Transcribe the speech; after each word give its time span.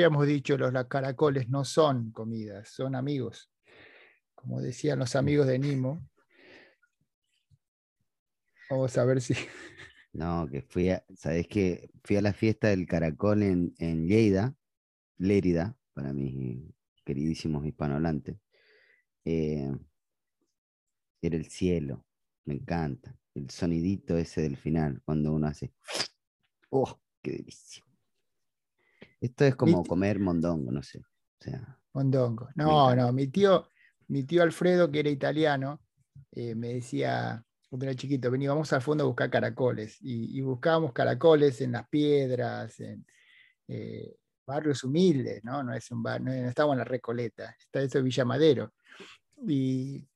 habíamos 0.00 0.26
dicho, 0.26 0.56
los 0.56 0.72
caracoles 0.86 1.48
no 1.48 1.64
son 1.64 2.10
comidas, 2.10 2.68
son 2.68 2.94
amigos. 2.94 3.50
Como 4.34 4.60
decían 4.60 4.98
los 4.98 5.16
amigos 5.16 5.46
de 5.46 5.58
Nimo. 5.58 6.08
Vamos 8.70 8.96
a 8.96 9.04
ver 9.04 9.20
si. 9.20 9.34
No, 10.12 10.48
que 10.50 10.62
fui 10.62 10.90
a, 10.90 11.04
¿sabés 11.14 11.46
que 11.46 11.88
Fui 12.02 12.16
a 12.16 12.20
la 12.20 12.32
fiesta 12.32 12.66
del 12.66 12.84
caracol 12.84 13.44
en, 13.44 13.74
en 13.78 14.08
Lleida, 14.08 14.56
Lérida, 15.18 15.76
para 15.94 16.12
mis 16.12 16.74
queridísimos 17.04 17.64
hispanohablantes. 17.64 18.36
Eh, 19.24 19.70
era 21.22 21.36
el 21.36 21.46
cielo, 21.46 22.04
me 22.44 22.54
encanta. 22.54 23.16
El 23.34 23.50
sonidito 23.50 24.16
ese 24.16 24.42
del 24.42 24.56
final, 24.56 25.00
cuando 25.04 25.32
uno 25.32 25.46
hace. 25.46 25.72
¡Oh, 26.70 27.00
qué 27.22 27.32
delicia! 27.32 27.84
Esto 29.20 29.44
es 29.44 29.54
como 29.54 29.84
comer 29.84 30.18
mondongo, 30.18 30.72
no 30.72 30.82
sé. 30.82 31.02
mondongo. 31.92 32.48
No, 32.54 32.94
no, 32.96 33.12
mi 33.12 33.28
tío, 33.28 33.68
mi 34.08 34.24
tío 34.24 34.42
Alfredo, 34.42 34.90
que 34.90 35.00
era 35.00 35.10
italiano, 35.10 35.82
eh, 36.32 36.54
me 36.54 36.74
decía, 36.74 37.44
cuando 37.68 37.86
era 37.86 37.94
chiquito, 37.94 38.30
vení, 38.30 38.46
vamos 38.46 38.72
al 38.72 38.80
fondo 38.80 39.04
a 39.04 39.06
buscar 39.06 39.30
caracoles. 39.30 39.98
Y, 40.00 40.40
buscábamos 40.40 40.92
caracoles 40.92 41.60
en 41.60 41.72
las 41.72 41.86
piedras, 41.88 42.80
en 42.80 43.04
eh, 43.68 44.16
barrios 44.46 44.84
humildes, 44.84 45.44
¿no? 45.44 45.62
No, 45.62 45.74
es 45.74 45.90
un 45.90 46.02
bar, 46.02 46.20
no, 46.22 46.32
estábamos 46.32 46.74
en 46.74 46.78
la 46.78 46.84
Recoleta, 46.84 47.54
está 47.58 47.82
eso 47.82 48.02
Villa 48.02 48.24
Madero. 48.24 48.72
Y 49.46 50.06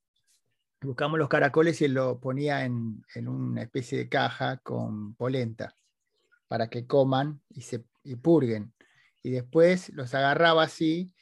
buscamos 0.80 1.18
los 1.18 1.28
caracoles 1.28 1.80
y 1.82 1.84
él 1.86 1.94
lo 1.94 2.18
ponía 2.18 2.64
en, 2.64 3.04
en, 3.14 3.28
una 3.28 3.62
especie 3.62 3.98
de 3.98 4.08
caja 4.08 4.58
con 4.58 5.14
polenta 5.14 5.74
para 6.48 6.68
que 6.68 6.86
coman 6.86 7.40
y 7.50 7.62
se 7.62 7.84
y 8.04 8.16
purguen 8.16 8.73
y 9.24 9.30
después 9.30 9.88
los 9.94 10.14
agarraba 10.14 10.62
así 10.62 11.12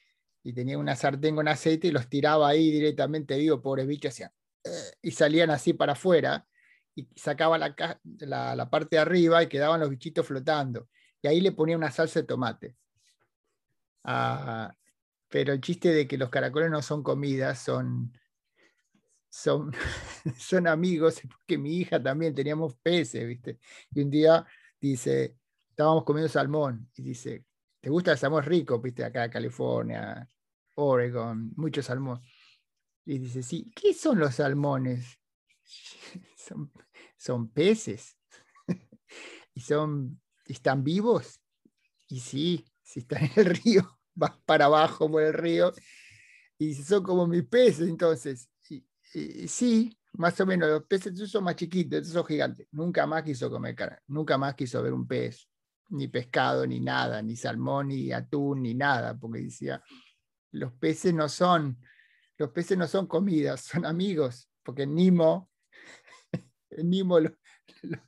y 0.42 0.52
tenía 0.52 0.76
una 0.76 0.96
sartén 0.96 1.36
con 1.36 1.46
aceite 1.46 1.86
y 1.86 1.92
los 1.92 2.08
tiraba 2.08 2.48
ahí 2.48 2.70
directamente, 2.72 3.36
digo, 3.36 3.62
pobres 3.62 3.86
bichos, 3.86 4.10
hacían, 4.12 4.32
y 5.00 5.12
salían 5.12 5.50
así 5.50 5.72
para 5.72 5.92
afuera 5.92 6.46
y 6.96 7.08
sacaba 7.14 7.56
la, 7.58 7.74
la, 8.02 8.68
parte 8.68 8.96
de 8.96 9.02
arriba 9.02 9.40
y 9.42 9.48
quedaban 9.48 9.80
los 9.80 9.88
bichitos 9.88 10.26
flotando. 10.26 10.88
Y 11.22 11.28
ahí 11.28 11.40
le 11.40 11.52
ponía 11.52 11.76
una 11.76 11.92
salsa 11.92 12.20
de 12.20 12.26
tomate. 12.26 12.76
Ah, 14.02 14.74
pero 15.28 15.52
el 15.52 15.60
chiste 15.60 15.92
de 15.92 16.08
que 16.08 16.18
los 16.18 16.28
caracoles 16.28 16.70
no 16.72 16.82
son 16.82 17.04
comidas, 17.04 17.60
son, 17.60 18.12
son, 19.30 19.72
son 20.36 20.66
amigos, 20.66 21.20
porque 21.30 21.56
mi 21.56 21.76
hija 21.76 22.02
también 22.02 22.34
teníamos 22.34 22.74
peces, 22.82 23.26
¿viste? 23.28 23.60
Y 23.94 24.02
un 24.02 24.10
día 24.10 24.44
dice, 24.80 25.36
estábamos 25.70 26.02
comiendo 26.02 26.28
salmón, 26.28 26.90
y 26.96 27.02
dice, 27.02 27.44
¿Te 27.82 27.90
gusta 27.90 28.12
el 28.12 28.18
salmón 28.18 28.44
rico? 28.44 28.78
Viste, 28.78 29.04
acá 29.04 29.28
California, 29.28 30.28
Oregon, 30.76 31.52
mucho 31.56 31.82
salmón. 31.82 32.22
Y 33.04 33.18
dice, 33.18 33.42
sí, 33.42 33.72
¿qué 33.74 33.92
son 33.92 34.20
los 34.20 34.36
salmones? 34.36 35.18
son, 37.18 37.50
peces. 37.50 38.16
y 39.54 39.60
son, 39.60 40.20
¿están 40.46 40.84
vivos? 40.84 41.40
Y 42.06 42.20
sí, 42.20 42.64
si 42.84 43.00
están 43.00 43.24
en 43.24 43.32
el 43.34 43.46
río, 43.64 43.98
vas 44.14 44.38
para 44.46 44.66
abajo 44.66 45.10
por 45.10 45.24
el 45.24 45.32
río. 45.32 45.72
Y 46.58 46.74
son 46.74 47.02
como 47.02 47.26
mis 47.26 47.42
peces, 47.42 47.88
entonces. 47.88 48.48
sí, 49.48 49.98
más 50.12 50.38
o 50.40 50.46
menos, 50.46 50.70
los 50.70 50.84
peces 50.84 51.18
son 51.28 51.42
más 51.42 51.56
chiquitos, 51.56 52.06
son 52.06 52.24
gigantes. 52.24 52.68
Nunca 52.70 53.08
más 53.08 53.24
quiso 53.24 53.50
comer 53.50 53.74
carne, 53.74 53.98
nunca 54.06 54.38
más 54.38 54.54
quiso 54.54 54.80
ver 54.84 54.92
un 54.92 55.04
pez 55.04 55.48
ni 55.90 56.08
pescado, 56.08 56.66
ni 56.66 56.80
nada, 56.80 57.22
ni 57.22 57.36
salmón, 57.36 57.88
ni 57.88 58.12
atún, 58.12 58.62
ni 58.62 58.74
nada, 58.74 59.18
porque 59.18 59.42
decía, 59.42 59.82
los 60.52 60.72
peces 60.72 61.12
no 61.14 61.28
son, 61.28 61.78
los 62.38 62.50
peces 62.50 62.78
no 62.78 62.86
son 62.86 63.06
comidas, 63.06 63.60
son 63.72 63.84
amigos, 63.84 64.48
porque 64.62 64.86
Nimo, 64.86 65.50
Nimo, 66.78 67.18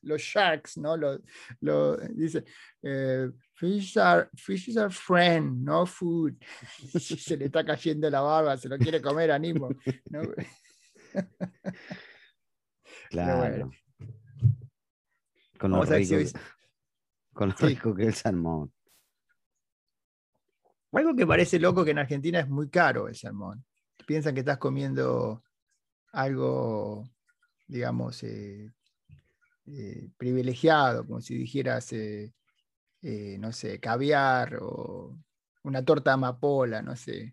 los, 0.03 0.23
sharks, 0.23 0.77
¿no? 0.79 0.97
Lo, 0.97 1.97
dice, 2.11 2.45
eh, 2.83 3.31
fish, 3.55 3.99
are, 3.99 4.29
fish 4.37 4.77
are 4.77 4.91
friend, 4.91 5.65
no 5.65 5.85
food. 5.85 6.35
se 6.99 7.37
le 7.37 7.47
está 7.47 7.65
cayendo 7.65 8.09
la 8.09 8.21
barba, 8.21 8.57
se 8.57 8.69
lo 8.69 8.79
quiere 8.79 9.01
comer 9.01 9.33
a 9.33 9.39
Nimo. 9.39 9.69
Claro. 13.11 13.71
Con 15.59 15.71
los 15.71 15.89
con 17.35 17.51
lo 17.51 17.55
rico 17.57 17.95
que 17.95 18.05
el 18.05 18.15
salmón. 18.15 18.73
Algo 20.93 21.15
que 21.17 21.27
parece 21.27 21.59
loco 21.59 21.85
que 21.85 21.91
en 21.91 21.99
Argentina 21.99 22.39
es 22.39 22.49
muy 22.49 22.71
caro 22.71 23.09
el 23.09 23.17
salmón. 23.17 23.65
Piensan 24.07 24.33
que 24.33 24.41
estás 24.41 24.59
comiendo 24.59 25.43
algo, 26.13 27.11
digamos, 27.67 28.23
eh, 28.23 28.73
eh, 29.67 30.09
privilegiado, 30.17 31.05
como 31.05 31.21
si 31.21 31.37
dijeras, 31.37 31.93
eh, 31.93 32.33
no 33.03 33.51
sé, 33.51 33.81
caviar 33.81 34.59
o 34.61 35.19
una 35.65 35.85
torta 35.85 36.13
amapola, 36.13 36.81
no 36.81 36.95
sé. 36.95 37.33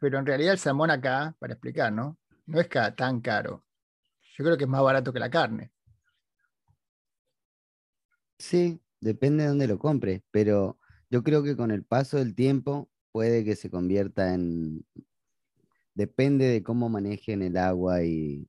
Pero 0.00 0.18
en 0.18 0.26
realidad 0.26 0.52
el 0.52 0.58
salmón 0.58 0.90
acá, 0.90 1.34
para 1.40 1.54
explicar, 1.54 1.92
¿no? 1.92 2.18
No 2.46 2.60
es 2.60 2.68
tan 2.68 3.20
caro. 3.20 3.64
Yo 4.36 4.44
creo 4.44 4.56
que 4.56 4.64
es 4.64 4.70
más 4.70 4.82
barato 4.82 5.12
que 5.12 5.18
la 5.18 5.30
carne. 5.30 5.72
Sí, 8.38 8.80
depende 9.04 9.42
de 9.42 9.50
dónde 9.50 9.68
lo 9.68 9.78
compres, 9.78 10.22
pero 10.30 10.78
yo 11.10 11.22
creo 11.22 11.42
que 11.42 11.56
con 11.56 11.70
el 11.70 11.84
paso 11.84 12.16
del 12.16 12.34
tiempo 12.34 12.90
puede 13.12 13.44
que 13.44 13.54
se 13.54 13.70
convierta 13.70 14.34
en... 14.34 14.84
Depende 15.94 16.46
de 16.46 16.62
cómo 16.62 16.88
manejen 16.88 17.42
el 17.42 17.56
agua 17.56 18.02
y, 18.02 18.48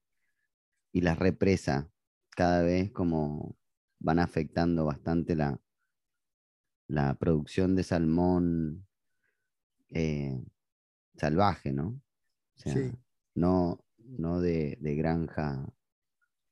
y 0.91 1.01
las 1.01 1.19
represas. 1.19 1.85
Cada 2.31 2.63
vez 2.63 2.91
como 2.91 3.55
van 3.99 4.17
afectando 4.17 4.85
bastante 4.85 5.35
la, 5.35 5.59
la 6.87 7.13
producción 7.19 7.75
de 7.75 7.83
salmón 7.83 8.87
eh, 9.89 10.43
salvaje, 11.17 11.71
¿no? 11.71 12.01
O 12.55 12.57
sea, 12.57 12.91
no, 13.35 13.85
no 13.97 14.39
de, 14.39 14.77
granja 14.81 15.71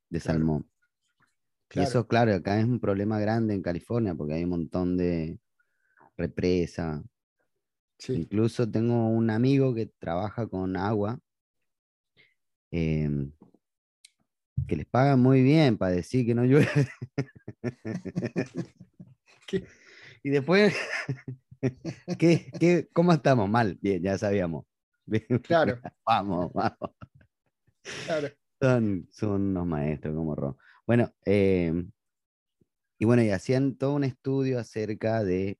de 0.09 0.19
salmón. 0.19 0.69
Y 1.73 1.79
eso, 1.79 2.07
claro, 2.07 2.34
acá 2.34 2.59
es 2.59 2.66
un 2.66 2.79
problema 2.79 3.19
grande 3.19 3.53
en 3.53 3.61
California 3.61 4.13
porque 4.13 4.34
hay 4.35 4.44
un 4.44 4.51
montón 4.51 4.97
de 4.97 5.39
represa. 6.16 7.03
Incluso 8.07 8.69
tengo 8.69 9.07
un 9.07 9.29
amigo 9.29 9.73
que 9.73 9.88
trabaja 10.00 10.47
con 10.47 10.75
agua, 10.75 11.19
em, 12.72 13.31
que 14.67 14.75
les 14.75 14.85
paga 14.85 15.16
muy 15.16 15.41
bien 15.41 15.78
para 15.78 15.94
decir 15.94 16.25
que 16.25 16.35
no 16.35 16.44
llueve. 16.44 16.67
Y 20.25 20.29
después, 20.29 20.73
¿qué, 22.17 22.50
qué, 22.57 22.88
cómo 22.94 23.12
estamos? 23.12 23.50
Mal, 23.50 23.78
bien, 23.81 24.01
ya 24.01 24.17
sabíamos. 24.17 24.66
Claro. 25.44 25.81
vamos, 26.06 26.53
vamos. 26.53 26.95
Claro. 28.06 28.29
Son, 28.62 29.06
son 29.12 29.41
unos 29.41 29.67
maestros 29.67 30.16
como 30.16 30.33
Ron. 30.33 30.56
Bueno, 30.85 31.13
em, 31.25 31.91
y 32.99 33.05
bueno, 33.05 33.23
y 33.23 33.29
hacían 33.29 33.75
todo 33.75 33.95
un 33.95 34.03
estudio 34.03 34.59
acerca 34.59 35.23
de, 35.23 35.57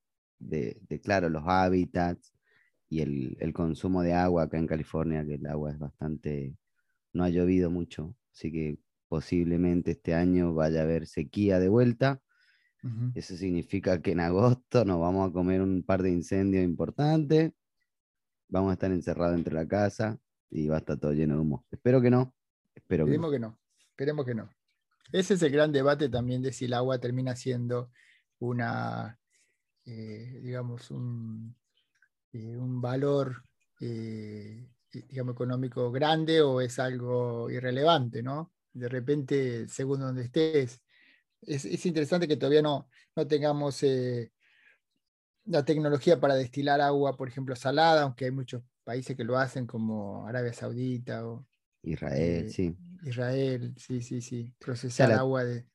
claro, 1.02 1.30
los 1.30 1.44
hábitats 1.46 2.34
y 2.90 3.02
el, 3.02 3.54
consumo 3.54 4.02
de 4.02 4.14
agua 4.14 4.44
acá 4.44 4.58
en 4.58 4.68
California, 4.68 5.26
que 5.26 5.36
el 5.36 5.46
agua 5.48 5.72
es 5.72 5.80
bastante, 5.80 6.58
no 7.14 7.24
ha 7.24 7.30
llovido 7.30 7.70
mucho, 7.70 8.16
así 8.34 8.52
que 8.52 8.80
posiblemente 9.08 9.92
este 9.92 10.14
año 10.14 10.54
vaya 10.54 10.82
a 10.82 10.84
haber 10.84 11.08
sequía 11.08 11.60
de 11.60 11.70
vuelta. 11.70 12.22
Eso 13.16 13.38
significa 13.38 14.02
que 14.02 14.12
en 14.12 14.20
agosto 14.20 14.84
nos 14.84 15.00
vamos 15.00 15.30
a 15.30 15.34
comer 15.34 15.62
un 15.62 15.84
par 15.84 16.04
de 16.04 16.12
incendios 16.12 16.66
importantes, 16.66 17.54
vamos 18.50 18.72
a 18.72 18.74
estar 18.74 18.92
encerrados 18.92 19.38
entre 19.38 19.54
la 19.54 19.66
casa 19.66 20.20
y 20.50 20.68
va 20.68 20.76
a 20.76 20.80
estar 20.80 21.00
todo 21.00 21.14
lleno 21.14 21.36
de 21.36 21.42
humo. 21.42 21.66
Espero 21.72 22.02
que 22.02 22.12
no. 22.12 22.34
Espero 22.76 23.06
Esperemos 23.06 23.32
que 23.32 23.40
no. 23.40 23.58
Esperemos 23.90 24.26
que 24.26 24.36
no. 24.36 24.50
Ese 25.14 25.36
es 25.36 25.44
el 25.44 25.52
gran 25.52 25.72
debate 25.72 26.10
también 26.10 26.42
de 26.42 26.52
si 26.52 26.66
el 26.66 26.74
agua 26.74 27.00
termina 27.00 27.36
siendo 27.36 27.92
una, 28.40 29.20
eh, 29.86 30.40
digamos, 30.42 30.90
un, 30.90 31.56
eh, 32.34 32.58
un 32.58 32.82
valor, 32.82 33.44
eh, 33.80 34.68
digamos, 34.92 35.34
económico 35.34 35.92
grande 35.92 36.42
o 36.42 36.62
es 36.62 36.80
algo 36.80 37.48
irrelevante, 37.52 38.24
¿no? 38.24 38.54
De 38.74 38.90
repente, 38.90 39.68
según 39.68 40.00
donde 40.00 40.24
estés. 40.24 40.82
Es, 41.42 41.86
interesante 41.86 42.28
que 42.28 42.38
todavía 42.38 42.64
no, 42.64 42.90
no 43.16 43.28
tengamos 43.28 43.84
la 45.46 45.64
tecnología 45.64 46.20
para 46.20 46.34
destilar 46.34 46.82
agua, 46.82 47.16
por 47.18 47.28
ejemplo, 47.28 47.56
salada, 47.56 48.02
aunque 48.02 48.26
hay 48.26 48.32
muchos 48.32 48.64
países 48.84 49.16
que 49.16 49.24
lo 49.24 49.38
hacen, 49.38 49.68
como 49.68 50.26
Arabia 50.26 50.54
Saudita 50.54 51.28
o 51.28 51.46
Israel, 51.84 52.50
sí. 52.50 52.76
Israel, 53.06 53.74
sí, 53.78 54.02
sí, 54.02 54.22
sí. 54.22 54.54
Procesar 54.60 55.12
agua 55.12 55.44
de. 55.44 55.66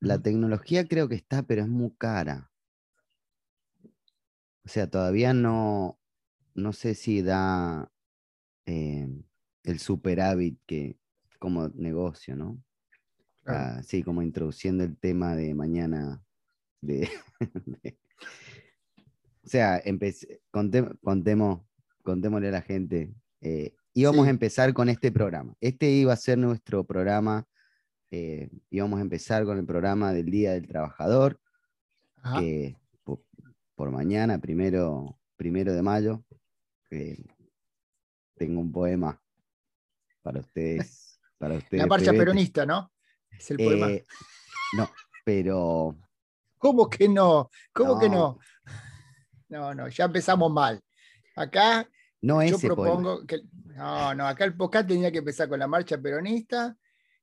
La 0.00 0.18
tecnología 0.20 0.86
creo 0.86 1.08
que 1.08 1.14
está, 1.16 1.42
pero 1.42 1.62
es 1.62 1.68
muy 1.68 1.92
cara. 1.98 2.50
o 4.64 4.68
sea, 4.68 4.88
todavía 4.88 5.34
no, 5.34 5.98
no 6.54 6.72
sé 6.72 6.94
si 6.94 7.22
da 7.22 7.90
eh, 8.66 9.08
el 9.64 9.78
superávit 9.78 10.58
que 10.66 10.98
como 11.38 11.68
negocio, 11.68 12.34
¿no? 12.36 12.62
Claro. 13.44 13.76
Ah, 13.78 13.82
sí, 13.82 14.02
como 14.02 14.22
introduciendo 14.22 14.84
el 14.84 14.96
tema 14.96 15.36
de 15.36 15.54
mañana. 15.54 16.22
De, 16.80 17.08
de- 17.66 17.98
o 19.44 19.48
sea, 19.48 19.80
empecé, 19.84 20.40
conté- 20.50 20.98
contemos, 21.02 21.62
contémosle 22.02 22.48
a 22.48 22.52
la 22.52 22.62
gente. 22.62 23.14
eh, 23.42 23.74
íbamos 23.94 24.24
Sí. 24.24 24.28
a 24.28 24.30
empezar 24.30 24.74
con 24.74 24.88
este 24.88 25.10
programa. 25.12 25.54
Este 25.60 25.88
iba 25.88 26.12
a 26.12 26.16
ser 26.16 26.38
nuestro 26.38 26.84
programa. 26.84 27.46
eh, 28.10 28.48
íbamos 28.70 29.00
a 29.00 29.02
empezar 29.02 29.44
con 29.44 29.58
el 29.58 29.64
programa 29.66 30.12
del 30.12 30.26
Día 30.30 30.52
del 30.52 30.68
Trabajador, 30.68 31.40
Ajá. 32.22 32.38
que 32.38 32.76
po- 33.02 33.24
por, 33.74 33.90
mañana, 33.90 34.38
primero, 34.38 35.18
primero 35.36 35.72
de 35.72 35.82
mayo, 35.82 36.24
eh, 36.92 37.24
tengo 38.36 38.60
un 38.60 38.70
poema 38.70 39.20
para 40.22 40.38
ustedes. 40.40 41.18
Para 41.38 41.54
ustedes 41.56 41.82
La 41.82 41.88
marcha 41.88 42.12
peronista, 42.12 42.64
¿no? 42.64 42.92
Es 43.30 43.50
el 43.50 43.56
poema. 43.56 43.90
Eh, 43.90 44.06
no, 44.78 44.88
pero 45.24 45.98
¿Cómo 46.58 46.88
que 46.88 47.08
no? 47.08 47.50
¿Cómo 47.72 47.98
que 47.98 48.08
no? 48.08 48.38
No, 49.48 49.74
no, 49.74 49.88
ya 49.88 50.04
empezamos 50.04 50.52
mal. 50.52 50.80
Acá 51.34 51.88
no 52.24 52.42
yo 52.42 52.56
ese 52.56 52.68
poema. 52.68 52.84
propongo 52.84 53.26
que. 53.26 53.40
No, 53.76 54.14
no, 54.14 54.26
acá 54.26 54.44
el 54.44 54.54
podcast 54.56 54.86
tenía 54.88 55.10
que 55.10 55.18
empezar 55.18 55.48
con 55.48 55.58
la 55.58 55.66
marcha 55.66 55.98
peronista 56.00 56.76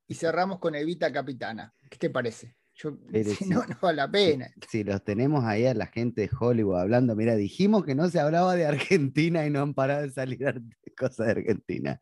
y 0.08 0.16
cerramos 0.16 0.60
con 0.60 0.76
Evita 0.76 1.12
Capitana. 1.12 1.74
¿Qué 1.90 1.98
te 1.98 2.10
parece? 2.10 2.56
Yo, 2.76 2.98
si 3.14 3.24
sí. 3.36 3.46
no, 3.50 3.66
no 3.66 3.78
vale 3.82 3.98
la 3.98 4.12
pena. 4.12 4.50
Si 4.70 4.84
los 4.84 5.04
tenemos 5.04 5.44
ahí 5.46 5.66
a 5.66 5.74
la 5.74 5.88
gente 5.88 6.22
de 6.22 6.30
Hollywood 6.38 6.80
hablando, 6.80 7.16
mira, 7.16 7.36
dijimos 7.36 7.86
que 7.86 7.96
no 7.96 8.10
se 8.10 8.20
hablaba 8.20 8.56
de 8.56 8.66
Argentina 8.66 9.46
y 9.46 9.50
no 9.50 9.62
han 9.62 9.74
parado 9.74 10.02
de 10.04 10.12
salir 10.12 10.40
cosas 10.98 11.28
de 11.28 11.32
Argentina. 11.34 12.00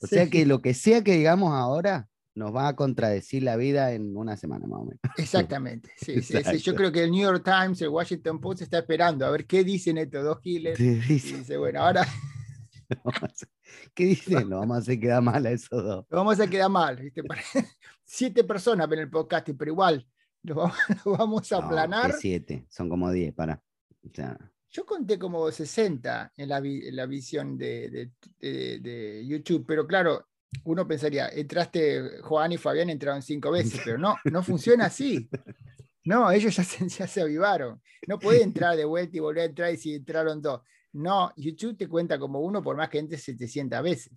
O 0.00 0.06
Sí. 0.06 0.14
sea 0.16 0.30
que 0.30 0.46
lo 0.46 0.60
que 0.62 0.74
sea 0.74 1.02
que 1.02 1.16
digamos 1.16 1.52
ahora 1.52 2.08
nos 2.36 2.54
va 2.54 2.68
a 2.68 2.76
contradecir 2.76 3.42
la 3.42 3.56
vida 3.56 3.92
en 3.94 4.16
una 4.16 4.36
semana 4.36 4.68
más 4.68 4.78
o 4.80 4.84
menos. 4.84 5.00
Exactamente. 5.16 5.90
Sí, 5.96 6.22
sí, 6.22 6.36
sí. 6.44 6.58
Yo 6.58 6.76
creo 6.76 6.92
que 6.92 7.02
el 7.02 7.10
New 7.10 7.22
York 7.22 7.42
Times, 7.44 7.82
el 7.82 7.88
Washington 7.88 8.40
Post 8.40 8.62
está 8.62 8.78
esperando 8.78 9.26
a 9.26 9.30
ver 9.30 9.44
qué 9.44 9.64
dicen 9.64 9.98
estos 9.98 10.22
dos 10.22 10.38
giles. 10.40 10.78
Te 10.78 10.84
Y 10.84 10.94
dice, 11.00 11.38
dice, 11.38 11.56
bueno, 11.56 11.80
ahora 11.82 12.06
¿Qué 13.94 14.04
dice? 14.06 14.44
No, 14.44 14.60
vamos 14.60 14.76
a 14.76 14.80
hacer 14.80 14.98
quedar 15.00 15.22
mal 15.22 15.44
a 15.46 15.50
esos 15.50 15.82
dos. 15.82 16.06
lo 16.08 16.16
vamos 16.16 16.40
a 16.40 16.46
quedar 16.46 16.70
mal. 16.70 16.96
¿viste? 16.96 17.22
Siete 18.04 18.44
personas 18.44 18.88
ven 18.88 19.00
el 19.00 19.10
podcast, 19.10 19.48
pero 19.58 19.70
igual 19.70 20.06
lo 20.42 20.54
vamos, 20.54 20.76
lo 21.04 21.12
vamos 21.16 21.52
a 21.52 21.60
No, 21.60 21.66
aplanar. 21.66 22.12
siete, 22.18 22.66
son 22.70 22.88
como 22.88 23.10
diez, 23.10 23.34
para. 23.34 23.62
O 24.04 24.10
sea, 24.14 24.38
Yo 24.70 24.86
conté 24.86 25.18
como 25.18 25.50
60 25.50 26.32
en 26.36 26.48
la, 26.48 26.60
vi- 26.60 26.86
en 26.88 26.96
la 26.96 27.06
visión 27.06 27.58
de, 27.58 27.90
de- 27.90 28.10
de- 28.38 28.78
de 28.80 29.26
YouTube, 29.26 29.64
pero 29.66 29.86
claro, 29.86 30.26
uno 30.64 30.86
pensaría, 30.86 31.28
entraste, 31.28 32.20
Juan 32.22 32.52
y 32.52 32.56
Fabián 32.56 32.88
entraron 32.88 33.20
cinco 33.20 33.50
veces, 33.50 33.80
pero 33.84 33.98
no, 33.98 34.16
no 34.24 34.42
funciona 34.42 34.86
así. 34.86 35.28
No, 36.04 36.30
ellos 36.30 36.56
ya 36.56 36.64
se, 36.64 36.88
ya 36.88 37.06
se 37.06 37.20
avivaron. 37.20 37.82
No 38.06 38.18
puede 38.18 38.42
entrar 38.42 38.76
de 38.76 38.86
vuelta 38.86 39.14
y 39.16 39.20
volver 39.20 39.42
a 39.42 39.46
entrar 39.46 39.74
y 39.74 39.76
si 39.76 39.94
entraron 39.94 40.40
dos. 40.40 40.62
No, 40.92 41.32
YouTube 41.36 41.76
te 41.76 41.88
cuenta 41.88 42.18
como 42.18 42.40
uno 42.40 42.62
por 42.62 42.76
más 42.76 42.88
que 42.88 42.98
entre 42.98 43.18
700 43.18 43.82
veces. 43.82 44.12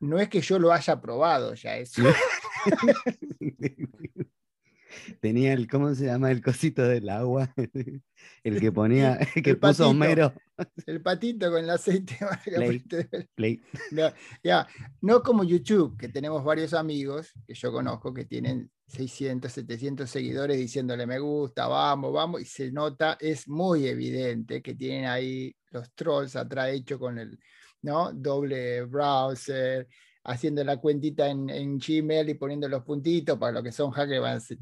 No 0.00 0.18
es 0.18 0.28
que 0.28 0.40
yo 0.40 0.58
lo 0.58 0.72
haya 0.72 1.00
probado 1.00 1.54
ya 1.54 1.76
eso. 1.76 2.02
Tenía 5.20 5.52
el, 5.52 5.66
¿cómo 5.68 5.94
se 5.94 6.06
llama? 6.06 6.30
El 6.30 6.42
cosito 6.42 6.82
del 6.82 7.08
agua. 7.08 7.52
El 8.42 8.58
que 8.58 8.72
ponía, 8.72 9.16
el 9.34 9.42
que 9.42 9.50
El 9.50 9.58
puso 9.58 9.84
patito. 9.84 9.88
Homero. 9.88 10.34
El 10.86 11.02
patito 11.02 11.50
con 11.50 11.64
el 11.64 11.70
aceite. 11.70 12.16
Play. 12.44 12.82
Play. 13.34 13.60
No, 13.90 14.10
ya, 14.42 14.66
no 15.02 15.22
como 15.22 15.44
YouTube, 15.44 15.96
que 15.98 16.08
tenemos 16.08 16.42
varios 16.42 16.72
amigos 16.72 17.32
que 17.46 17.52
yo 17.52 17.70
conozco 17.70 18.14
que 18.14 18.24
tienen 18.24 18.70
600, 18.86 19.50
700 19.52 20.08
seguidores 20.08 20.56
diciéndole 20.56 21.06
me 21.06 21.18
gusta, 21.18 21.66
vamos, 21.66 22.12
vamos, 22.12 22.40
y 22.40 22.44
se 22.44 22.70
nota, 22.70 23.16
es 23.20 23.48
muy 23.48 23.86
evidente 23.86 24.62
que 24.62 24.74
tienen 24.74 25.06
ahí 25.06 25.54
los 25.70 25.92
trolls 25.94 26.36
atrás 26.36 26.70
hecho 26.70 26.98
con 26.98 27.18
el 27.18 27.38
¿no? 27.82 28.12
doble 28.12 28.82
browser, 28.82 29.88
haciendo 30.24 30.64
la 30.64 30.78
cuentita 30.78 31.28
en, 31.28 31.50
en 31.50 31.78
Gmail 31.78 32.28
y 32.30 32.34
poniendo 32.34 32.68
los 32.68 32.82
puntitos 32.82 33.38
para 33.38 33.52
los 33.52 33.62
que 33.62 33.72
son 33.72 33.90
hackers, 33.90 34.56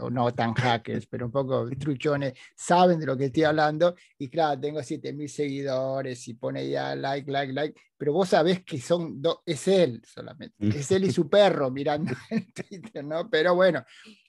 o 0.00 0.10
no 0.10 0.32
tan 0.34 0.52
hackers, 0.54 1.06
pero 1.06 1.26
un 1.26 1.32
poco 1.32 1.68
truchones, 1.78 2.34
saben 2.54 3.00
de 3.00 3.06
lo 3.06 3.16
que 3.16 3.26
estoy 3.26 3.44
hablando. 3.44 3.94
Y 4.18 4.28
claro, 4.28 4.60
tengo 4.60 4.82
7000 4.82 5.28
seguidores 5.28 6.28
y 6.28 6.34
pone 6.34 6.68
ya 6.68 6.94
like, 6.94 7.30
like, 7.30 7.52
like, 7.52 7.80
pero 7.96 8.12
vos 8.12 8.28
sabés 8.28 8.62
que 8.62 8.78
son 8.80 9.20
dos, 9.22 9.38
es 9.46 9.66
él 9.68 10.02
solamente, 10.06 10.68
es 10.68 10.90
él 10.92 11.04
y 11.04 11.12
su 11.12 11.28
perro 11.28 11.70
mirando 11.70 12.12
en 12.30 12.52
Twitter, 12.52 13.04
¿no? 13.04 13.28
Pero 13.30 13.54
bueno, 13.54 13.82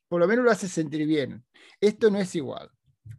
por 0.08 0.22
lo 0.22 0.28
menos 0.28 0.46
lo 0.46 0.52
hace 0.52 0.70
sentir 0.70 1.06
bien. 1.06 1.44
Esto 1.82 2.10
no 2.10 2.18
es 2.20 2.34
igual. 2.36 2.70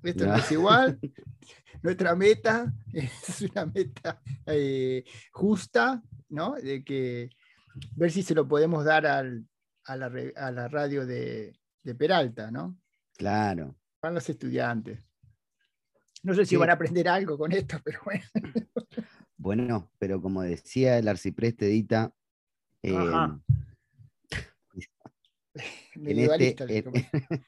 Esto 0.03 0.25
no, 0.25 0.33
No. 0.33 0.39
es 0.39 0.53
igual. 0.53 0.99
Nuestra 1.83 2.15
meta 2.17 2.73
es 2.93 3.41
una 3.43 3.67
meta 3.67 4.21
eh, 4.47 5.05
justa, 5.31 6.03
¿no? 6.29 6.55
De 6.55 6.83
que 6.83 7.31
ver 7.97 8.11
si 8.11 8.23
se 8.23 8.35
lo 8.35 8.47
podemos 8.49 8.85
dar 8.85 9.07
al- 9.07 9.47
a, 9.85 9.97
la, 9.97 10.13
a 10.37 10.51
la 10.51 10.69
radio 10.69 11.07
de, 11.07 11.59
de 11.85 11.95
Peralta, 11.95 12.51
¿no? 12.51 12.79
Claro. 13.17 13.77
Para 14.01 14.15
los 14.15 14.29
estudiantes. 14.29 15.01
No 16.23 16.35
sé 16.35 16.45
si 16.45 16.51
Sí. 16.51 16.57
van 16.57 16.71
a 16.71 16.75
aprender 16.75 17.09
algo 17.09 17.39
con 17.39 17.53
esto, 17.53 17.79
pero 17.85 18.01
bueno. 18.05 18.25
Bueno, 19.37 19.91
pero 19.99 20.21
como 20.21 20.43
decía 20.43 20.99
el 20.99 21.09
arcipreste 21.09 21.67
Dita, 21.67 22.13
eh, 22.83 22.97
Ajá. 22.97 23.41
en, 25.95 26.19
este, 26.19 26.65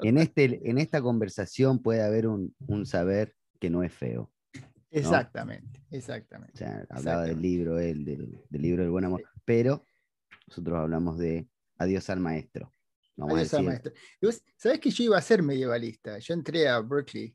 en 0.00 0.18
este- 0.18 0.70
en 0.70 0.78
esta 0.78 1.00
conversación 1.02 1.80
puede 1.82 2.02
haber 2.02 2.26
un, 2.26 2.54
un 2.66 2.86
saber 2.86 3.34
que 3.60 3.70
no 3.70 3.82
es 3.82 3.92
feo. 3.92 4.31
Exactamente, 4.92 5.82
exactamente. 5.90 6.52
sea, 6.58 6.86
hablaba 6.90 7.22
del 7.24 7.40
libro 7.40 7.78
él, 7.78 8.04
del, 8.04 8.44
del 8.48 8.62
libro 8.62 8.82
del 8.82 8.90
buen 8.90 9.04
amor, 9.04 9.22
pero 9.44 9.86
nosotros 10.46 10.78
hablamos 10.78 11.18
de 11.18 11.48
adiós 11.78 12.08
al 12.10 12.20
maestro. 12.20 12.72
Vamos 13.16 13.36
Adiós 13.36 13.54
a 13.54 13.56
al 13.58 13.64
maestro. 13.64 13.92
Y 14.20 14.26
vos 14.26 14.42
sabés 14.56 14.80
que 14.80 14.90
yo 14.90 15.04
iba 15.04 15.18
a 15.18 15.22
ser 15.22 15.42
medievalista. 15.42 16.18
Yo 16.18 16.34
entré 16.34 16.68
a 16.68 16.80
Berkeley 16.80 17.34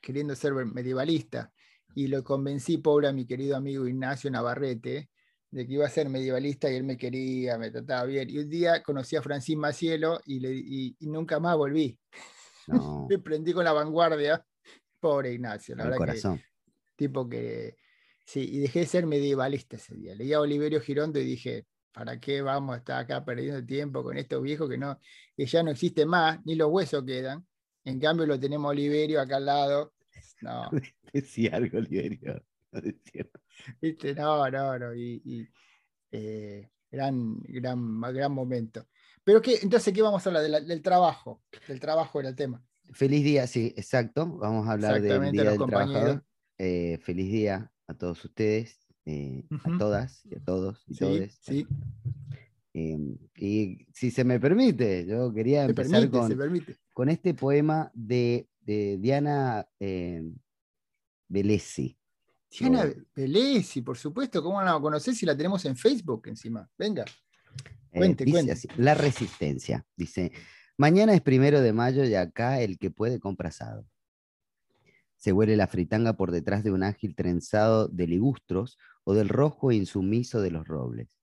queriendo 0.00 0.34
ser 0.34 0.52
medievalista 0.54 1.52
y 1.94 2.06
lo 2.08 2.22
convencí, 2.22 2.78
pobre 2.78 3.08
a 3.08 3.12
mi 3.12 3.26
querido 3.26 3.56
amigo 3.56 3.86
Ignacio 3.88 4.30
Navarrete, 4.30 5.10
de 5.50 5.66
que 5.66 5.72
iba 5.72 5.86
a 5.86 5.90
ser 5.90 6.08
medievalista 6.10 6.70
y 6.70 6.76
él 6.76 6.84
me 6.84 6.96
quería, 6.98 7.56
me 7.58 7.70
trataba 7.70 8.04
bien. 8.04 8.28
Y 8.30 8.38
un 8.38 8.48
día 8.50 8.82
conocí 8.82 9.16
a 9.16 9.22
Francisco 9.22 9.60
Macielo 9.60 10.20
y, 10.26 10.40
le- 10.40 10.54
y- 10.54 10.96
y 10.98 11.06
nunca 11.06 11.40
más 11.40 11.56
volví. 11.56 11.98
no, 12.66 13.06
Me 13.10 13.18
prendí 13.18 13.52
con 13.54 13.64
la 13.64 13.72
vanguardia. 13.72 14.44
Pobre 15.00 15.32
Ignacio, 15.32 15.74
la 15.76 15.84
al 15.84 15.90
verdad 15.90 16.04
que 16.04 16.10
corazón. 16.10 16.40
Tipo 16.98 17.28
que 17.28 17.76
sí, 18.26 18.40
y 18.40 18.58
dejé 18.58 18.80
de 18.80 18.86
ser 18.86 19.06
medievalista 19.06 19.76
ese 19.76 19.94
día. 19.94 20.14
Leía 20.14 20.36
a 20.36 20.40
Oliverio 20.40 20.80
Girondo 20.80 21.18
y 21.20 21.24
dije, 21.24 21.66
¿para 21.92 22.18
qué 22.20 22.42
vamos 22.42 22.74
a 22.74 22.78
estar 22.78 22.98
acá 23.00 23.24
perdiendo 23.24 23.64
tiempo 23.64 24.02
con 24.02 24.18
estos 24.18 24.42
viejos 24.42 24.68
que 24.68 24.76
no, 24.76 24.98
que 25.36 25.46
ya 25.46 25.62
no 25.62 25.70
existe 25.70 26.04
más, 26.04 26.40
ni 26.44 26.56
los 26.56 26.68
huesos 26.70 27.04
quedan? 27.04 27.46
En 27.84 27.98
cambio 28.00 28.26
lo 28.26 28.38
tenemos 28.38 28.66
a 28.66 28.70
Oliverio 28.72 29.20
acá 29.20 29.36
al 29.36 29.46
lado. 29.46 29.94
No, 30.42 30.68
Decía 31.12 31.52
algo, 31.56 31.78
Oliverio. 31.78 32.44
no 32.72 32.80
decía 32.80 33.22
nada. 33.24 33.76
¿viste? 33.80 34.14
no, 34.14 34.50
no, 34.50 34.78
no. 34.78 34.94
Y, 34.94 35.22
y, 35.24 35.48
eh, 36.10 36.68
gran, 36.90 37.38
gran, 37.44 38.00
gran 38.00 38.32
momento. 38.32 38.86
Pero 39.24 39.40
qué, 39.40 39.58
entonces, 39.62 39.92
¿qué 39.94 40.02
vamos 40.02 40.24
a 40.26 40.28
hablar? 40.30 40.42
De 40.42 40.48
la- 40.48 40.60
del 40.60 40.82
trabajo. 40.82 41.42
Del 41.66 41.80
trabajo 41.80 42.20
era 42.20 42.28
el 42.30 42.36
tema. 42.36 42.62
Feliz 42.92 43.22
día, 43.24 43.46
sí, 43.46 43.72
exacto. 43.76 44.26
Vamos 44.26 44.66
a 44.66 44.72
hablar 44.72 44.94
del 44.94 45.04
Exactamente, 45.04 45.32
Día 45.32 45.44
los 45.44 45.52
del 45.52 45.58
compañeros. 45.60 45.92
Trabajador. 45.92 46.24
Eh, 46.58 46.98
feliz 47.02 47.30
día 47.30 47.70
a 47.86 47.94
todos 47.94 48.24
ustedes, 48.24 48.78
eh, 49.06 49.44
a 49.64 49.78
todas 49.78 50.24
y 50.26 50.34
a 50.36 50.40
todos 50.40 50.82
y 50.88 50.94
Sí, 50.94 50.98
todes. 51.00 51.38
sí, 51.40 51.66
Eh, 52.74 52.98
y 53.36 53.86
si 53.94 54.10
se 54.10 54.24
me 54.24 54.38
permite, 54.38 55.06
yo 55.06 55.32
quería 55.32 55.64
se 55.64 55.70
empezar 55.70 56.00
permite, 56.00 56.18
con, 56.18 56.28
se 56.28 56.36
permite. 56.36 56.76
con 56.92 57.08
este 57.08 57.34
poema 57.34 57.90
de, 57.94 58.48
de 58.60 58.98
Diana 59.00 59.66
eh, 59.80 60.22
Velesi. 61.28 61.96
Diana 62.50 62.84
Oh. 62.86 63.02
Pelesi, 63.12 63.82
por 63.82 63.96
supuesto, 63.98 64.42
¿cómo 64.42 64.60
no 64.60 64.66
la 64.66 64.80
conocés 64.80 65.16
si 65.18 65.26
la 65.26 65.36
tenemos 65.36 65.64
en 65.64 65.76
Facebook 65.76 66.28
encima? 66.28 66.68
Venga. 66.78 67.04
Eh, 67.92 67.98
Cuente, 67.98 68.24
dice 68.24 68.36
cuente. 68.36 68.52
así, 68.52 68.68
la 68.76 68.94
resistencia. 68.94 69.86
Dice, 69.96 70.32
mañana 70.76 71.14
es 71.14 71.20
primero 71.22 71.60
de 71.60 71.72
mayo 71.72 72.04
y 72.04 72.14
acá 72.14 72.60
el 72.60 72.78
que 72.78 72.90
puede 72.90 73.18
compra 73.18 73.48
asado. 73.48 73.86
Se 75.18 75.32
huele 75.32 75.56
la 75.56 75.66
fritanga 75.66 76.14
por 76.14 76.30
detrás 76.30 76.64
de 76.64 76.70
un 76.70 76.82
ágil 76.82 77.14
trenzado 77.14 77.88
de 77.88 78.06
ligustros 78.06 78.78
o 79.04 79.14
del 79.14 79.28
rojo 79.28 79.72
insumiso 79.72 80.40
de 80.40 80.50
los 80.50 80.66
robles. 80.66 81.18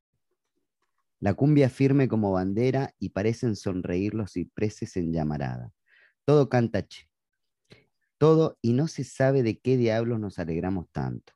La 1.20 1.34
cumbia 1.34 1.70
firme 1.70 2.08
como 2.08 2.34
bandera 2.34 2.94
y 3.00 3.10
parecen 3.10 3.56
sonreír 3.56 4.14
los 4.14 4.34
cipreses 4.34 4.98
en 4.98 5.12
llamarada. 5.14 5.72
Todo 6.26 6.50
canta 6.50 6.86
che. 6.86 7.10
todo 8.18 8.58
y 8.62 8.74
no 8.74 8.88
se 8.88 9.04
sabe 9.04 9.44
de 9.44 9.60
qué 9.60 9.78
diablos 9.78 10.20
nos 10.20 10.40
alegramos 10.40 10.90
tanto. 10.92 11.34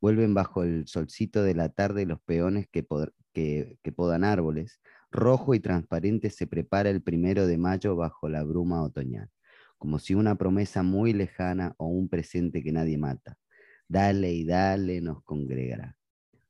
Vuelven 0.00 0.32
bajo 0.32 0.62
el 0.62 0.86
solcito 0.86 1.42
de 1.42 1.54
la 1.54 1.70
tarde 1.70 2.06
los 2.06 2.20
peones 2.20 2.68
que 2.68 2.84
podan 2.84 4.24
árboles. 4.24 4.80
Rojo 5.10 5.54
y 5.54 5.60
transparente 5.60 6.30
se 6.30 6.46
prepara 6.46 6.90
el 6.90 7.02
primero 7.02 7.46
de 7.46 7.58
mayo 7.58 7.96
bajo 7.96 8.28
la 8.28 8.42
bruma 8.44 8.82
otoñal, 8.82 9.30
como 9.78 9.98
si 9.98 10.14
una 10.14 10.36
promesa 10.36 10.82
muy 10.82 11.12
lejana 11.12 11.74
o 11.78 11.86
un 11.86 12.08
presente 12.08 12.62
que 12.62 12.72
nadie 12.72 12.98
mata. 12.98 13.38
Dale 13.88 14.32
y 14.32 14.44
dale 14.44 15.00
nos 15.00 15.22
congregará, 15.22 15.96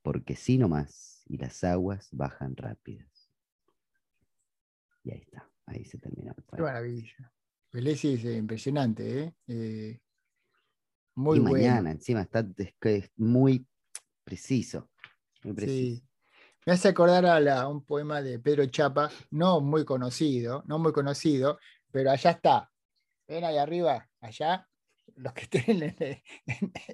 porque 0.03 0.37
sí 0.37 0.59
más 0.59 1.23
y 1.29 1.37
las 1.39 1.63
aguas 1.65 2.09
bajan 2.13 2.57
rápidas. 2.57 3.31
Y 5.03 5.11
ahí 5.11 5.21
está, 5.21 5.49
ahí 5.67 5.85
se 5.85 5.99
termina 5.99 6.35
el 6.37 6.45
Qué 6.57 6.63
maravilla. 6.63 7.33
Pelesi 7.71 8.15
es 8.15 8.25
impresionante, 8.25 9.21
¿eh? 9.21 9.35
eh 9.49 10.01
muy 11.17 11.39
y 11.39 11.41
mañana, 11.41 11.91
encima, 11.91 12.23
está 12.23 12.47
es, 12.57 13.11
muy 13.17 13.67
preciso. 14.23 14.91
Sí. 15.59 16.03
Me 16.67 16.73
hace 16.73 16.89
acordar 16.89 17.25
a, 17.25 17.69
un 17.69 17.85
poema 17.85 18.21
de 18.21 18.39
Pedro 18.39 18.67
Chapa, 18.67 19.11
no 19.31 19.61
muy 19.61 19.85
conocido, 19.85 20.63
no 20.67 20.79
muy 20.79 20.93
conocido, 20.93 21.59
pero 21.91 22.11
allá 22.11 22.33
está. 22.33 22.71
Ven 23.29 23.45
ahí 23.45 23.59
arriba, 23.59 24.09
allá, 24.21 24.67
los 25.17 25.33
que 25.33 25.43
estén 25.51 26.23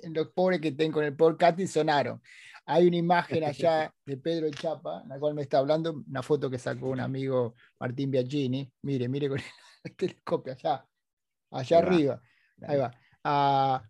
en, 0.02 0.14
los 0.14 0.28
pobres 0.28 0.60
que 0.60 0.68
estén 0.68 0.92
con 0.92 1.04
el 1.04 1.16
podcast 1.16 1.60
sonaron. 1.66 2.22
Hay 2.64 2.86
una 2.86 2.96
imagen 2.96 3.44
allá 3.44 3.92
de 4.06 4.16
Pedro 4.16 4.50
Chapa, 4.50 5.02
la 5.06 5.18
cual 5.18 5.34
me 5.34 5.42
está 5.42 5.58
hablando, 5.58 6.02
una 6.08 6.22
foto 6.22 6.48
que 6.50 6.58
sacó 6.58 6.90
un 6.90 7.00
amigo 7.00 7.54
Martín 7.80 8.10
Biagini. 8.10 8.70
Mire, 8.82 9.08
mire 9.08 9.28
con 9.28 9.38
el 9.38 9.96
telescopio 9.96 10.52
allá, 10.52 10.86
allá 11.50 11.78
arriba. 11.78 12.22
Ahí 12.62 12.78
va. 12.78 12.90
Ah, 13.24 13.82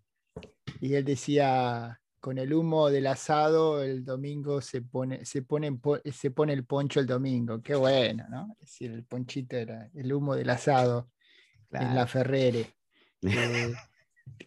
y 0.81 0.95
él 0.95 1.05
decía, 1.05 1.99
con 2.19 2.37
el 2.39 2.53
humo 2.53 2.89
del 2.89 3.07
asado 3.07 3.83
el 3.83 4.03
domingo 4.03 4.61
se 4.61 4.81
pone, 4.81 5.23
se 5.25 5.43
pone, 5.43 5.79
se 6.11 6.31
pone 6.31 6.53
el 6.53 6.65
poncho 6.65 6.99
el 6.99 7.05
domingo. 7.05 7.61
Qué 7.61 7.75
bueno, 7.75 8.25
¿no? 8.29 8.55
Es 8.59 8.71
decir, 8.71 8.91
el 8.91 9.05
ponchito 9.05 9.55
era 9.55 9.89
el 9.93 10.11
humo 10.11 10.35
del 10.35 10.49
asado 10.49 11.12
en 11.73 11.95
la 11.95 12.07
Ferrere. 12.07 12.73
Eh, 13.25 13.73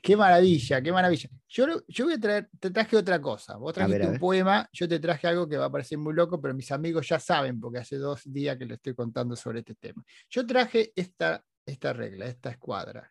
qué 0.03 0.17
maravilla, 0.17 0.83
qué 0.83 0.93
maravilla. 0.93 1.31
Yo, 1.49 1.67
yo 1.89 2.05
voy 2.05 2.15
a 2.15 2.21
traer, 2.21 2.49
te 2.61 2.71
traje 2.71 2.97
otra 2.97 3.21
cosa. 3.21 3.57
Vos 3.57 3.73
trajiste 3.73 4.07
un 4.07 4.19
poema, 4.19 4.69
yo 4.71 4.87
te 4.87 4.99
traje 4.99 5.27
algo 5.27 5.49
que 5.49 5.57
va 5.57 5.67
a 5.67 5.73
parecer 5.73 5.97
muy 5.97 6.13
loco, 6.13 6.41
pero 6.41 6.55
mis 6.55 6.71
amigos 6.73 7.09
ya 7.09 7.19
saben, 7.19 7.59
porque 7.59 7.79
hace 7.79 7.97
dos 7.97 8.21
días 8.25 8.57
que 8.59 8.67
le 8.67 8.75
estoy 8.75 8.95
contando 8.95 9.35
sobre 9.35 9.61
este 9.61 9.75
tema. 9.75 10.05
Yo 10.29 10.45
traje 10.45 10.93
esta, 10.95 11.43
esta 11.65 11.93
regla, 11.95 12.27
esta 12.27 12.51
escuadra. 12.51 13.11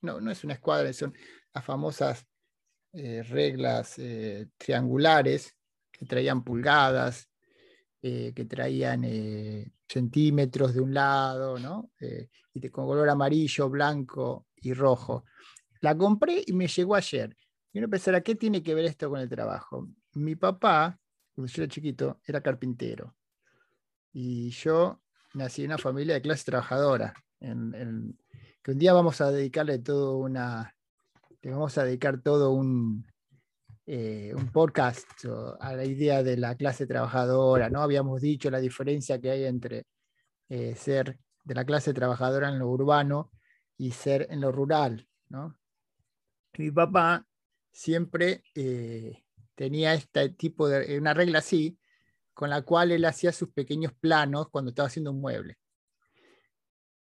No, 0.00 0.20
no 0.20 0.30
es 0.30 0.42
una 0.44 0.54
escuadra, 0.54 0.92
son 0.92 1.14
las 1.54 1.64
famosas 1.64 2.26
eh, 2.94 3.22
reglas 3.22 3.98
eh, 3.98 4.48
triangulares 4.58 5.56
que 5.90 6.04
traían 6.04 6.44
pulgadas, 6.44 7.30
eh, 8.02 8.32
que 8.34 8.44
traían 8.44 9.04
centímetros 9.92 10.74
de 10.74 10.80
un 10.80 10.94
lado, 10.94 11.58
¿no? 11.58 11.90
y 12.54 12.68
con 12.70 12.86
color 12.86 13.08
amarillo, 13.08 13.68
blanco 13.68 14.46
y 14.56 14.72
rojo. 14.72 15.24
La 15.80 15.96
compré 15.96 16.42
y 16.46 16.52
me 16.52 16.66
llegó 16.66 16.94
ayer. 16.94 17.36
Y 17.72 17.78
uno 17.78 17.88
pensará, 17.88 18.20
¿qué 18.20 18.34
tiene 18.34 18.62
que 18.62 18.74
ver 18.74 18.84
esto 18.84 19.10
con 19.10 19.20
el 19.20 19.28
trabajo? 19.28 19.88
Mi 20.14 20.36
papá, 20.36 20.98
cuando 21.34 21.50
yo 21.52 21.62
era 21.62 21.72
chiquito, 21.72 22.20
era 22.24 22.40
carpintero. 22.40 23.14
Y 24.12 24.50
yo 24.50 25.02
nací 25.34 25.64
en 25.64 25.70
una 25.70 25.78
familia 25.78 26.14
de 26.14 26.22
clase 26.22 26.44
trabajadora, 26.44 27.14
que 27.40 28.70
un 28.70 28.78
día 28.78 28.92
vamos 28.92 29.20
a 29.20 29.30
dedicarle 29.30 29.78
todo 29.78 30.18
una, 30.18 30.74
le 31.40 31.50
vamos 31.50 31.76
a 31.78 31.84
dedicar 31.84 32.20
todo 32.20 32.52
un, 32.52 33.06
eh, 33.84 34.32
un 34.36 34.52
podcast 34.52 35.08
a 35.58 35.74
la 35.74 35.84
idea 35.84 36.22
de 36.22 36.36
la 36.36 36.54
clase 36.54 36.86
trabajadora, 36.86 37.68
¿no? 37.68 37.82
Habíamos 37.82 38.20
dicho 38.20 38.50
la 38.50 38.60
diferencia 38.60 39.20
que 39.20 39.30
hay 39.30 39.44
entre 39.44 39.86
eh, 40.48 40.76
ser 40.76 41.18
de 41.44 41.54
la 41.54 41.64
clase 41.64 41.92
trabajadora 41.92 42.48
en 42.48 42.58
lo 42.60 42.68
urbano 42.68 43.32
y 43.76 43.90
ser 43.90 44.28
en 44.30 44.40
lo 44.40 44.52
rural, 44.52 45.08
¿no? 45.28 45.58
Mi 46.58 46.70
papá 46.70 47.26
siempre 47.72 48.44
eh, 48.54 49.24
tenía 49.56 49.94
este 49.94 50.28
tipo 50.28 50.68
de, 50.68 50.98
una 50.98 51.14
regla 51.14 51.40
así, 51.40 51.78
con 52.34 52.50
la 52.50 52.62
cual 52.62 52.92
él 52.92 53.04
hacía 53.04 53.32
sus 53.32 53.50
pequeños 53.50 53.92
planos 53.94 54.48
cuando 54.50 54.70
estaba 54.70 54.86
haciendo 54.86 55.10
un 55.10 55.20
mueble. 55.20 55.58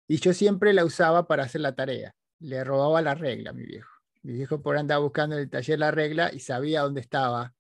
Y 0.08 0.18
yo 0.18 0.34
siempre 0.34 0.72
la 0.72 0.84
usaba 0.84 1.26
para 1.26 1.44
hacer 1.44 1.62
la 1.62 1.74
tarea. 1.74 2.14
Le 2.40 2.62
robaba 2.64 3.00
la 3.00 3.14
regla 3.14 3.52
mi 3.52 3.64
viejo. 3.64 3.95
Mi 4.26 4.32
viejo 4.32 4.60
por 4.60 4.76
andaba 4.76 5.00
buscando 5.00 5.36
en 5.36 5.42
el 5.42 5.50
taller 5.50 5.78
la 5.78 5.92
regla 5.92 6.32
y 6.34 6.40
sabía 6.40 6.80
dónde 6.80 7.00
estaba 7.00 7.54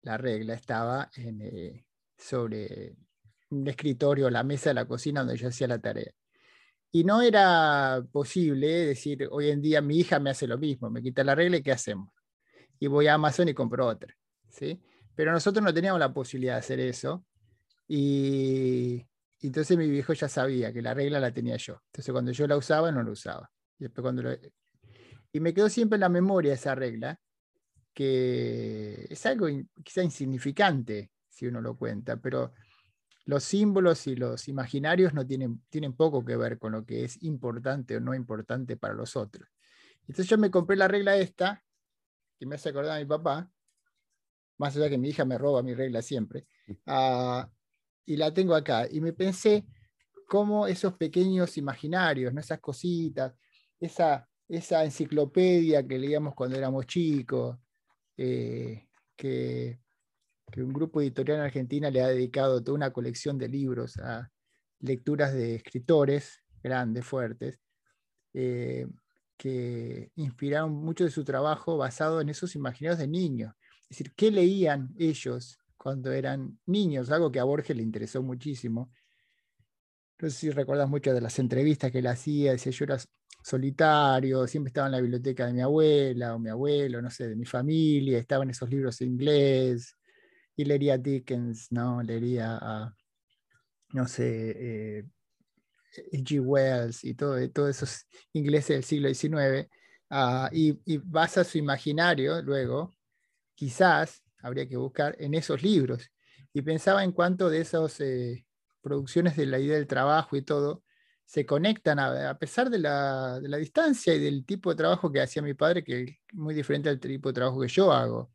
la 0.00 0.16
regla. 0.16 0.54
Estaba 0.54 1.10
en, 1.14 1.42
eh, 1.42 1.84
sobre 2.16 2.96
un 3.50 3.68
escritorio, 3.68 4.30
la 4.30 4.44
mesa 4.44 4.70
de 4.70 4.74
la 4.74 4.86
cocina 4.86 5.20
donde 5.20 5.36
yo 5.36 5.48
hacía 5.48 5.68
la 5.68 5.78
tarea. 5.78 6.10
Y 6.90 7.04
no 7.04 7.20
era 7.20 8.02
posible 8.10 8.66
decir, 8.66 9.28
hoy 9.30 9.50
en 9.50 9.60
día 9.60 9.82
mi 9.82 9.98
hija 9.98 10.18
me 10.18 10.30
hace 10.30 10.46
lo 10.46 10.56
mismo, 10.56 10.88
me 10.88 11.02
quita 11.02 11.22
la 11.22 11.34
regla 11.34 11.58
y 11.58 11.62
¿qué 11.62 11.72
hacemos? 11.72 12.08
Y 12.78 12.86
voy 12.86 13.08
a 13.08 13.14
Amazon 13.14 13.50
y 13.50 13.52
compro 13.52 13.86
otra. 13.86 14.14
¿sí? 14.48 14.80
Pero 15.14 15.32
nosotros 15.32 15.62
no 15.62 15.74
teníamos 15.74 16.00
la 16.00 16.14
posibilidad 16.14 16.54
de 16.54 16.60
hacer 16.60 16.80
eso. 16.80 17.26
Y, 17.86 19.04
entonces 19.42 19.76
mi 19.76 19.90
viejo 19.90 20.14
ya 20.14 20.30
sabía 20.30 20.72
que 20.72 20.80
la 20.80 20.94
regla 20.94 21.20
la 21.20 21.30
tenía 21.30 21.58
yo. 21.58 21.78
Entonces 21.88 22.10
cuando 22.10 22.32
yo 22.32 22.46
la 22.46 22.56
usaba, 22.56 22.90
no 22.90 23.02
la 23.02 23.10
usaba. 23.10 23.50
Y 23.78 23.84
después 23.84 24.02
cuando 24.02 24.22
y 25.34 25.40
me 25.40 25.52
quedó 25.52 25.68
siempre 25.68 25.96
en 25.96 26.02
la 26.02 26.08
memoria 26.08 26.54
esa 26.54 26.76
regla, 26.76 27.20
que 27.92 29.04
es 29.10 29.26
algo 29.26 29.48
quizá 29.82 30.04
insignificante 30.04 31.10
si 31.28 31.48
uno 31.48 31.60
lo 31.60 31.76
cuenta, 31.76 32.16
pero 32.18 32.52
los 33.24 33.42
símbolos 33.42 34.06
y 34.06 34.14
los 34.14 34.46
imaginarios 34.46 35.12
no 35.12 35.26
tienen, 35.26 35.60
tienen 35.70 35.92
poco 35.94 36.24
que 36.24 36.36
ver 36.36 36.60
con 36.60 36.70
lo 36.70 36.86
que 36.86 37.02
es 37.02 37.20
importante 37.24 37.96
o 37.96 38.00
no 38.00 38.14
importante 38.14 38.76
para 38.76 38.94
los 38.94 39.16
otros. 39.16 39.48
Entonces 40.02 40.28
yo 40.28 40.38
me 40.38 40.52
compré 40.52 40.76
la 40.76 40.86
regla 40.86 41.16
esta, 41.16 41.64
que 42.38 42.46
me 42.46 42.54
hace 42.54 42.68
acordar 42.68 42.96
a 42.96 43.00
mi 43.00 43.06
papá, 43.06 43.50
más 44.58 44.76
allá 44.76 44.88
que 44.88 44.98
mi 44.98 45.08
hija 45.08 45.24
me 45.24 45.36
roba 45.36 45.64
mi 45.64 45.74
regla 45.74 46.00
siempre, 46.00 46.46
ah, 46.86 47.50
y 48.06 48.16
la 48.16 48.32
tengo 48.32 48.54
acá. 48.54 48.86
Y 48.88 49.00
me 49.00 49.12
pensé 49.12 49.66
cómo 50.28 50.68
esos 50.68 50.94
pequeños 50.94 51.58
imaginarios, 51.58 52.32
esas 52.36 52.60
cositas, 52.60 53.34
esa, 53.80 54.28
esa 54.48 54.84
enciclopedia 54.84 55.86
que 55.86 55.98
leíamos 55.98 56.34
cuando 56.34 56.56
éramos 56.56 56.86
chicos, 56.86 57.58
eh, 58.16 58.88
que, 59.16 59.80
un 60.56 60.72
grupo 60.72 61.00
editorial 61.00 61.38
en 61.38 61.44
Argentina 61.44 61.90
le 61.90 62.00
ha 62.00 62.08
dedicado 62.08 62.62
toda 62.62 62.76
una 62.76 62.92
colección 62.92 63.38
de 63.38 63.48
libros 63.48 63.96
a 63.98 64.30
lecturas 64.80 65.34
de 65.34 65.56
escritores 65.56 66.44
grandes, 66.62 67.04
fuertes, 67.04 67.60
eh, 68.34 68.86
que 69.36 70.12
inspiraron 70.14 70.72
mucho 70.72 71.04
de 71.04 71.10
su 71.10 71.24
trabajo 71.24 71.76
basado 71.76 72.20
en 72.20 72.28
esos 72.28 72.54
imaginarios 72.54 72.98
de 72.98 73.08
niños. 73.08 73.52
Es 73.82 73.98
decir, 73.98 74.14
¿qué 74.14 74.30
leían 74.30 74.94
ellos 74.96 75.58
cuando 75.76 76.12
eran 76.12 76.58
niños? 76.66 77.10
Algo 77.10 77.32
que 77.32 77.40
a 77.40 77.44
Borges 77.44 77.76
le 77.76 77.82
interesó 77.82 78.22
muchísimo. 78.22 78.92
No 80.18 80.30
sé 80.30 80.36
si 80.36 80.50
recuerdas 80.50 80.88
mucho 80.88 81.12
de 81.12 81.20
las 81.20 81.38
entrevistas 81.38 81.90
que 81.90 81.98
él 81.98 82.06
hacía, 82.06 82.52
decía, 82.52 82.72
yo 82.72 82.84
era 82.84 82.98
solitario, 83.42 84.46
siempre 84.46 84.68
estaba 84.68 84.86
en 84.86 84.92
la 84.92 85.00
biblioteca 85.00 85.46
de 85.46 85.52
mi 85.52 85.60
abuela 85.60 86.34
o 86.34 86.38
mi 86.38 86.50
abuelo, 86.50 87.02
no 87.02 87.10
sé, 87.10 87.28
de 87.28 87.36
mi 87.36 87.44
familia, 87.44 88.18
estaban 88.18 88.48
esos 88.50 88.70
libros 88.70 89.00
en 89.00 89.08
inglés, 89.08 89.96
y 90.56 90.64
leería 90.64 90.98
Dickens, 90.98 91.70
¿no? 91.72 92.02
Leería 92.02 92.58
a, 92.60 92.94
no 93.92 94.08
sé, 94.08 94.98
eh, 94.98 95.04
G. 96.12 96.40
Wells 96.40 97.04
y 97.04 97.14
todo, 97.14 97.36
todos 97.50 97.70
esos 97.70 98.06
ingleses 98.32 98.76
del 98.76 98.84
siglo 98.84 99.08
XIX, 99.08 99.68
ah, 100.10 100.48
y, 100.52 100.80
y, 100.84 100.98
basa 100.98 101.44
su 101.44 101.58
imaginario 101.58 102.40
luego, 102.42 102.94
quizás 103.54 104.22
habría 104.42 104.68
que 104.68 104.76
buscar 104.76 105.16
en 105.18 105.34
esos 105.34 105.62
libros. 105.62 106.10
Y 106.52 106.62
pensaba 106.62 107.04
en 107.04 107.12
cuánto 107.12 107.50
de 107.50 107.60
esas 107.60 108.00
eh, 108.00 108.44
producciones 108.84 109.36
de 109.36 109.46
la 109.46 109.58
idea 109.58 109.76
del 109.76 109.86
trabajo 109.86 110.36
y 110.36 110.42
todo, 110.42 110.84
se 111.24 111.46
conectan 111.46 111.98
a, 111.98 112.38
pesar 112.38 112.68
de 112.68 112.78
la, 112.78 113.40
distancia 113.58 114.14
y 114.14 114.20
del 114.20 114.44
tipo 114.44 114.70
de 114.70 114.76
trabajo 114.76 115.10
que 115.10 115.22
hacía 115.22 115.42
mi 115.42 115.54
padre, 115.54 115.82
que 115.82 116.02
es 116.02 116.16
muy 116.34 116.54
diferente 116.54 116.90
al 116.90 117.00
tipo 117.00 117.30
de 117.30 117.32
trabajo 117.32 117.60
que 117.60 117.68
yo 117.68 117.90
hago. 117.90 118.30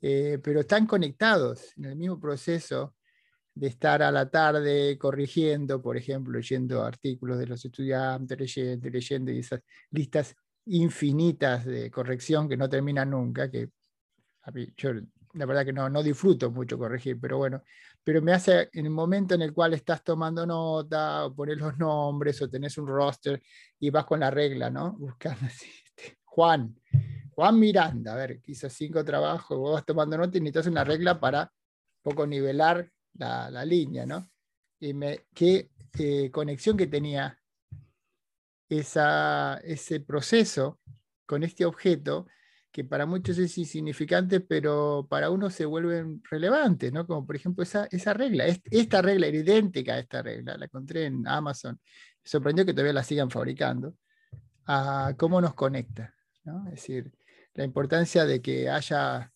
Eh, 0.00 0.38
pero 0.42 0.60
están 0.60 0.86
conectados 0.86 1.76
en 1.76 1.86
el 1.86 1.96
mismo 1.96 2.18
proceso 2.20 2.94
de 3.52 3.66
estar 3.66 4.02
a 4.02 4.12
la 4.12 4.30
tarde 4.30 4.96
corrigiendo, 4.96 5.82
por 5.82 5.96
ejemplo, 5.96 6.38
leyendo 6.38 6.84
artículos 6.84 7.38
de 7.38 7.46
los 7.48 7.64
estudiantes, 7.64 8.38
leyendo, 8.38 9.32
y 9.32 9.38
esas 9.40 9.60
listas 9.90 10.34
infinitas 10.66 11.64
de 11.64 11.90
corrección 11.90 12.48
que 12.48 12.56
no 12.56 12.68
terminan 12.68 13.10
nunca, 13.10 13.50
que 13.50 13.70
yo 14.76 14.92
la 15.34 15.46
verdad 15.46 15.64
que 15.64 15.72
no, 15.72 15.88
no 15.88 16.02
disfruto 16.02 16.50
mucho 16.50 16.78
corregir, 16.78 17.18
pero 17.20 17.38
bueno, 17.38 17.62
pero 18.02 18.22
me 18.22 18.32
hace 18.32 18.68
en 18.72 18.86
el 18.86 18.90
momento 18.90 19.34
en 19.34 19.42
el 19.42 19.52
cual 19.52 19.74
estás 19.74 20.02
tomando 20.02 20.46
nota, 20.46 21.26
o 21.26 21.34
pones 21.34 21.58
los 21.58 21.76
nombres, 21.78 22.40
o 22.42 22.48
tenés 22.48 22.78
un 22.78 22.86
roster 22.86 23.42
y 23.78 23.90
vas 23.90 24.04
con 24.04 24.20
la 24.20 24.30
regla, 24.30 24.70
¿no? 24.70 24.92
Buscando 24.92 25.40
así, 25.46 25.70
este, 25.84 26.18
Juan, 26.24 26.74
Juan 27.30 27.58
Miranda, 27.58 28.12
a 28.12 28.16
ver, 28.16 28.40
hizo 28.46 28.68
cinco 28.68 29.04
trabajos, 29.04 29.58
vos 29.58 29.74
vas 29.74 29.84
tomando 29.84 30.16
nota 30.16 30.38
y 30.38 30.40
necesitas 30.40 30.66
una 30.66 30.84
regla 30.84 31.20
para 31.20 31.52
poco 32.02 32.26
nivelar 32.26 32.90
la, 33.14 33.64
línea, 33.64 34.06
¿no? 34.06 34.30
Y 34.78 34.94
me, 34.94 35.26
qué 35.34 35.70
eh, 35.98 36.30
conexión 36.30 36.76
que 36.76 36.86
tenía 36.86 37.38
esa, 38.68 39.58
ese 39.58 40.00
proceso 40.00 40.80
con 41.26 41.42
este 41.42 41.64
objeto 41.66 42.26
que 42.72 42.84
para 42.84 43.04
muchos 43.06 43.36
es 43.38 43.56
insignificante, 43.58 44.40
pero 44.40 45.06
para 45.08 45.30
uno 45.30 45.50
se 45.50 45.64
vuelven 45.64 46.22
relevantes, 46.30 46.92
¿no? 46.92 47.06
Como 47.06 47.26
por 47.26 47.36
ejemplo 47.36 47.62
esa, 47.64 47.88
esa 47.90 48.14
regla, 48.14 48.46
esta 48.46 49.02
regla 49.02 49.26
era 49.26 49.38
idéntica 49.38 49.94
a 49.94 49.98
esta 49.98 50.22
regla, 50.22 50.56
la 50.56 50.66
encontré 50.66 51.06
en 51.06 51.26
Amazon, 51.26 51.80
me 51.84 52.28
sorprendió 52.28 52.64
que 52.64 52.72
todavía 52.72 52.92
la 52.92 53.02
sigan 53.02 53.30
fabricando, 53.30 53.94
a 54.66 55.14
cómo 55.16 55.40
nos 55.40 55.54
conecta, 55.54 56.14
¿no? 56.44 56.66
Es 56.68 56.74
decir, 56.74 57.12
la 57.54 57.64
importancia 57.64 58.24
de 58.24 58.40
que 58.40 58.70
haya 58.70 59.32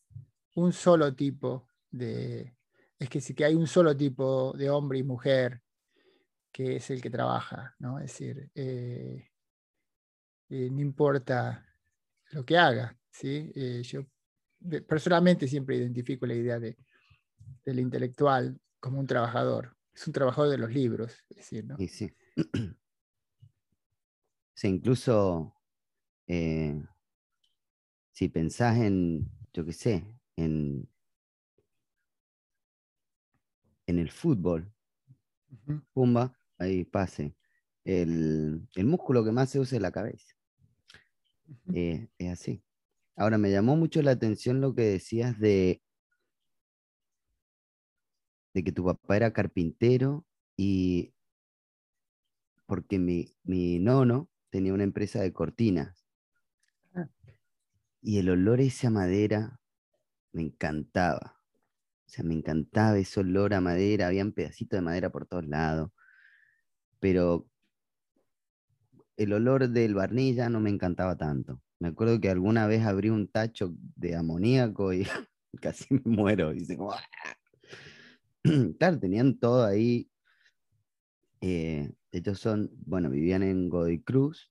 un 0.54 0.72
solo 0.72 1.14
tipo 1.14 1.66
de, 1.90 2.54
es 2.98 3.08
que 3.08 3.20
sí 3.20 3.34
que 3.34 3.44
hay 3.44 3.54
un 3.54 3.66
solo 3.66 3.96
tipo 3.96 4.52
de 4.52 4.70
hombre 4.70 4.98
y 4.98 5.02
mujer 5.02 5.60
que 6.52 6.76
es 6.76 6.88
el 6.90 7.02
que 7.02 7.10
trabaja, 7.10 7.74
¿no? 7.80 7.98
Es 7.98 8.12
decir, 8.12 8.48
eh, 8.54 9.28
eh, 10.50 10.68
no 10.70 10.80
importa 10.80 11.66
lo 12.30 12.44
que 12.44 12.56
haga, 12.56 12.96
¿sí? 13.14 13.52
Eh, 13.54 13.82
yo 13.84 14.04
personalmente 14.86 15.46
siempre 15.46 15.76
identifico 15.76 16.26
la 16.26 16.34
idea 16.34 16.58
de, 16.58 16.76
del 17.64 17.78
intelectual 17.80 18.60
como 18.80 19.00
un 19.00 19.06
trabajador, 19.06 19.76
es 19.94 20.06
un 20.06 20.12
trabajador 20.12 20.50
de 20.50 20.58
los 20.58 20.72
libros, 20.72 21.24
es 21.30 21.36
decir, 21.36 21.64
¿no? 21.64 21.76
Sí, 21.76 21.88
sí. 21.88 22.12
sí 24.54 24.68
incluso 24.68 25.54
si 28.14 28.28
pensás 28.28 28.78
en, 28.78 29.28
yo 29.52 29.64
qué 29.64 29.72
sé, 29.72 30.04
en, 30.36 30.88
en 33.86 33.98
el 33.98 34.10
fútbol, 34.10 34.72
pumba, 35.92 36.36
ahí 36.58 36.84
pase. 36.84 37.36
El, 37.84 38.66
músculo 38.76 39.24
que 39.24 39.32
más 39.32 39.50
se 39.50 39.60
usa 39.60 39.76
es 39.76 39.82
la 39.82 39.92
cabeza. 39.92 40.34
Eh, 41.74 42.08
es 42.16 42.32
así. 42.32 42.62
Ahora 43.16 43.38
me 43.38 43.50
llamó 43.50 43.76
mucho 43.76 44.02
la 44.02 44.12
atención 44.12 44.60
lo 44.60 44.74
que 44.74 44.82
decías 44.82 45.38
de, 45.38 45.82
de 48.52 48.64
que 48.64 48.72
tu 48.72 48.84
papá 48.84 49.16
era 49.16 49.32
carpintero 49.32 50.26
y 50.56 51.14
porque 52.66 52.98
mi, 52.98 53.36
mi 53.44 53.78
nono 53.78 54.28
tenía 54.50 54.74
una 54.74 54.84
empresa 54.84 55.20
de 55.20 55.32
cortinas. 55.32 56.06
Ah. 56.94 57.08
Y 58.00 58.18
el 58.18 58.30
olor 58.30 58.60
a 58.60 58.64
esa 58.64 58.90
madera 58.90 59.60
me 60.32 60.42
encantaba. 60.42 61.40
O 62.06 62.08
sea, 62.08 62.24
me 62.24 62.34
encantaba 62.34 62.98
ese 62.98 63.20
olor 63.20 63.54
a 63.54 63.60
madera, 63.60 64.08
habían 64.08 64.32
pedacitos 64.32 64.76
de 64.76 64.82
madera 64.82 65.10
por 65.10 65.26
todos 65.26 65.46
lados, 65.46 65.90
pero 67.00 67.48
el 69.16 69.32
olor 69.32 69.68
del 69.68 69.94
barniz 69.94 70.36
ya 70.36 70.48
no 70.48 70.60
me 70.60 70.70
encantaba 70.70 71.16
tanto. 71.16 71.60
Me 71.84 71.90
acuerdo 71.90 72.18
que 72.18 72.30
alguna 72.30 72.66
vez 72.66 72.82
abrí 72.82 73.10
un 73.10 73.28
tacho 73.28 73.74
de 73.94 74.16
amoníaco 74.16 74.94
y 74.94 75.04
casi 75.60 75.92
me 75.92 76.00
muero. 76.06 76.50
Y 76.54 76.60
dice, 76.60 76.78
claro, 78.78 78.98
tenían 78.98 79.38
todo 79.38 79.66
ahí. 79.66 80.10
Eh, 81.42 81.92
ellos 82.10 82.40
son, 82.40 82.70
bueno, 82.86 83.10
vivían 83.10 83.42
en 83.42 83.68
Godoy 83.68 84.02
Cruz, 84.02 84.50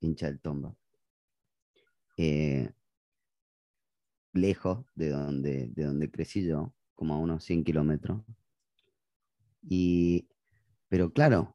hincha 0.00 0.24
del 0.24 0.40
tomba. 0.40 0.74
Eh, 2.16 2.70
lejos 4.32 4.86
de 4.94 5.10
donde, 5.10 5.68
de 5.68 5.84
donde 5.84 6.10
crecí 6.10 6.46
yo, 6.46 6.72
como 6.94 7.12
a 7.12 7.18
unos 7.18 7.44
100 7.44 7.62
kilómetros. 7.62 8.22
Y, 9.60 10.30
pero 10.88 11.12
claro, 11.12 11.53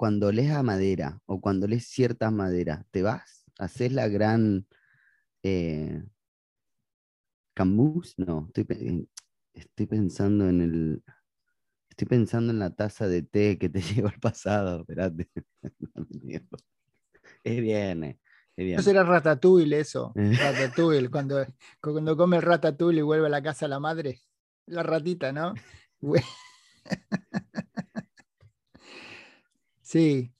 cuando 0.00 0.32
lees 0.32 0.52
a 0.52 0.62
madera 0.62 1.20
o 1.26 1.42
cuando 1.42 1.68
lees 1.68 1.86
ciertas 1.86 2.32
maderas, 2.32 2.86
te 2.90 3.02
vas, 3.02 3.44
haces 3.58 3.92
la 3.92 4.08
gran 4.08 4.66
eh, 5.42 6.02
Camus, 7.52 8.14
no, 8.16 8.46
estoy, 8.46 9.06
estoy 9.52 9.86
pensando 9.86 10.48
en 10.48 10.62
el, 10.62 11.04
estoy 11.90 12.08
pensando 12.08 12.50
en 12.50 12.60
la 12.60 12.70
taza 12.70 13.08
de 13.08 13.24
té 13.24 13.58
que 13.58 13.68
te 13.68 13.82
llevo 13.94 14.08
al 14.08 14.18
pasado, 14.18 14.80
espérate. 14.80 15.28
es 17.44 17.60
bien, 17.60 18.18
eso 18.56 18.82
será 18.82 19.02
ratatouille 19.02 19.80
eso. 19.80 20.14
Eh. 20.16 20.32
Ratatouille, 20.34 21.10
cuando, 21.10 21.44
cuando 21.78 22.16
come 22.16 22.38
el 22.38 22.42
ratatouille 22.42 23.00
y 23.00 23.02
vuelve 23.02 23.26
a 23.26 23.30
la 23.30 23.42
casa 23.42 23.68
la 23.68 23.80
madre. 23.80 24.22
La 24.64 24.82
ratita, 24.82 25.30
¿no? 25.30 25.52
Sí. 29.90 30.32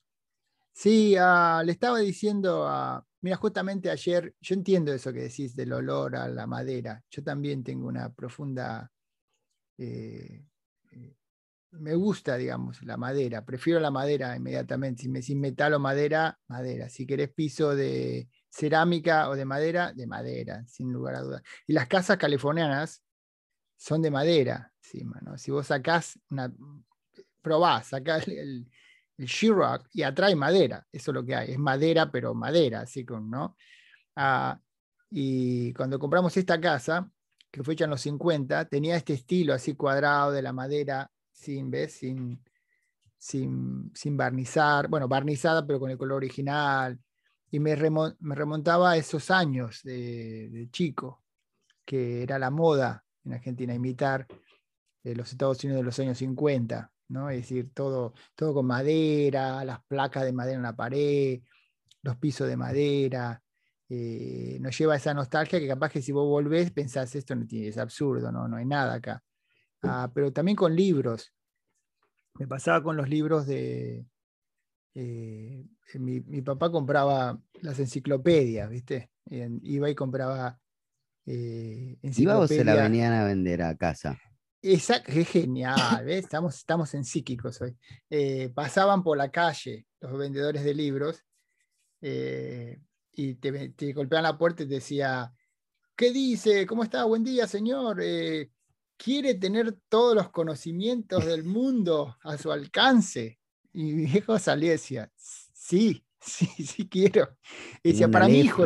Sí, 0.73 1.17
ah, 1.19 1.63
le 1.65 1.73
estaba 1.73 1.99
diciendo 1.99 2.67
a. 2.69 3.05
Mira, 3.23 3.37
justamente 3.37 3.91
ayer, 3.91 4.35
yo 4.41 4.55
entiendo 4.55 4.93
eso 4.93 5.13
que 5.13 5.21
decís 5.21 5.55
del 5.57 5.73
olor 5.73 6.17
a 6.17 6.29
la 6.29 6.47
madera. 6.47 7.03
Yo 7.11 7.23
también 7.23 7.65
tengo 7.65 7.87
una 7.89 8.13
profunda 8.13 8.91
eh, 9.79 10.45
me 11.73 11.95
gusta, 11.95 12.37
digamos, 12.37 12.83
la 12.83 12.97
madera. 12.97 13.45
Prefiero 13.45 13.81
la 13.81 13.91
madera 13.91 14.37
inmediatamente. 14.37 15.03
Si 15.03 15.09
me 15.09 15.21
decís 15.21 15.37
metal 15.37 15.75
o 15.75 15.79
madera, 15.79 16.39
madera. 16.49 16.89
Si 16.89 17.07
querés 17.07 17.31
piso 17.31 17.75
de 17.77 18.29
cerámica 18.49 19.29
o 19.29 19.37
de 19.37 19.45
madera, 19.45 19.93
de 19.93 20.07
madera, 20.07 20.65
sin 20.67 20.93
lugar 20.93 21.15
a 21.15 21.21
dudas. 21.21 21.43
Y 21.67 21.73
las 21.73 21.87
casas 21.87 22.19
californianas 22.19 23.03
son 23.77 24.03
de 24.03 24.11
madera, 24.11 24.73
encima, 24.83 25.21
¿no? 25.23 25.39
Si 25.39 25.51
vos 25.51 25.69
sacás 25.69 26.19
una, 26.31 26.53
probás, 27.41 27.89
sacás 27.89 28.27
el, 28.29 28.69
el, 29.21 29.27
She-Rock 29.27 29.89
y 29.93 30.03
atrae 30.03 30.35
madera, 30.35 30.87
eso 30.91 31.11
es 31.11 31.15
lo 31.15 31.25
que 31.25 31.35
hay, 31.35 31.53
es 31.53 31.59
madera, 31.59 32.11
pero 32.11 32.35
madera, 32.35 32.81
así 32.81 33.05
con, 33.05 33.31
¿no? 33.31 33.57
Ah, 34.17 34.59
y 35.11 35.73
cuando 35.75 35.99
compramos 35.99 36.37
esta 36.37 36.61
casa, 36.61 37.11
que 37.51 37.63
fue 37.65 37.75
hecha 37.75 37.85
en 37.85 37.91
los 37.91 38.01
50, 38.01 38.67
tenía 38.67 38.97
este 38.97 39.15
estilo 39.15 39.53
así 39.55 39.75
cuadrado 39.75 40.33
de 40.33 40.43
la 40.43 40.53
madera 40.53 41.11
sin, 41.33 41.71
¿ves? 41.71 41.95
Sin, 41.95 42.41
sin, 43.19 44.17
barnizar, 44.17 44.89
bueno, 44.89 45.09
barnizada 45.09 45.67
pero 45.67 45.81
con 45.81 45.91
el 45.91 45.99
color 45.99 46.19
original. 46.19 46.99
Y 47.51 47.59
me, 47.59 47.75
remontaba 47.75 48.93
a 48.93 48.97
esos 48.97 49.31
años 49.31 49.83
de, 49.83 50.69
chico, 50.71 51.25
que 51.85 52.23
era 52.23 52.39
la 52.39 52.51
moda 52.51 53.05
en 53.25 53.35
Argentina 53.35 53.75
imitar 53.75 54.27
eh, 55.03 55.15
los 55.15 55.33
Estados 55.33 55.63
Unidos 55.65 55.81
de 55.81 55.85
los 55.85 55.99
años 55.99 56.19
50, 56.19 56.93
¿no? 57.11 57.31
Es 57.31 57.42
decir, 57.42 57.70
todo, 57.75 58.14
todo 58.35 58.55
con 58.55 58.66
madera, 58.66 59.64
las 59.64 59.85
placas 59.85 60.25
de 60.25 60.33
madera 60.33 60.57
en 60.57 60.62
la 60.62 60.77
pared, 60.77 61.40
los 62.03 62.16
pisos 62.16 62.49
de 62.49 62.57
madera. 62.57 63.42
Eh, 63.88 64.59
nos 64.61 64.79
lleva 64.79 64.94
a 64.94 64.96
esa 64.96 65.12
nostalgia 65.12 65.59
que 65.59 65.66
capaz 65.66 65.90
que 65.90 66.01
si 66.01 66.12
vos 66.12 66.27
volvés 66.27 66.70
pensás 66.70 67.14
esto 67.16 67.35
no 67.35 67.46
tiene, 67.46 67.68
es 67.68 67.79
absurdo, 67.79 68.31
no, 68.31 68.46
no 68.46 68.57
hay 68.57 68.64
nada 68.64 68.94
acá. 68.94 69.23
Ah, 69.83 70.11
pero 70.14 70.33
también 70.33 70.57
con 70.57 70.75
libros. 70.77 71.33
Me 72.38 72.46
pasaba 72.46 72.83
con 72.83 72.96
los 72.96 73.09
libros 73.09 73.46
de... 73.46 74.07
Eh, 74.94 75.66
mi, 75.94 76.20
papá 76.42 76.70
compraba 76.70 77.40
las 77.62 77.79
enciclopedias, 77.79 78.68
¿viste? 78.68 79.11
iba 79.27 79.88
y 79.88 79.94
compraba 79.94 80.59
eh, 81.27 81.96
¿Iba 82.03 82.38
o 82.38 82.46
se 82.46 82.64
la 82.64 82.75
venían 82.75 83.12
a 83.12 83.25
vender 83.25 83.62
a 83.62 83.77
casa? 83.77 84.18
Exacto, 84.62 85.12
es 85.12 85.29
genial, 85.29 86.05
¿ves? 86.05 86.25
Estamos, 86.25 86.57
estamos 86.57 86.92
en 86.94 87.05
psíquicos 87.05 87.61
hoy. 87.62 87.77
Eh, 88.09 88.51
pasaban 88.55 89.03
por 89.03 89.16
la 89.16 89.31
calle 89.31 89.87
los 90.01 90.18
vendedores 90.18 90.64
de 90.64 90.75
libros 90.75 91.25
y 92.03 93.35
te, 93.35 93.68
te 93.70 93.92
golpeaban 93.92 94.25
la 94.25 94.38
puerta 94.38 94.62
y 94.62 94.66
te 94.66 94.75
decía, 94.75 95.33
¿qué 95.96 96.12
dice? 96.12 96.66
¿Cómo 96.66 96.85
está? 96.85 97.05
Buen 97.05 97.25
día, 97.25 97.46
señor 97.46 98.01
quiere 99.03 99.35
tener 99.35 99.79
todos 99.88 100.14
los 100.14 100.31
conocimientos 100.31 101.25
del 101.25 101.44
mundo 101.44 102.18
a 102.23 102.37
su 102.37 102.53
alcance. 102.53 103.38
Y 103.73 103.85
mi 103.85 104.05
viejo 104.05 104.38
salía 104.38 104.68
y 104.68 104.73
decía, 104.73 105.11
sí, 105.16 106.05
sí, 106.20 106.46
sí 106.46 106.88
quiero. 106.88 107.37
Y 107.83 107.92
decía, 107.92 108.09
para 108.09 108.29
mi 108.29 108.40
hijo. 108.40 108.62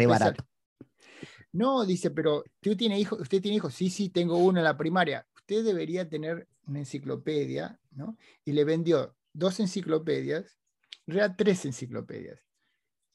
No, 1.52 1.84
dice, 1.84 2.10
pero 2.10 2.38
¿usted 2.38 2.76
tiene 2.76 2.98
hijos? 2.98 3.20
¿Usted 3.20 3.40
tiene 3.40 3.58
hijos? 3.58 3.72
Sí, 3.74 3.88
sí, 3.88 4.08
tengo 4.08 4.38
uno 4.38 4.58
en 4.58 4.64
la 4.64 4.76
primaria. 4.76 5.24
Usted 5.46 5.64
debería 5.64 6.08
tener 6.08 6.48
una 6.66 6.80
enciclopedia, 6.80 7.78
¿no? 7.92 8.16
Y 8.44 8.52
le 8.52 8.64
vendió 8.64 9.14
dos 9.32 9.60
enciclopedias, 9.60 10.58
en 11.06 11.14
realidad 11.14 11.36
tres 11.36 11.64
enciclopedias, 11.64 12.40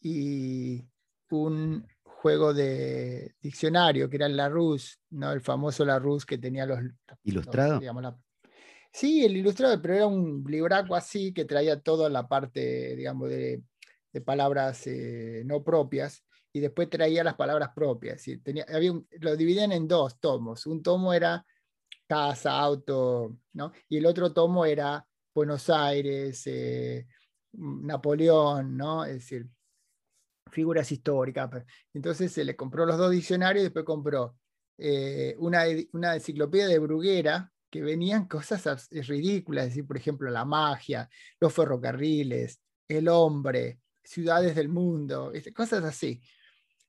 y 0.02 0.86
un, 1.32 1.88
juego 2.04 2.54
de 2.54 3.34
diccionario, 3.42 4.10
que 4.10 4.18
era 4.18 4.26
el 4.26 4.36
Larousse, 4.36 4.98
¿no? 5.12 5.32
el 5.32 5.40
famoso 5.40 5.86
Larousse 5.86 6.26
que 6.26 6.38
tenía 6.38 6.66
los... 6.66 6.80
¿Ilustrado? 7.24 7.80
Sí, 8.92 9.24
el 9.24 9.38
ilustrado, 9.38 9.82
pero 9.82 9.94
era 9.94 10.08
un 10.08 10.44
libraco 10.46 10.96
así 10.96 11.32
que 11.32 11.46
traía 11.46 11.80
toda 11.80 12.10
la 12.10 12.28
parte, 12.28 12.96
digamos, 12.96 13.30
de 13.30 13.64
de 14.12 14.22
palabras 14.22 14.88
eh, 14.88 15.44
no 15.46 15.64
propias 15.64 16.24
y 16.52 16.60
después 16.60 16.90
traía 16.90 17.24
las 17.24 17.36
palabras 17.36 17.70
propias. 17.76 18.24
Tenía, 18.44 18.66
había 18.74 18.94
lo 19.20 19.36
dividían 19.36 19.72
en 19.72 19.88
dos 19.88 20.20
tomos. 20.20 20.66
Un 20.66 20.82
tomo 20.82 21.14
era 21.14 21.46
casa, 22.10 22.60
auto, 22.60 23.38
¿no? 23.54 23.72
y 23.88 23.98
el 23.98 24.08
otro 24.08 24.34
tomo 24.34 24.66
era 24.66 25.06
Buenos 25.34 25.70
Aires, 25.70 26.42
eh, 26.48 27.08
Napoleón, 27.54 28.76
¿no? 28.76 29.06
es 29.06 29.14
decir, 29.14 29.48
figuras 30.52 30.92
históricas. 30.92 31.50
Entonces 31.94 32.32
se 32.32 32.44
le 32.44 32.56
compró 32.56 32.86
los 32.86 32.98
dos 32.98 33.12
diccionarios 33.12 33.62
y 33.62 33.66
después 33.66 33.86
compró 33.86 34.38
eh, 34.78 35.36
una, 35.38 35.64
una 35.94 36.16
enciclopedia 36.16 36.68
de 36.68 36.80
Bruguera 36.80 37.52
que 37.70 37.84
venían 37.84 38.28
cosas 38.28 38.90
ridículas, 38.90 39.66
decir, 39.66 39.86
por 39.86 39.98
ejemplo, 39.98 40.32
la 40.32 40.46
magia, 40.46 41.08
los 41.40 41.54
ferrocarriles, 41.54 42.60
el 42.88 43.08
hombre, 43.08 43.82
ciudades 44.04 44.56
del 44.56 44.70
mundo, 44.70 45.32
cosas 45.56 45.84
así. 45.84 46.20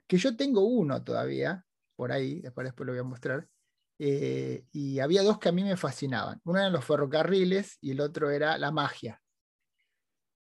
Que 0.06 0.16
yo 0.16 0.34
tengo 0.34 0.62
uno 0.62 1.04
todavía, 1.04 1.62
por 1.94 2.10
ahí, 2.10 2.40
después, 2.40 2.64
después 2.64 2.86
lo 2.86 2.94
voy 2.94 3.00
a 3.00 3.04
mostrar, 3.04 3.46
eh, 4.02 4.64
y 4.72 4.98
había 4.98 5.22
dos 5.22 5.38
que 5.38 5.50
a 5.50 5.52
mí 5.52 5.62
me 5.62 5.76
fascinaban. 5.76 6.40
Uno 6.44 6.58
eran 6.58 6.72
los 6.72 6.86
ferrocarriles 6.86 7.76
y 7.82 7.90
el 7.90 8.00
otro 8.00 8.30
era 8.30 8.56
la 8.56 8.70
magia. 8.70 9.20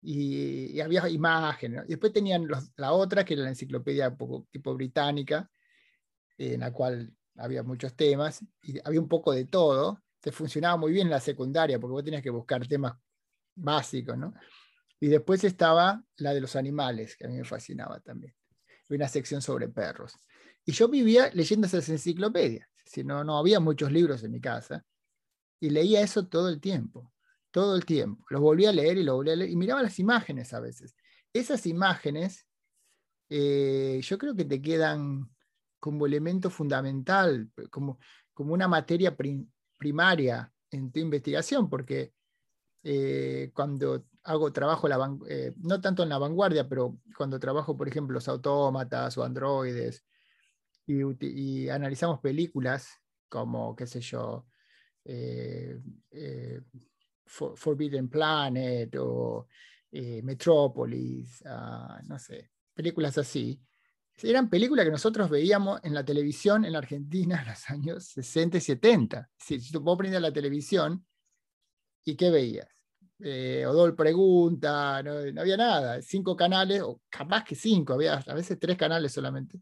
Y, 0.01 0.79
había 0.79 1.09
imágenes. 1.09 1.83
Y 1.85 1.89
después 1.89 2.13
tenían 2.13 2.47
la 2.77 2.93
otra, 2.93 3.25
que 3.25 3.33
era 3.33 3.43
la 3.43 3.49
enciclopedia 3.49 4.15
tipo 4.49 4.73
británica, 4.73 5.51
en 6.37 6.61
la 6.61 6.71
cual 6.71 7.11
había 7.35 7.61
muchos 7.61 7.93
temas, 7.97 8.45
y 8.63 8.79
había 8.85 9.01
un 9.01 9.09
poco 9.09 9.33
de 9.33 9.43
todo. 9.43 10.01
Se 10.23 10.31
funcionaba 10.31 10.77
muy 10.77 10.93
bien 10.93 11.07
en 11.07 11.11
la 11.11 11.19
secundaria, 11.19 11.81
porque 11.81 11.91
vos 11.91 12.03
tenías 12.05 12.23
que 12.23 12.29
buscar 12.29 12.65
temas 12.65 12.93
básicos, 13.55 14.17
¿no? 14.17 14.33
Y 15.01 15.07
después 15.07 15.43
estaba 15.43 16.01
la 16.15 16.33
de 16.33 16.39
los 16.39 16.55
animales, 16.55 17.17
que 17.17 17.25
a 17.25 17.27
mí 17.27 17.35
me 17.35 17.43
fascinaba 17.43 17.99
también. 17.99 18.33
Y 18.87 18.95
una 18.95 19.09
sección 19.09 19.41
sobre 19.41 19.67
perros. 19.67 20.13
Y 20.63 20.71
yo 20.71 20.87
vivía 20.87 21.29
leyendo 21.33 21.67
esas 21.67 21.89
enciclopedias. 21.89 22.69
Si 22.89 23.03
no, 23.03 23.23
no 23.23 23.37
había 23.37 23.59
muchos 23.59 23.91
libros 23.91 24.23
en 24.23 24.31
mi 24.31 24.41
casa. 24.41 24.83
Y 25.59 25.69
leía 25.69 26.01
eso 26.01 26.27
todo 26.27 26.49
el 26.49 26.59
tiempo. 26.59 27.13
Todo 27.51 27.75
el 27.75 27.85
tiempo. 27.85 28.25
Los 28.31 28.41
volvía 28.41 28.69
a 28.69 28.73
leer 28.73 28.97
y 28.97 29.03
lo 29.03 29.13
volvía. 29.13 29.35
Y 29.35 29.55
miraba 29.55 29.83
las 29.83 29.99
imágenes 29.99 30.55
a 30.55 30.59
veces. 30.59 30.95
Esas 31.31 31.67
imágenes, 31.67 32.47
eh, 33.29 33.99
yo 34.01 34.17
creo 34.17 34.35
que 34.35 34.45
te 34.45 34.59
quedan 34.59 35.29
como 35.79 36.07
elemento 36.07 36.49
fundamental, 36.49 37.51
como, 37.69 37.99
como 38.33 38.55
una 38.55 38.67
materia 38.67 39.15
primaria 39.77 40.51
en 40.71 40.91
tu 40.91 40.99
investigación, 40.99 41.69
porque 41.69 42.11
eh, 42.81 43.51
cuando 43.53 44.07
hago 44.23 44.51
trabajo, 44.51 44.87
la, 44.87 45.15
eh, 45.27 45.53
no 45.57 45.79
tanto 45.79 46.01
en 46.01 46.09
la 46.09 46.17
vanguardia, 46.17 46.67
pero 46.67 46.97
cuando 47.15 47.39
trabajo, 47.39 47.77
por 47.77 47.87
ejemplo, 47.87 48.15
los 48.15 48.27
autómatas 48.27 49.15
o 49.15 49.23
androides, 49.23 50.03
y, 50.89 51.69
analizamos 51.69 52.19
películas 52.19 52.89
como, 53.27 53.75
qué 53.75 53.85
sé 53.85 54.01
yo, 54.01 54.47
eh, 55.05 55.79
Forbidden 57.25 58.09
Planet 58.09 58.95
o 58.99 59.47
Metropolis, 59.91 61.43
ah, 61.45 62.01
no 62.05 62.17
sé, 62.17 62.51
películas 62.73 63.17
así. 63.17 63.61
Eran 64.21 64.49
películas 64.49 64.85
que 64.85 64.91
nosotros 64.91 65.29
veíamos 65.29 65.79
en 65.83 65.93
la 65.93 66.03
televisión 66.03 66.65
en 66.65 66.75
Argentina 66.75 67.41
en 67.41 67.47
los 67.47 67.69
años 67.69 68.05
60 68.05 68.57
y 68.57 68.61
70. 68.61 69.29
Si, 69.37 69.59
vos 69.77 69.97
prendías 69.97 70.21
la 70.21 70.33
televisión, 70.33 71.05
¿y 72.03 72.15
qué 72.15 72.29
veías? 72.29 72.67
eh, 73.19 73.65
Odol 73.67 73.95
pregunta, 73.95 75.03
no, 75.03 75.11
había 75.41 75.57
nada, 75.57 76.01
cinco 76.01 76.35
canales, 76.35 76.81
o 76.81 77.01
capaz 77.09 77.43
que 77.43 77.55
cinco, 77.55 77.93
había 77.93 78.15
a 78.15 78.33
veces 78.33 78.57
tres 78.59 78.77
canales 78.77 79.11
solamente. 79.11 79.59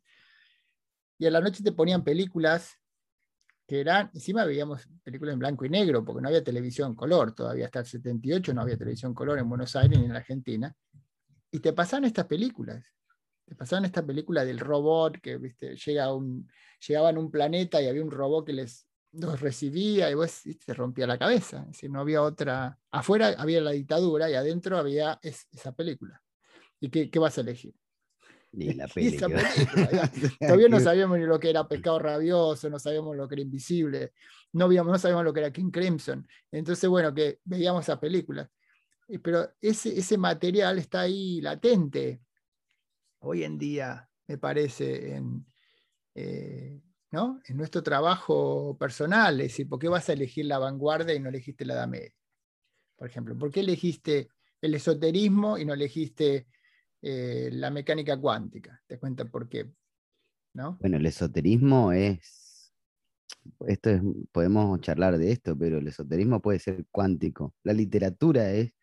Y 1.17 1.25
a 1.25 1.31
la 1.31 1.41
noche 1.41 1.63
te 1.63 1.71
ponían 1.71 2.03
películas 2.03 2.77
que 3.67 3.81
eran, 3.81 4.09
encima 4.13 4.45
veíamos 4.45 4.87
películas 5.03 5.33
en 5.33 5.39
blanco 5.39 5.65
y 5.65 5.69
negro, 5.69 6.05
porque 6.05 6.21
no 6.21 6.29
había 6.29 6.43
televisión 6.43 6.95
color, 6.95 7.33
todavía 7.33 7.65
hasta 7.65 7.79
el 7.79 7.85
78 7.85 8.53
no 8.53 8.61
había 8.61 8.77
televisión 8.77 9.13
color 9.13 9.39
en 9.39 9.49
Buenos 9.49 9.75
Aires 9.75 9.99
ni 9.99 10.05
en 10.05 10.15
Argentina. 10.15 10.73
Y 11.51 11.59
te 11.59 11.73
pasaban 11.73 12.05
estas 12.05 12.25
películas, 12.25 12.85
te 13.45 13.55
pasaban 13.55 13.83
esta 13.85 14.05
película 14.05 14.45
del 14.45 14.59
robot 14.59 15.19
que 15.19 15.37
¿viste? 15.37 15.75
Llega 15.75 16.13
un, 16.13 16.49
llegaban 16.85 17.17
a 17.17 17.19
un 17.19 17.29
planeta 17.29 17.81
y 17.81 17.87
había 17.87 18.03
un 18.03 18.11
robot 18.11 18.45
que 18.45 18.53
les 18.53 18.87
los 19.13 19.39
recibía 19.39 20.11
y 20.11 20.13
vos 20.13 20.43
te 20.65 20.73
rompía 20.73 21.07
la 21.07 21.17
cabeza. 21.17 21.65
Es 21.71 21.89
no 21.89 21.99
había 21.99 22.21
otra. 22.21 22.77
Afuera 22.91 23.35
había 23.37 23.61
la 23.61 23.71
dictadura 23.71 24.29
y 24.29 24.35
adentro 24.35 24.77
había 24.77 25.19
esa 25.21 25.71
película. 25.73 26.21
¿Y 26.79 26.89
qué, 26.89 27.09
qué, 27.09 27.19
vas 27.19 27.37
a 27.37 27.41
elegir? 27.41 27.73
Y 28.53 28.73
la 28.73 28.87
película. 28.87 29.39
Todavía 30.39 30.69
no 30.69 30.79
sabíamos 30.79 31.19
ni 31.19 31.25
lo 31.25 31.39
que 31.39 31.49
era 31.49 31.67
Pescado 31.67 31.99
Rabioso, 31.99 32.69
no 32.69 32.79
sabíamos 32.79 33.15
lo 33.15 33.27
que 33.27 33.35
era 33.35 33.41
Invisible, 33.41 34.13
no, 34.53 34.67
no 34.67 34.97
sabíamos 34.97 35.25
lo 35.25 35.33
que 35.33 35.41
era 35.41 35.51
King 35.51 35.71
Crimson. 35.71 36.27
Entonces, 36.51 36.89
bueno, 36.89 37.13
que 37.13 37.39
veíamos 37.43 37.83
esa 37.83 37.99
película. 37.99 38.49
Pero 39.21 39.49
ese, 39.61 39.97
ese 39.97 40.17
material 40.17 40.79
está 40.79 41.01
ahí 41.01 41.39
latente 41.41 42.21
hoy 43.19 43.43
en 43.43 43.57
día, 43.57 44.09
me 44.27 44.37
parece, 44.37 45.15
en, 45.15 45.45
eh, 46.15 46.81
¿no? 47.11 47.39
En 47.45 47.57
nuestro 47.57 47.81
trabajo 47.81 48.77
personal, 48.77 49.39
es 49.39 49.47
decir, 49.47 49.69
¿por 49.69 49.79
qué 49.79 49.87
vas 49.87 50.09
a 50.09 50.13
elegir 50.13 50.45
la 50.45 50.59
vanguardia 50.59 51.15
y 51.15 51.19
no 51.19 51.29
elegiste 51.29 51.65
la 51.65 51.75
Edad 51.75 51.87
Media? 51.87 52.13
Por 52.97 53.07
ejemplo, 53.07 53.37
¿por 53.37 53.51
qué 53.51 53.61
elegiste 53.61 54.29
el 54.61 54.73
esoterismo 54.73 55.57
y 55.57 55.65
no 55.65 55.73
elegiste 55.73 56.47
eh, 57.09 57.49
la 57.53 57.71
mecánica 57.71 58.19
cuántica? 58.19 58.81
Te 58.85 58.99
cuenta 58.99 59.23
por 59.23 59.47
qué. 59.47 59.71
¿no? 60.53 60.77
Bueno, 60.81 60.97
el 60.97 61.05
esoterismo 61.05 61.93
es, 61.93 62.73
esto 63.67 63.91
es, 63.91 64.01
podemos 64.33 64.81
charlar 64.81 65.17
de 65.17 65.31
esto, 65.31 65.57
pero 65.57 65.77
el 65.77 65.87
esoterismo 65.87 66.41
puede 66.41 66.59
ser 66.59 66.85
cuántico. 66.91 67.55
La 67.63 67.71
literatura 67.71 68.51
es, 68.51 68.75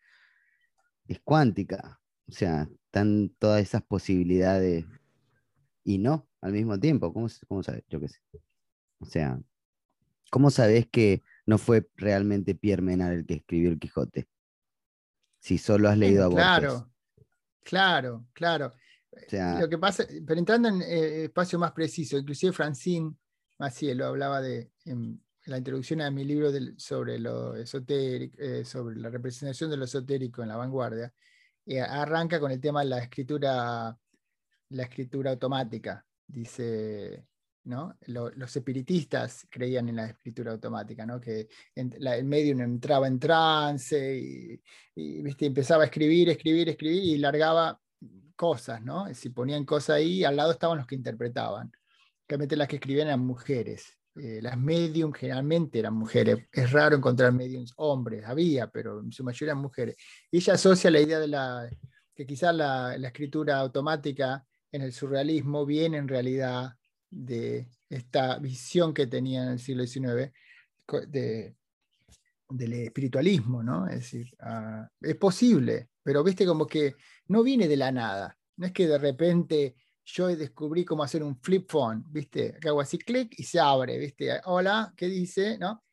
es 1.07 1.19
cuántica, 1.19 1.99
o 2.27 2.31
sea, 2.31 2.67
están 2.85 3.29
todas 3.37 3.61
esas 3.61 3.83
posibilidades 3.83 4.85
y 5.83 5.99
no, 5.99 6.27
al 6.41 6.53
mismo 6.53 6.79
tiempo. 6.79 7.13
¿Cómo, 7.13 7.27
cómo 7.47 7.61
sabes? 7.61 7.83
Yo 7.89 7.99
qué 7.99 8.07
sé. 8.07 8.21
O 8.97 9.05
sea, 9.05 9.39
¿cómo 10.31 10.49
sabes 10.49 10.87
que 10.87 11.21
no 11.45 11.59
fue 11.59 11.87
realmente 11.95 12.55
Pierre 12.55 12.81
Menard 12.81 13.13
el 13.13 13.25
que 13.27 13.35
escribió 13.35 13.69
el 13.69 13.77
Quijote? 13.77 14.27
Si 15.37 15.59
solo 15.59 15.89
has 15.89 15.97
leído 15.99 16.23
a 16.23 16.27
Borges. 16.27 16.43
Claro, 16.43 16.94
claro, 17.65 18.27
claro. 18.33 18.71
Lo 19.59 19.69
que 19.69 19.77
pasa, 19.77 20.05
pero 20.25 20.39
entrando 20.39 20.67
en 20.67 20.81
eh, 20.81 21.25
espacio 21.25 21.57
más 21.57 21.71
preciso, 21.71 22.17
inclusive 22.17 22.51
Francine 22.51 23.15
Macielo 23.57 24.07
hablaba 24.07 24.41
de 24.41 24.71
en 24.85 25.21
la 25.45 25.57
introducción 25.57 26.01
a 26.01 26.11
mi 26.11 26.23
libro 26.23 26.49
sobre 26.77 27.19
lo 27.19 27.55
esotérico, 27.55 28.35
eh, 28.39 28.65
sobre 28.65 28.97
la 28.97 29.09
representación 29.09 29.69
de 29.69 29.77
lo 29.77 29.85
esotérico 29.85 30.41
en 30.41 30.49
la 30.49 30.57
vanguardia, 30.57 31.13
y 31.65 31.77
arranca 31.77 32.39
con 32.39 32.51
el 32.51 32.59
tema 32.59 32.81
de 32.81 32.89
la 32.89 32.99
escritura, 32.99 33.97
la 34.69 34.83
escritura 34.83 35.31
automática 35.31 36.05
dice, 36.27 37.25
¿no? 37.65 37.97
los 38.05 38.55
espiritistas 38.55 39.47
creían 39.49 39.89
en 39.89 39.97
la 39.97 40.07
escritura 40.07 40.51
automática, 40.51 41.05
¿no? 41.05 41.19
que 41.19 41.47
el 41.75 42.25
medium 42.25 42.61
entraba 42.61 43.07
en 43.07 43.19
trance 43.19 44.61
y, 44.95 45.21
¿viste? 45.21 45.47
empezaba 45.47 45.83
a 45.83 45.87
escribir, 45.87 46.29
escribir, 46.29 46.69
escribir 46.69 47.03
y 47.03 47.17
largaba 47.17 47.79
cosas, 48.35 48.81
¿no? 48.81 49.11
Si 49.13 49.29
ponían 49.29 49.63
cosas 49.63 49.97
ahí, 49.97 50.23
al 50.23 50.35
lado 50.35 50.51
estaban 50.51 50.77
los 50.77 50.85
que 50.85 50.95
interpretaban. 50.95 51.71
Realmente 52.27 52.57
las 52.57 52.67
que 52.67 52.75
escribían 52.75 53.07
eran 53.07 53.25
mujeres. 53.25 53.97
Eh, 54.17 54.39
las 54.41 54.57
medium 54.57 55.13
generalmente 55.13 55.79
eran 55.79 55.93
mujeres. 55.93 56.45
Es 56.51 56.71
raro 56.71 56.97
encontrar 56.97 57.31
mediums 57.31 57.73
hombres, 57.77 58.25
había, 58.25 58.67
pero 58.67 58.99
en 58.99 59.11
su 59.11 59.23
mayoría 59.23 59.53
eran 59.53 59.61
mujeres. 59.61 59.95
Y 60.29 60.37
ella 60.37 60.53
asocia 60.53 60.91
la 60.91 60.99
idea 60.99 61.19
de 61.19 61.77
que 62.13 62.25
quizás 62.25 62.53
la 62.53 62.95
escritura 62.95 63.57
automática 63.57 64.45
en 64.71 64.81
el 64.81 64.91
surrealismo 64.91 65.65
viene 65.65 65.97
en 65.97 66.07
realidad 66.07 66.75
de 67.15 67.69
esta 67.89 68.37
visión 68.39 68.93
que 68.93 69.07
tenía 69.07 69.43
en 69.43 69.49
el 69.49 69.59
siglo 69.59 69.85
XIX 69.85 70.31
del 72.49 72.73
espiritualismo, 72.73 73.63
¿no? 73.63 73.87
Es 73.87 73.95
decir, 73.95 74.35
ah, 74.41 74.87
es 75.01 75.15
posible, 75.15 75.89
pero 76.03 76.23
viste 76.23 76.45
como 76.45 76.67
que 76.67 76.95
no 77.27 77.41
viene 77.41 77.67
de 77.67 77.77
la 77.77 77.91
nada. 77.91 78.37
No 78.57 78.67
es 78.67 78.73
que 78.73 78.87
de 78.87 78.97
repente 78.97 79.75
yo 80.03 80.27
descubrí 80.27 80.85
cómo 80.85 81.03
hacer 81.03 81.23
un 81.23 81.39
flip 81.41 81.69
phone, 81.69 82.03
¿viste? 82.09 82.57
Que 82.61 82.67
hago 82.69 82.81
así, 82.81 82.97
clic 82.97 83.33
y 83.37 83.43
se 83.43 83.59
abre, 83.59 83.97
¿viste? 83.97 84.39
Hola, 84.45 84.93
¿qué 84.95 85.07
dice? 85.07 85.57
¿No? 85.57 85.83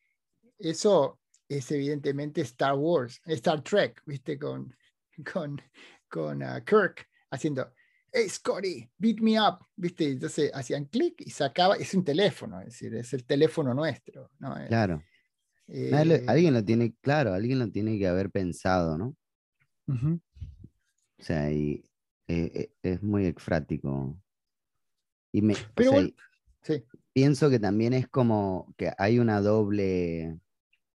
Eso 0.59 1.21
es 1.49 1.71
evidentemente 1.71 2.43
Star 2.43 2.75
Wars, 2.75 3.21
Star 3.25 3.63
Trek, 3.63 4.03
¿viste? 4.05 4.39
Con, 4.39 4.75
con, 5.33 5.61
con 6.09 6.43
ah, 6.43 6.63
Kirk 6.65 7.09
haciendo 7.31 7.73
hey 8.12 8.29
Scotty, 8.29 8.90
beat 8.98 9.20
me 9.20 9.40
up, 9.40 9.64
¿viste? 9.75 10.11
Entonces 10.11 10.51
hacían 10.55 10.85
clic 10.85 11.20
y 11.20 11.31
sacaba, 11.31 11.77
es 11.77 11.94
un 11.94 12.05
teléfono, 12.05 12.61
es 12.61 12.66
decir, 12.66 12.94
es 12.94 13.12
el 13.14 13.25
teléfono 13.25 13.72
nuestro, 13.72 14.31
¿no? 14.38 14.57
Eh, 14.59 14.66
claro. 14.68 15.03
Eh, 15.68 15.90
alguien 16.27 16.53
lo 16.53 16.64
tiene, 16.64 16.94
claro, 17.01 17.33
alguien 17.33 17.59
lo 17.59 17.70
tiene 17.70 17.98
que 17.98 18.07
haber 18.07 18.31
pensado, 18.31 18.98
¿no? 18.98 19.16
O 19.88 21.22
sea, 21.25 21.51
y 21.51 21.85
eh, 22.29 22.72
es 22.83 23.03
muy 23.03 23.27
exfrático. 23.27 24.20
Y 25.33 25.40
me, 25.40 25.55
Pero 25.75 25.90
o 25.90 25.92
sea, 25.92 26.03
bueno, 26.03 26.14
sí. 26.62 26.85
pienso 27.12 27.48
que 27.48 27.59
también 27.59 27.94
es 27.94 28.09
como 28.09 28.75
que 28.77 28.92
hay 28.98 29.18
una 29.18 29.40
doble, 29.40 30.38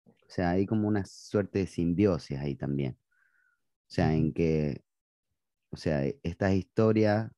o 0.06 0.30
sea, 0.30 0.50
hay 0.50 0.66
como 0.66 0.86
una 0.86 1.04
suerte 1.04 1.60
de 1.60 1.66
simbiosis 1.66 2.38
ahí 2.38 2.54
también. 2.54 2.96
O 3.88 3.90
sea, 3.90 4.14
en 4.14 4.32
que, 4.32 4.84
o 5.70 5.76
sea, 5.76 6.04
e- 6.06 6.18
estas 6.22 6.54
historias 6.54 7.30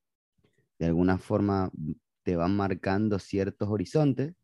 de 0.79 0.87
alguna 0.87 1.19
forma 1.19 1.71
te 2.23 2.37
van 2.37 2.57
marcando 2.57 3.19
ciertos 3.19 3.69
horizontes 3.69 4.35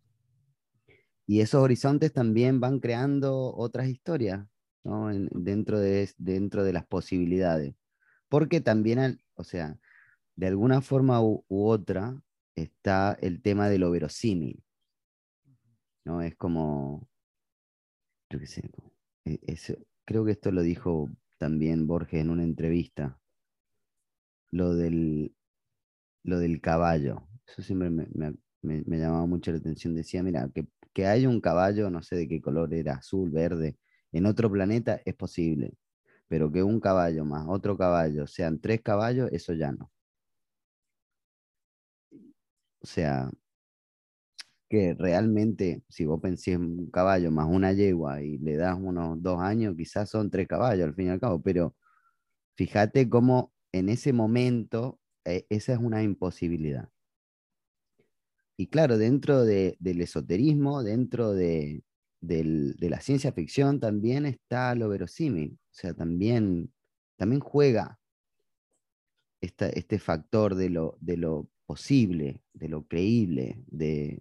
y 1.26 1.40
esos 1.40 1.62
horizontes 1.62 2.12
también 2.12 2.60
van 2.60 2.78
creando 2.80 3.54
otras 3.54 3.88
historias, 3.88 4.46
¿no? 4.84 5.10
En- 5.10 5.28
dentro 5.32 5.80
de, 5.80 6.08
dentro 6.18 6.64
de 6.64 6.72
las 6.72 6.86
posibilidades. 6.86 7.74
Porque 8.28 8.60
también, 8.60 9.20
o 9.34 9.44
sea, 9.44 9.78
de 10.36 10.46
alguna 10.48 10.82
forma 10.82 11.22
u, 11.22 11.44
otra 11.48 12.20
está 12.56 13.16
el 13.20 13.42
tema 13.42 13.68
de 13.68 13.78
lo 13.78 13.90
verosímil, 13.90 14.62
¿no? 16.04 16.22
Es 16.22 16.36
como, 16.36 17.08
yo 18.30 18.38
qué 18.38 18.46
sé, 18.46 18.62
e- 19.24 19.40
creo 20.04 20.24
que 20.24 20.32
esto 20.32 20.52
lo 20.52 20.62
dijo 20.62 21.10
también 21.38 21.86
Borges 21.86 22.20
en 22.20 22.30
una 22.30 22.44
entrevista, 22.44 23.18
lo 24.50 24.74
del, 24.74 25.34
lo 26.24 26.38
del 26.38 26.60
caballo. 26.60 27.28
Eso 27.46 27.62
siempre 27.62 27.90
me, 27.90 28.06
me- 28.14 28.34
me- 28.62 28.98
llamaba 28.98 29.26
mucho 29.26 29.52
la 29.52 29.58
atención. 29.58 29.94
Decía, 29.94 30.22
mira, 30.22 30.50
que, 30.54 30.66
que 30.92 31.06
haya 31.06 31.28
un 31.28 31.40
caballo, 31.40 31.90
no 31.90 32.02
sé 32.02 32.16
de 32.16 32.28
qué 32.28 32.40
color 32.40 32.74
era, 32.74 32.94
azul, 32.96 33.30
verde, 33.30 33.78
en 34.12 34.26
otro 34.26 34.50
planeta 34.50 35.00
es 35.04 35.14
posible, 35.14 35.74
pero 36.28 36.52
que 36.52 36.62
un 36.62 36.80
caballo 36.80 37.24
más 37.24 37.46
otro 37.48 37.76
caballo 37.78 38.26
sean 38.26 38.60
tres 38.60 38.82
caballos, 38.82 39.30
eso 39.32 39.54
ya 39.54 39.72
no. 39.72 39.92
O 42.82 42.86
sea, 42.86 43.30
que 44.68 44.94
realmente, 44.98 45.84
si 45.88 46.04
vos 46.06 46.20
pensás 46.20 46.48
en 46.48 46.62
un 46.80 46.90
caballo 46.90 47.30
más 47.30 47.46
una 47.48 47.72
yegua 47.72 48.22
y 48.22 48.38
le 48.38 48.56
das 48.56 48.76
unos 48.80 49.22
dos 49.22 49.40
años, 49.40 49.74
quizás 49.76 50.10
son 50.10 50.30
tres 50.30 50.48
caballos 50.48 50.86
al 50.88 50.94
fin 50.94 51.06
y 51.06 51.10
al 51.10 51.20
cabo, 51.20 51.40
pero 51.42 51.76
fíjate 52.56 53.08
cómo 53.10 53.54
en 53.78 53.88
ese 53.88 54.12
momento 54.12 55.00
eh, 55.24 55.46
esa 55.50 55.72
es 55.74 55.78
una 55.78 56.02
imposibilidad. 56.02 56.90
Y 58.56 58.68
claro, 58.68 58.96
dentro 58.98 59.44
de- 59.44 59.76
del 59.80 60.00
esoterismo, 60.00 60.82
dentro 60.82 61.32
de, 61.32 61.84
del- 62.20 62.74
de 62.76 62.90
la 62.90 63.00
ciencia 63.00 63.32
ficción, 63.32 63.80
también 63.80 64.24
está 64.26 64.74
lo 64.74 64.88
verosímil, 64.88 65.58
o 65.70 65.74
sea, 65.74 65.94
también, 65.94 66.72
también 67.16 67.40
juega 67.40 68.00
esta- 69.40 69.68
este 69.68 69.98
factor 69.98 70.54
de 70.54 70.70
lo, 70.70 70.96
de 71.00 71.16
lo 71.16 71.50
posible, 71.66 72.42
de 72.54 72.68
lo 72.68 72.86
creíble, 72.86 73.62
de... 73.66 74.20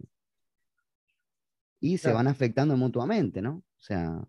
y 1.80 1.98
se 1.98 2.12
van 2.12 2.28
afectando 2.28 2.76
mutuamente, 2.78 3.42
¿no? 3.42 3.58
O 3.58 3.80
sea, 3.82 4.28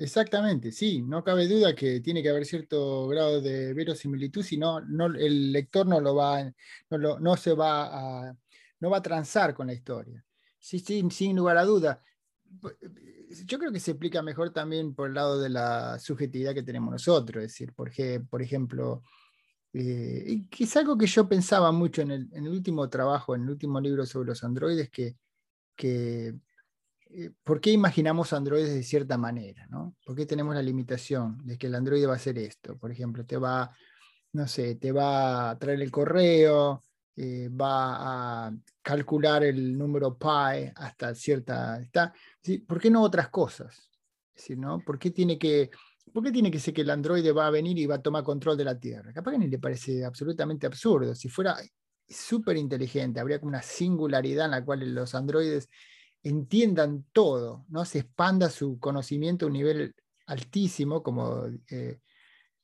Exactamente, 0.00 0.70
sí, 0.70 1.02
no 1.02 1.24
cabe 1.24 1.48
duda 1.48 1.74
que 1.74 2.00
tiene 2.00 2.22
que 2.22 2.28
haber 2.28 2.44
cierto 2.46 3.08
grado 3.08 3.40
de 3.40 3.74
verosimilitud, 3.74 4.44
si 4.44 4.56
no, 4.56 4.78
el 4.78 5.50
lector 5.52 5.86
no 5.88 6.00
lo 6.00 6.14
va, 6.14 6.44
no, 6.90 6.98
lo- 6.98 7.18
no 7.18 7.36
se 7.36 7.52
va 7.52 8.28
a, 8.28 8.36
no 8.78 8.90
va 8.90 8.98
a 8.98 9.02
transar 9.02 9.54
con 9.54 9.66
la 9.66 9.72
historia. 9.72 10.24
Sí, 10.60 10.78
sí, 10.78 11.02
sin 11.10 11.36
lugar 11.36 11.56
a 11.58 11.64
duda. 11.64 12.04
Yo 13.44 13.58
creo 13.58 13.72
que 13.72 13.80
se 13.80 13.90
explica 13.92 14.22
mejor 14.22 14.50
también 14.52 14.94
por 14.94 15.08
el 15.08 15.14
lado 15.14 15.38
de 15.40 15.50
la 15.50 15.98
subjetividad 15.98 16.54
que 16.54 16.62
tenemos 16.62 16.90
nosotros, 16.92 17.44
es 17.44 17.50
decir, 17.52 17.72
porque, 17.74 18.20
por 18.20 18.40
ejemplo, 18.42 19.02
eh, 19.72 20.44
es 20.58 20.76
algo 20.76 20.98
que 20.98 21.06
yo 21.06 21.28
pensaba 21.28 21.72
mucho 21.72 22.02
en 22.02 22.10
el, 22.12 22.28
en 22.32 22.46
el 22.46 22.52
último 22.52 22.88
trabajo, 22.90 23.34
en 23.36 23.42
el 23.44 23.50
último 23.50 23.80
libro 23.80 24.06
sobre 24.06 24.28
los 24.28 24.44
androides, 24.44 24.90
que, 24.90 25.16
que 25.76 26.28
eh, 26.28 26.34
¿por 27.44 27.60
qué 27.60 27.70
imaginamos 27.70 28.32
androides 28.32 28.74
de 28.74 28.82
cierta 28.82 29.16
manera? 29.18 29.66
¿no? 29.68 29.94
¿Por 30.04 30.16
qué 30.16 30.26
tenemos 30.26 30.54
la 30.54 30.62
limitación 30.62 31.38
de 31.44 31.58
que 31.58 31.66
el 31.66 31.74
androide 31.74 32.06
va 32.06 32.14
a 32.14 32.16
hacer 32.16 32.38
esto? 32.38 32.76
Por 32.76 32.90
ejemplo, 32.90 33.24
te 33.24 33.36
va, 33.36 33.70
no 34.32 34.46
sé, 34.46 34.76
te 34.76 34.92
va 34.92 35.50
a 35.50 35.58
traer 35.58 35.80
el 35.80 35.90
correo, 35.90 36.82
eh, 37.16 37.48
va 37.48 38.46
a 38.46 38.52
calcular 38.82 39.42
el 39.44 39.76
número 39.76 40.16
pi 40.16 40.70
hasta 40.76 41.14
cierta... 41.14 41.80
Está, 41.80 42.12
¿sí? 42.42 42.58
¿Por 42.58 42.80
qué 42.80 42.90
no 42.90 43.02
otras 43.02 43.28
cosas? 43.28 43.90
Es 44.34 44.42
decir, 44.42 44.58
¿no? 44.58 44.78
¿Por 44.80 44.98
qué 44.98 45.10
tiene 45.10 45.38
que... 45.38 45.70
¿Por 46.12 46.24
qué 46.24 46.32
tiene 46.32 46.50
que 46.50 46.58
ser 46.58 46.72
que 46.72 46.80
el 46.82 46.90
androide 46.90 47.32
va 47.32 47.48
a 47.48 47.50
venir 47.50 47.78
y 47.78 47.86
va 47.86 47.96
a 47.96 48.02
tomar 48.02 48.24
control 48.24 48.56
de 48.56 48.64
la 48.64 48.78
Tierra? 48.78 49.12
Capaz 49.12 49.32
que 49.32 49.38
ni 49.38 49.48
le 49.48 49.58
parece 49.58 50.04
absolutamente 50.04 50.66
absurdo. 50.66 51.14
Si 51.14 51.28
fuera 51.28 51.58
súper 52.08 52.56
inteligente, 52.56 53.20
habría 53.20 53.40
como 53.40 53.50
una 53.50 53.62
singularidad 53.62 54.46
en 54.46 54.52
la 54.52 54.64
cual 54.64 54.94
los 54.94 55.14
androides 55.14 55.68
entiendan 56.22 57.06
todo, 57.12 57.64
¿no? 57.68 57.84
Se 57.84 58.00
expanda 58.00 58.50
su 58.50 58.78
conocimiento 58.78 59.46
a 59.46 59.48
un 59.48 59.54
nivel 59.54 59.94
altísimo, 60.26 61.02
como 61.02 61.46
eh, 61.70 62.00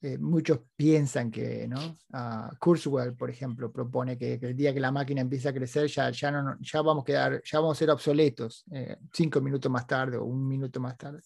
eh, 0.05 0.19
muchos 0.19 0.61
piensan 0.77 1.31
que, 1.31 1.67
¿no? 1.67 1.97
Uh, 2.13 2.55
Kurzweil, 2.59 3.15
por 3.15 3.31
ejemplo, 3.31 3.73
propone 3.73 4.19
que, 4.19 4.35
el 4.35 4.55
día 4.55 4.75
que 4.75 4.81
la 4.81 4.93
máquina 4.93 5.23
empiece 5.23 5.49
a 5.49 5.55
crecer, 5.55 5.87
ya, 5.87 6.11
ya, 6.11 6.31
no, 6.31 6.59
ya, 6.61 6.83
vamos, 6.83 7.03
a 7.03 7.05
quedar, 7.07 7.43
ya 7.43 7.59
vamos 7.59 7.79
a 7.79 7.79
ser 7.79 7.91
obsoletos 7.91 8.65
eh, 8.71 8.99
cinco 9.15 9.41
minutos 9.41 9.73
más 9.73 9.87
tarde 9.87 10.19
o 10.19 10.25
un 10.25 10.47
minuto 10.47 10.79
más 10.79 10.99
tarde, 10.99 11.23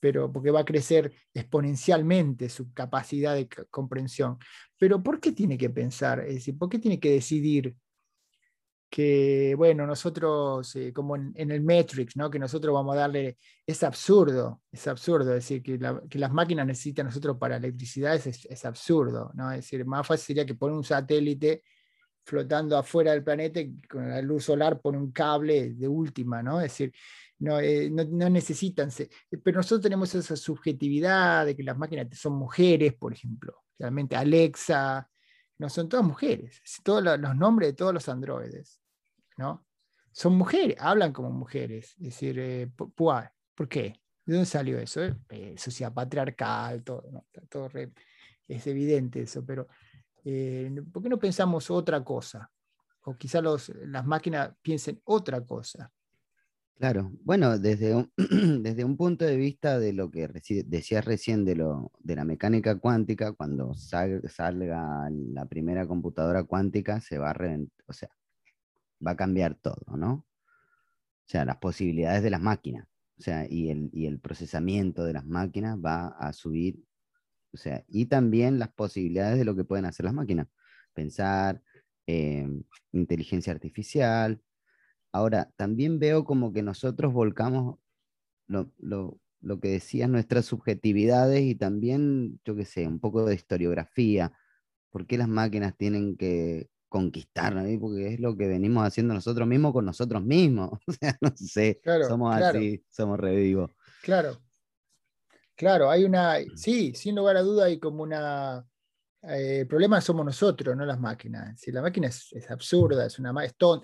pero 0.00 0.32
porque 0.32 0.50
va 0.50 0.60
a 0.60 0.64
crecer 0.64 1.12
exponencialmente 1.34 2.48
su 2.48 2.72
capacidad 2.72 3.34
de 3.34 3.50
comprensión. 3.70 4.38
Pero 4.78 5.02
¿por 5.02 5.20
qué 5.20 5.32
tiene 5.32 5.58
que 5.58 5.68
pensar? 5.68 6.20
Es 6.20 6.50
¿por 6.58 6.70
qué 6.70 6.78
tiene 6.78 6.98
que 6.98 7.10
decidir 7.10 7.76
que, 8.88 9.54
bueno, 9.56 9.86
nosotros, 9.86 10.74
eh, 10.76 10.92
como 10.92 11.16
en, 11.16 11.50
el 11.50 11.62
Matrix, 11.62 12.16
¿no? 12.16 12.30
que 12.30 12.38
nosotros 12.38 12.72
vamos 12.72 12.94
a 12.94 13.00
darle, 13.00 13.36
es 13.66 13.82
absurdo, 13.82 14.62
es 14.70 14.86
absurdo, 14.86 15.32
decir, 15.32 15.62
que, 15.62 15.78
la, 15.78 16.00
que 16.08 16.18
las 16.18 16.32
máquinas 16.32 16.66
necesitan 16.66 17.06
nosotros 17.06 17.36
para 17.38 17.56
electricidad 17.56 18.14
es, 18.14 18.46
es, 18.46 18.64
absurdo, 18.64 19.32
¿no? 19.34 19.50
es 19.50 19.58
decir, 19.58 19.84
más 19.84 20.06
fácil 20.06 20.26
sería 20.26 20.46
que 20.46 20.54
poner 20.54 20.76
un 20.76 20.84
satélite 20.84 21.62
flotando 22.24 22.76
afuera 22.76 23.12
del 23.12 23.22
planeta 23.22 23.60
con 23.88 24.08
la 24.08 24.20
luz 24.20 24.44
solar 24.44 24.80
pone 24.80 24.98
un 24.98 25.12
cable 25.12 25.74
de 25.74 25.86
última, 25.86 26.42
¿no? 26.42 26.60
Es 26.60 26.72
decir, 26.72 26.92
no, 27.38 27.60
eh, 27.60 27.88
no, 27.88 28.02
no, 28.04 28.28
necesitan, 28.28 28.90
pero 29.44 29.58
nosotros 29.58 29.82
tenemos 29.82 30.12
esa 30.12 30.34
subjetividad 30.34 31.46
de 31.46 31.54
que 31.54 31.62
las 31.62 31.78
máquinas 31.78 32.08
son 32.18 32.32
mujeres, 32.32 32.94
por 32.94 33.12
ejemplo, 33.12 33.62
realmente 33.78 34.16
Alexa, 34.16 35.08
no 35.58 35.68
son 35.68 35.88
todas 35.88 36.04
mujeres, 36.04 36.60
todos 36.82 37.02
los 37.02 37.36
nombres 37.36 37.70
de 37.70 37.72
todos 37.74 37.94
los 37.94 38.08
androides, 38.08 38.80
¿no? 39.36 39.66
Son 40.12 40.34
mujeres, 40.34 40.76
hablan 40.78 41.12
como 41.12 41.30
mujeres, 41.30 41.94
es 41.98 42.04
decir, 42.04 42.38
eh, 42.38 42.70
¿por 42.76 43.68
qué? 43.68 44.00
¿De 44.24 44.34
dónde 44.34 44.46
salió 44.46 44.78
eso? 44.78 45.02
Eh, 45.28 45.54
sociedad 45.58 45.92
patriarcal, 45.92 46.82
todo, 46.82 47.24
es 48.48 48.66
evidente 48.66 49.22
eso, 49.22 49.44
pero 49.44 49.68
eh, 50.24 50.70
¿por 50.92 51.02
qué 51.02 51.08
no 51.08 51.18
pensamos 51.18 51.70
otra 51.70 52.02
cosa? 52.02 52.50
O 53.02 53.16
quizá 53.16 53.40
los, 53.40 53.68
las 53.68 54.04
máquinas 54.04 54.50
piensen 54.62 55.00
otra 55.04 55.40
cosa. 55.44 55.92
Claro, 56.78 57.10
bueno, 57.24 57.58
desde 57.58 57.94
un, 57.94 58.12
desde 58.62 58.84
un 58.84 58.98
punto 58.98 59.24
de 59.24 59.36
vista 59.36 59.78
de 59.78 59.94
lo 59.94 60.10
que 60.10 60.28
decías 60.66 61.04
recién 61.06 61.44
de, 61.46 61.56
lo, 61.56 61.90
de 62.00 62.16
la 62.16 62.24
mecánica 62.24 62.78
cuántica, 62.78 63.32
cuando 63.32 63.74
sal, 63.74 64.20
salga 64.28 65.08
la 65.10 65.46
primera 65.46 65.86
computadora 65.86 66.44
cuántica, 66.44 67.00
se 67.00 67.16
va 67.18 67.30
a 67.30 67.36
o 67.86 67.92
sea, 67.94 68.10
va 69.06 69.12
a 69.12 69.16
cambiar 69.16 69.54
todo, 69.56 69.96
¿no? 69.96 70.12
O 70.12 71.28
sea, 71.28 71.44
las 71.44 71.56
posibilidades 71.56 72.22
de 72.22 72.30
las 72.30 72.40
máquinas, 72.40 72.86
o 73.18 73.22
sea, 73.22 73.46
y 73.48 73.70
el, 73.70 73.90
y 73.92 74.06
el 74.06 74.20
procesamiento 74.20 75.04
de 75.04 75.14
las 75.14 75.26
máquinas 75.26 75.78
va 75.78 76.08
a 76.08 76.32
subir, 76.32 76.84
o 77.52 77.56
sea, 77.56 77.84
y 77.88 78.06
también 78.06 78.58
las 78.58 78.70
posibilidades 78.70 79.38
de 79.38 79.44
lo 79.44 79.56
que 79.56 79.64
pueden 79.64 79.86
hacer 79.86 80.04
las 80.04 80.14
máquinas, 80.14 80.48
pensar, 80.94 81.62
eh, 82.06 82.48
inteligencia 82.92 83.52
artificial, 83.52 84.40
Ahora, 85.16 85.50
también 85.56 85.98
veo 85.98 86.24
como 86.24 86.52
que 86.52 86.62
nosotros 86.62 87.10
volcamos 87.12 87.78
lo, 88.46 88.70
lo, 88.78 89.18
lo, 89.40 89.60
que 89.60 89.68
decías, 89.68 90.10
nuestras 90.10 90.44
subjetividades 90.44 91.40
y 91.40 91.54
también, 91.54 92.38
yo 92.44 92.54
qué 92.54 92.66
sé, 92.66 92.86
un 92.86 93.00
poco 93.00 93.24
de 93.24 93.34
historiografía. 93.34 94.32
¿Por 94.90 95.06
qué 95.06 95.16
las 95.16 95.28
máquinas 95.28 95.74
tienen 95.74 96.18
que 96.18 96.68
conquistarnos? 96.90 97.64
¿no? 97.64 97.80
Porque 97.80 98.12
es 98.12 98.20
lo 98.20 98.36
que 98.36 98.46
venimos 98.46 98.86
haciendo 98.86 99.14
nosotros 99.14 99.48
mismos 99.48 99.72
con 99.72 99.86
nosotros 99.86 100.22
mismos. 100.22 100.78
O 100.86 100.92
sea, 100.92 101.16
no 101.22 101.32
sé, 101.34 101.80
claro, 101.82 102.08
somos 102.08 102.36
claro. 102.36 102.58
así, 102.58 102.84
somos 102.90 103.18
revivos. 103.18 103.70
Claro, 104.02 104.38
claro, 105.54 105.90
hay 105.90 106.04
una, 106.04 106.36
sí, 106.56 106.94
sin 106.94 107.16
lugar 107.16 107.38
a 107.38 107.42
duda 107.42 107.64
hay 107.64 107.78
como 107.78 108.02
una, 108.02 108.66
eh, 109.22 109.60
el 109.60 109.66
problema 109.66 109.98
somos 110.02 110.26
nosotros, 110.26 110.76
no 110.76 110.84
las 110.84 111.00
máquinas. 111.00 111.58
Si 111.58 111.72
la 111.72 111.80
máquina 111.80 112.08
es, 112.08 112.34
es 112.34 112.50
absurda, 112.50 113.06
es 113.06 113.18
una 113.18 113.32
es 113.44 113.56
ton... 113.56 113.80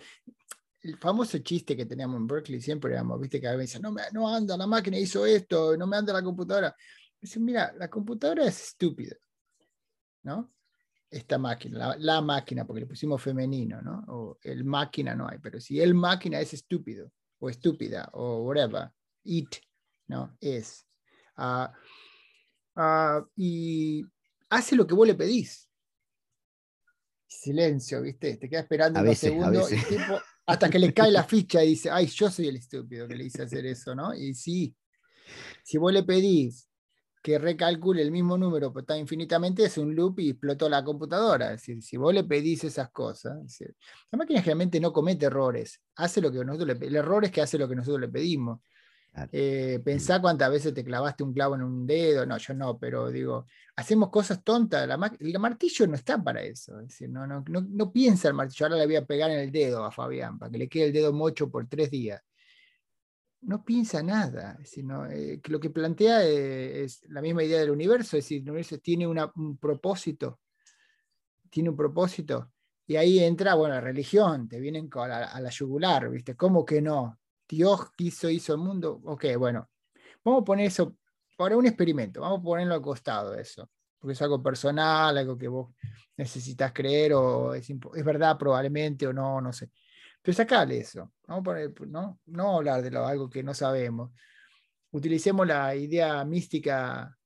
El 0.83 0.99
famoso 0.99 1.39
chiste 1.39 1.77
que 1.77 1.87
teníamos 1.87 2.17
en 2.17 2.27
Berkeley 2.27 2.61
siempre 2.61 2.93
éramos, 2.93 3.21
viste, 3.21 3.41
que 3.41 3.49
a 3.49 3.57
veces 3.57 3.81
no, 3.81 3.93
me, 3.93 4.03
no 4.13 4.29
anda, 4.29 4.57
la 4.57 4.67
máquina 4.67 4.99
hizo 4.99 5.25
esto, 5.25 5.77
no 5.77 5.87
me 5.87 5.97
anda 5.97 6.13
la 6.13 6.23
computadora. 6.23 6.75
Dice, 7.21 7.39
mira, 7.39 7.73
la 7.79 7.89
computadora 7.89 8.45
es 8.47 8.61
estúpida, 8.69 9.17
¿no? 10.25 10.53
esta 11.13 11.37
máquina, 11.37 11.79
la, 11.79 11.97
la 11.99 12.21
máquina, 12.23 12.67
porque 12.67 12.81
le 12.81 12.87
pusimos 12.87 13.21
femenino, 13.23 13.83
¿no? 13.83 14.03
O 14.09 14.39
el 14.43 14.65
máquina 14.65 15.15
no 15.15 15.29
hay, 15.29 15.39
pero 15.39 15.61
si 15.61 15.79
el 15.79 15.93
máquina 15.95 16.41
es 16.41 16.55
estúpido 16.55 17.13
o 17.39 17.51
estúpida 17.51 18.09
o 18.15 18.43
whatever, 18.45 18.91
it, 19.25 19.57
¿no? 20.07 20.35
Es. 20.41 20.87
Ah, 21.37 21.71
ah, 22.77 23.23
y 23.37 24.03
hace 24.49 24.75
lo 24.75 24.87
que 24.87 24.95
vos 24.95 25.07
le 25.07 25.15
pedís. 25.15 25.69
Silencio, 27.27 28.01
¿viste? 28.01 28.39
Te 28.39 28.49
queda 28.49 28.61
esperando 28.61 28.99
A 28.99 29.03
unos 29.03 29.13
veces, 29.13 29.31
a 29.31 29.35
segundos 29.35 29.71
y 29.71 29.75
veces. 29.75 29.91
el 29.93 29.99
tipo- 29.99 30.23
hasta 30.47 30.69
que 30.69 30.79
le 30.79 30.93
cae 30.93 31.11
la 31.11 31.25
ficha 31.25 31.63
y 31.63 31.69
dice, 31.69 31.91
ay, 31.91 32.07
yo 32.07 32.31
soy 32.31 32.49
el 32.49 32.57
estúpido 32.57 33.07
que 33.07 33.17
le 33.17 33.25
hice 33.25 33.43
hacer 33.43 33.65
eso, 33.67 33.95
¿no? 33.95 34.15
Y 34.15 34.35
sí, 34.35 34.75
si 35.63 35.79
vos 35.79 35.93
le 35.93 36.03
pedís 36.03 36.69
que 37.23 37.39
recalcule 37.39 38.03
el 38.03 38.11
mismo 38.11 38.37
número, 38.37 38.73
está 38.77 38.99
infinitamente, 38.99 39.65
es 39.65 39.79
un 39.79 39.95
loop 39.95 40.19
y 40.19 40.31
explotó 40.31 40.69
la 40.69 40.83
computadora. 40.83 41.53
Es 41.53 41.61
decir, 41.61 41.81
si 41.83 41.97
vos 41.97 42.13
le 42.13 42.25
pedís 42.25 42.65
esas 42.65 42.91
cosas, 42.91 43.39
la 44.11 44.19
máquina 44.19 44.41
generalmente 44.41 44.81
no 44.81 44.93
comete 44.93 45.27
errores, 45.27 45.81
hace 45.95 46.21
lo 46.21 46.33
que 46.33 46.45
nosotros 46.45 46.77
le 46.81 46.87
El 46.87 46.97
error 46.97 47.25
es 47.25 47.31
que 47.31 47.41
hace 47.41 47.59
lo 47.59 47.69
que 47.69 47.77
nosotros 47.77 48.01
le 48.01 48.09
pedimos. 48.09 48.61
Claro. 49.13 49.29
Eh, 49.33 49.79
pensá 49.85 50.23
cuántas 50.23 50.51
veces 50.51 50.73
te 50.73 50.83
clavaste 50.85 51.23
un 51.23 51.35
clavo 51.35 51.55
en 51.55 51.63
un 51.63 51.87
dedo, 51.87 52.25
no, 52.25 52.39
yo 52.39 52.55
no, 52.55 52.79
pero 52.79 53.11
digo, 53.11 53.47
hacemos 53.77 54.09
cosas 54.09 54.43
tontas, 54.43 54.89
la 54.89 54.97
ma- 54.97 55.13
el 55.21 55.39
martillo 55.39 55.87
no 55.87 55.97
está 55.97 56.23
para 56.23 56.41
eso, 56.43 56.81
es 56.81 56.89
decir, 56.89 57.11
no, 57.11 57.27
no, 57.27 57.45
no, 57.47 57.61
no 57.61 57.93
piensa 57.93 58.29
el 58.29 58.35
martillo, 58.35 58.65
ahora 58.67 58.79
le 58.79 58.87
voy 58.87 58.97
a 58.97 59.05
pegar 59.05 59.31
en 59.31 59.41
el 59.41 59.53
dedo 59.53 59.85
a 59.85 59.93
Fabián, 59.93 60.39
para 60.39 60.51
que 60.51 60.57
le 60.59 60.69
quede 60.69 60.87
el 60.87 60.93
dedo 60.95 61.13
mocho 61.13 61.51
por 61.51 61.69
tres 61.69 61.91
días. 61.91 62.23
No 63.43 63.65
piensa 63.65 64.03
nada, 64.05 64.53
es 64.53 64.59
decir, 64.61 64.85
no, 64.85 65.05
eh, 65.11 65.41
que 65.43 65.51
lo 65.51 65.59
que 65.59 65.71
plantea 65.71 66.25
eh, 66.25 66.85
es 66.85 67.03
la 67.09 67.21
misma 67.21 67.43
idea 67.43 67.59
del 67.61 67.71
universo, 67.71 68.17
es 68.17 68.25
decir, 68.25 68.39
el 68.43 68.51
universo 68.51 68.79
tiene 68.79 69.07
una- 69.07 69.33
un 69.35 69.59
propósito, 69.59 70.41
tiene 71.51 71.71
un 71.71 71.77
propósito, 71.77 72.53
y 72.87 72.97
ahí 72.97 73.19
entra, 73.21 73.55
bueno, 73.55 73.75
la 73.75 73.81
religión, 73.81 74.49
te 74.49 74.59
vienen 74.61 74.89
con 74.89 75.09
la- 75.09 75.25
a 75.27 75.41
la 75.41 75.51
yugular, 75.51 76.11
¿viste? 76.11 76.35
¿Cómo 76.37 76.65
que 76.65 76.81
no? 76.83 77.19
Dios 77.49 77.91
quiso, 77.97 78.31
hizo 78.31 78.55
el 78.55 78.61
mundo. 78.61 79.01
Ok, 79.05 79.27
bueno, 79.39 79.69
vamos 80.25 80.43
a 80.43 80.45
poner 80.45 80.67
eso 80.67 80.97
para 81.37 81.57
un 81.57 81.67
experimento, 81.67 82.21
vamos 82.21 82.41
a 82.41 82.43
ponerlo 82.43 82.75
al 82.75 82.83
costado 82.83 83.35
eso, 83.35 83.69
porque 83.99 84.13
es 84.13 84.23
algo 84.23 84.43
personal, 84.43 85.17
algo 85.17 85.37
que 85.37 85.49
vos 85.49 85.75
necesitas 86.17 86.73
creer 86.73 87.15
o 87.15 87.55
es, 87.55 87.69
es 87.69 88.05
verdad 88.05 88.39
probablemente 88.39 89.07
o 89.07 89.13
no, 89.13 89.41
no 89.41 89.53
sé. 89.53 89.71
Pero 90.23 90.37
sacale 90.37 90.79
eso, 90.79 91.13
vamos 91.27 91.41
a 91.41 91.45
poner, 91.45 91.89
no, 91.89 92.21
no 92.27 92.57
hablar 92.57 92.83
de 92.83 92.91
lo, 92.91 93.07
algo 93.07 93.29
que 93.29 93.43
no 93.43 93.55
sabemos. 93.55 94.13
Utilicemos 94.93 95.47
la 95.47 95.75
idea 95.75 96.25
mística 96.25 97.17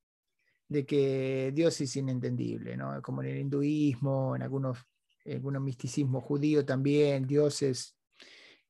de 0.68 0.86
que 0.86 1.52
Dios 1.54 1.80
es 1.80 1.94
inentendible, 1.96 2.76
¿no? 2.76 3.00
Como 3.02 3.22
en 3.22 3.28
el 3.28 3.38
hinduismo, 3.38 4.34
en 4.34 4.42
algunos, 4.42 4.78
en 5.24 5.36
algunos 5.36 5.62
misticismos 5.62 6.24
judíos 6.24 6.64
también, 6.64 7.26
Dios 7.26 7.62
es, 7.62 7.96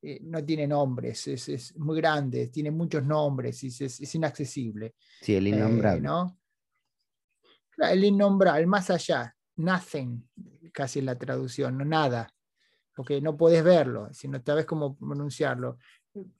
eh, 0.08 0.20
no 0.22 0.44
tiene 0.44 0.66
nombres, 0.66 1.26
es, 1.26 1.48
es 1.48 1.76
muy 1.76 1.96
grande, 1.96 2.48
tiene 2.48 2.70
muchos 2.70 3.04
nombres 3.04 3.62
y 3.64 3.68
es, 3.68 3.80
es 4.00 4.14
inaccesible. 4.14 4.94
Sí, 5.20 5.34
el 5.34 5.46
eh, 5.46 5.50
innombrable. 5.50 6.00
¿no? 6.02 6.38
Claro, 7.70 7.92
El 7.92 8.04
innombrable, 8.04 8.60
el 8.62 8.66
más 8.66 8.88
allá, 8.90 9.34
nothing, 9.56 10.28
casi 10.72 11.00
es 11.00 11.04
la 11.04 11.18
traducción, 11.18 11.76
no 11.76 11.84
nada, 11.84 12.28
porque 12.94 13.20
no 13.20 13.36
podés 13.36 13.62
verlo, 13.62 14.08
si 14.12 14.28
no 14.28 14.40
sabes 14.44 14.64
cómo 14.64 14.96
pronunciarlo. 14.96 15.78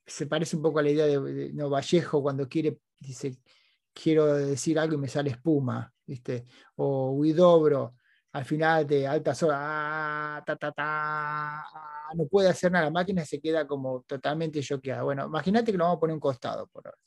Se 0.07 0.27
parece 0.27 0.57
un 0.57 0.63
poco 0.63 0.79
a 0.79 0.83
la 0.83 0.91
idea 0.91 1.07
de, 1.07 1.21
de- 1.21 1.53
no, 1.53 1.69
Vallejo 1.69 2.23
cuando 2.23 2.49
quiere, 2.49 2.79
dice, 2.99 3.37
quiero 3.93 4.35
decir 4.35 4.79
algo 4.79 4.95
y 4.95 4.99
me 4.99 5.09
sale 5.09 5.31
espuma, 5.31 5.93
¿viste? 6.07 6.45
O 6.77 7.11
Huidobro, 7.11 7.97
al 8.37 8.45
final 8.45 8.87
de 8.87 9.07
altas 9.07 9.43
horas, 9.43 9.59
ah, 9.63 10.43
ta, 10.45 10.57
ta, 10.57 10.71
ta, 10.71 10.85
ah, 11.63 12.11
no 12.15 12.27
puede 12.27 12.51
hacer 12.51 12.71
nada, 12.71 12.85
la 12.85 12.91
máquina 12.91 13.25
se 13.25 13.41
queda 13.41 13.67
como 13.67 14.03
totalmente 14.03 14.61
choqueada. 14.61 15.05
Bueno, 15.05 15.25
imagínate 15.25 15.73
que 15.73 15.79
lo 15.79 15.85
vamos 15.85 15.97
a 15.97 16.01
poner 16.01 16.15
un 16.15 16.21
costado 16.21 16.67
por 16.67 16.87
ahora. 16.87 16.99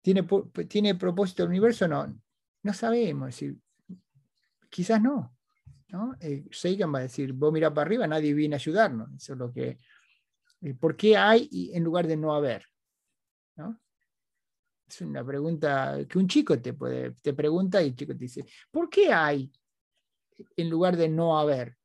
¿Tiene, 0.00 0.24
¿Tiene 0.68 0.94
propósito 0.94 1.42
el 1.42 1.48
universo? 1.48 1.88
No, 1.88 2.06
no 2.62 2.72
sabemos. 2.72 3.26
decir, 3.26 3.56
quizás 4.70 5.02
no. 5.02 5.36
¿no? 5.88 6.14
Eh, 6.20 6.44
va 6.86 6.98
a 7.00 7.02
decir, 7.02 7.32
vos 7.32 7.52
mirá 7.52 7.74
para 7.74 7.86
arriba, 7.86 8.06
nadie 8.06 8.32
viene 8.32 8.54
a 8.54 8.58
ayudarnos. 8.58 9.10
Eso 9.16 9.32
es 9.32 9.38
lo 9.40 9.52
que... 9.52 9.76
eh, 10.60 10.74
¿Por 10.74 10.96
qué 10.96 11.16
hay 11.16 11.48
y- 11.50 11.76
en 11.76 11.82
lugar 11.82 12.06
de 12.06 12.16
no 12.16 12.32
haber? 12.32 12.64
Es 14.86 15.00
una 15.00 15.24
pregunta 15.24 15.98
que 16.08 16.16
un 16.18 16.28
chico 16.28 16.60
te, 16.60 16.74
puede, 16.74 17.10
te 17.22 17.34
pregunta 17.34 17.82
y 17.82 17.88
el 17.88 17.96
chico 17.96 18.12
te 18.12 18.18
dice, 18.20 18.44
¿por 18.70 18.88
qué 18.88 19.12
hay 19.12 19.50
en 20.56 20.70
lugar 20.70 20.96
de 20.96 21.08
no 21.08 21.38
haber? 21.38 21.76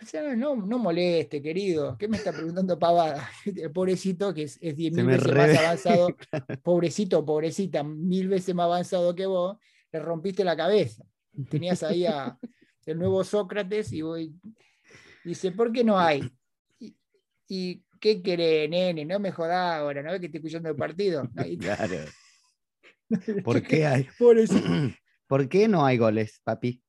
O 0.00 0.04
sea, 0.04 0.34
no, 0.36 0.56
no 0.56 0.78
moleste, 0.78 1.40
querido. 1.40 1.96
¿Qué 1.98 2.06
me 2.06 2.18
está 2.18 2.30
preguntando 2.32 2.78
pavada? 2.78 3.30
El 3.46 3.72
pobrecito, 3.72 4.34
que 4.34 4.42
es, 4.42 4.58
es 4.60 4.76
mil 4.76 5.06
veces 5.06 5.22
re- 5.24 5.46
más 5.48 5.58
avanzado, 5.58 6.08
pobrecito, 6.62 7.24
pobrecita, 7.24 7.82
mil 7.82 8.28
veces 8.28 8.54
más 8.54 8.64
avanzado 8.64 9.14
que 9.14 9.24
vos, 9.26 9.56
le 9.92 10.00
rompiste 10.00 10.44
la 10.44 10.56
cabeza. 10.56 11.04
Tenías 11.48 11.82
ahí 11.82 12.04
a 12.06 12.36
el 12.86 12.98
nuevo 12.98 13.24
Sócrates 13.24 13.92
y 13.92 14.02
voy, 14.02 14.34
dice, 15.24 15.50
¿por 15.52 15.72
qué 15.72 15.82
no 15.82 15.98
hay? 15.98 16.30
¿Y, 16.78 16.94
y 17.48 17.82
qué 17.98 18.22
querés, 18.22 18.68
nene? 18.68 19.06
No 19.06 19.18
me 19.18 19.32
jodás 19.32 19.80
ahora, 19.80 20.02
¿no 20.02 20.10
ves 20.10 20.20
que 20.20 20.26
estoy 20.26 20.38
escuchando 20.40 20.68
el 20.68 20.76
partido? 20.76 21.26
Claro. 21.58 22.04
¿Por 23.44 23.62
qué 23.62 23.86
hay? 23.86 24.06
Pobrecito. 24.18 24.66
¿Por 25.26 25.48
qué 25.48 25.68
no 25.68 25.84
hay 25.84 25.96
goles, 25.96 26.40
papi? 26.44 26.82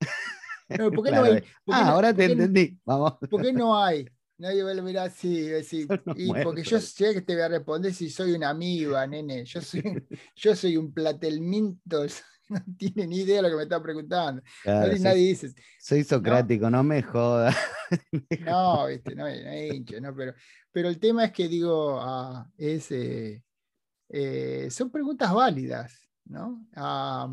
No, 0.70 0.92
¿por 0.92 1.04
qué 1.06 1.10
Claro, 1.12 1.26
no 1.28 1.32
hay? 1.34 1.42
por 1.42 1.50
qué 1.50 1.72
Ah, 1.72 1.84
no- 1.86 1.92
ahora 1.92 2.14
te 2.14 2.26
entendí. 2.26 2.78
Vamos. 2.86 3.14
¿Por 3.30 3.42
qué 3.42 3.54
no 3.54 3.78
hay? 3.82 4.08
Nadie 4.38 4.62
va 4.64 4.72
a 4.72 4.76
mirar 4.76 5.08
así, 5.08 5.42
decir, 5.48 5.88
y 6.16 6.32
porque 6.36 6.64
yo 6.64 6.80
sé 6.80 7.14
que 7.14 7.22
te 7.22 7.34
voy 7.34 7.42
a 7.44 7.48
responder 7.48 7.92
si 7.94 8.10
soy 8.10 8.34
una 8.34 8.50
amiba, 8.50 9.06
nene. 9.08 9.44
Yo 9.46 9.62
soy, 9.62 9.82
yo 10.36 10.56
soy 10.56 10.78
un 10.78 10.94
platelminto, 10.94 12.06
no 12.50 12.62
tiene 12.78 13.08
ni 13.08 13.22
idea 13.22 13.38
de 13.38 13.42
lo 13.44 13.50
que 13.50 13.56
me 13.56 13.64
está 13.64 13.82
preguntando. 13.82 14.44
Claro, 14.62 14.80
nadie, 14.88 14.98
soy, 14.98 15.04
nadie 15.06 15.28
dice, 15.30 15.54
soy 15.80 16.04
socrático, 16.04 16.70
no, 16.70 16.84
me 16.84 17.02
jodas. 17.02 17.56
no, 18.38 18.86
viste, 18.88 19.16
no, 19.16 19.26
hay- 19.26 19.44
no 19.44 19.50
hay 19.50 19.70
hincha, 19.76 20.00
¿no? 20.00 20.16
Pero, 20.16 20.34
pero 20.72 20.90
el 20.90 21.00
tema 21.00 21.26
es 21.26 21.32
que 21.32 21.48
digo, 21.48 22.00
ah, 22.00 22.48
es, 22.58 22.92
eh, 22.92 23.44
eh, 24.10 24.70
son 24.72 24.92
preguntas 24.92 25.34
válidas, 25.34 26.00
¿no? 26.26 26.66
Ah, 26.76 27.30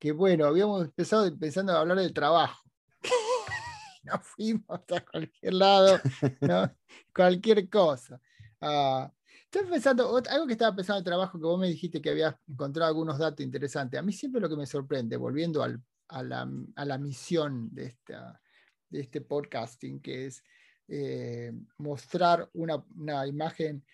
que 0.00 0.12
bueno, 0.12 0.46
habíamos 0.46 0.86
empezado 0.86 1.30
pensando 1.38 1.72
a 1.72 1.80
hablar 1.80 1.98
del 1.98 2.14
trabajo. 2.14 2.64
Nos 4.02 4.26
fuimos 4.26 4.64
hasta 4.68 5.04
cualquier 5.04 5.54
lado, 5.54 6.00
¿no? 6.40 6.74
cualquier 7.14 7.68
cosa. 7.68 8.20
Ah, 8.62 9.12
estoy 9.44 9.66
pensando, 9.70 10.20
algo 10.28 10.46
que 10.46 10.54
estaba 10.54 10.74
pensando 10.74 10.98
en 10.98 11.02
el 11.02 11.04
trabajo, 11.04 11.38
que 11.38 11.44
vos 11.44 11.60
me 11.60 11.68
dijiste 11.68 12.00
que 12.00 12.10
habías 12.10 12.34
encontrado 12.48 12.88
algunos 12.88 13.18
datos 13.18 13.44
interesantes. 13.44 14.00
A 14.00 14.02
mí 14.02 14.12
siempre 14.12 14.40
lo 14.40 14.48
que 14.48 14.56
me 14.56 14.66
sorprende, 14.66 15.18
volviendo 15.18 15.62
al- 15.62 15.82
a, 16.08 16.22
la, 16.22 16.50
a 16.76 16.84
la 16.86 16.98
misión 16.98 17.68
de, 17.74 17.84
esta, 17.86 18.40
de 18.88 19.00
este 19.00 19.20
podcasting, 19.20 20.00
que 20.00 20.26
es 20.26 20.42
eh, 20.88 21.52
mostrar 21.76 22.48
una, 22.54 22.82
una 22.96 23.26
imagen 23.26 23.84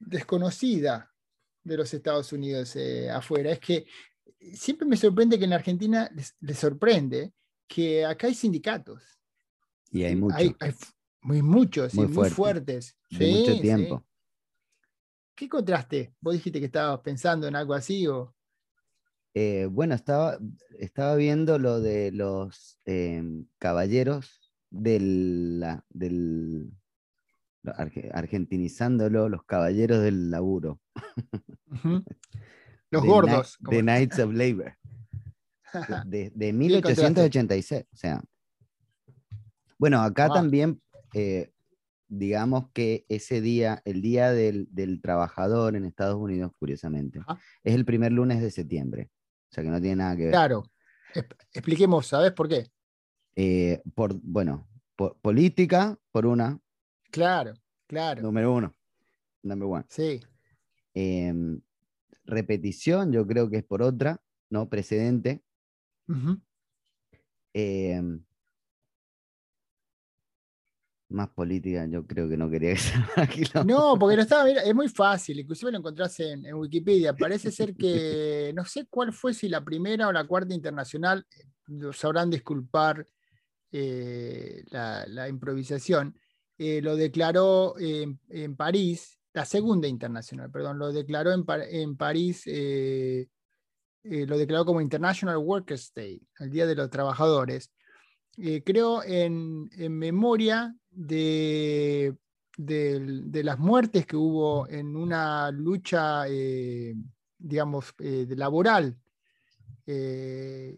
desconocida 0.00 1.12
de 1.62 1.76
los 1.76 1.92
Estados 1.94 2.32
Unidos 2.32 2.74
eh, 2.76 3.10
afuera, 3.10 3.50
es 3.52 3.60
que 3.60 3.86
siempre 4.54 4.86
me 4.86 4.96
sorprende 4.96 5.38
que 5.38 5.44
en 5.44 5.52
Argentina 5.52 6.10
les, 6.14 6.34
les 6.40 6.58
sorprende 6.58 7.32
que 7.66 8.04
acá 8.04 8.26
hay 8.28 8.34
sindicatos. 8.34 9.02
Y 9.90 10.02
hay 10.04 10.16
mucho. 10.16 10.36
Hay, 10.36 10.54
hay 10.60 10.74
muy 11.22 11.42
muchos 11.42 11.94
y 11.94 11.98
Muy 11.98 12.06
muy 12.06 12.14
fuerte, 12.14 12.34
fuertes. 12.34 12.96
de 13.10 13.26
Sí, 13.26 13.30
mucho 13.32 13.54
sí. 13.54 13.60
tiempo. 13.60 14.04
¿Qué 15.34 15.44
encontraste? 15.46 16.14
¿Vos 16.20 16.34
dijiste 16.34 16.58
que 16.60 16.66
estabas 16.66 17.00
pensando 17.00 17.46
en 17.46 17.54
algo 17.56 17.74
así? 17.74 18.06
O... 18.06 18.34
Eh, 19.34 19.66
bueno, 19.70 19.94
estaba, 19.94 20.38
estaba 20.78 21.14
viendo 21.14 21.58
lo 21.58 21.80
de 21.80 22.10
los 22.12 22.80
em, 22.84 23.46
caballeros 23.58 24.52
del, 24.70 25.60
la- 25.60 25.84
del 25.90 26.72
lo- 27.62 27.72
arge- 27.74 28.10
argentinizándolo, 28.12 29.28
los 29.28 29.44
caballeros 29.44 30.02
del 30.02 30.30
laburo. 30.30 30.80
Los 32.90 33.04
gordos. 33.04 33.56
De 33.60 33.80
Knights 33.80 34.18
of 34.18 34.32
Labor. 34.32 34.74
De, 36.06 36.30
de 36.34 36.48
encontraste? 36.48 37.02
1886. 37.02 37.84
O 37.92 37.96
sea. 37.96 38.22
Bueno, 39.78 40.00
acá 40.02 40.26
Wow. 40.28 40.36
también, 40.36 40.82
eh, 41.14 41.52
digamos 42.08 42.70
que 42.72 43.04
ese 43.08 43.40
día, 43.40 43.82
el 43.84 44.00
día 44.02 44.32
del, 44.32 44.66
del 44.70 45.00
trabajador 45.00 45.76
en 45.76 45.84
Estados 45.84 46.16
Unidos, 46.16 46.52
curiosamente, 46.58 47.20
es 47.62 47.74
el 47.74 47.84
primer 47.84 48.12
lunes 48.12 48.40
de 48.40 48.50
septiembre. 48.50 49.10
O 49.50 49.54
sea 49.54 49.62
que 49.64 49.70
no 49.70 49.80
tiene 49.80 49.96
nada 49.96 50.16
que 50.16 50.22
ver. 50.24 50.30
Claro. 50.32 50.64
Expliquemos, 51.52 52.06
¿sabes 52.06 52.32
por 52.32 52.48
qué? 52.48 52.66
Eh, 53.36 53.82
por, 53.94 54.14
bueno, 54.22 54.68
po- 54.96 55.16
política, 55.20 55.96
por 56.10 56.26
una, 56.26 56.58
Claro, 57.10 57.54
claro. 57.86 58.20
número 58.22 58.52
uno. 58.52 58.74
Number 59.42 59.68
one. 59.68 59.84
Sí. 59.88 60.20
Em, 60.92 61.60
repetición, 62.28 63.10
yo 63.12 63.26
creo 63.26 63.50
que 63.50 63.56
es 63.58 63.64
por 63.64 63.82
otra, 63.82 64.22
¿no? 64.50 64.68
Precedente. 64.68 65.42
Eh, 67.54 68.00
más 71.10 71.30
política, 71.30 71.86
yo 71.86 72.06
creo 72.06 72.28
que 72.28 72.36
no 72.36 72.50
quería 72.50 72.74
que 72.74 72.80
aquí. 73.20 73.42
No, 73.64 73.98
porque 73.98 74.16
no 74.16 74.22
estaba, 74.22 74.44
mira, 74.44 74.62
es 74.62 74.74
muy 74.74 74.88
fácil, 74.88 75.40
inclusive 75.40 75.72
lo 75.72 75.78
encontrás 75.78 76.20
en, 76.20 76.52
Wikipedia. 76.54 77.14
Parece 77.14 77.50
ser 77.50 77.74
que, 77.74 78.52
no 78.54 78.64
sé 78.64 78.86
cuál 78.90 79.12
fue, 79.12 79.32
si 79.32 79.48
la 79.48 79.64
primera 79.64 80.08
o 80.08 80.12
la 80.12 80.26
cuarta 80.26 80.54
internacional, 80.54 81.26
sabrán 81.92 82.30
disculpar 82.30 83.06
eh, 83.72 84.64
la, 84.70 85.28
improvisación, 85.28 86.18
eh, 86.58 86.80
lo 86.82 86.96
declaró 86.96 87.74
en, 87.78 88.56
París, 88.56 89.17
la 89.38 89.44
segunda 89.44 89.86
internacional, 89.86 90.50
perdón, 90.50 90.78
lo 90.78 90.92
declaró 90.92 91.32
en, 91.32 91.44
en 91.70 91.96
París, 91.96 92.42
eh, 92.46 93.28
lo 94.02 94.36
declaró 94.36 94.64
como 94.64 94.80
International 94.80 95.36
Workers' 95.36 95.92
Day, 95.94 96.20
el 96.40 96.50
Día 96.50 96.66
de 96.66 96.74
los 96.74 96.90
Trabajadores. 96.90 97.70
creo 98.64 99.04
en, 99.04 99.70
en 99.76 99.96
memoria 99.96 100.74
de, 100.90 102.16
las 102.56 103.58
muertes 103.58 104.06
que 104.06 104.16
hubo 104.16 104.68
en 104.68 104.96
una 104.96 105.50
lucha, 105.50 106.24
eh, 106.28 106.94
digamos, 107.38 107.94
eh, 108.00 108.26
laboral, 108.30 108.96
eh, 109.86 110.76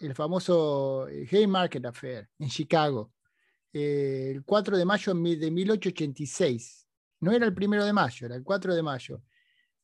el 0.00 0.14
famoso 0.14 1.06
Haymarket 1.30 1.84
Affair 1.84 2.28
en 2.38 2.48
Chicago, 2.48 3.12
el 3.72 4.44
4 4.44 4.76
de 4.76 4.84
mayo 4.84 5.14
de 5.14 5.50
1886. 5.50 6.81
No 7.22 7.32
era 7.32 7.46
el 7.46 7.54
primero 7.54 7.84
de 7.84 7.92
mayo, 7.92 8.26
era 8.26 8.36
el 8.36 8.42
4 8.42 8.74
de 8.74 8.82
mayo, 8.82 9.22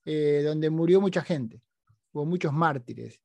donde 0.05 0.71
murió 0.71 1.01
mucha 1.01 1.23
gente, 1.23 1.63
hubo 2.13 2.27
muchos 2.27 2.53
mártires. 2.53 3.21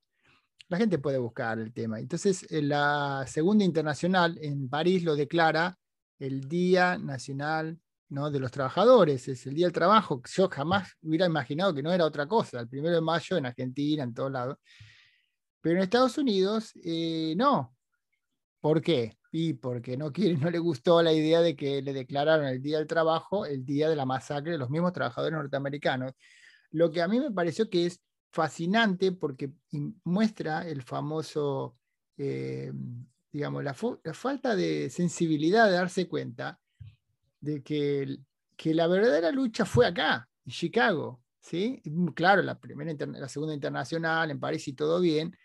La 0.70 0.78
gente 0.78 1.00
puede 1.00 1.18
buscar 1.18 1.60
el 1.60 1.74
tema. 1.74 2.00
Entonces, 2.00 2.46
la 2.50 3.26
Segunda 3.28 3.66
Internacional 3.66 4.38
en 4.42 4.70
París 4.70 5.04
lo 5.04 5.16
declara 5.16 5.78
el 6.20 6.48
Día 6.48 6.98
Nacional 6.98 7.80
¿no? 8.10 8.30
de 8.30 8.40
los 8.40 8.52
Trabajadores, 8.52 9.28
es 9.28 9.46
el 9.48 9.56
Día 9.56 9.66
del 9.66 9.74
Trabajo. 9.74 10.22
Yo 10.32 10.48
jamás 10.48 10.94
hubiera 11.02 11.26
imaginado 11.26 11.74
que 11.74 11.84
no 11.84 11.92
era 11.92 12.06
otra 12.06 12.28
cosa, 12.28 12.60
el 12.60 12.70
primero 12.70 12.96
de 12.96 13.02
mayo 13.02 13.38
en 13.38 13.48
Argentina, 13.48 14.04
en 14.04 14.14
todos 14.14 14.32
lados. 14.32 14.58
Pero 15.60 15.78
en 15.78 15.84
Estados 15.84 16.18
Unidos, 16.18 16.72
eh, 16.84 17.34
no. 17.36 17.76
¿Por 18.62 18.82
qué? 18.82 19.18
Y 19.36 19.54
porque 19.56 19.98
no, 19.98 20.14
quiere, 20.14 20.38
no 20.38 20.50
le 20.52 20.60
gustó 20.60 21.02
la 21.02 21.12
idea 21.12 21.42
de 21.42 21.56
que 21.56 21.82
le 21.82 21.92
declararon 21.92 22.46
el 22.46 22.62
Día 22.62 22.78
del 22.78 22.88
Trabajo 22.88 23.46
el 23.46 23.66
día 23.66 23.90
de 23.90 23.96
la 23.96 24.06
masacre 24.06 24.54
de 24.54 24.58
los 24.60 24.70
mismos 24.70 24.94
trabajadores 24.94 25.38
norteamericanos. 25.38 26.14
Lo 26.72 26.92
que 26.92 27.02
a 27.02 27.08
mí 27.08 27.20
me 27.20 27.32
pareció 27.32 27.70
que 27.70 27.88
es 27.88 28.02
fascinante 28.32 29.12
porque 29.12 29.52
muestra 30.04 30.68
el 30.68 30.84
famoso 30.84 31.78
eh, 32.18 32.72
digamos, 33.32 33.64
la, 33.64 33.74
falta 33.74 34.56
de 34.56 34.92
sensibilidad 34.92 35.66
de 35.66 35.74
darse 35.74 36.08
cuenta 36.08 36.60
de 37.40 37.64
que, 37.64 38.18
que, 38.56 38.74
la 38.76 38.86
verdadera 38.88 39.32
lucha 39.32 39.66
fue 39.66 39.88
acá, 39.88 40.30
en 40.46 40.52
Chicago. 40.52 41.24
¿sí? 41.40 41.82
Claro, 42.16 42.44
la, 42.44 42.60
primera, 42.60 42.94
la 43.08 43.28
segunda 43.28 43.56
internacional, 43.56 44.30
en 44.30 44.40
París 44.40 44.68
y 44.68 44.74
todo 44.74 45.02
bien, 45.02 45.36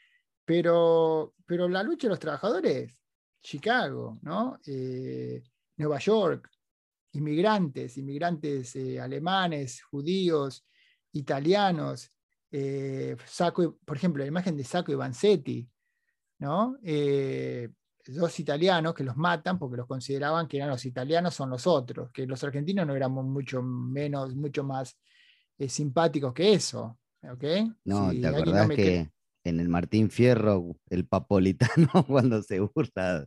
pero, 0.44 1.34
pero 1.46 1.68
la 1.68 1.82
lucha 1.82 2.06
de 2.06 2.10
los 2.10 2.20
trabajadores, 2.20 2.97
Chicago, 3.42 4.18
¿no? 4.22 4.58
Eh, 4.66 5.42
Nueva 5.76 5.98
York, 5.98 6.50
inmigrantes, 7.12 7.96
inmigrantes 7.96 8.76
eh, 8.76 9.00
alemanes, 9.00 9.82
judíos, 9.82 10.66
italianos, 11.12 12.12
eh, 12.50 13.16
por 13.84 13.96
ejemplo, 13.96 14.22
la 14.22 14.28
imagen 14.28 14.56
de 14.56 14.64
Sacco 14.64 14.92
y 14.92 14.96
Vanzetti, 14.96 15.68
¿no? 16.38 16.76
dos 18.08 18.40
italianos 18.40 18.94
que 18.94 19.04
los 19.04 19.16
matan 19.16 19.58
porque 19.58 19.76
los 19.76 19.86
consideraban 19.86 20.48
que 20.48 20.56
eran 20.56 20.70
los 20.70 20.84
italianos 20.84 21.34
son 21.34 21.50
los 21.50 21.66
otros, 21.66 22.10
que 22.10 22.26
los 22.26 22.42
argentinos 22.42 22.86
no 22.86 22.96
éramos 22.96 23.24
mucho 23.24 23.62
menos, 23.62 24.34
mucho 24.34 24.64
más 24.64 24.98
eh, 25.58 25.68
simpáticos 25.68 26.32
que 26.32 26.54
eso. 26.54 26.98
¿okay? 27.30 27.70
No, 27.84 28.10
¿te 28.10 28.26
acordás 28.26 28.68
que 28.68 29.10
en 29.44 29.60
el 29.60 29.68
Martín 29.68 30.10
Fierro, 30.10 30.76
el 30.90 31.06
papolitano, 31.06 31.88
cuando 32.06 32.42
se 32.42 32.60
burla 32.60 33.26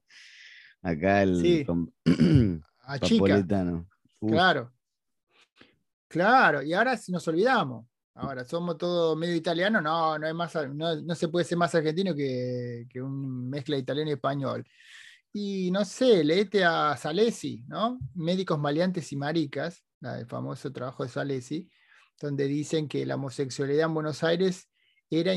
acá 0.82 1.24
el 1.24 1.42
sí. 1.42 1.66
papolitano? 3.00 3.88
Claro. 4.20 4.74
Claro, 6.08 6.62
y 6.62 6.74
ahora 6.74 7.00
nos 7.08 7.28
olvidamos. 7.28 7.86
Ahora, 8.14 8.44
somos 8.44 8.78
todos 8.78 9.18
medio 9.18 9.36
italianos, 9.36 9.82
no, 9.82 10.20
no, 10.20 10.34
más, 10.34 10.54
no, 10.74 11.16
se 11.16 11.30
puede 11.30 11.46
ser 11.46 11.58
más 11.58 11.74
argentino 11.74 12.14
que, 12.14 12.86
que 12.90 13.02
un 13.02 13.50
mezcla 13.50 13.78
italiano 13.78 14.10
y 14.10 14.14
español. 14.14 14.68
Y 15.34 15.72
no 15.72 15.86
sé, 15.86 16.24
leete 16.24 16.66
a 16.66 16.98
Salesi, 16.98 17.64
¿no? 17.68 18.00
Médicos 18.16 18.60
maleantes 18.60 19.12
y 19.14 19.16
maricas, 19.16 19.86
el 20.02 20.28
famoso 20.28 20.74
trabajo 20.74 21.04
de 21.04 21.10
Salesi, 21.10 21.70
donde 22.20 22.48
dicen 22.48 22.90
que 22.90 23.06
la 23.06 23.16
homosexualidad 23.16 23.86
en 23.86 23.94
Buenos 23.94 24.24
Aires 24.24 24.68
era, 25.12 25.34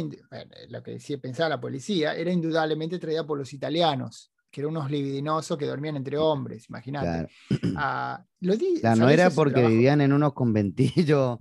lo 0.68 0.83
que 0.83 0.93
decía, 0.93 1.18
pensaba 1.18 1.51
la 1.51 1.61
policía, 1.61 2.14
era 2.14 2.33
indudablemente 2.33 2.99
traída 2.99 3.27
por 3.27 3.39
los 3.39 3.53
italianos, 3.53 4.33
que 4.51 4.61
eran 4.61 4.70
unos 4.70 4.91
libidinosos 4.91 5.59
que 5.59 5.66
dormían 5.66 5.97
entre 5.97 6.16
hombres, 6.16 6.66
imagínate. 6.68 7.29
Ah, 7.77 8.25
no 8.41 9.09
era 9.09 9.31
porque 9.31 9.66
vivían 9.66 10.01
en 10.01 10.12
unos 10.12 10.33
conventillos 10.33 11.39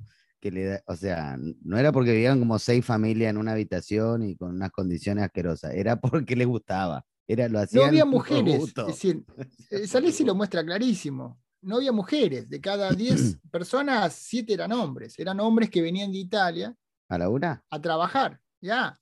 le 0.52 0.82
o 0.86 0.96
sea, 0.96 1.38
no 1.64 1.78
era 1.78 1.92
porque 1.92 2.12
vivían 2.12 2.40
como 2.40 2.60
seis 2.60 2.86
familias 2.86 3.30
en 3.30 3.38
una 3.38 3.54
habitación 3.54 4.24
y 4.24 4.36
con 4.36 4.52
unas 4.52 4.72
condiciones 4.72 5.24
asquerosas, 5.24 5.74
era 5.74 6.00
porque 6.00 6.36
les 6.36 6.48
gustaba. 6.48 7.06
Era, 7.28 7.48
lo 7.48 7.60
hacían 7.60 7.84
no 7.84 7.88
había 7.88 8.06
mujeres, 8.06 8.74
es 8.76 8.86
decir, 8.86 9.24
eh, 9.72 9.88
Salesi 9.88 10.24
lo 10.24 10.36
muestra 10.36 10.64
clarísimo. 10.64 11.40
No 11.62 11.78
había 11.78 11.94
mujeres, 11.94 12.50
de 12.50 12.60
cada 12.60 12.92
diez 12.92 13.38
personas, 13.52 14.14
siete 14.14 14.54
eran 14.54 14.74
hombres. 14.74 15.18
Eran 15.18 15.40
hombres 15.40 15.70
que 15.70 15.82
venían 15.82 16.12
de 16.12 16.18
Italia. 16.18 16.76
¿A 17.10 17.18
la 17.18 17.30
una? 17.30 17.64
A 17.70 17.82
trabajar, 17.82 18.40
ya. 18.62 19.00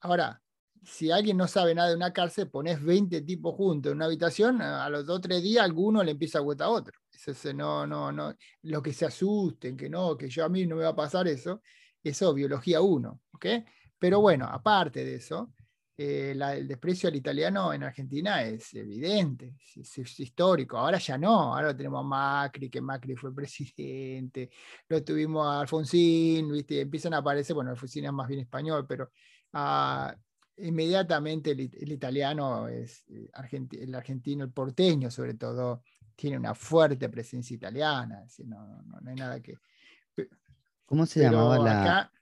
Ahora, 0.00 0.42
si 0.84 1.10
alguien 1.10 1.36
no 1.36 1.46
sabe 1.48 1.74
nada 1.74 1.90
de 1.90 1.96
una 1.96 2.12
cárcel, 2.12 2.50
pones 2.50 2.82
20 2.82 3.22
tipos 3.22 3.54
juntos 3.54 3.90
en 3.90 3.96
una 3.96 4.06
habitación, 4.06 4.62
a 4.62 4.88
los 4.88 5.06
dos 5.06 5.18
o 5.18 5.20
tres 5.20 5.42
días 5.42 5.64
alguno 5.64 6.02
le 6.02 6.12
empieza 6.12 6.38
a 6.38 6.40
aguantar 6.40 6.68
a 6.68 6.70
otro. 6.70 6.98
Ese, 7.12 7.52
no, 7.52 7.86
no, 7.86 8.12
no, 8.12 8.34
lo 8.62 8.82
que 8.82 8.92
se 8.92 9.06
asusten, 9.06 9.76
que 9.76 9.90
no, 9.90 10.16
que 10.16 10.28
yo 10.28 10.44
a 10.44 10.48
mí 10.48 10.66
no 10.66 10.76
me 10.76 10.82
va 10.84 10.90
a 10.90 10.96
pasar 10.96 11.26
eso, 11.28 11.62
eso 12.02 12.32
biología 12.32 12.80
1, 12.80 13.20
¿ok? 13.32 13.46
Pero 13.98 14.20
bueno, 14.20 14.46
aparte 14.46 15.04
de 15.04 15.16
eso, 15.16 15.52
eh, 16.00 16.30
el 16.30 16.68
desprecio 16.68 17.08
al 17.08 17.16
italiano 17.16 17.72
en 17.72 17.82
Argentina 17.82 18.40
es 18.44 18.72
evidente, 18.72 19.56
es, 19.74 20.20
histórico. 20.20 20.78
Ahora 20.78 20.98
ya 20.98 21.18
no, 21.18 21.56
ahora 21.56 21.76
tenemos 21.76 22.04
a 22.04 22.06
Macri, 22.06 22.70
que 22.70 22.80
Macri 22.80 23.16
fue 23.16 23.34
presidente, 23.34 24.48
lo 24.88 25.02
tuvimos 25.02 25.44
a 25.44 25.58
Alfonsín, 25.62 26.52
¿viste? 26.52 26.82
empiezan 26.82 27.14
a 27.14 27.16
aparecer, 27.16 27.52
bueno, 27.56 27.72
Alfonsín 27.72 28.04
es 28.04 28.12
más 28.12 28.28
bien 28.28 28.38
español, 28.38 28.86
pero 28.86 29.10
ah, 29.54 30.14
inmediatamente 30.58 31.50
el, 31.50 31.90
italiano 31.90 32.68
es 32.68 33.04
eh, 33.08 33.28
el 33.72 33.94
argentino, 33.96 34.44
el 34.44 34.52
porteño 34.52 35.10
sobre 35.10 35.34
todo, 35.34 35.82
tiene 36.14 36.38
una 36.38 36.54
fuerte 36.54 37.08
presencia 37.08 37.56
italiana, 37.56 38.24
no, 38.44 38.84
hay 39.04 39.16
nada 39.16 39.40
que... 39.40 39.58
¿Cómo 40.86 41.06
se 41.06 41.22
llamaba 41.22 41.58
la, 41.58 42.12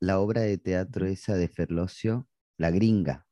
la, 0.00 0.20
obra 0.20 0.40
de 0.40 0.56
teatro 0.56 1.04
esa 1.04 1.34
de 1.34 1.48
Ferlosio? 1.48 2.26
La 2.56 2.70
gringa. 2.70 3.25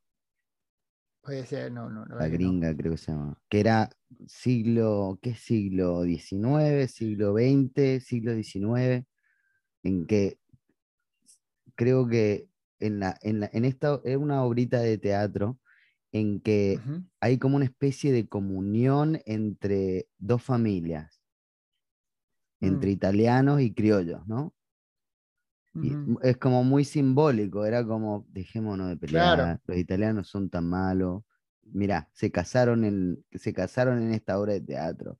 Puede 1.24 1.46
ser, 1.46 1.72
no, 1.72 1.88
no. 1.88 2.04
La 2.04 2.28
gringa 2.28 2.76
creo 2.76 2.92
que 2.92 2.98
se 2.98 3.10
llama. 3.10 3.40
Que 3.48 3.60
era 3.60 3.88
siglo, 4.26 5.18
¿qué 5.22 5.34
siglo? 5.34 6.04
¿XIX, 6.04 6.86
siglo 6.86 7.32
XX, 7.32 8.04
siglo 8.04 8.34
XIX? 8.34 9.06
En 9.82 10.06
que 10.06 10.38
creo 11.74 12.06
que 12.06 12.48
en, 12.78 13.00
la, 13.00 13.16
en, 13.22 13.40
la, 13.40 13.50
en 13.54 13.64
esta 13.64 14.00
es 14.04 14.18
una 14.18 14.44
obrita 14.44 14.80
de 14.80 14.98
teatro 14.98 15.58
en 16.12 16.40
que 16.40 16.78
hay 17.20 17.38
como 17.38 17.56
una 17.56 17.64
especie 17.64 18.12
de 18.12 18.28
comunión 18.28 19.20
entre 19.24 20.06
dos 20.18 20.42
familias, 20.42 21.22
entre 22.60 22.90
mm. 22.90 22.92
italianos 22.92 23.60
y 23.62 23.72
criollos, 23.72 24.26
¿no? 24.26 24.54
Es 26.22 26.36
como 26.36 26.64
muy 26.64 26.84
simbólico, 26.84 27.64
era 27.64 27.84
como, 27.84 28.26
dejémonos 28.30 28.88
de 28.88 28.96
pelear, 28.96 29.60
los 29.66 29.76
italianos 29.76 30.28
son 30.28 30.48
tan 30.48 30.68
malos. 30.68 31.22
Mirá, 31.62 32.08
se 32.12 32.30
casaron, 32.30 32.84
en, 32.84 33.24
se 33.32 33.52
casaron 33.52 34.02
en 34.02 34.12
esta 34.12 34.38
obra 34.38 34.52
de 34.52 34.60
teatro. 34.60 35.18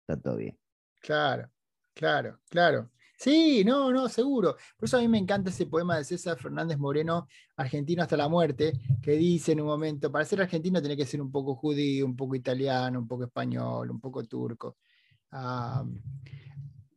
Está 0.00 0.20
todo 0.20 0.36
bien. 0.36 0.58
Claro, 1.00 1.50
claro, 1.94 2.38
claro. 2.48 2.90
Sí, 3.16 3.64
no, 3.64 3.92
no, 3.92 4.08
seguro. 4.08 4.56
Por 4.78 4.86
eso 4.86 4.96
a 4.96 5.00
mí 5.00 5.08
me 5.08 5.18
encanta 5.18 5.50
ese 5.50 5.66
poema 5.66 5.98
de 5.98 6.04
César 6.04 6.38
Fernández 6.38 6.78
Moreno, 6.78 7.28
Argentino 7.56 8.02
hasta 8.02 8.16
la 8.16 8.28
muerte, 8.28 8.72
que 9.02 9.12
dice 9.12 9.52
en 9.52 9.60
un 9.60 9.66
momento, 9.66 10.10
para 10.10 10.24
ser 10.24 10.40
argentino 10.40 10.80
tiene 10.80 10.96
que 10.96 11.04
ser 11.04 11.20
un 11.20 11.30
poco 11.30 11.54
judío, 11.54 12.06
un 12.06 12.16
poco 12.16 12.34
italiano, 12.34 12.98
un 12.98 13.06
poco 13.06 13.24
español, 13.24 13.90
un 13.90 14.00
poco 14.00 14.24
turco. 14.24 14.78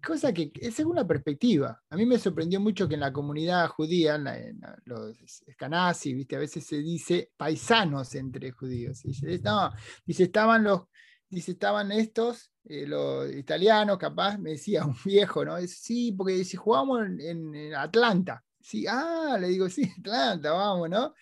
Cosa 0.04 0.34
que 0.34 0.52
es 0.56 0.76
según 0.76 0.98
la 0.98 1.08
perspectiva. 1.08 1.82
A 1.90 1.96
mí 1.96 2.06
me 2.06 2.20
sorprendió 2.20 2.60
mucho 2.60 2.88
que 2.88 2.96
en 2.96 3.00
la 3.00 3.14
comunidad 3.14 3.68
judía, 3.70 4.16
en, 4.16 4.60
los 4.86 5.16
escanazi, 5.48 6.14
¿viste? 6.14 6.36
a 6.36 6.40
veces 6.40 6.66
se 6.66 6.78
dice 6.78 7.32
paisanos 7.38 8.14
entre 8.16 8.52
judíos. 8.52 9.02
Dice, 9.04 9.40
no, 9.40 9.72
dice, 10.06 10.24
estaban 10.24 10.64
los, 10.64 10.82
dice, 11.30 11.54
estaban 11.54 11.92
estos, 11.92 12.52
eh, 12.66 12.86
los 12.86 13.34
italianos, 13.34 13.98
capaz, 13.98 14.38
me 14.38 14.52
decía 14.52 14.86
un 14.86 14.96
viejo, 15.06 15.46
¿no? 15.46 15.58
sí, 15.68 16.12
porque 16.12 16.44
si 16.44 16.58
jugamos 16.58 17.02
en, 17.20 17.74
Atlanta. 17.76 18.44
Sí, 18.60 18.86
ah, 18.88 19.38
le 19.40 19.48
digo, 19.48 19.70
sí, 19.70 19.92
Atlanta, 20.00 20.52
vamos, 20.52 20.90
¿no? 20.90 21.14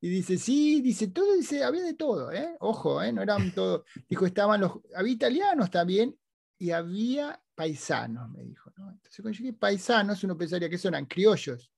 Y 0.00 0.08
dice, 0.08 0.38
sí, 0.38 0.80
dice, 0.82 1.08
todo, 1.08 1.34
dice, 1.34 1.64
había 1.64 1.82
de 1.82 1.94
todo, 1.94 2.30
¿eh? 2.30 2.56
Ojo, 2.60 3.02
¿eh? 3.02 3.12
No 3.12 3.22
eran 3.22 3.52
todo. 3.52 3.84
Dijo, 4.08 4.26
estaban 4.26 4.60
los, 4.60 4.72
había 4.94 5.12
italianos 5.12 5.70
también 5.70 6.14
y 6.58 6.70
había 6.70 7.40
paisanos, 7.54 8.30
me 8.30 8.42
dijo. 8.42 8.72
¿no? 8.76 8.90
Entonces, 8.90 9.20
cuando 9.20 9.38
llegué 9.38 9.52
paisanos, 9.52 10.24
uno 10.24 10.36
pensaría 10.36 10.68
que 10.68 10.78
eran 10.82 11.06
criollos. 11.06 11.70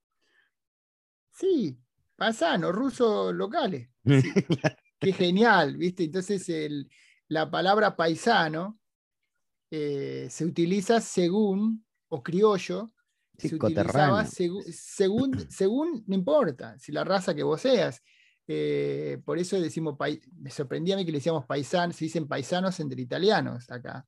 Sí, 1.31 1.79
paisanos, 2.16 2.74
rusos 2.74 3.35
locales. 3.35 3.89
Qué 5.01 5.12
genial, 5.12 5.76
¿viste? 5.76 6.05
Entonces, 6.05 6.49
el, 6.49 6.91
la 7.29 7.51
palabra 7.51 7.97
paisano 7.97 8.81
eh, 9.70 10.26
se 10.31 10.45
utiliza 10.45 11.01
según, 11.01 11.85
o 12.09 12.22
criollo, 12.22 12.91
se 13.37 13.55
utilizaba 13.55 14.24
según, 14.26 15.39
según, 15.51 16.05
no 16.07 16.14
importa, 16.14 16.76
si 16.79 16.91
la 16.91 17.05
raza 17.05 17.35
que 17.35 17.45
vos 17.45 17.61
seas. 17.61 18.03
Eh, 18.51 19.20
por 19.24 19.39
eso 19.39 19.61
decimos, 19.61 19.97
me 20.41 20.51
sorprendía 20.51 20.95
a 20.95 20.97
mí 20.97 21.05
que 21.05 21.12
le 21.12 21.18
decíamos 21.18 21.45
paisanos, 21.45 21.95
se 21.95 22.07
dicen 22.07 22.26
paisanos 22.26 22.81
entre 22.81 23.03
italianos 23.03 23.70
acá 23.70 24.07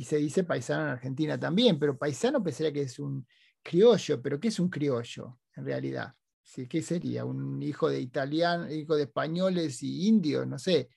y 0.00 0.04
se 0.04 0.16
dice 0.16 0.44
paisano 0.44 0.84
en 0.84 0.88
Argentina 0.88 1.38
también, 1.38 1.78
pero 1.78 1.98
paisano 1.98 2.42
pensaría 2.42 2.72
que 2.72 2.80
es 2.80 2.98
un 2.98 3.26
criollo, 3.62 4.22
pero 4.22 4.40
¿qué 4.40 4.48
es 4.48 4.58
un 4.58 4.70
criollo 4.70 5.40
en 5.54 5.66
realidad? 5.66 6.14
¿Sí? 6.42 6.66
¿Qué 6.66 6.80
sería? 6.80 7.26
¿Un 7.26 7.62
hijo 7.62 7.86
de 7.90 8.00
italiano, 8.00 8.72
hijo 8.72 8.96
de 8.96 9.02
españoles 9.02 9.82
y 9.82 10.08
indios? 10.08 10.46
No 10.46 10.58
sé. 10.58 10.88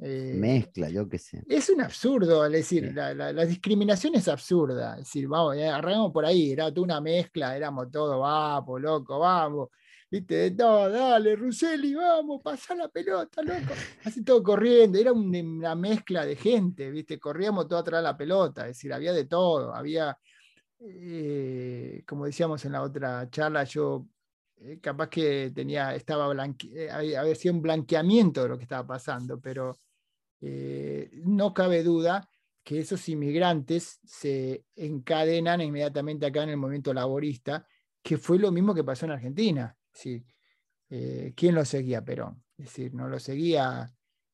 Eh, 0.00 0.34
Mezcla, 0.36 0.90
yo 0.90 1.08
qué 1.08 1.16
sé. 1.16 1.42
Es 1.48 1.70
un 1.70 1.80
absurdo, 1.80 2.44
es 2.44 2.52
decir, 2.52 2.92
la, 2.92 3.32
discriminación 3.46 4.14
es 4.14 4.28
absurda. 4.28 4.98
Es 4.98 5.04
decir, 5.06 5.26
vamos, 5.26 5.56
eh, 5.56 5.66
arrancamos 5.66 6.12
por 6.12 6.26
ahí, 6.26 6.52
era 6.52 6.68
toda 6.68 6.84
una 6.84 7.00
mezcla, 7.00 7.56
éramos 7.56 7.90
todos, 7.90 8.20
vamos, 8.20 8.82
loco, 8.82 9.18
vamos 9.18 9.70
viste, 10.10 10.50
todo, 10.52 10.90
dale, 10.90 11.36
Ruseli, 11.36 11.94
vamos, 11.94 12.42
pasa 12.42 12.74
la 12.74 12.88
pelota, 12.88 13.42
loco. 13.42 13.74
Así 14.04 14.24
todo 14.24 14.42
corriendo, 14.42 14.98
era 14.98 15.12
una 15.12 15.74
mezcla 15.74 16.26
de 16.26 16.36
gente, 16.36 16.90
viste, 16.90 17.18
corríamos 17.18 17.68
todo 17.68 17.78
atrás 17.78 18.00
de 18.00 18.04
la 18.04 18.16
pelota, 18.16 18.62
es 18.62 18.76
decir, 18.76 18.92
había 18.92 19.12
de 19.12 19.26
todo, 19.26 19.74
había, 19.74 20.18
eh, 20.80 22.02
como 22.06 22.26
decíamos 22.26 22.64
en 22.64 22.72
la 22.72 22.82
otra 22.82 23.30
charla, 23.30 23.64
yo 23.64 24.08
eh, 24.56 24.80
capaz 24.80 25.08
que 25.08 25.52
tenía, 25.54 25.94
estaba 25.94 26.32
eh, 26.74 26.90
había, 26.90 27.34
sido 27.36 27.54
un 27.54 27.62
blanqueamiento 27.62 28.42
de 28.42 28.48
lo 28.48 28.56
que 28.58 28.64
estaba 28.64 28.86
pasando, 28.86 29.40
pero 29.40 29.78
no 30.42 31.52
cabe 31.52 31.82
duda 31.82 32.26
que 32.64 32.78
esos 32.78 33.06
inmigrantes 33.10 34.00
se 34.04 34.64
encadenan 34.74 35.60
inmediatamente 35.60 36.24
acá 36.24 36.44
en 36.44 36.50
el 36.50 36.56
movimiento 36.56 36.94
laborista, 36.94 37.66
que 38.02 38.16
fue 38.16 38.38
lo 38.38 38.50
mismo 38.50 38.74
que 38.74 38.82
pasó 38.82 39.04
en 39.04 39.12
Argentina. 39.12 39.76
Sí. 39.92 40.24
Eh, 40.88 41.32
¿Quién 41.36 41.54
lo 41.54 41.64
seguía 41.64 42.04
Perón? 42.04 42.42
Es 42.56 42.66
decir, 42.66 42.94
no 42.94 43.08
lo 43.08 43.18
seguía 43.18 43.92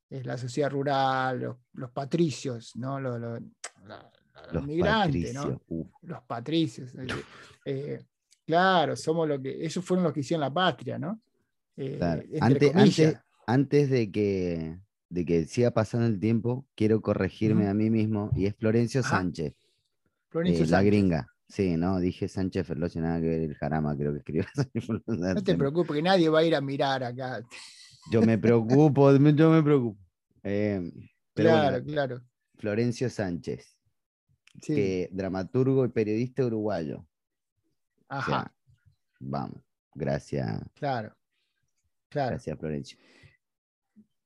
es 0.08 0.24
la 0.24 0.36
sociedad 0.36 0.70
rural, 0.70 1.56
los, 1.72 1.90
patricios, 1.90 2.76
¿no? 2.76 3.00
Los, 3.00 3.42
migrantes, 4.64 5.34
¿no? 5.34 5.60
Los 6.02 6.22
patricios. 6.22 6.92
Eh, 7.64 8.04
claro, 8.46 8.94
somos 8.94 9.28
lo 9.28 9.40
que. 9.40 9.64
Ellos 9.64 9.84
fueron 9.84 10.04
los 10.04 10.12
que 10.12 10.20
hicieron 10.20 10.42
la 10.42 10.52
patria, 10.52 10.98
¿no? 10.98 11.20
Eh, 11.76 11.98
antes, 12.40 13.16
antes, 13.46 13.90
de 13.90 14.10
que 14.10 14.78
de 15.08 15.24
que 15.24 15.44
siga 15.46 15.72
pasando 15.72 16.06
el 16.06 16.18
tiempo, 16.20 16.66
quiero 16.74 17.00
corregirme 17.00 17.68
a 17.68 17.74
mí 17.74 17.90
mismo, 17.90 18.30
y 18.34 18.46
es 18.46 18.54
Florencio 18.54 19.02
Sánchez. 19.02 19.54
Florencio 20.28 20.64
Sánchez. 20.64 20.70
La 20.70 20.82
gringa. 20.82 21.26
Sí, 21.48 21.76
no, 21.76 22.00
dije 22.00 22.26
Sánchez 22.28 22.66
Ferlosio, 22.66 23.00
nada 23.00 23.20
que 23.20 23.28
ver 23.28 23.42
el 23.42 23.54
jarama, 23.54 23.96
creo 23.96 24.12
que 24.12 24.18
escribió. 24.18 24.44
No 25.06 25.42
te 25.42 25.54
preocupes, 25.54 25.94
que 25.94 26.02
nadie 26.02 26.28
va 26.28 26.40
a 26.40 26.44
ir 26.44 26.54
a 26.54 26.60
mirar 26.60 27.04
acá. 27.04 27.40
Yo 28.10 28.20
me 28.22 28.36
preocupo, 28.38 29.12
yo 29.12 29.50
me 29.50 29.62
preocupo. 29.62 30.00
Em, 30.42 30.92
claro, 31.34 31.84
claro. 31.84 32.20
Florencio 32.56 33.08
Sánchez, 33.10 33.76
dramaturgo 35.10 35.84
y 35.84 35.88
periodista 35.88 36.44
uruguayo. 36.44 37.06
Ajá. 38.08 38.52
vamos, 39.18 39.60
gracias. 39.94 40.60
Claro, 40.74 41.14
claro. 42.08 42.30
Gracias, 42.30 42.58
Florencio. 42.58 42.98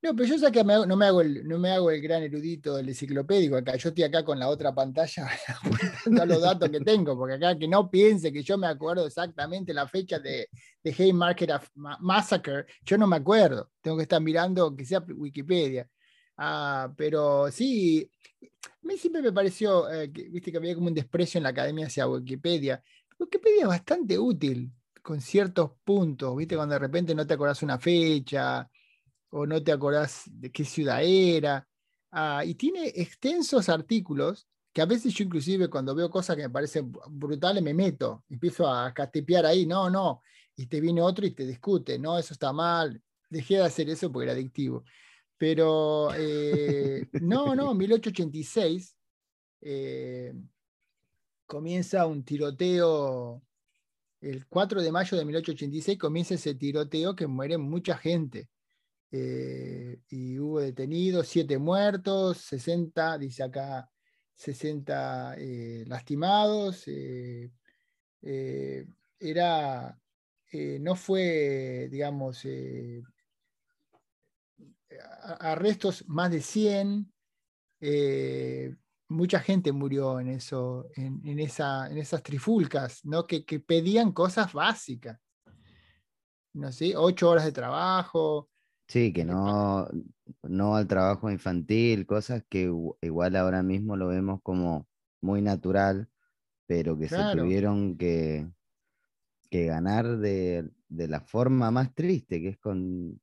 No, 0.03 0.16
pero 0.16 0.30
yo 0.30 0.38
sé 0.38 0.51
que 0.51 0.64
no 0.64 0.96
me 0.96 1.05
hago 1.05 1.20
el, 1.20 1.46
no 1.46 1.59
me 1.59 1.70
hago 1.70 1.90
el 1.90 2.01
gran 2.01 2.22
erudito 2.22 2.76
del 2.76 2.88
enciclopédico 2.88 3.57
acá. 3.57 3.76
Yo 3.76 3.90
estoy 3.90 4.05
acá 4.05 4.24
con 4.24 4.38
la 4.38 4.48
otra 4.48 4.74
pantalla 4.74 5.28
apuntando 5.48 6.26
los 6.26 6.40
datos 6.40 6.70
que 6.70 6.80
tengo, 6.80 7.16
porque 7.18 7.34
acá 7.34 7.59
que 7.59 7.68
no 7.68 7.90
piense 7.90 8.32
que 8.32 8.42
yo 8.42 8.57
me 8.57 8.66
acuerdo 8.66 9.07
exactamente 9.07 9.74
la 9.74 9.86
fecha 9.86 10.18
de, 10.18 10.48
de 10.82 10.94
Haymarket 10.98 11.51
Massacre, 11.74 12.64
yo 12.82 12.96
no 12.96 13.07
me 13.07 13.16
acuerdo. 13.16 13.70
Tengo 13.82 13.98
que 13.98 14.05
estar 14.05 14.22
mirando 14.22 14.74
que 14.74 14.86
sea 14.86 15.05
Wikipedia. 15.07 15.86
Ah, 16.38 16.90
pero 16.96 17.51
sí, 17.51 18.11
a 18.64 18.86
mí 18.86 18.96
siempre 18.96 19.20
me 19.20 19.32
pareció, 19.32 19.90
eh, 19.90 20.11
que, 20.11 20.30
viste 20.30 20.51
que 20.51 20.57
había 20.57 20.74
como 20.74 20.86
un 20.86 20.94
desprecio 20.94 21.38
en 21.38 21.44
la 21.44 21.51
academia 21.51 21.86
hacia 21.88 22.09
Wikipedia. 22.09 22.82
Wikipedia 23.18 23.62
es 23.62 23.68
bastante 23.68 24.18
útil 24.18 24.72
con 25.03 25.20
ciertos 25.20 25.72
puntos, 25.84 26.34
viste, 26.36 26.57
cuando 26.57 26.74
de 26.74 26.78
repente 26.78 27.14
no 27.14 27.26
te 27.26 27.34
acordás 27.34 27.62
una 27.62 27.78
fecha 27.78 28.66
o 29.31 29.47
no 29.47 29.62
te 29.62 29.72
acordás 29.72 30.24
de 30.26 30.51
qué 30.53 30.64
ciudad 30.64 31.03
era. 31.03 31.66
Ah, 32.11 32.45
y 32.45 32.55
tiene 32.55 32.89
extensos 32.89 33.68
artículos 33.68 34.49
que 34.72 34.83
a 34.83 34.87
veces 34.87 35.12
yo 35.14 35.24
inclusive 35.24 35.68
cuando 35.68 35.95
veo 35.95 36.11
cosas 36.11 36.37
que 36.37 36.43
me 36.43 36.51
parecen 36.51 36.93
brutales 37.09 37.62
me 37.62 37.74
meto, 37.74 38.24
empiezo 38.28 38.68
a 38.68 38.93
catepear 38.95 39.47
ahí, 39.47 39.66
no, 39.66 39.91
no, 39.91 40.22
y 40.57 40.66
te 40.66 40.81
viene 40.81 41.01
otro 41.01 41.26
y 41.26 41.33
te 41.33 41.47
discute, 41.47 41.99
no, 41.99 42.18
eso 42.18 42.35
está 42.35 42.53
mal, 42.53 43.03
dejé 43.28 43.57
de 43.57 43.64
hacer 43.64 43.89
eso 43.91 44.11
porque 44.12 44.24
era 44.24 44.33
adictivo. 44.33 44.85
Pero 45.37 46.14
eh, 46.14 47.09
no, 47.22 47.55
no, 47.57 47.74
1886 47.74 48.97
eh, 49.62 50.35
comienza 51.47 52.07
un 52.07 52.24
tiroteo, 52.24 53.43
el 54.20 54.47
4 54.47 54.83
de 54.83 54.93
mayo 54.93 55.16
de 55.16 55.24
1886 55.24 55.99
comienza 55.99 56.35
ese 56.35 56.55
tiroteo 56.55 57.16
que 57.16 57.26
muere 57.26 57.59
mucha 57.59 57.97
gente. 57.97 58.49
Eh, 59.12 60.00
y 60.08 60.38
hubo 60.38 60.61
detenidos, 60.61 61.26
siete 61.26 61.58
muertos, 61.58 62.38
60, 62.38 63.18
dice 63.18 63.42
acá, 63.42 63.90
60 64.34 65.34
eh, 65.36 65.84
lastimados. 65.86 66.84
Eh, 66.86 67.50
era, 69.18 69.98
no 70.80 70.96
fue, 70.96 71.88
digamos, 71.90 72.46
arrestos 75.40 76.04
más 76.06 76.30
de 76.30 76.40
100. 76.40 77.12
mucha 79.08 79.40
gente 79.40 79.72
murió 79.72 80.20
en, 80.20 80.28
eso, 80.28 80.88
en, 80.94 81.38
esa, 81.40 81.88
en 81.90 81.98
esas 81.98 82.22
trifulcas, 82.22 83.04
¿no? 83.04 83.26
que, 83.26 83.44
que 83.44 83.58
pedían 83.61 84.12
cosas 84.12 84.52
básicas. 84.52 85.18
¿no? 86.52 86.72
sé 86.72 86.96
Ocho 86.96 87.30
horas 87.30 87.44
de 87.44 87.52
trabajo, 87.52 88.49
Sí, 88.91 89.12
que 89.12 89.24
no, 89.24 89.88
no 90.43 90.74
al 90.74 90.88
trabajo 90.88 91.30
infantil, 91.30 92.07
cosas 92.07 92.43
que 92.49 92.68
igual 93.03 93.36
ahora 93.36 93.62
mismo 93.62 93.97
lo 93.97 94.09
vemos 94.09 94.41
como 94.43 94.88
muy 95.20 95.43
natural, 95.43 96.09
pero 96.66 96.99
que 96.99 97.09
se 97.09 97.16
tuvieron 97.36 97.97
que, 97.97 98.51
que 99.49 99.66
ganar 99.66 100.18
de, 100.18 100.68
la 100.88 101.20
forma 101.20 101.70
más 101.70 101.95
triste, 101.95 102.41
que 102.41 102.49
es 102.49 102.59
con, 102.59 103.20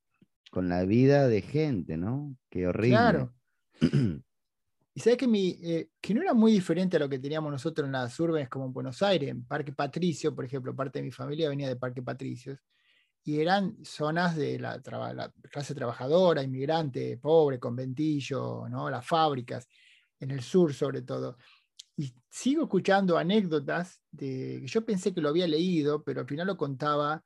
la 0.54 0.84
vida 0.86 1.28
de 1.28 1.42
gente, 1.42 1.98
¿no? 1.98 2.34
Qué 2.48 2.66
horrible. 2.66 2.96
Claro. 2.96 3.34
Y 4.94 5.00
sabes 5.00 5.18
que, 5.18 5.28
mi, 5.28 5.60
eh, 5.62 5.90
que 6.00 6.14
no 6.14 6.22
era 6.22 6.32
muy 6.32 6.50
diferente 6.50 6.96
a 6.96 7.00
lo 7.00 7.10
que 7.10 7.18
teníamos 7.18 7.52
nosotros 7.52 7.84
en 7.84 7.92
las 7.92 8.18
urbes 8.18 8.48
como 8.48 8.64
en 8.64 8.72
Buenos 8.72 9.02
Aires, 9.02 9.28
en 9.28 9.44
Parque 9.44 9.72
Patricio, 9.72 10.34
por 10.34 10.46
ejemplo, 10.46 10.74
parte 10.74 10.98
de 10.98 11.04
mi 11.04 11.12
familia 11.12 11.50
venía 11.50 11.68
de 11.68 11.76
Parque 11.76 12.02
Patricios 12.02 12.58
y 13.28 13.42
eran 13.42 13.76
zonas 13.84 14.36
de 14.36 14.58
la, 14.58 14.80
clase 15.50 15.74
trabajadora, 15.74 16.42
inmigrante, 16.42 17.18
pobre, 17.18 17.58
conventillo, 17.60 18.66
¿no? 18.70 18.88
las 18.88 19.06
fábricas, 19.06 19.68
en 20.18 20.30
el 20.30 20.40
sur 20.40 20.72
sobre 20.72 21.02
todo. 21.02 21.36
Y 21.94 22.14
sigo 22.30 22.62
escuchando 22.62 23.18
anécdotas 23.18 24.00
de 24.10 24.62
yo 24.64 24.82
pensé 24.82 25.12
que 25.12 25.20
lo 25.20 25.28
había 25.28 25.46
leído, 25.46 26.02
pero 26.02 26.22
al 26.22 26.26
final 26.26 26.46
lo 26.46 26.56
contaba, 26.56 27.22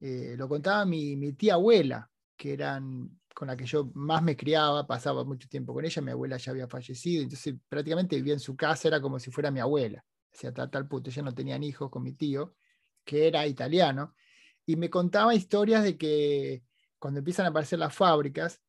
eh, 0.00 0.34
lo 0.36 0.48
contaba 0.48 0.84
mi, 0.86 1.14
mi, 1.14 1.34
tía 1.34 1.54
abuela, 1.54 2.10
que 2.36 2.54
eran 2.54 3.20
con 3.32 3.46
la 3.46 3.56
que 3.56 3.64
yo 3.64 3.92
más 3.94 4.24
me 4.24 4.36
criaba, 4.36 4.88
pasaba 4.88 5.22
mucho 5.22 5.46
tiempo 5.48 5.72
con 5.72 5.84
ella, 5.84 6.02
mi 6.02 6.10
abuela 6.10 6.36
ya 6.36 6.50
había 6.50 6.66
fallecido, 6.66 7.22
entonces 7.22 7.54
prácticamente 7.68 8.16
vivía 8.16 8.34
en 8.34 8.40
su 8.40 8.56
casa, 8.56 8.88
era 8.88 9.00
como 9.00 9.20
si 9.20 9.30
fuera 9.30 9.52
mi 9.52 9.60
abuela. 9.60 10.04
sea, 10.32 10.52
tal, 10.52 10.68
tal 10.68 10.88
punto. 10.88 11.10
Ya 11.10 11.22
no 11.22 11.32
tenían 11.32 11.62
hijos 11.62 11.90
con 11.90 12.02
mi 12.02 12.14
tío, 12.14 12.56
que 13.04 13.28
era 13.28 13.46
italiano, 13.46 14.16
y 14.66 14.76
me 14.76 14.90
contaba 14.90 15.34
historias 15.34 15.82
de 15.84 15.96
que 15.96 16.62
cuando 16.98 17.18
empiezan 17.18 17.46
a 17.46 17.50
aparecer 17.50 17.78
las 17.78 17.94
fábricas, 17.94 18.60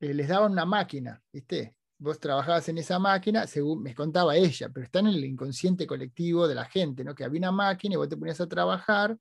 eh, 0.00 0.14
les 0.14 0.28
daban 0.28 0.52
una 0.52 0.64
máquina, 0.64 1.22
¿viste? 1.32 1.76
Vos 1.98 2.20
trabajabas 2.20 2.68
en 2.68 2.78
esa 2.78 2.98
máquina, 2.98 3.46
según 3.46 3.82
me 3.82 3.94
contaba 3.94 4.36
ella, 4.36 4.68
pero 4.72 4.84
está 4.84 4.98
en 5.00 5.08
el 5.08 5.24
inconsciente 5.24 5.86
colectivo 5.86 6.46
de 6.46 6.54
la 6.54 6.64
gente, 6.66 7.04
¿no? 7.04 7.14
Que 7.14 7.24
había 7.24 7.38
una 7.38 7.52
máquina 7.52 7.94
y 7.94 7.96
vos 7.96 8.08
te 8.08 8.16
ponías 8.16 8.40
a 8.40 8.48
trabajar 8.48 9.18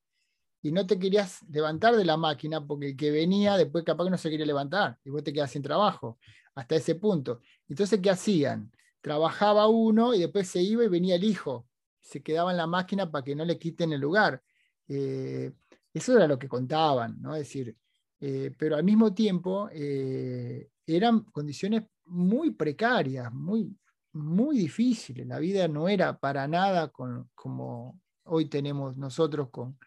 y 0.61 0.71
no 0.71 0.85
te 0.85 0.97
querías 0.97 1.43
levantar 1.49 1.95
de 1.95 2.03
la 2.05 2.17
máquina 2.17 2.65
porque 2.65 2.89
el 2.89 2.97
que 2.97 3.11
venía 3.11 3.55
después 3.55 3.83
capaz 3.83 4.05
que 4.05 4.09
no 4.09 4.17
se 4.17 4.29
quería 4.29 4.45
levantar 4.45 4.97
y 5.03 5.09
vos 5.09 5.23
te 5.23 5.31
quedas 5.31 5.51
sin 5.51 5.61
trabajo 5.61 6.17
hasta 6.55 6.75
ese 6.75 6.95
punto. 6.95 7.41
Entonces, 7.67 7.99
¿qué 8.01 8.09
hacían? 8.09 8.71
Trabajaba 9.01 9.67
uno 9.67 10.13
y 10.13 10.19
después 10.19 10.47
se 10.47 10.61
iba 10.61 10.83
y 10.83 10.87
venía 10.87 11.15
el 11.15 11.23
hijo. 11.23 11.67
Se 11.99 12.23
quedaba 12.23 12.51
en 12.51 12.57
la 12.57 12.67
máquina 12.67 13.11
para 13.11 13.23
que 13.23 13.35
no 13.35 13.45
le 13.45 13.59
quiten 13.59 13.93
el 13.93 14.01
lugar. 14.01 14.41
Eh, 14.87 15.51
eso 15.95 16.17
era 16.17 16.27
lo 16.27 16.37
que 16.37 16.49
contaban, 16.49 17.21
¿no? 17.21 17.33
Es 17.35 17.43
decir, 17.43 17.75
eh, 18.19 18.53
pero 18.57 18.75
al 18.75 18.83
mismo 18.83 19.13
tiempo 19.13 19.69
eh, 19.71 20.69
eran 20.85 21.21
condiciones 21.31 21.83
muy 22.05 22.51
precarias, 22.51 23.33
muy, 23.33 23.73
muy 24.11 24.57
difíciles. 24.57 25.25
La 25.25 25.39
vida 25.39 25.69
no 25.69 25.87
era 25.87 26.19
para 26.19 26.47
nada 26.49 26.91
como 26.91 28.01
hoy 28.25 28.49
tenemos 28.49 28.97
nosotros 28.97 29.49
con, 29.49 29.77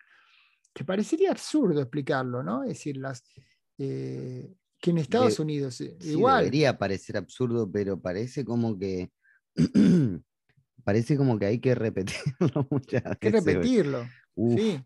que 0.72 0.82
parecería 0.82 1.30
absurdo 1.30 1.82
explicarlo, 1.82 2.42
¿no? 2.42 2.62
Es 2.62 2.70
decir, 2.70 2.96
las, 2.96 3.22
que 3.76 4.56
en 4.90 4.98
Estados 4.98 5.38
Unidos 5.38 5.82
igual. 6.00 6.44
Debería 6.44 6.78
parecer 6.78 7.18
absurdo, 7.18 7.70
pero 7.70 8.00
parece 8.00 8.46
como 8.46 8.78
que 8.78 9.10
parece 10.84 11.18
como 11.18 11.38
que 11.38 11.46
hay 11.46 11.60
que 11.60 11.74
repetirlo 11.74 12.66
muchas 12.70 13.02
veces. 13.02 13.04
Hay 13.04 13.18
que 13.18 13.30
repetirlo. 13.30 14.06
Sí. 14.34 14.82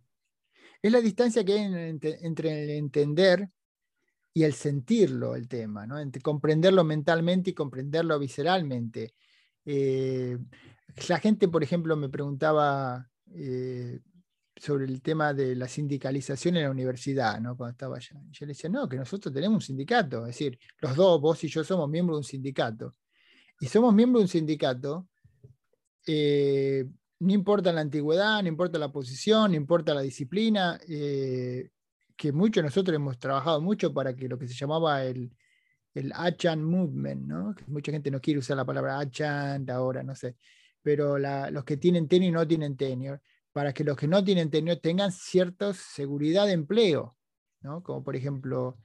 Es 0.82 0.90
la 0.90 1.00
distancia 1.00 1.44
que 1.44 1.52
hay 1.52 1.60
entre 1.62 2.64
el 2.64 2.70
entender 2.70 3.48
y 4.34 4.42
el 4.42 4.54
sentirlo, 4.54 5.36
el 5.36 5.48
tema, 5.48 5.86
¿no? 5.86 5.98
entre 5.98 6.20
comprenderlo 6.20 6.84
mentalmente 6.84 7.50
y 7.50 7.54
comprenderlo 7.54 8.18
visceralmente. 8.18 9.14
Eh, 9.64 10.36
la 11.08 11.18
gente, 11.20 11.48
por 11.48 11.62
ejemplo, 11.62 11.96
me 11.96 12.08
preguntaba 12.08 13.08
eh, 13.34 14.00
sobre 14.56 14.86
el 14.86 15.02
tema 15.02 15.34
de 15.34 15.54
la 15.54 15.68
sindicalización 15.68 16.56
en 16.56 16.64
la 16.64 16.70
universidad, 16.70 17.40
¿no? 17.40 17.56
cuando 17.56 17.72
estaba 17.72 17.96
allá. 17.96 18.20
Yo 18.30 18.46
le 18.46 18.52
decía, 18.52 18.70
no, 18.70 18.88
que 18.88 18.96
nosotros 18.96 19.32
tenemos 19.32 19.56
un 19.56 19.66
sindicato, 19.66 20.22
es 20.22 20.28
decir, 20.28 20.58
los 20.80 20.96
dos, 20.96 21.20
vos 21.20 21.44
y 21.44 21.48
yo 21.48 21.62
somos 21.62 21.88
miembros 21.88 22.16
de 22.16 22.18
un 22.18 22.24
sindicato. 22.24 22.94
Y 23.60 23.66
somos 23.66 23.94
miembros 23.94 24.20
de 24.20 24.24
un 24.24 24.28
sindicato 24.28 25.08
eh, 26.06 26.86
no 27.22 27.32
importa 27.32 27.72
la 27.72 27.82
antigüedad, 27.82 28.42
no 28.42 28.48
importa 28.48 28.78
la 28.78 28.90
posición, 28.90 29.52
no 29.52 29.56
importa 29.56 29.94
la 29.94 30.00
disciplina, 30.00 30.80
eh, 30.88 31.70
que 32.16 32.32
muchos 32.32 32.64
nosotros 32.64 32.96
hemos 32.96 33.16
trabajado 33.18 33.60
mucho 33.60 33.94
para 33.94 34.14
que 34.14 34.28
lo 34.28 34.36
que 34.36 34.48
se 34.48 34.54
llamaba 34.54 35.04
el, 35.04 35.32
el 35.94 36.12
Achan 36.16 36.64
Movement, 36.64 37.26
¿no? 37.26 37.54
que 37.54 37.64
mucha 37.68 37.92
gente 37.92 38.10
no 38.10 38.20
quiere 38.20 38.40
usar 38.40 38.56
la 38.56 38.64
palabra 38.64 38.98
Achan 38.98 39.70
ahora, 39.70 40.02
no 40.02 40.16
sé, 40.16 40.36
pero 40.82 41.16
los 41.16 41.64
que 41.64 41.76
tienen 41.76 42.08
tenure 42.08 42.28
y 42.28 42.32
no 42.32 42.46
tienen 42.46 42.76
tenure, 42.76 43.20
para 43.52 43.72
que 43.72 43.84
los 43.84 43.96
que 43.96 44.08
no 44.08 44.24
tienen 44.24 44.50
tenure 44.50 44.80
tengan 44.80 45.12
cierta 45.12 45.72
seguridad 45.74 46.46
de 46.46 46.52
empleo, 46.52 47.16
¿no? 47.60 47.84
como 47.84 48.02
por 48.02 48.16
ejemplo 48.16 48.78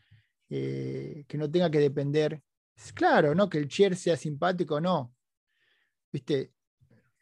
eh, 0.50 1.26
que 1.28 1.40
no 1.40 1.50
tenga 1.50 1.72
que 1.72 1.80
depender, 1.80 2.44
claro, 2.94 3.34
¿no? 3.34 3.50
que 3.50 3.58
el 3.58 3.68
chair 3.68 3.96
sea 3.96 4.16
simpático 4.16 4.76
o 4.76 4.82
no. 4.82 5.16
¿Viste? 6.12 6.54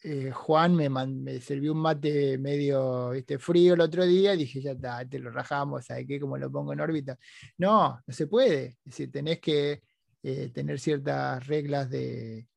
Eh, 0.08 0.30
Juan 0.32 0.76
me, 0.76 0.88
me, 0.88 1.42
sirvió 1.42 1.72
un 1.72 1.80
mate 1.80 2.38
medio 2.38 3.12
frío 3.40 3.74
el 3.74 3.82
otro 3.82 4.06
día 4.06 4.36
y 4.36 4.38
dije, 4.38 4.62
ya 4.62 4.74
está, 4.74 5.04
te 5.04 5.18
lo 5.18 5.32
rajamos, 5.32 5.86
¿sabes 5.86 6.06
qué? 6.08 6.20
Como 6.20 6.38
lo 6.38 6.52
pongo 6.52 6.74
en 6.74 6.80
órbita. 6.80 7.18
No, 7.58 8.00
no 8.06 8.14
se 8.14 8.28
puede. 8.28 8.66
Es 8.66 8.86
decir, 8.86 9.12
tenés 9.12 9.40
que 9.40 9.82
eh, 10.22 10.52
tener 10.54 10.80
ciertas 10.80 11.48
reglas 11.48 11.90
de, 11.90 12.48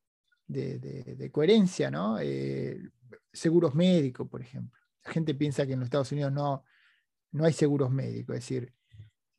de, 0.46 1.30
coherencia, 1.32 1.90
¿no? 1.90 2.18
Eh, 2.20 2.78
seguros 3.32 3.74
médicos, 3.74 4.28
por 4.28 4.42
ejemplo. 4.42 4.78
La 5.06 5.12
gente 5.12 5.34
piensa 5.34 5.66
que 5.66 5.72
en 5.72 5.78
los 5.78 5.86
Estados 5.86 6.12
Unidos 6.12 6.32
no, 6.32 6.64
no 7.32 7.44
hay 7.46 7.54
seguros 7.54 7.90
médicos, 7.90 8.36
es 8.36 8.42
decir, 8.42 8.74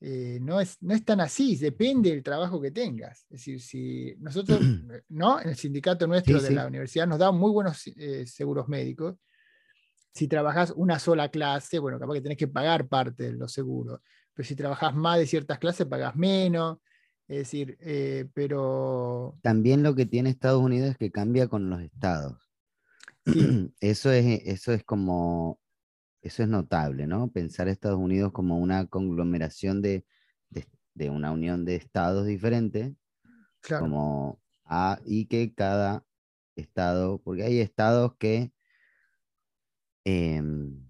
eh, 0.01 0.39
no, 0.41 0.61
es, 0.61 0.77
no 0.81 0.93
es 0.93 1.03
tan 1.03 1.19
así, 1.19 1.57
depende 1.57 2.11
del 2.11 2.23
trabajo 2.23 2.61
que 2.61 2.71
tengas. 2.71 3.23
Es 3.23 3.39
decir, 3.39 3.61
si 3.61 4.15
nosotros, 4.19 4.59
¿no? 5.09 5.41
En 5.41 5.49
el 5.49 5.55
sindicato 5.55 6.07
nuestro 6.07 6.41
de 6.41 6.51
la 6.51 6.67
universidad 6.67 7.07
nos 7.07 7.19
dan 7.19 7.37
muy 7.37 7.51
buenos 7.51 7.85
eh, 7.87 8.25
seguros 8.25 8.67
médicos. 8.69 9.15
Si 10.13 10.27
trabajas 10.27 10.73
una 10.75 10.99
sola 10.99 11.29
clase, 11.29 11.79
bueno, 11.79 11.99
capaz 11.99 12.13
que 12.13 12.21
tenés 12.21 12.37
que 12.37 12.47
pagar 12.47 12.87
parte 12.87 13.23
de 13.23 13.33
los 13.33 13.51
seguros, 13.51 13.99
pero 14.33 14.47
si 14.47 14.55
trabajas 14.55 14.95
más 14.95 15.19
de 15.19 15.27
ciertas 15.27 15.59
clases, 15.59 15.85
pagas 15.85 16.15
menos. 16.15 16.77
Es 17.27 17.39
decir, 17.39 17.77
eh, 17.81 18.27
pero... 18.33 19.37
También 19.43 19.83
lo 19.83 19.93
que 19.93 20.05
tiene 20.05 20.31
Estados 20.31 20.63
Unidos 20.63 20.91
es 20.91 20.97
que 20.97 21.11
cambia 21.11 21.47
con 21.47 21.69
los 21.69 21.81
estados. 21.81 22.37
Eso, 23.79 24.11
es, 24.11 24.41
eso 24.45 24.73
es 24.73 24.83
como 24.83 25.58
eso 26.21 26.43
es 26.43 26.49
notable, 26.49 27.07
¿no? 27.07 27.31
Pensar 27.31 27.67
a 27.67 27.71
Estados 27.71 27.99
Unidos 27.99 28.31
como 28.31 28.59
una 28.59 28.87
conglomeración 28.87 29.81
de, 29.81 30.05
una 30.95 31.31
unión 31.31 31.63
de 31.63 31.75
estados 31.75 32.25
diferentes, 32.25 32.93
como 33.79 34.41
a, 34.65 34.99
y 35.05 35.27
que 35.27 35.53
cada 35.53 36.03
estado, 36.55 37.21
porque 37.21 37.43
hay 37.43 37.59
estados 37.59 38.15
que, 38.17 38.51
em, 40.03 40.89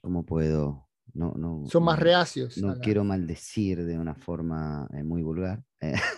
¿cómo 0.00 0.24
puedo? 0.24 0.88
No, 1.14 1.34
no, 1.36 1.64
Son 1.68 1.82
más 1.82 1.98
reacios. 1.98 2.56
No 2.58 2.78
quiero 2.78 3.04
maldecir 3.04 3.84
de 3.84 3.98
una 3.98 4.14
forma 4.14 4.88
eh, 4.94 5.02
muy 5.02 5.22
vulgar. 5.22 5.62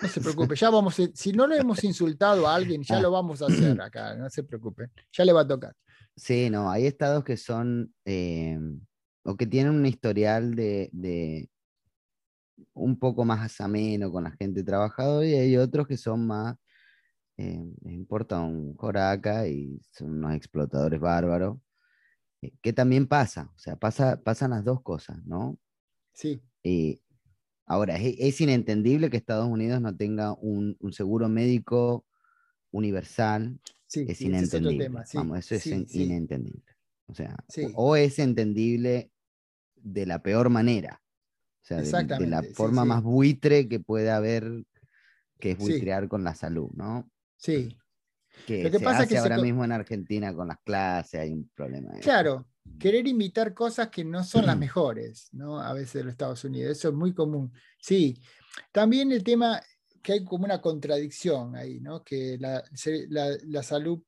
No 0.03 0.09
se 0.09 0.21
preocupe, 0.21 0.55
ya 0.55 0.71
vamos, 0.71 0.95
si 1.15 1.33
no 1.33 1.47
le 1.47 1.57
hemos 1.57 1.83
insultado 1.85 2.47
a 2.47 2.55
alguien, 2.55 2.83
ya 2.83 2.99
ah. 2.99 3.01
lo 3.01 3.11
vamos 3.11 3.41
a 3.41 3.47
hacer 3.47 3.81
acá, 3.81 4.15
no 4.15 4.29
se 4.29 4.45
preocupe, 4.45 4.91
ya 5.11 5.25
le 5.25 5.33
va 5.33 5.41
a 5.41 5.49
tocar. 5.49 5.75
Sí, 6.17 6.49
no, 6.49 6.71
hay 6.71 6.87
estados 6.87 7.25
que 7.25 7.37
son, 7.37 7.93
eh, 8.05 8.59
o 9.25 9.37
que 9.37 9.47
tienen 9.47 9.75
un 9.75 9.87
historial 9.87 10.55
de, 10.55 11.51
un 12.73 12.99
poco 12.99 13.25
más 13.25 13.61
ameno 13.61 14.13
con 14.13 14.25
la 14.25 14.31
gente 14.31 14.63
trabajadora 14.63 15.27
y 15.27 15.35
hay 15.35 15.57
otros 15.57 15.89
que 15.89 15.97
son 15.97 16.27
más, 16.27 16.57
eh, 17.37 17.65
les 17.83 17.95
importa 17.95 18.41
un 18.41 18.77
joraca 18.77 19.49
y 19.49 19.81
son 19.91 20.13
unos 20.19 20.35
explotadores 20.35 21.01
bárbaros, 21.01 21.59
eh, 22.43 22.53
que 22.63 22.73
también 22.73 23.09
pasa, 23.09 23.51
o 23.55 23.59
sea, 23.59 23.75
pasa, 23.77 24.21
pasan 24.23 24.51
las 24.51 24.65
dos 24.65 24.83
cosas, 24.83 25.19
¿no? 25.25 25.59
Sí. 26.13 26.41
ahora, 27.67 27.97
es, 27.97 28.41
inentendible 28.41 29.11
que 29.11 29.17
Estados 29.17 29.49
Unidos 29.49 29.81
no 29.81 29.97
tenga 29.97 30.33
un, 30.35 30.77
un 30.79 30.93
seguro 30.93 31.29
médico 31.29 32.07
universal 32.71 33.59
es 33.97 34.21
inentendible. 34.21 34.91
Vamos, 35.15 35.39
eso 35.39 35.55
es 35.55 35.95
inentendible. 35.95 36.63
O 37.07 37.15
sea, 37.15 37.37
o 37.75 37.97
es 37.97 38.19
entendible 38.19 39.11
de 39.77 40.07
la 40.07 40.23
peor 40.23 40.49
manera. 40.51 41.01
O 41.63 41.67
sea, 41.67 42.03
de, 42.03 42.27
la 42.27 42.43
forma 42.43 42.85
más 42.85 43.03
buitre 43.03 43.69
que 43.69 43.81
puede 43.81 44.11
haber, 44.11 44.65
que 45.39 45.53
es 45.53 45.59
buitrear 45.59 46.09
con 46.09 46.23
la 46.23 46.35
salud, 46.35 46.71
¿no? 46.75 47.11
Sí. 47.37 47.77
Que, 48.47 48.65
Lo 48.65 48.71
que 48.71 48.81
pasa 48.81 49.03
hace 49.03 49.15
que 49.15 49.19
ahora 49.19 49.39
mismo 49.39 49.65
en 49.65 49.73
Argentina 49.73 50.35
con 50.35 50.49
las 50.49 50.59
clases 50.63 51.21
hay 51.21 51.33
un 51.33 51.49
problema. 51.55 51.93
Claro, 52.01 52.47
querer 52.79 53.07
imitar 53.07 53.55
cosas 53.55 53.89
que 53.89 54.05
no 54.05 54.25
son 54.25 54.47
las 54.47 54.59
mejores, 54.59 55.29
¿no? 55.33 55.61
A 55.61 55.73
veces 55.73 55.95
de 55.95 56.05
los 56.05 56.13
Estados 56.13 56.45
Unidos, 56.45 56.73
eso 56.73 56.89
es 56.89 56.95
muy 56.95 57.15
común. 57.15 57.53
Sí, 57.81 58.19
también 58.73 59.13
el 59.13 59.25
tema, 59.25 59.61
que 60.05 60.13
hay 60.13 60.25
como 60.25 60.45
una 60.45 60.61
contradicción 60.61 61.57
ahí, 61.57 61.81
¿no? 61.81 62.05
que 62.05 62.37
la, 62.39 62.63
salud, 63.63 64.03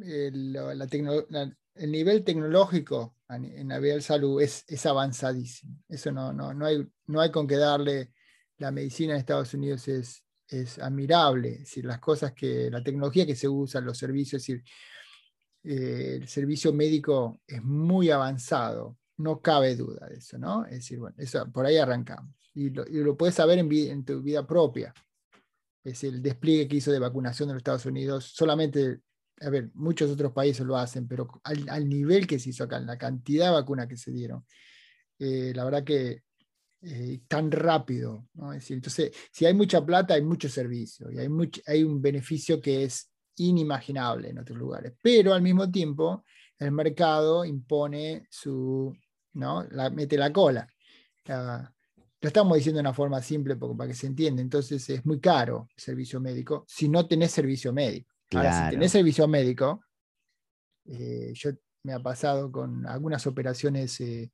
el, 0.00 0.56
el, 0.56 1.92
nivel 1.92 2.24
tecnológico 2.24 3.18
en 3.28 3.68
la 3.68 3.78
vida 3.78 3.94
de 3.94 4.00
salud 4.00 4.40
es, 4.40 4.64
es 4.66 4.86
avanzadísimo. 4.86 5.76
Eso 5.90 6.10
no, 6.10 6.32
no, 6.32 6.54
no, 6.54 6.64
hay, 6.64 6.84
no 7.06 7.20
hay 7.20 7.30
con 7.30 7.46
qué 7.46 7.56
darle. 7.56 8.12
La 8.56 8.70
medicina 8.70 9.12
en 9.12 9.18
Estados 9.18 9.52
Unidos 9.52 9.86
es, 9.88 10.24
es 10.48 10.78
admirable, 10.78 11.52
es 11.52 11.58
decir, 11.60 11.84
las 11.84 12.00
cosas 12.00 12.32
que, 12.32 12.70
la 12.70 12.82
tecnología 12.82 13.26
que 13.26 13.36
se 13.36 13.46
usa, 13.48 13.82
los 13.82 13.98
servicios, 13.98 14.40
es 14.40 14.46
decir, 14.46 14.64
eh, 15.64 16.18
el 16.22 16.28
servicio 16.28 16.72
médico 16.72 17.42
es 17.46 17.62
muy 17.62 18.10
avanzado, 18.10 18.96
no 19.18 19.42
cabe 19.42 19.76
duda 19.76 20.08
de 20.08 20.16
eso, 20.16 20.38
¿no? 20.38 20.64
Es 20.64 20.76
decir, 20.76 20.98
bueno, 20.98 21.16
eso, 21.18 21.46
por 21.52 21.66
ahí 21.66 21.76
arrancamos. 21.76 22.34
Y 22.54 22.70
lo, 22.70 22.86
y 22.86 23.02
lo 23.04 23.16
puedes 23.18 23.34
saber 23.34 23.58
en, 23.58 23.70
en 23.70 24.04
tu 24.04 24.22
vida 24.22 24.46
propia 24.46 24.94
es 25.84 26.04
el 26.04 26.22
despliegue 26.22 26.68
que 26.68 26.76
hizo 26.76 26.92
de 26.92 26.98
vacunación 26.98 27.48
de 27.48 27.54
los 27.54 27.60
Estados 27.60 27.86
Unidos. 27.86 28.32
Solamente, 28.34 29.00
a 29.40 29.50
ver, 29.50 29.70
muchos 29.74 30.10
otros 30.10 30.32
países 30.32 30.64
lo 30.64 30.76
hacen, 30.76 31.08
pero 31.08 31.40
al, 31.44 31.88
nivel 31.88 32.26
que 32.26 32.38
se 32.38 32.50
hizo 32.50 32.64
acá, 32.64 32.78
la 32.80 32.98
cantidad 32.98 33.46
de 33.46 33.52
vacunas 33.52 33.88
que 33.88 33.96
se 33.96 34.12
dieron, 34.12 34.44
eh, 35.18 35.52
la 35.54 35.64
verdad 35.64 35.84
que 35.84 36.22
eh, 36.82 37.20
tan 37.28 37.50
rápido. 37.50 38.28
¿no? 38.34 38.52
Es 38.52 38.60
decir, 38.60 38.76
entonces, 38.76 39.12
si 39.30 39.46
hay 39.46 39.54
mucha 39.54 39.84
plata, 39.84 40.14
hay 40.14 40.22
mucho 40.22 40.48
servicio 40.48 41.10
y 41.10 41.18
hay, 41.18 41.28
mucho, 41.28 41.60
hay 41.66 41.84
un 41.84 42.02
beneficio 42.02 42.60
que 42.60 42.84
es 42.84 43.10
inimaginable 43.36 44.30
en 44.30 44.38
otros 44.38 44.58
lugares. 44.58 44.92
Pero 45.00 45.32
al 45.32 45.42
mismo 45.42 45.70
tiempo, 45.70 46.24
el 46.58 46.72
mercado 46.72 47.44
impone 47.44 48.26
su, 48.30 48.92
¿no? 49.34 49.64
La, 49.70 49.90
mete 49.90 50.16
la 50.16 50.32
cola. 50.32 50.68
Lo 52.22 52.28
estamos 52.28 52.56
diciendo 52.56 52.78
de 52.78 52.82
una 52.82 52.94
forma 52.94 53.20
simple 53.20 53.56
para 53.56 53.88
que 53.88 53.94
se 53.94 54.06
entienda. 54.06 54.40
Entonces 54.40 54.88
es 54.88 55.04
muy 55.04 55.18
caro 55.18 55.68
el 55.76 55.82
servicio 55.82 56.20
médico 56.20 56.64
si 56.68 56.88
no 56.88 57.06
tenés 57.06 57.32
servicio 57.32 57.72
médico. 57.72 58.12
Ahora, 58.32 58.64
si 58.64 58.70
tenés 58.70 58.92
servicio 58.92 59.26
médico, 59.26 59.84
eh, 60.86 61.32
yo 61.34 61.50
me 61.82 61.92
ha 61.92 61.98
pasado 61.98 62.50
con 62.52 62.86
algunas 62.86 63.26
operaciones 63.26 64.00
eh, 64.00 64.30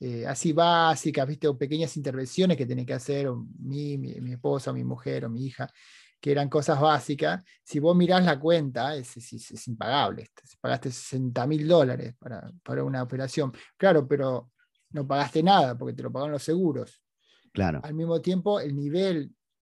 eh, 0.00 0.26
así 0.26 0.54
básicas, 0.54 1.28
¿viste? 1.28 1.46
o 1.46 1.58
pequeñas 1.58 1.94
intervenciones 1.98 2.56
que 2.56 2.64
tiene 2.64 2.86
que 2.86 2.94
hacer 2.94 3.28
o 3.28 3.46
mi, 3.58 3.98
mi, 3.98 4.32
esposa, 4.32 4.70
o 4.70 4.74
mi 4.74 4.82
mujer 4.82 5.26
o 5.26 5.30
mi 5.30 5.44
hija, 5.44 5.70
que 6.18 6.32
eran 6.32 6.48
cosas 6.48 6.80
básicas. 6.80 7.44
Si 7.62 7.78
vos 7.78 7.94
mirás 7.94 8.24
la 8.24 8.40
cuenta, 8.40 8.96
es, 8.96 9.14
es, 9.18 9.68
impagable. 9.68 10.30
Pagaste 10.62 10.90
60 10.90 11.46
mil 11.46 11.68
dólares 11.68 12.14
para, 12.18 12.50
para, 12.64 12.82
una 12.82 13.02
operación. 13.02 13.52
Claro, 13.76 14.08
pero 14.08 14.50
no 14.92 15.06
pagaste 15.06 15.42
nada 15.42 15.76
porque 15.76 15.92
te 15.94 16.02
lo 16.02 16.10
pagaron 16.10 16.32
los 16.32 16.42
seguros. 16.42 17.02
Claro. 17.52 17.80
Al 17.82 17.94
mismo 17.94 18.20
tiempo, 18.20 18.60
el 18.60 18.74
nivel 18.74 19.32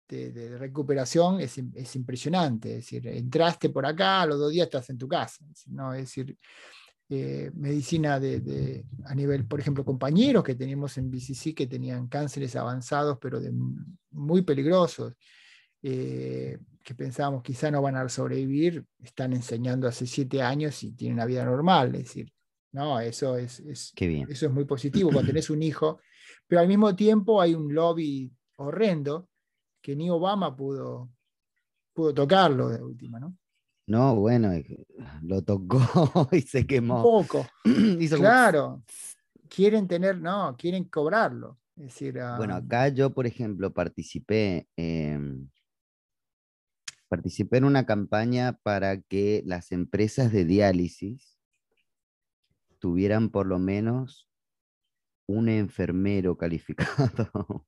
de, 0.08 0.58
recuperación 0.58 1.40
es, 1.40 1.58
es, 1.74 1.96
impresionante. 1.96 2.70
Es 2.70 2.76
decir, 2.78 3.08
entraste 3.08 3.70
por 3.70 3.86
acá, 3.86 4.22
a 4.22 4.26
los 4.26 4.40
dos 4.40 4.52
días 4.52 4.66
estás 4.66 4.90
en 4.90 4.98
tu 4.98 5.08
casa. 5.08 5.46
¿no? 5.68 5.94
Es 5.94 6.02
decir, 6.02 6.38
eh, 7.10 7.52
medicina 7.54 8.20
de, 8.20 8.86
a 9.06 9.16
nivel, 9.16 9.46
por 9.46 9.60
ejemplo, 9.60 9.84
compañeros 9.84 10.44
que 10.44 10.56
teníamos 10.56 10.98
en 10.98 11.12
BCC 11.12 11.54
que 11.54 11.68
tenían 11.68 12.08
cánceres 12.08 12.56
avanzados, 12.56 13.18
pero 13.22 13.40
de 13.40 13.52
muy 14.12 14.42
peligrosos, 14.42 15.14
eh, 15.82 16.58
que 16.84 16.96
pensábamos 16.96 17.44
quizá 17.44 17.70
no 17.72 17.82
van 17.82 17.98
a 17.98 18.08
sobrevivir, 18.10 18.86
están 19.00 19.34
enseñando 19.34 19.88
hace 19.88 20.08
siete 20.08 20.42
años 20.42 20.82
y 20.84 20.94
tienen 20.94 21.16
una 21.16 21.26
vida 21.26 21.46
normal. 21.46 21.94
Es 21.96 22.04
decir, 22.04 22.32
no, 22.72 23.00
eso 23.00 23.38
es, 23.38 23.60
eso 23.60 23.94
es 24.46 24.52
muy 24.52 24.66
positivo 24.66 25.12
cuando 25.12 25.28
tenés 25.28 25.50
un 25.50 25.62
hijo, 25.62 26.00
pero 26.54 26.62
al 26.62 26.68
mismo 26.68 26.96
tiempo 26.96 27.42
hay 27.42 27.56
un 27.56 27.74
lobby 27.74 28.32
horrendo 28.58 29.28
que 29.82 29.96
ni 29.96 30.12
Obama 30.12 30.56
pudo, 30.56 31.10
pudo 31.94 32.14
tocarlo 32.14 32.70
de 32.70 32.80
última, 32.80 33.20
¿no? 33.20 33.36
No, 33.88 34.18
bueno, 34.18 34.52
lo 35.24 35.42
tocó 35.42 35.80
y 36.32 36.42
se 36.42 36.68
quemó. 36.68 36.98
Un 36.98 37.02
poco. 37.02 37.48
claro. 38.16 38.84
Quieren 39.50 39.88
tener, 39.88 40.22
no, 40.22 40.56
quieren 40.56 40.84
cobrarlo. 40.84 41.58
Es 41.76 41.86
decir, 41.86 42.20
bueno, 42.38 42.54
acá 42.54 42.90
yo, 42.90 43.12
por 43.16 43.26
ejemplo, 43.26 43.74
participé, 43.74 44.68
participé 47.08 47.58
en 47.58 47.64
una 47.64 47.88
campaña 47.88 48.60
para 48.62 49.02
que 49.02 49.42
las 49.48 49.72
empresas 49.72 50.32
de 50.32 50.46
diálisis 50.46 51.40
tuvieran 52.78 53.32
por 53.32 53.48
lo 53.48 53.58
menos 53.58 54.30
un 55.34 55.50
enfermero 55.50 56.38
calificado. 56.38 57.68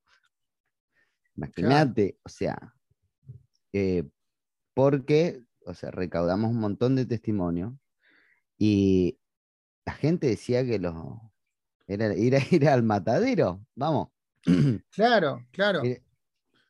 Imagínate, 1.36 2.18
o 2.22 2.28
sea, 2.28 2.74
eh, 3.72 4.08
porque 4.72 5.46
o 5.66 5.74
sea, 5.74 5.90
recaudamos 5.90 6.50
un 6.50 6.60
montón 6.60 6.96
de 6.96 7.04
testimonios 7.04 7.74
y 8.56 9.18
la 9.84 9.92
gente 9.92 10.28
decía 10.28 10.64
que 10.64 10.78
los 10.78 10.94
era 11.86 12.16
ir, 12.16 12.36
a, 12.36 12.38
ir 12.50 12.68
al 12.68 12.82
matadero, 12.82 13.66
vamos. 13.74 14.08
Claro, 14.90 15.44
claro. 15.50 15.82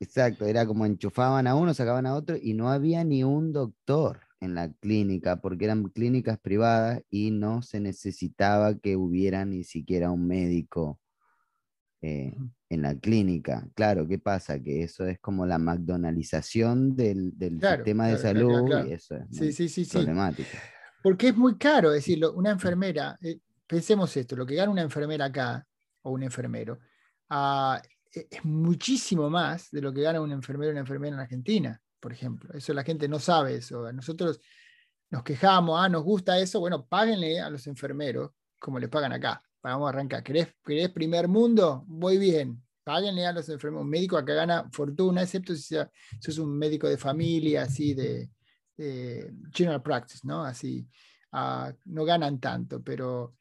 exacto, 0.01 0.47
era 0.47 0.67
como 0.67 0.87
enchufaban 0.87 1.47
a 1.47 1.55
uno, 1.55 1.75
sacaban 1.75 2.07
a 2.07 2.15
otro 2.15 2.37
y 2.41 2.55
no 2.55 2.71
había 2.71 3.05
ni 3.05 3.23
un 3.23 3.53
doctor 3.53 4.26
en 4.41 4.55
la 4.55 4.73
clínica 4.73 5.41
porque 5.41 5.65
eran 5.65 5.85
clínicas 5.85 6.39
privadas 6.39 7.03
y 7.11 7.31
no 7.31 7.63
se 7.63 7.81
necesitaba 7.81 8.79
que 8.79 8.97
hubiera 8.97 9.45
ni 9.45 9.65
siquiera 9.65 10.11
un 10.11 10.27
médico 10.27 11.01
eh, 12.03 12.35
en 12.69 12.83
la 12.83 12.95
clínica. 12.95 13.67
Claro, 13.75 14.07
¿qué 14.07 14.19
pasa? 14.19 14.63
Que 14.63 14.83
eso 14.83 15.07
es 15.07 15.19
como 15.19 15.47
la 15.47 15.59
McDonaldización 15.59 16.95
del, 16.95 17.33
sistema 17.61 18.09
de 18.09 18.19
salud 18.19 18.87
y 18.87 18.93
eso 18.93 19.17
es 19.17 19.89
problemático. 19.89 20.51
Porque 21.03 21.29
es 21.29 21.37
muy 21.37 21.57
caro 21.57 21.91
decirlo. 21.91 22.33
Una 22.35 22.51
enfermera, 22.51 23.17
eh, 23.23 23.39
pensemos 23.67 24.17
esto, 24.17 24.37
lo 24.37 24.45
que 24.45 24.57
gana 24.57 24.71
una 24.71 24.83
enfermera 24.83 25.27
acá 25.27 25.67
o 26.03 26.11
un 26.11 26.23
enfermero 26.23 26.79
ah, 27.31 27.81
e, 28.13 28.29
es 28.31 28.45
muchísimo 28.45 29.31
más 29.31 29.71
de 29.71 29.81
lo 29.81 29.93
que 29.93 30.03
gana 30.03 30.21
un 30.21 30.33
enfermero 30.33 30.71
o 30.71 30.73
una 30.73 30.81
enfermera 30.81 31.15
en 31.15 31.21
Argentina, 31.21 31.81
por 32.07 32.13
ejemplo. 32.13 32.55
Eso 32.55 32.73
la 32.73 32.85
gente 32.85 33.09
no 33.09 33.19
sabe 33.19 33.57
eso. 33.57 33.93
Nosotros 33.93 34.41
nos 35.11 35.25
quejamos, 35.25 35.77
ah, 35.83 35.89
nos 35.89 36.05
gusta 36.05 36.39
eso, 36.39 36.61
bueno, 36.61 36.87
páguenle 36.87 37.41
a 37.41 37.51
los 37.51 37.67
enfermeros 37.67 38.31
como 38.61 38.79
les 38.79 38.89
pagan 38.89 39.13
acá 39.13 39.43
vamos 39.61 39.87
a 39.87 39.89
arrancar. 39.89 40.23
¿Querés, 40.23 40.55
primer 40.93 41.27
mundo? 41.27 41.85
Voy 41.89 42.17
bien. 42.17 42.63
Páguenle 42.85 43.27
a 43.27 43.33
los 43.33 43.49
enfermos. 43.49 43.83
Un 43.83 43.91
médico 43.91 44.17
acá 44.17 44.35
gana 44.35 44.69
fortuna, 44.71 45.23
excepto 45.23 45.57
si 45.57 45.75
sos 46.21 46.39
un 46.39 46.57
médico 46.57 46.89
de 46.89 46.97
familia, 46.97 47.63
así 47.63 47.93
de, 47.93 48.31
general 49.53 49.83
practice, 49.83 50.21
¿no? 50.23 50.45
Así, 50.45 50.87
ah, 51.33 51.73
no 51.87 52.05
ganan 52.05 52.39
tanto, 52.39 52.81
pero 52.81 53.35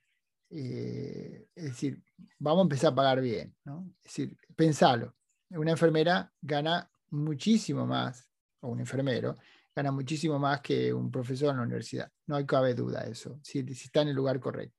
eh, 0.50 1.46
es 1.54 1.66
decir, 1.66 2.02
vamos 2.40 2.62
a 2.62 2.64
empezar 2.64 2.94
a 2.94 2.96
pagar 2.96 3.22
bien. 3.22 3.56
Es 4.04 4.04
decir, 4.04 4.36
pensalo. 4.56 5.14
Una 5.52 5.72
enfermera 5.72 6.34
gana 6.42 6.90
muchísimo 7.12 7.86
más, 7.86 8.28
o 8.66 8.70
un 8.70 8.80
enfermero, 8.80 9.36
gana 9.76 9.92
muchísimo 9.92 10.40
más 10.40 10.62
que 10.62 10.94
un 10.94 11.12
profesor 11.12 11.52
en 11.52 11.58
la 11.58 11.64
universidad. 11.64 12.10
No 12.28 12.36
hay 12.36 12.46
cabe 12.46 12.74
duda 12.74 13.04
de 13.04 13.12
eso, 13.12 13.40
si, 13.44 13.60
está 13.60 14.02
en 14.02 14.10
el 14.10 14.16
lugar 14.16 14.40
correcto. 14.40 14.78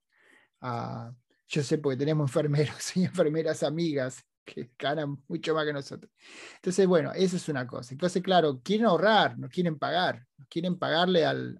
Ah, 0.60 1.12
yo 1.48 1.62
sé 1.62 1.78
porque 1.78 1.96
tenemos 1.96 2.28
enfermeros 2.28 2.76
y 2.96 3.04
enfermeras 3.04 3.62
amigas 3.62 4.24
que 4.44 4.70
ganan 4.78 5.22
mucho 5.28 5.54
más 5.54 5.66
que 5.66 5.72
nosotros. 5.72 6.10
Entonces, 6.56 6.86
bueno, 6.86 7.12
eso 7.12 7.36
es 7.36 7.48
una 7.48 7.66
cosa. 7.66 7.94
Entonces, 7.94 8.22
claro, 8.22 8.60
quieren 8.62 8.86
ahorrar, 8.86 9.38
no 9.38 9.48
quieren 9.48 9.78
pagar, 9.78 10.24
quieren 10.48 10.78
pagarle 10.78 11.24
al... 11.26 11.58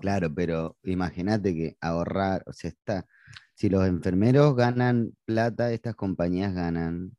Claro, 0.00 0.32
pero 0.34 0.78
imagínate 0.84 1.54
que 1.54 1.76
ahorrar, 1.80 2.42
o 2.46 2.52
sea, 2.54 2.70
está, 2.70 3.04
si 3.54 3.68
los 3.68 3.86
enfermeros 3.86 4.56
ganan 4.56 5.12
plata, 5.26 5.70
estas 5.70 5.94
compañías 5.94 6.54
ganan 6.54 7.14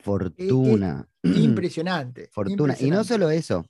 fortuna. 0.00 1.08
Impresionante. 1.22 2.28
Fortuna. 2.32 2.74
Y 2.78 2.90
no 2.90 3.04
solo 3.04 3.30
eso, 3.30 3.64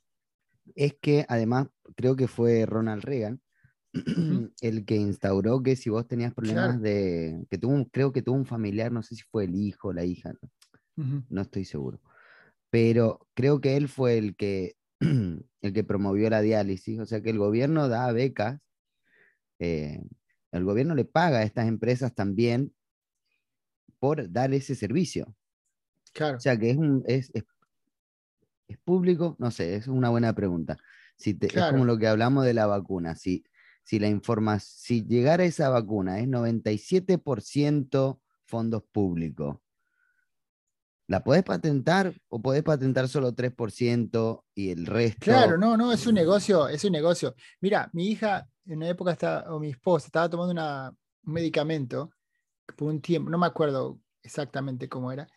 es 0.75 0.95
que 1.01 1.25
además 1.29 1.69
creo 1.97 2.17
que 2.17 2.29
fue 2.29 2.67
Ronald 2.67 3.03
Reagan 3.03 3.41
el 4.61 4.85
que 4.85 4.97
instauró 4.97 5.63
que 5.63 5.77
si 5.77 5.91
vos 5.91 6.07
tenías 6.07 6.35
problemas 6.35 6.81
de, 6.81 7.47
que 7.51 7.59
tuvo, 7.59 7.89
creo 7.91 8.13
que 8.13 8.23
tuvo 8.23 8.37
un 8.37 8.47
familiar, 8.47 8.93
no 8.93 9.03
sé 9.03 9.17
si 9.17 9.23
fue 9.23 9.45
el 9.45 9.55
hijo 9.55 9.89
o 9.89 9.93
la 9.93 10.05
hija, 10.05 10.33
no, 10.97 11.43
estoy 11.43 11.65
seguro, 11.65 12.01
pero 12.71 13.27
creo 13.35 13.61
que 13.61 13.77
él 13.77 13.89
fue 13.89 14.19
el 14.19 14.37
que, 14.37 14.77
el 15.01 15.73
que 15.73 15.85
promovió 15.85 16.29
la 16.29 16.41
diálisis, 16.41 16.99
o 16.99 17.07
sea 17.07 17.23
que 17.23 17.31
el 17.31 17.39
gobierno 17.39 17.89
da 17.89 18.11
becas, 18.13 18.61
eh, 19.59 20.03
el 20.53 20.65
gobierno 20.65 20.95
le 20.95 21.05
paga 21.05 21.39
a 21.39 21.43
estas 21.43 21.69
empresas 21.69 22.15
también 22.15 22.73
por 23.99 24.31
dar 24.31 24.55
ese 24.55 24.75
servicio. 24.75 25.35
Claro. 26.19 26.37
O 26.37 26.41
sea 26.41 26.59
que 26.59 26.71
es, 26.71 26.77
un, 26.77 27.05
es, 27.07 27.31
es, 27.33 27.45
público, 28.85 29.37
no 29.39 29.53
sé, 29.53 29.77
es 29.77 29.87
una 29.87 30.11
buena 30.11 30.35
pregunta. 30.35 30.77
Si 31.17 31.39
Es 31.41 31.53
como 31.71 31.85
lo 31.85 31.97
que 31.97 32.09
hablamos 32.09 32.45
de 32.45 32.55
la 32.55 32.67
vacuna. 32.67 33.15
Si, 33.15 33.45
si 33.85 34.01
la 34.01 34.09
información, 34.09 34.69
si 34.69 35.07
llegara 35.07 35.45
esa 35.45 35.69
vacuna 35.69 36.19
es 36.19 36.27
97% 36.27 38.21
fondos 38.47 38.83
públicos, 38.91 39.59
¿la 41.07 41.23
podés 41.23 41.45
patentar 41.45 42.13
o 42.29 42.43
podés 42.43 42.65
patentar 42.65 43.07
solo 43.07 43.33
3% 43.33 44.45
y 44.57 44.71
el 44.71 44.87
resto? 44.87 45.21
Claro, 45.21 45.57
no, 45.57 45.77
no, 45.77 45.93
es 45.93 46.05
un 46.09 46.15
negocio, 46.15 46.69
es 46.69 46.83
un 46.83 46.93
negocio. 46.93 47.37
Mira, 47.61 47.89
mi 47.93 48.09
hija 48.09 48.49
en 48.67 48.79
una 48.79 48.89
época 48.89 49.13
está, 49.13 49.45
o 49.53 49.61
mi 49.61 49.71
esposa 49.71 50.07
estaba 50.07 50.29
tomando 50.29 50.61
un 51.23 51.33
medicamento 51.33 52.11
por 52.77 52.89
un 52.89 53.01
tiempo, 53.01 53.31
no 53.31 53.39
me 53.39 53.47
acuerdo 53.47 54.01
exactamente 54.21 54.89
cómo 54.89 55.13
era, 55.13 55.29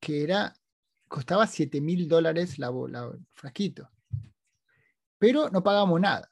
que 0.00 0.22
era, 0.22 0.54
costaba 1.08 1.46
7 1.46 1.80
mil 1.80 2.08
dólares 2.08 2.58
la, 2.58 2.70
la, 2.88 3.10
frasquito. 3.32 3.90
Pero 5.18 5.50
no 5.50 5.62
pagamos 5.62 6.00
nada, 6.00 6.30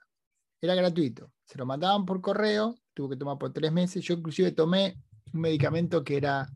era 0.60 0.74
gratuito 0.74 1.32
se 1.46 1.58
lo 1.58 1.64
mandaban 1.64 2.04
por 2.04 2.20
correo, 2.20 2.76
tuvo 2.92 3.10
que 3.10 3.16
tomar 3.16 3.38
por 3.38 3.52
tres 3.52 3.72
meses. 3.72 4.04
Yo 4.04 4.14
inclusive 4.14 4.52
tomé 4.52 5.00
un 5.32 5.40
medicamento 5.40 6.02
que 6.02 6.16
era, 6.16 6.50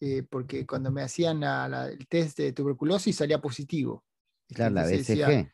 eh, 0.00 0.22
porque 0.28 0.66
cuando 0.66 0.90
me 0.90 1.02
hacían 1.02 1.42
el 1.42 2.08
test 2.08 2.38
de 2.38 2.52
tuberculosis 2.52 3.16
salía 3.16 3.40
positivo. 3.40 4.04
Claro, 4.48 4.74
la 4.74 4.86
BCG. 4.86 5.52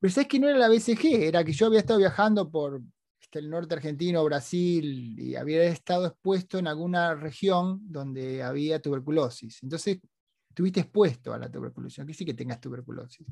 pero 0.00 0.12
sabes 0.12 0.28
que 0.28 0.40
no 0.40 0.48
era 0.48 0.58
la 0.58 0.68
BCG, 0.68 1.22
era 1.22 1.44
que 1.44 1.52
yo 1.52 1.66
había 1.66 1.78
estado 1.78 2.00
viajando 2.00 2.50
por 2.50 2.82
este, 3.30 3.38
el 3.38 3.48
norte 3.48 3.76
argentino, 3.76 4.24
Brasil, 4.24 5.16
y 5.16 5.36
había 5.36 5.62
estado 5.62 6.06
expuesto 6.06 6.58
en 6.58 6.66
alguna 6.66 7.14
región 7.14 7.78
donde 7.84 8.42
había 8.42 8.82
tuberculosis. 8.82 9.62
Entonces, 9.62 10.00
estuviste 10.48 10.80
expuesto 10.80 11.32
a 11.32 11.38
la 11.38 11.48
tuberculosis, 11.48 12.04
que 12.04 12.12
sí 12.12 12.24
que 12.24 12.34
tengas 12.34 12.60
tuberculosis. 12.60 13.24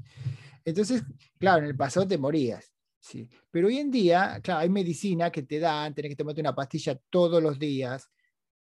Entonces, 0.64 1.02
claro, 1.36 1.64
en 1.64 1.70
el 1.70 1.76
pasado 1.76 2.06
te 2.06 2.16
morías. 2.16 2.72
Sí. 3.00 3.28
Pero 3.50 3.66
hoy 3.66 3.78
en 3.78 3.90
día, 3.90 4.40
claro, 4.40 4.60
hay 4.60 4.68
medicina 4.68 5.32
que 5.32 5.42
te 5.42 5.58
dan, 5.58 5.94
tenés 5.94 6.10
que 6.10 6.16
tomarte 6.16 6.40
una 6.40 6.54
pastilla 6.54 6.96
todos 7.10 7.42
los 7.42 7.58
días 7.58 8.08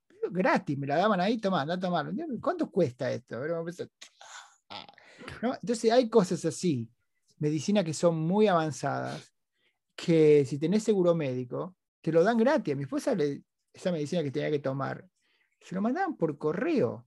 Pero 0.06 0.30
gratis, 0.30 0.76
me 0.78 0.86
la 0.86 0.96
daban 0.96 1.20
ahí, 1.20 1.38
tomá, 1.38 1.62
anda 1.62 1.74
a 1.74 2.12
¿Cuánto 2.40 2.70
cuesta 2.70 3.10
esto? 3.10 3.42
Entonces, 5.62 5.92
hay 5.92 6.08
cosas 6.08 6.44
así, 6.44 6.88
medicina 7.38 7.82
que 7.82 7.94
son 7.94 8.18
muy 8.18 8.46
avanzadas, 8.46 9.32
que 9.94 10.44
si 10.44 10.58
tenés 10.58 10.82
seguro 10.82 11.14
médico, 11.14 11.76
te 12.00 12.12
lo 12.12 12.22
dan 12.22 12.36
gratis. 12.36 12.74
A 12.74 12.76
mi 12.76 12.82
esposa, 12.84 13.14
le, 13.14 13.42
esa 13.72 13.92
medicina 13.92 14.22
que 14.22 14.30
tenía 14.30 14.50
que 14.50 14.58
tomar, 14.58 15.06
se 15.60 15.74
lo 15.74 15.82
mandaban 15.82 16.16
por 16.16 16.38
correo. 16.38 17.06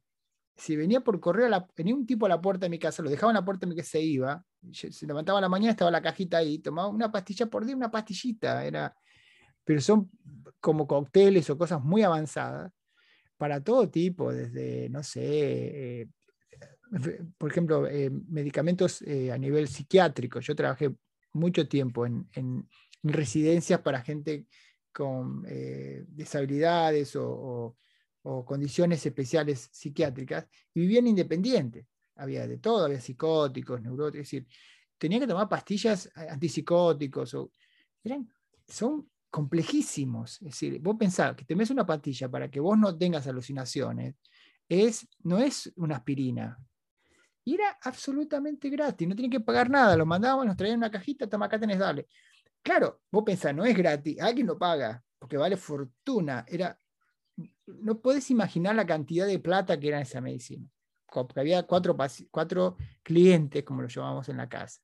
Si 0.55 0.75
venía 0.75 1.01
por 1.01 1.19
correo, 1.19 1.49
venía 1.75 1.95
un 1.95 2.05
tipo 2.05 2.25
a 2.25 2.29
la 2.29 2.41
puerta 2.41 2.65
de 2.65 2.69
mi 2.69 2.79
casa, 2.79 3.01
lo 3.01 3.09
dejaba 3.09 3.31
en 3.31 3.35
la 3.35 3.45
puerta 3.45 3.65
de 3.65 3.69
mi 3.69 3.75
casa, 3.75 3.91
se 3.91 4.01
iba, 4.01 4.43
se 4.71 5.07
levantaba 5.07 5.39
la 5.39 5.49
mañana, 5.49 5.71
estaba 5.71 5.91
la 5.91 6.01
cajita 6.01 6.37
ahí, 6.37 6.59
tomaba 6.59 6.89
una 6.89 7.11
pastilla 7.11 7.45
por 7.45 7.65
día, 7.65 7.75
una 7.75 7.89
pastillita, 7.89 8.65
era, 8.65 8.93
pero 9.63 9.79
son 9.79 10.09
como 10.59 10.85
cócteles 10.85 11.49
o 11.49 11.57
cosas 11.57 11.81
muy 11.81 12.03
avanzadas 12.03 12.73
para 13.37 13.63
todo 13.63 13.89
tipo, 13.89 14.33
desde, 14.33 14.89
no 14.89 15.01
sé, 15.01 16.01
eh, 16.01 16.07
por 17.37 17.51
ejemplo, 17.51 17.87
eh, 17.87 18.09
medicamentos 18.09 19.01
eh, 19.03 19.31
a 19.31 19.37
nivel 19.37 19.67
psiquiátrico. 19.67 20.39
Yo 20.39 20.55
trabajé 20.55 20.93
mucho 21.33 21.67
tiempo 21.67 22.05
en, 22.05 22.27
en 22.33 22.67
residencias 23.03 23.79
para 23.81 24.01
gente 24.01 24.47
con 24.91 25.45
eh, 25.47 26.05
disabilidades 26.07 27.15
o, 27.15 27.77
condiciones 28.21 29.05
especiales 29.05 29.69
psiquiátricas 29.71 30.47
y 30.73 30.81
vivían 30.81 31.07
independientes. 31.07 31.85
Había 32.15 32.47
de 32.47 32.57
todo, 32.57 32.85
había 32.85 32.99
psicóticos, 32.99 33.81
neuróticos, 33.81 34.21
es 34.21 34.31
decir, 34.31 34.47
tenían 34.97 35.21
que 35.21 35.27
tomar 35.27 35.47
pastillas 35.47 36.09
antipsicóticos. 36.15 37.33
O, 37.33 37.51
eran, 38.03 38.29
son 38.67 39.09
complejísimos. 39.29 40.41
Es 40.41 40.49
decir, 40.49 40.79
vos 40.81 40.95
pensás 40.97 41.35
que 41.35 41.45
te 41.45 41.55
metes 41.55 41.71
una 41.71 41.85
pastilla 41.85 42.29
para 42.29 42.49
que 42.49 42.59
vos 42.59 42.77
no 42.77 42.97
tengas 42.97 43.27
alucinaciones, 43.27 44.15
es, 44.67 45.07
no 45.23 45.39
es 45.39 45.71
una 45.75 45.97
aspirina. 45.97 46.57
Y 47.43 47.55
era 47.55 47.77
absolutamente 47.81 48.69
gratis, 48.69 49.07
no 49.07 49.15
tienen 49.15 49.31
que 49.31 49.39
pagar 49.39 49.69
nada, 49.69 49.95
lo 49.95 50.05
mandaban, 50.05 50.47
nos 50.47 50.57
traían 50.57 50.77
una 50.77 50.91
cajita, 50.91 51.27
toma 51.27 51.47
acá 51.47 51.59
tenés, 51.59 51.79
dale. 51.79 52.07
Claro, 52.61 53.01
vos 53.11 53.23
pensás, 53.23 53.55
no 53.55 53.65
es 53.65 53.75
gratis, 53.75 54.19
alguien 54.19 54.45
lo 54.45 54.57
paga, 54.57 55.01
porque 55.17 55.37
vale 55.37 55.57
fortuna. 55.57 56.45
Era, 56.47 56.77
no 57.65 57.99
puedes 58.01 58.29
imaginar 58.31 58.75
la 58.75 58.85
cantidad 58.85 59.27
de 59.27 59.39
plata 59.39 59.79
que 59.79 59.89
era 59.89 60.01
esa 60.01 60.21
medicina. 60.21 60.67
Porque 61.11 61.39
había 61.39 61.63
cuatro, 61.63 61.97
cuatro 62.29 62.77
clientes, 63.03 63.63
como 63.63 63.81
lo 63.81 63.87
llamamos 63.87 64.29
en 64.29 64.37
la 64.37 64.47
casa. 64.47 64.81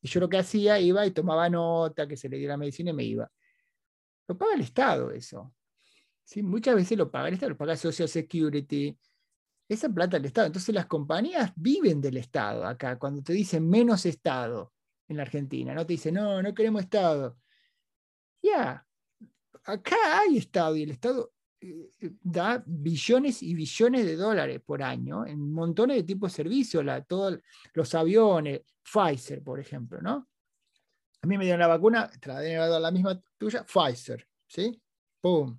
Y 0.00 0.08
yo 0.08 0.20
lo 0.20 0.28
que 0.28 0.38
hacía, 0.38 0.78
iba 0.78 1.04
y 1.06 1.10
tomaba 1.10 1.48
nota, 1.48 2.06
que 2.06 2.16
se 2.16 2.28
le 2.28 2.38
diera 2.38 2.54
la 2.54 2.58
medicina 2.58 2.90
y 2.90 2.94
me 2.94 3.04
iba. 3.04 3.30
Lo 4.28 4.38
paga 4.38 4.54
el 4.54 4.60
Estado 4.60 5.10
eso. 5.10 5.52
¿Sí? 6.24 6.42
Muchas 6.42 6.76
veces 6.76 6.96
lo 6.98 7.10
paga 7.10 7.28
el 7.28 7.34
Estado, 7.34 7.50
lo 7.50 7.56
paga 7.56 7.76
Social 7.76 8.08
Security. 8.08 8.96
Esa 9.68 9.88
plata 9.88 10.16
del 10.16 10.26
Estado. 10.26 10.46
Entonces 10.46 10.74
las 10.74 10.86
compañías 10.86 11.52
viven 11.56 12.00
del 12.00 12.16
Estado 12.18 12.64
acá. 12.64 12.98
Cuando 12.98 13.22
te 13.22 13.32
dicen 13.32 13.68
menos 13.68 14.06
Estado, 14.06 14.72
en 15.08 15.16
la 15.16 15.22
Argentina, 15.22 15.74
¿no? 15.74 15.86
Te 15.86 15.94
dice, 15.94 16.12
no, 16.12 16.42
no 16.42 16.54
queremos 16.54 16.82
Estado. 16.82 17.36
Ya, 18.42 18.86
acá 19.64 20.20
hay 20.20 20.36
Estado 20.36 20.76
y 20.76 20.82
el 20.82 20.90
Estado 20.90 21.32
da 22.22 22.62
billones 22.66 23.42
y 23.42 23.54
billones 23.54 24.04
de 24.04 24.16
dólares 24.16 24.60
por 24.64 24.82
año 24.82 25.26
en 25.26 25.52
montones 25.52 25.96
de 25.96 26.02
tipos 26.02 26.32
de 26.32 26.36
servicios, 26.36 26.84
todos 27.06 27.38
los 27.72 27.94
aviones, 27.94 28.60
Pfizer, 28.82 29.42
por 29.42 29.58
ejemplo, 29.58 30.00
¿no? 30.00 30.28
A 31.22 31.26
mí 31.26 31.38
me 31.38 31.44
dieron 31.44 31.60
la 31.60 31.66
vacuna, 31.66 32.08
te 32.08 32.28
la 32.28 32.78
la 32.78 32.90
misma 32.90 33.20
tuya, 33.38 33.64
Pfizer, 33.64 34.28
¿sí? 34.46 34.80
¡Pum! 35.20 35.58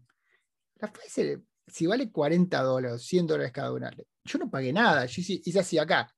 La 0.76 0.92
Pfizer, 0.92 1.42
si 1.66 1.88
vale 1.88 2.12
40 2.12 2.62
dólares, 2.62 3.02
100 3.02 3.28
dólares 3.28 3.52
cada 3.52 3.74
una, 3.74 3.92
yo 4.24 4.40
no 4.40 4.50
pagué 4.50 4.72
nada, 4.72 5.06
yo 5.06 5.22
hice 5.22 5.60
así 5.60 5.78
acá, 5.78 6.14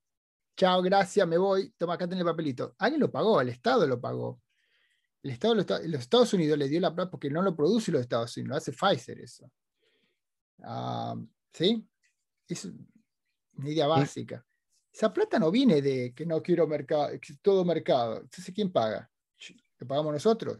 chao, 0.60 0.82
gracias, 0.82 1.26
me 1.26 1.38
voy, 1.38 1.74
toma 1.78 1.94
acá 1.94 2.06
tenés 2.06 2.20
el 2.20 2.26
papelito. 2.26 2.76
Alguien 2.80 3.00
lo 3.00 3.10
pagó, 3.10 3.40
el 3.40 3.48
Estado 3.48 3.88
lo 3.88 4.02
pagó. 4.02 4.42
El 5.24 5.32
Estado, 5.32 5.56
los 5.56 6.02
Estados 6.02 6.34
Unidos 6.34 6.58
le 6.58 6.68
dio 6.68 6.82
la 6.82 6.94
plata 6.94 7.10
porque 7.10 7.30
no 7.30 7.42
lo 7.42 7.56
produce 7.56 7.92
los 7.94 8.02
Estados 8.02 8.36
Unidos, 8.36 8.50
lo 8.50 8.56
hace 8.58 8.74
Pfizer 8.74 9.20
eso. 9.20 9.50
Ah, 10.64 11.16
¿Sí? 11.54 11.88
Es 12.48 12.66
una 13.56 13.70
idea 13.70 13.88
básica. 13.88 14.46
Esa 14.92 15.14
plata 15.14 15.40
no 15.40 15.52
viene 15.52 15.82
de 15.82 16.14
que 16.14 16.26
no 16.26 16.42
quiero 16.42 16.68
mercado, 16.68 17.10
todo 17.42 17.64
mercado. 17.64 18.22
Entonces, 18.22 18.54
¿quién 18.54 18.72
paga? 18.72 19.10
¿Lo 19.78 19.88
pagamos 19.88 20.14
nosotros? 20.14 20.60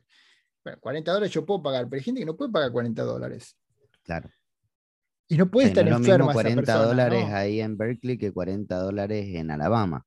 Bueno, 0.64 0.80
40 0.80 1.12
dólares 1.12 1.34
yo 1.34 1.46
puedo 1.46 1.64
pagar, 1.64 1.90
pero 1.90 2.00
hay 2.00 2.04
gente 2.04 2.22
que 2.22 2.26
no 2.26 2.38
puede 2.38 2.52
pagar 2.52 2.72
40 2.72 3.04
dólares. 3.04 3.58
Claro. 4.04 4.30
Y 5.28 5.38
no 5.38 5.50
puede 5.50 5.68
estar 5.68 5.88
enferma. 5.88 6.34
40 6.34 6.86
dólares 6.86 7.26
ahí 7.26 7.62
en 7.62 7.78
Berkeley 7.78 8.18
que 8.18 8.32
40 8.32 8.76
dólares 8.78 9.28
en 9.30 9.52
Alabama. 9.52 10.06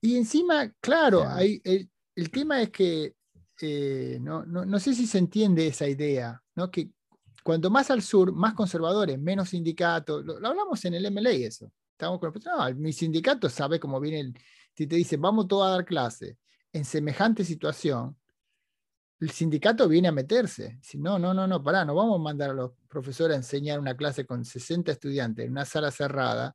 Y 0.00 0.16
encima, 0.16 0.72
claro, 0.80 1.28
hay, 1.28 1.60
el, 1.64 2.30
tema 2.30 2.62
es 2.62 2.70
que 2.70 3.14
eh, 3.60 4.18
no, 4.20 4.44
no, 4.44 4.78
sé 4.78 4.94
si 4.94 5.06
se 5.06 5.18
entiende 5.18 5.66
esa 5.66 5.88
idea, 5.88 6.40
¿no? 6.54 6.70
que 6.70 6.90
cuanto 7.48 7.70
más 7.70 7.90
al 7.90 8.02
sur, 8.02 8.30
más 8.30 8.52
conservadores, 8.52 9.18
menos 9.18 9.48
sindicatos. 9.48 10.22
Lo, 10.22 10.34
hablamos 10.46 10.84
en 10.84 10.92
el 10.92 11.10
MLA 11.10 11.30
eso. 11.30 11.72
Estamos 11.92 12.20
con 12.20 12.30
no, 12.44 12.74
mi 12.74 12.92
sindicato 12.92 13.48
sabe 13.48 13.80
cómo 13.80 13.98
viene 13.98 14.20
el, 14.20 14.34
si 14.74 14.86
te 14.86 14.96
dice 14.96 15.16
vamos 15.16 15.48
todos 15.48 15.66
a 15.66 15.70
dar 15.70 15.86
clase 15.86 16.36
en 16.74 16.84
semejante 16.84 17.46
situación, 17.46 18.14
el 19.18 19.30
sindicato 19.30 19.88
viene 19.88 20.08
a 20.08 20.12
meterse. 20.12 20.78
Si 20.82 20.98
no, 20.98 21.18
no, 21.18 21.32
no, 21.32 21.46
no, 21.46 21.62
pará, 21.62 21.86
no 21.86 21.94
vamos 21.94 22.20
a 22.20 22.22
mandar 22.22 22.50
a 22.50 22.52
los 22.52 22.72
profesores 22.86 23.34
a 23.34 23.38
enseñar 23.38 23.80
una 23.80 23.96
clase 23.96 24.26
con 24.26 24.44
60 24.44 24.92
estudiantes 24.92 25.46
en 25.46 25.52
una 25.52 25.64
sala 25.64 25.90
cerrada 25.90 26.54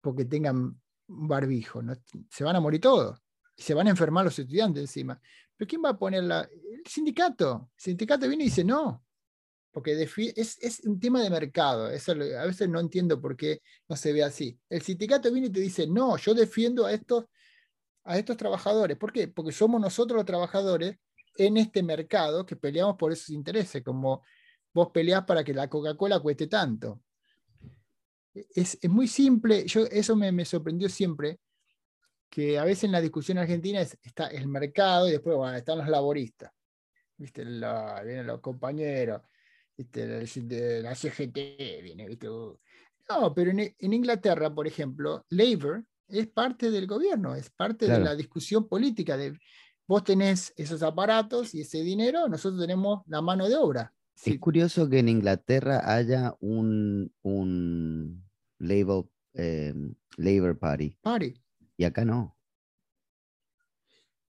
porque 0.00 0.24
tengan 0.24 0.80
barbijo. 1.06 1.80
Se 2.28 2.42
van 2.42 2.56
a 2.56 2.60
morir 2.60 2.80
todos. 2.80 3.22
Se 3.56 3.72
van 3.72 3.86
a 3.86 3.90
enfermar 3.90 4.24
los 4.24 4.36
estudiantes 4.36 4.80
encima. 4.80 5.20
Pero 5.56 5.68
¿quién 5.68 5.84
va 5.84 5.90
a 5.90 5.96
poner 5.96 6.24
la... 6.24 6.40
El 6.40 6.82
sindicato. 6.84 7.70
El 7.76 7.80
sindicato 7.80 8.26
viene 8.26 8.42
y 8.42 8.48
dice 8.48 8.64
no. 8.64 9.04
Porque 9.70 10.00
es, 10.00 10.58
es 10.60 10.80
un 10.80 10.98
tema 10.98 11.22
de 11.22 11.30
mercado. 11.30 11.90
Eso 11.90 12.12
a 12.12 12.46
veces 12.46 12.68
no 12.68 12.80
entiendo 12.80 13.20
por 13.20 13.36
qué 13.36 13.60
no 13.88 13.96
se 13.96 14.12
ve 14.12 14.22
así. 14.22 14.58
El 14.68 14.82
sindicato 14.82 15.30
viene 15.30 15.48
y 15.48 15.50
te 15.50 15.60
dice, 15.60 15.86
no, 15.86 16.16
yo 16.16 16.34
defiendo 16.34 16.86
a 16.86 16.92
estos 16.92 17.26
a 18.08 18.18
estos 18.18 18.38
trabajadores. 18.38 18.96
¿Por 18.96 19.12
qué? 19.12 19.28
Porque 19.28 19.52
somos 19.52 19.80
nosotros 19.80 20.16
los 20.16 20.24
trabajadores 20.24 20.96
en 21.36 21.58
este 21.58 21.82
mercado 21.82 22.46
que 22.46 22.56
peleamos 22.56 22.96
por 22.96 23.12
esos 23.12 23.28
intereses, 23.30 23.82
como 23.84 24.24
vos 24.72 24.88
peleás 24.92 25.24
para 25.24 25.44
que 25.44 25.52
la 25.52 25.68
Coca-Cola 25.68 26.18
cueste 26.18 26.46
tanto. 26.46 27.02
Es, 28.32 28.78
muy 28.88 29.08
simple, 29.08 29.66
yo, 29.66 29.84
eso 29.84 30.16
me, 30.16 30.44
sorprendió 30.46 30.88
siempre, 30.88 31.38
que 32.30 32.58
a 32.58 32.64
veces 32.64 32.84
en 32.84 32.92
la 32.92 33.00
discusión 33.02 33.36
argentina 33.36 33.80
está 33.80 34.28
el 34.28 34.48
mercado 34.48 35.08
y 35.08 35.12
después 35.12 35.36
están 35.56 35.78
los 35.78 35.88
laboristas. 35.88 36.50
¿Viste? 37.16 37.44
vienen 37.44 38.26
los 38.26 38.40
compañeros, 38.40 39.22
¿viste? 39.78 40.82
la 40.82 40.94
CGT, 40.94 41.34
viene, 41.82 42.18
No, 43.08 43.32
pero 43.34 43.50
en, 43.52 43.74
en 43.78 43.92
Inglaterra, 43.92 44.54
por 44.54 44.66
ejemplo, 44.66 45.24
Labour 45.30 45.86
es 46.08 46.26
parte 46.26 46.70
del 46.70 46.86
gobierno, 46.86 47.34
es 47.34 47.50
parte 47.50 47.86
de 47.86 48.00
la 48.00 48.16
discusión 48.16 48.68
política. 48.68 49.16
De, 49.16 49.38
vos 49.86 50.04
tenés 50.04 50.52
esos 50.56 50.82
aparatos 50.82 51.54
y 51.54 51.60
ese 51.60 51.82
dinero, 51.82 52.28
nosotros 52.28 52.60
tenemos 52.60 53.02
la 53.06 53.22
mano 53.22 53.48
de 53.48 53.56
obra. 53.56 53.94
Es 54.24 54.38
curioso 54.40 54.88
que 54.88 54.98
en 54.98 55.08
Inglaterra 55.08 55.94
haya 55.94 56.34
un, 56.40 57.12
un 57.22 58.24
Labour, 58.58 59.08
eh, 59.34 59.72
Labor 60.16 60.58
Party. 60.58 60.96
Party. 61.00 61.34
Y 61.76 61.84
acá 61.84 62.04
no. 62.04 62.36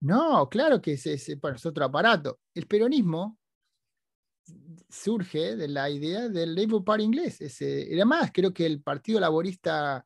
No, 0.01 0.47
claro 0.47 0.81
que 0.81 0.93
es, 0.93 1.05
es, 1.07 1.65
otro 1.65 1.85
aparato. 1.85 2.39
El 2.53 2.67
peronismo 2.67 3.37
surge 4.89 5.55
de 5.55 5.67
la 5.67 5.89
idea 5.89 6.29
del 6.29 6.55
Labour 6.55 6.83
Party 6.83 7.03
inglés. 7.03 7.41
Ese, 7.41 7.87
además, 7.93 8.31
creo 8.33 8.53
que 8.53 8.65
el 8.65 8.81
Partido 8.81 9.19
Laborista 9.19 10.05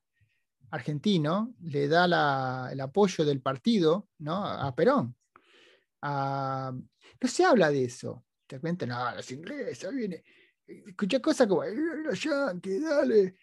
argentino 0.73 1.53
le 1.61 1.87
da 1.87 2.71
el 2.71 2.81
apoyo 2.81 3.23
del 3.23 3.41
partido 3.41 4.09
¿no? 4.19 4.43
a 4.43 4.73
Perón. 4.75 5.15
no 6.01 7.27
se 7.27 7.45
habla 7.45 7.69
de 7.69 7.85
eso. 7.85 8.25
te 8.47 8.59
cuentan, 8.59 8.89
no, 8.89 9.15
los 9.15 9.31
ingleses, 9.31 9.93
viene. 9.93 10.23
Escuché 10.65 11.21
cosas 11.21 11.47
como, 11.47 11.63
los 11.63 12.21
yankees, 12.23 12.81
dale. 12.81 13.35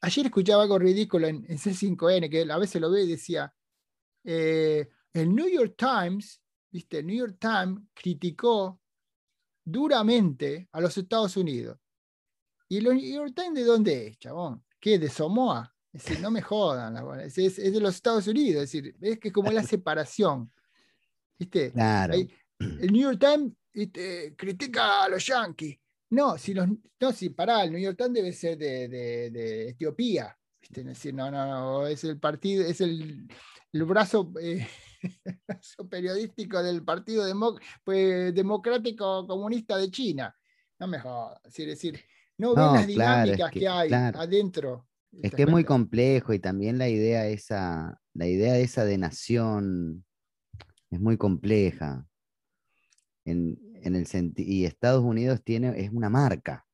Ayer 0.00 0.26
escuchaba 0.26 0.64
algo 0.64 0.78
ridículo 0.78 1.28
en, 1.28 1.46
C5N, 1.46 2.28
que 2.28 2.50
a 2.50 2.58
veces 2.58 2.80
lo 2.80 2.90
ve 2.90 3.04
y 3.04 3.08
decía, 3.10 3.54
eh, 4.24 4.88
el 5.12 5.34
New 5.34 5.48
York 5.48 5.74
Times, 5.76 6.42
¿viste? 6.70 6.98
El 6.98 7.06
New 7.06 7.16
York 7.16 7.36
Times 7.38 7.80
criticó 7.94 8.81
duramente 9.64 10.68
a 10.72 10.80
los 10.80 10.96
Estados 10.96 11.36
Unidos. 11.36 11.78
¿Y 12.68 12.78
el 12.78 12.84
New 12.84 12.98
York 12.98 13.32
Times 13.34 13.54
de 13.54 13.64
dónde 13.64 14.06
es, 14.08 14.18
chabón? 14.18 14.64
¿Qué? 14.80 14.98
¿De 14.98 15.08
Samoa? 15.08 15.72
Es 15.92 16.04
decir, 16.04 16.20
no 16.20 16.30
me 16.30 16.40
jodan, 16.40 16.96
es, 17.20 17.36
es, 17.36 17.56
de 17.56 17.80
los 17.80 17.94
Estados 17.94 18.26
Unidos, 18.26 18.64
es 18.64 18.72
decir, 18.72 18.96
es 18.98 19.18
que 19.18 19.30
como 19.30 19.50
la 19.50 19.62
separación. 19.62 20.50
¿Viste? 21.38 21.70
Claro. 21.72 22.14
el 22.14 22.92
New 22.92 23.02
York 23.02 23.18
Times 23.20 23.52
critica 24.36 25.04
a 25.04 25.08
los 25.08 25.26
yankees. 25.26 25.78
No, 26.10 26.36
si 26.38 26.54
los, 26.54 26.68
no, 27.00 27.12
si 27.12 27.30
pará, 27.30 27.64
el 27.64 27.72
New 27.72 27.80
York 27.80 27.96
Times 27.96 28.14
debe 28.14 28.32
ser 28.32 28.56
de, 28.56 28.88
de, 28.88 29.68
Etiopía. 29.70 30.36
¿viste? 30.60 30.80
Es 30.80 30.86
decir, 30.86 31.14
no, 31.14 31.30
no, 31.30 31.46
no, 31.46 31.86
es 31.86 32.04
el 32.04 32.18
partido, 32.18 32.64
es 32.64 32.80
el, 32.80 33.28
el 33.72 33.84
brazo, 33.84 34.32
eh, 34.40 34.66
periodístico 35.90 36.62
del 36.62 36.84
Partido 36.84 37.24
pues, 37.84 38.34
Democrático 38.34 39.26
Comunista 39.26 39.76
de 39.76 39.90
China. 39.90 40.34
No 40.78 40.86
me 40.86 40.98
jodas. 40.98 41.40
Es 41.44 41.66
decir, 41.66 42.00
no, 42.38 42.54
ven 42.54 42.64
las 42.64 42.86
dinámicas 42.86 43.50
que, 43.50 43.68
hay 43.68 43.92
adentro 43.92 44.86
es 45.20 45.34
que 45.34 45.42
es 45.42 45.48
muy 45.48 45.64
complejo 45.64 46.32
y 46.32 46.38
también 46.38 46.78
la 46.78 46.88
idea 46.88 47.26
esa, 47.26 48.00
la 48.14 48.26
idea 48.26 48.56
esa 48.56 48.84
de 48.84 48.96
nación 48.96 50.04
es 50.90 51.00
muy 51.00 51.16
compleja. 51.16 52.06
En, 53.24 53.58
el 53.82 54.06
y 54.36 54.64
Estados 54.64 55.02
Unidos 55.02 55.42
tiene, 55.42 55.80
es 55.80 55.90
una 55.90 56.08
marca. 56.08 56.64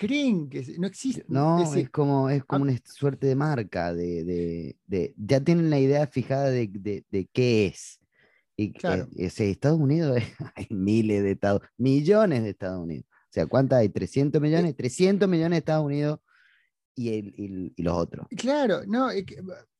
Creen 0.00 0.48
que 0.48 0.64
no 0.78 0.86
existe. 0.86 1.26
No, 1.28 1.62
es, 1.74 1.90
como, 1.90 2.30
es 2.30 2.42
como 2.46 2.62
una 2.62 2.74
suerte 2.86 3.26
de 3.26 3.34
marca, 3.34 3.92
de, 3.92 4.74
ya 5.18 5.44
tienen 5.44 5.68
la 5.68 5.78
idea 5.78 6.06
fijada 6.06 6.48
de, 6.48 7.28
qué 7.34 7.66
es. 7.66 8.00
Y 8.56 8.72
claro. 8.72 9.06
Estados 9.14 9.78
Unidos, 9.78 10.16
hay 10.56 10.66
miles 10.70 11.22
de 11.22 11.32
Estados, 11.32 11.60
millones 11.76 12.44
de 12.44 12.48
Estados 12.48 12.82
Unidos. 12.82 13.04
O 13.10 13.32
sea, 13.32 13.44
¿cuántas 13.44 13.80
hay? 13.80 13.90
300 13.90 14.40
millones, 14.40 14.74
300 14.74 15.28
millones 15.28 15.50
de 15.50 15.58
Estados 15.58 15.84
Unidos 15.84 16.20
y, 16.96 17.70
los 17.76 17.94
otros. 17.94 18.26
Claro, 18.38 18.80
no, 18.86 19.10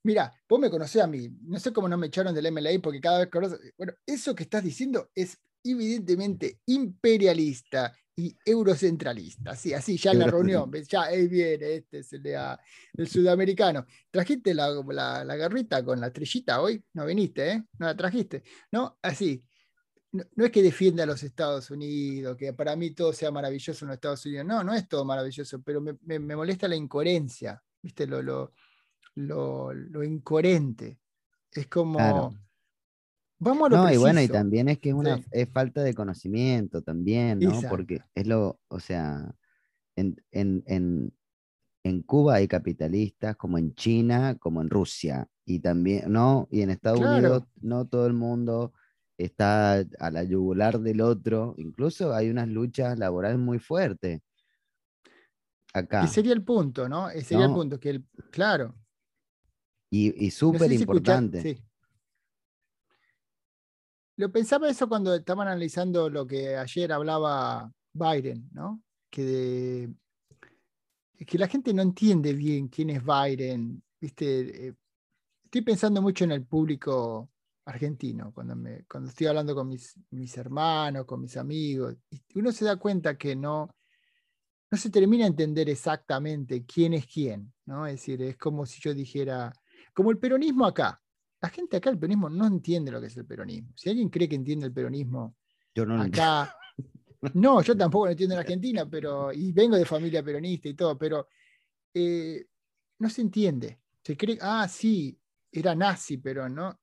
mira, 0.02 0.34
vos 0.46 0.60
me 0.60 0.68
conocés 0.68 1.00
a 1.00 1.06
mí, 1.06 1.30
no 1.44 1.58
sé 1.58 1.72
cómo 1.72 1.88
no 1.88 1.96
me 1.96 2.08
echaron 2.08 2.34
del 2.34 2.52
MLA 2.52 2.72
porque 2.82 3.00
cada 3.00 3.20
vez 3.20 3.30
que 3.30 3.72
bueno, 3.78 3.94
eso 4.04 4.34
que 4.34 4.42
estás 4.42 4.62
diciendo 4.62 5.08
es 5.14 5.38
evidentemente 5.64 6.58
imperialista 6.66 7.94
y 8.20 8.36
eurocentralista, 8.44 9.52
así, 9.52 9.72
así, 9.72 9.96
ya 9.96 10.12
en 10.12 10.18
la 10.18 10.26
reunión, 10.26 10.70
ya 10.86 11.04
ahí 11.04 11.26
viene, 11.26 11.76
este 11.76 12.00
es 12.00 12.12
el, 12.12 12.26
el 12.26 13.08
sudamericano. 13.08 13.86
¿Trajiste 14.10 14.52
la, 14.52 14.68
la, 14.88 15.24
la, 15.24 15.36
garrita 15.36 15.82
con 15.82 15.98
la 16.00 16.08
estrellita 16.08 16.60
hoy? 16.60 16.84
No 16.92 17.06
viniste, 17.06 17.50
¿eh? 17.50 17.64
No 17.78 17.86
la 17.86 17.96
trajiste, 17.96 18.42
¿no? 18.72 18.98
Así, 19.00 19.42
no, 20.12 20.44
es 20.44 20.50
que 20.50 20.62
defienda 20.62 21.04
a 21.04 21.06
los 21.06 21.22
Estados 21.22 21.70
Unidos, 21.70 22.36
que 22.36 22.52
para 22.52 22.74
mí 22.74 22.90
todo 22.90 23.12
sea 23.12 23.30
maravilloso 23.30 23.84
en 23.84 23.88
los 23.88 23.94
Estados 23.94 24.26
Unidos. 24.26 24.44
No, 24.44 24.64
no 24.64 24.74
es 24.74 24.88
todo 24.88 25.04
maravilloso, 25.04 25.62
pero 25.62 25.80
me, 25.80 26.18
molesta 26.18 26.66
la 26.66 26.76
incoherencia, 26.76 27.62
¿viste? 27.80 28.06
Lo, 28.06 28.20
lo, 28.22 29.72
lo, 29.72 30.04
incoherente. 30.04 30.98
Es 31.52 31.68
como. 31.68 32.34
Vamos 33.42 33.66
a 33.66 33.70
lo 33.70 33.76
No, 33.78 33.92
y 33.92 33.96
bueno, 33.96 34.20
y 34.20 34.28
también 34.28 34.68
es 34.68 34.78
que 34.78 34.90
es 34.90 34.94
una 34.94 35.18
es 35.30 35.48
falta 35.48 35.82
de 35.82 35.94
conocimiento 35.94 36.82
también, 36.82 37.38
¿no? 37.38 37.58
Porque 37.70 38.02
es 38.14 38.26
lo, 38.26 38.60
o 38.68 38.80
sea, 38.80 39.34
en, 39.96 41.12
Cuba 42.04 42.34
hay 42.34 42.46
capitalistas, 42.46 43.36
como 43.36 43.56
en 43.56 43.74
China, 43.74 44.36
como 44.38 44.60
en 44.60 44.68
Rusia, 44.68 45.26
y 45.46 45.58
también, 45.60 46.12
¿no? 46.12 46.48
Y 46.50 46.60
en 46.60 46.68
Estados 46.68 47.00
Unidos 47.00 47.44
no 47.62 47.86
todo 47.86 48.06
el 48.06 48.12
mundo 48.12 48.74
está 49.16 49.84
a 49.98 50.10
la 50.10 50.22
yugular 50.22 50.78
del 50.78 51.00
otro. 51.00 51.54
Incluso 51.56 52.14
hay 52.14 52.28
unas 52.28 52.48
luchas 52.48 52.98
laborales 52.98 53.38
muy 53.38 53.58
fuertes. 53.58 54.20
Acá. 55.72 56.04
Y 56.04 56.08
sería 56.08 56.34
el 56.34 56.44
punto, 56.44 56.88
¿no? 56.90 57.08
sería 57.08 57.46
el 57.46 57.52
punto, 57.52 57.80
que 57.80 57.90
el, 57.90 58.04
claro. 58.30 58.74
Y, 59.90 60.30
súper 60.30 60.70
importante. 60.72 61.40
sí. 61.40 61.69
Lo 64.20 64.30
pensaba 64.30 64.68
eso 64.68 64.86
cuando 64.86 65.14
estaban 65.14 65.48
analizando 65.48 66.10
lo 66.10 66.26
que 66.26 66.54
ayer 66.54 66.92
hablaba 66.92 67.72
Biden, 67.94 68.50
¿no? 68.52 68.82
Que, 69.08 69.88
que 71.26 71.38
la 71.38 71.48
gente 71.48 71.72
no 71.72 71.80
entiende 71.80 72.34
bien 72.34 72.68
quién 72.68 72.90
es 72.90 73.02
Biden. 73.02 73.82
¿viste? 73.98 74.66
Eh, 74.66 74.74
estoy 75.42 75.62
pensando 75.62 76.02
mucho 76.02 76.24
en 76.24 76.32
el 76.32 76.44
público 76.44 77.30
argentino, 77.64 78.30
cuando, 78.34 78.54
me, 78.54 78.84
cuando 78.84 79.08
estoy 79.08 79.26
hablando 79.26 79.54
con 79.54 79.68
mis, 79.68 79.98
mis 80.10 80.36
hermanos, 80.36 81.06
con 81.06 81.22
mis 81.22 81.38
amigos, 81.38 81.96
uno 82.34 82.52
se 82.52 82.66
da 82.66 82.76
cuenta 82.76 83.16
que 83.16 83.34
no, 83.34 83.74
no 84.70 84.78
se 84.78 84.90
termina 84.90 85.24
a 85.24 85.28
entender 85.28 85.70
exactamente 85.70 86.66
quién 86.66 86.92
es 86.92 87.06
quién, 87.06 87.50
¿no? 87.64 87.86
Es 87.86 87.94
decir, 87.94 88.20
es 88.20 88.36
como 88.36 88.66
si 88.66 88.82
yo 88.82 88.92
dijera, 88.92 89.50
como 89.94 90.10
el 90.10 90.18
peronismo 90.18 90.66
acá. 90.66 91.00
La 91.40 91.48
gente 91.48 91.76
acá, 91.76 91.90
el 91.90 91.98
peronismo, 91.98 92.28
no 92.28 92.46
entiende 92.46 92.90
lo 92.90 93.00
que 93.00 93.06
es 93.06 93.16
el 93.16 93.26
peronismo. 93.26 93.72
Si 93.76 93.88
alguien 93.88 94.08
cree 94.08 94.28
que 94.28 94.36
entiende 94.36 94.66
el 94.66 94.72
peronismo 94.72 95.36
yo 95.74 95.86
no 95.86 96.02
acá, 96.02 96.56
no, 97.34 97.62
yo 97.62 97.76
tampoco 97.76 98.06
lo 98.06 98.10
entiendo 98.12 98.34
en 98.34 98.40
Argentina, 98.40 98.88
pero, 98.88 99.32
y 99.32 99.52
vengo 99.52 99.76
de 99.76 99.84
familia 99.84 100.22
peronista 100.22 100.68
y 100.68 100.74
todo, 100.74 100.98
pero 100.98 101.28
eh, 101.94 102.46
no 102.98 103.10
se 103.10 103.22
entiende. 103.22 103.80
Se 104.02 104.16
cree, 104.16 104.38
ah, 104.40 104.66
sí, 104.68 105.18
era 105.52 105.74
nazi, 105.74 106.18
pero 106.18 106.48
no, 106.48 106.78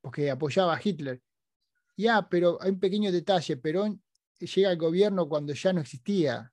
porque 0.00 0.30
apoyaba 0.30 0.74
a 0.74 0.80
Hitler. 0.82 1.22
Ya, 1.96 2.28
pero 2.28 2.58
hay 2.60 2.70
un 2.70 2.80
pequeño 2.80 3.12
detalle, 3.12 3.56
Perón 3.56 4.02
llega 4.38 4.70
al 4.70 4.78
gobierno 4.78 5.28
cuando 5.28 5.52
ya 5.52 5.72
no 5.72 5.80
existía 5.80 6.52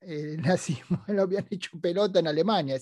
el 0.00 0.40
nazismo, 0.42 1.04
lo 1.08 1.22
habían 1.22 1.46
hecho 1.50 1.78
pelota 1.80 2.20
en 2.20 2.28
Alemania. 2.28 2.78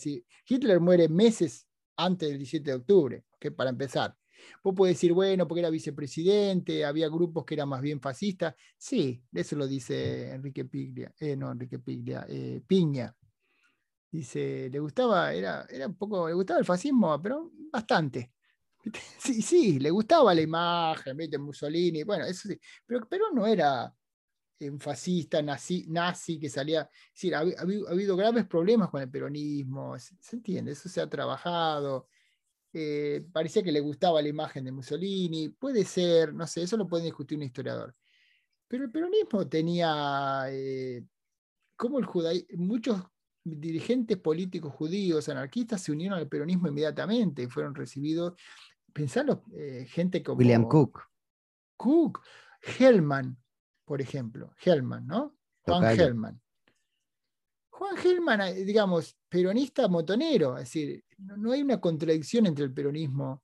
Hitler 0.46 0.80
muere 0.80 1.08
meses 1.08 1.66
antes 1.96 2.28
del 2.28 2.38
17 2.38 2.70
de 2.70 2.76
octubre, 2.76 3.24
que 3.38 3.50
para 3.50 3.70
empezar. 3.70 4.16
Vos 4.62 4.74
podés 4.74 4.96
decir, 4.96 5.12
bueno, 5.12 5.48
porque 5.48 5.60
era 5.60 5.70
vicepresidente, 5.70 6.84
había 6.84 7.08
grupos 7.08 7.44
que 7.44 7.54
eran 7.54 7.68
más 7.68 7.80
bien 7.80 8.00
fascistas. 8.00 8.54
Sí, 8.76 9.22
eso 9.32 9.56
lo 9.56 9.66
dice 9.66 10.30
Enrique 10.30 10.64
Piglia, 10.64 11.12
eh, 11.18 11.36
no, 11.36 11.52
Enrique 11.52 11.78
Piglia, 11.78 12.26
eh, 12.28 12.62
Piña. 12.66 13.14
Dice, 14.10 14.68
le 14.70 14.78
gustaba, 14.78 15.32
era, 15.32 15.66
era 15.68 15.86
un 15.86 15.96
poco, 15.96 16.28
le 16.28 16.34
gustaba 16.34 16.60
el 16.60 16.66
fascismo, 16.66 17.20
pero 17.20 17.50
bastante. 17.72 18.32
Sí, 19.18 19.42
sí, 19.42 19.80
le 19.80 19.90
gustaba 19.90 20.32
la 20.32 20.42
imagen, 20.42 21.16
¿viste? 21.16 21.38
Mussolini, 21.38 22.04
bueno, 22.04 22.24
eso 22.24 22.48
sí, 22.48 22.56
pero, 22.86 23.04
pero 23.08 23.32
no 23.32 23.44
era 23.44 23.92
un 24.60 24.80
fascista, 24.80 25.42
nazi, 25.42 25.86
nazi 25.88 26.38
que 26.38 26.48
salía. 26.48 26.88
Es 27.14 27.32
ha, 27.32 27.40
habido 27.40 28.16
graves 28.16 28.46
problemas 28.46 28.88
con 28.88 29.02
el 29.02 29.10
peronismo, 29.10 29.98
se, 29.98 30.36
entiende, 30.36 30.72
eso 30.72 30.88
se 30.88 31.00
ha 31.00 31.08
trabajado. 31.08 32.08
Eh, 32.78 33.24
parecía 33.32 33.62
que 33.62 33.72
le 33.72 33.80
gustaba 33.80 34.20
la 34.20 34.28
imagen 34.28 34.64
de 34.64 34.72
Mussolini, 34.72 35.48
puede 35.48 35.82
ser, 35.84 36.34
no 36.34 36.46
sé, 36.46 36.62
eso 36.62 36.76
lo 36.76 36.86
puede 36.86 37.04
discutir 37.04 37.38
un 37.38 37.44
historiador. 37.44 37.94
Pero 38.68 38.84
el 38.84 38.90
peronismo 38.90 39.48
tenía, 39.48 40.44
eh, 40.50 41.02
como 41.74 41.98
el 41.98 42.04
judaísmo, 42.04 42.64
muchos 42.64 43.02
dirigentes 43.42 44.18
políticos 44.18 44.74
judíos 44.74 45.28
anarquistas 45.28 45.80
se 45.80 45.92
unieron 45.92 46.18
al 46.18 46.28
peronismo 46.28 46.68
inmediatamente 46.68 47.44
y 47.44 47.46
fueron 47.46 47.74
recibidos 47.74 48.34
pensalo, 48.96 49.44
eh, 49.54 49.86
gente 49.88 50.22
como. 50.22 50.38
William 50.38 50.66
Cook. 50.66 51.02
Cook, 51.76 52.22
Hellman, 52.78 53.36
por 53.84 54.00
ejemplo. 54.00 54.54
Hellman, 54.64 55.06
¿no? 55.06 55.36
Juan 55.64 55.98
Hellman. 55.98 56.40
Juan 57.76 57.96
Hellman, 58.02 58.40
eh, 58.40 58.64
digamos, 58.64 59.18
peronista 59.28 59.86
motonero, 59.86 60.56
es 60.56 60.64
decir, 60.64 61.04
no, 61.18 61.52
hay 61.52 61.60
una 61.60 61.78
contradicción 61.78 62.46
entre 62.46 62.64
el 62.64 62.72
peronismo 62.72 63.42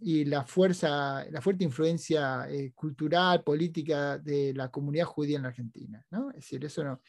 y 0.00 0.24
la 0.24 0.44
fuerza, 0.44 1.24
la 1.30 1.40
fuerte 1.40 1.62
influencia 1.62 2.48
eh, 2.50 2.72
cultural, 2.74 3.44
política 3.44 4.18
de 4.18 4.52
la 4.52 4.68
comunidad 4.68 5.04
judía 5.04 5.36
en 5.36 5.42
la 5.42 5.50
Argentina, 5.50 6.04
¿no? 6.10 6.30
Es 6.30 6.36
decir, 6.36 6.64
eso 6.64 6.82
no. 6.82 7.00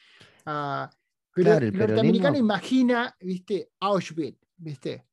Ah, 0.45 0.87
pero 1.33 1.53
el, 1.53 1.75
norteamericano 1.75 2.37
imagina, 2.37 3.15
viste, 3.19 3.71
Auschwitz, 3.79 4.37
viste, 4.55 5.07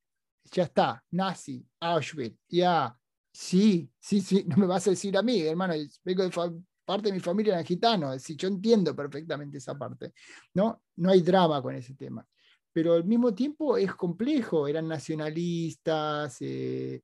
ya 0.53 0.64
está, 0.64 1.03
nazi, 1.12 1.66
Auschwitz, 1.80 2.38
ya, 2.51 2.95
sí, 3.32 3.91
sí, 3.99 4.20
sí, 4.20 4.45
no 4.47 4.59
me 4.59 4.66
vas 4.66 4.86
a 4.86 4.91
decir 4.91 5.16
a 5.16 5.22
mí, 5.22 5.41
hermano, 5.41 5.72
vengo 6.05 6.22
de 6.22 6.30
parte 6.91 7.07
de 7.09 7.14
mi 7.14 7.20
familia 7.20 7.55
era 7.55 7.62
gitano, 7.62 8.12
es 8.12 8.26
yo 8.36 8.49
entiendo 8.49 8.97
perfectamente 8.97 9.59
esa 9.59 9.78
parte, 9.78 10.12
¿no? 10.55 10.82
No 10.97 11.11
hay 11.11 11.20
drama 11.22 11.62
con 11.62 11.72
ese 11.76 11.95
tema, 11.95 12.26
pero 12.72 12.95
al 12.95 13.05
mismo 13.05 13.32
tiempo 13.32 13.76
es 13.76 13.95
complejo, 13.95 14.66
eran 14.66 14.88
nacionalistas, 14.88 16.38
eh, 16.41 17.01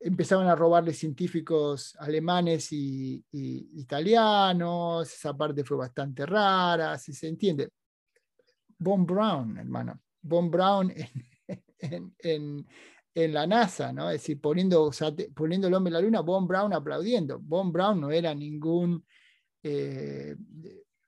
empezaban 0.00 0.48
a 0.48 0.54
robarle 0.54 0.94
científicos 0.94 1.94
alemanes 1.98 2.72
y, 2.72 3.22
italianos, 3.30 5.12
esa 5.12 5.36
parte 5.36 5.62
fue 5.62 5.76
bastante 5.76 6.24
rara, 6.24 6.96
si 6.96 7.12
se 7.12 7.28
entiende. 7.28 7.68
Von 8.78 9.04
Braun, 9.04 9.58
hermano, 9.58 10.00
Von 10.22 10.50
Braun 10.50 10.94
en, 12.18 12.66
la 13.14 13.46
NASA, 13.46 13.92
¿no? 13.92 14.08
Es 14.10 14.20
decir, 14.20 14.40
poniendo, 14.40 14.90
poniendo 15.34 15.68
el 15.68 15.74
hombre 15.74 15.90
en 15.90 15.94
la 15.94 16.00
luna, 16.00 16.20
Von 16.20 16.46
Braun 16.46 16.72
aplaudiendo. 16.72 17.38
Von 17.40 17.72
Braun 17.72 18.00
no 18.00 18.10
era 18.10 18.34
ningún 18.34 19.04
eh, 19.62 20.36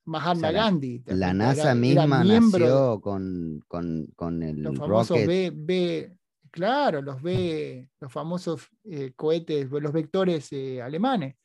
Mahatma 0.05 0.51
Gandhi. 0.51 1.03
La, 1.07 1.33
NASA 1.33 1.75
misma 1.75 2.25
nació 2.25 3.01
con, 3.01 3.63
con, 3.69 4.43
el 4.43 4.63
los 4.63 4.77
famosos 4.77 5.19
B, 5.27 6.13
claro, 6.51 7.03
los 7.03 7.23
B, 7.23 7.89
los 8.01 8.13
famosos 8.13 8.69
eh, 8.85 9.13
cohetes, 9.15 9.71
los 9.71 9.93
vectores 9.93 10.53
eh, 10.53 10.83
alemanes. 10.83 11.37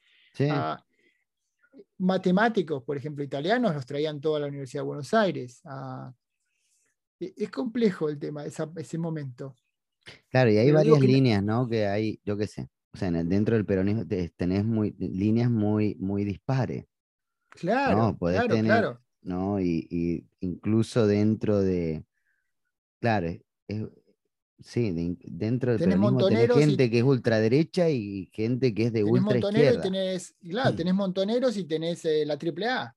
Ah, 0.49 0.83
matemáticos, 1.99 2.83
por 2.83 2.97
ejemplo, 2.97 3.23
italianos, 3.23 3.73
los 3.73 3.85
traían 3.85 4.19
toda 4.21 4.39
la 4.39 4.47
Universidad 4.47 4.81
de 4.83 4.87
Buenos 4.87 5.13
Aires. 5.13 5.61
Ah, 5.65 6.11
e, 7.19 7.33
es 7.37 7.49
complejo 7.51 8.09
el 8.09 8.17
tema, 8.17 8.43
ese 8.45 8.97
momento. 8.97 9.55
Claro, 10.29 10.51
y 10.51 10.57
hay 10.57 10.71
varias 10.71 10.99
líneas, 10.99 11.43
¿no? 11.43 11.67
Que 11.67 11.87
hay, 11.87 12.19
yo 12.25 12.37
qué 12.37 12.47
sé, 12.47 12.69
o 12.93 12.97
sea, 12.97 13.11
dentro 13.11 13.55
del 13.55 13.65
peronismo 13.65 14.05
tenés 14.35 14.65
muy, 14.65 14.95
líneas 14.97 15.51
muy, 15.51 15.95
muy 15.99 16.23
dispares. 16.23 16.85
Claro, 17.49 18.17
claro, 18.19 18.47
claro. 18.47 19.01
¿no? 19.21 19.59
Y, 19.59 20.25
incluso 20.39 21.05
dentro 21.05 21.61
de, 21.61 22.03
claro, 22.99 23.29
sí, 24.59 25.17
dentro 25.25 25.71
del 25.71 25.79
peronismo 25.79 26.27
tenés 26.27 26.51
gente 26.51 26.89
que 26.89 26.97
es 26.97 27.03
ultraderecha 27.03 27.89
y 27.89 28.29
gente 28.33 28.73
que 28.73 28.87
es 28.87 28.93
de 28.93 29.03
ultra 29.03 29.37
izquierda. 29.37 29.81
Tenés, 29.81 30.35
claro, 30.41 30.75
tenés 30.75 30.93
montoneros 30.93 31.55
y 31.57 31.65
tenés 31.65 32.03
eh, 32.05 32.25
la 32.25 32.33
AAA. 32.33 32.95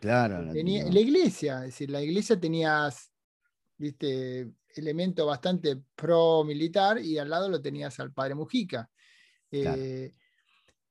Claro. 0.00 0.42
La, 0.42 0.52
la 0.54 1.00
iglesia, 1.00 1.58
es 1.58 1.72
decir, 1.72 1.90
la 1.90 2.02
iglesia 2.02 2.40
tenías, 2.40 3.11
viste, 3.82 4.52
elemento 4.76 5.26
bastante 5.26 5.76
pro 5.94 6.44
militar 6.44 6.98
y 7.00 7.18
al 7.18 7.28
lado 7.28 7.48
lo 7.48 7.60
tenías 7.60 7.98
al 8.00 8.12
padre 8.12 8.34
Mujica. 8.34 8.88
Eh, 9.50 10.14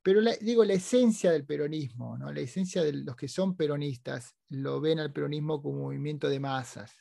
pero 0.04 0.22
digo, 0.42 0.66
la 0.66 0.74
esencia 0.74 1.32
del 1.32 1.46
peronismo, 1.46 2.18
¿no? 2.18 2.32
la 2.32 2.42
esencia 2.42 2.84
de 2.84 2.94
los 2.94 3.16
que 3.16 3.28
son 3.28 3.56
peronistas, 3.56 4.36
lo 4.50 4.82
ven 4.82 5.00
al 5.00 5.14
peronismo 5.14 5.62
como 5.62 5.78
un 5.78 5.84
movimiento 5.84 6.28
de 6.28 6.40
masas. 6.40 6.92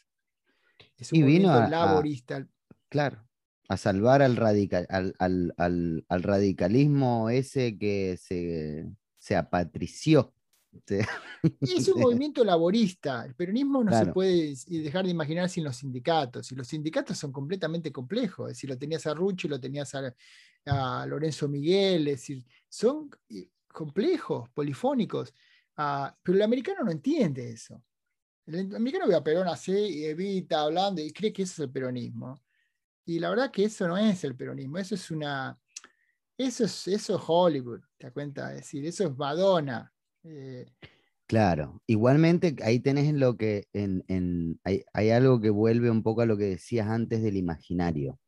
Es 0.96 1.12
un 1.12 1.20
movimiento 1.20 1.66
laborista. 1.68 2.46
claro, 2.88 3.26
a 3.68 3.76
salvar 3.76 4.22
al, 4.22 4.36
radical, 4.36 4.86
al, 4.88 6.04
radicalismo 6.08 7.30
ese 7.30 7.78
que 7.78 8.16
se, 8.16 8.86
se 9.18 9.36
apatrició. 9.36 10.34
Es 11.60 11.88
un 11.94 12.00
movimiento 12.00 12.44
laborista. 12.44 13.24
El 13.24 13.34
peronismo 13.34 13.82
no 13.82 13.96
se 13.96 14.06
puede 14.06 14.54
dejar 14.66 15.04
de 15.04 15.10
imaginar 15.10 15.48
sin 15.48 15.64
los 15.64 15.76
sindicatos. 15.76 16.50
Y 16.52 16.54
los 16.54 16.66
sindicatos 16.66 17.18
son 17.18 17.32
completamente 17.32 17.92
complejos. 17.92 18.56
Si 18.56 18.66
lo 18.66 18.78
tenías 18.78 19.06
a 19.06 19.14
Rucci, 19.14 19.48
lo 19.48 19.60
tenías 19.60 19.94
a, 19.94 20.14
a 20.66 21.06
Lorenzo 21.06 21.48
Miguel, 21.48 22.08
es 22.08 22.20
decir, 22.20 22.44
son 22.68 23.10
eh, 23.28 23.48
complejos, 23.72 24.48
polifónicos, 24.50 25.32
ah, 25.76 26.14
pero 26.22 26.36
el 26.36 26.42
americano 26.42 26.84
no 26.84 26.90
entiende 26.90 27.50
eso. 27.50 27.82
El 28.46 28.74
americano 28.74 29.06
ve 29.06 29.14
a 29.14 29.22
Perón 29.22 29.48
así 29.48 29.72
y 29.72 30.04
evita 30.04 30.62
hablando 30.62 31.00
y 31.00 31.12
cree 31.12 31.32
que 31.32 31.42
eso 31.42 31.52
es 31.52 31.58
el 31.60 31.70
peronismo. 31.70 32.42
Y 33.06 33.18
la 33.18 33.30
verdad 33.30 33.50
que 33.50 33.64
eso 33.64 33.86
no 33.88 33.96
es 33.96 34.24
el 34.24 34.36
peronismo, 34.36 34.78
eso 34.78 34.94
es 34.94 35.10
una... 35.10 35.58
Eso 36.36 36.64
es, 36.64 36.88
eso 36.88 37.22
Hollywood, 37.26 37.80
¿te 37.98 38.06
das 38.06 38.14
cuenta? 38.14 38.50
Es 38.54 38.62
decir, 38.62 38.86
eso 38.86 39.04
es 39.04 39.16
Madonna. 39.16 39.92
Eh. 40.22 40.66
claro, 41.26 41.82
igualmente 41.86 42.56
ahí 42.62 42.80
tenés 42.80 43.14
lo 43.14 43.36
que 43.36 43.68
en, 43.72 44.60
hay, 44.64 44.84
hay, 44.92 45.10
algo 45.10 45.40
que 45.40 45.50
vuelve 45.50 45.90
un 45.90 46.02
poco 46.02 46.20
a 46.20 46.26
lo 46.26 46.36
que 46.36 46.44
decías 46.44 46.88
antes 46.88 47.22
del 47.22 47.36
imaginario. 47.36 48.18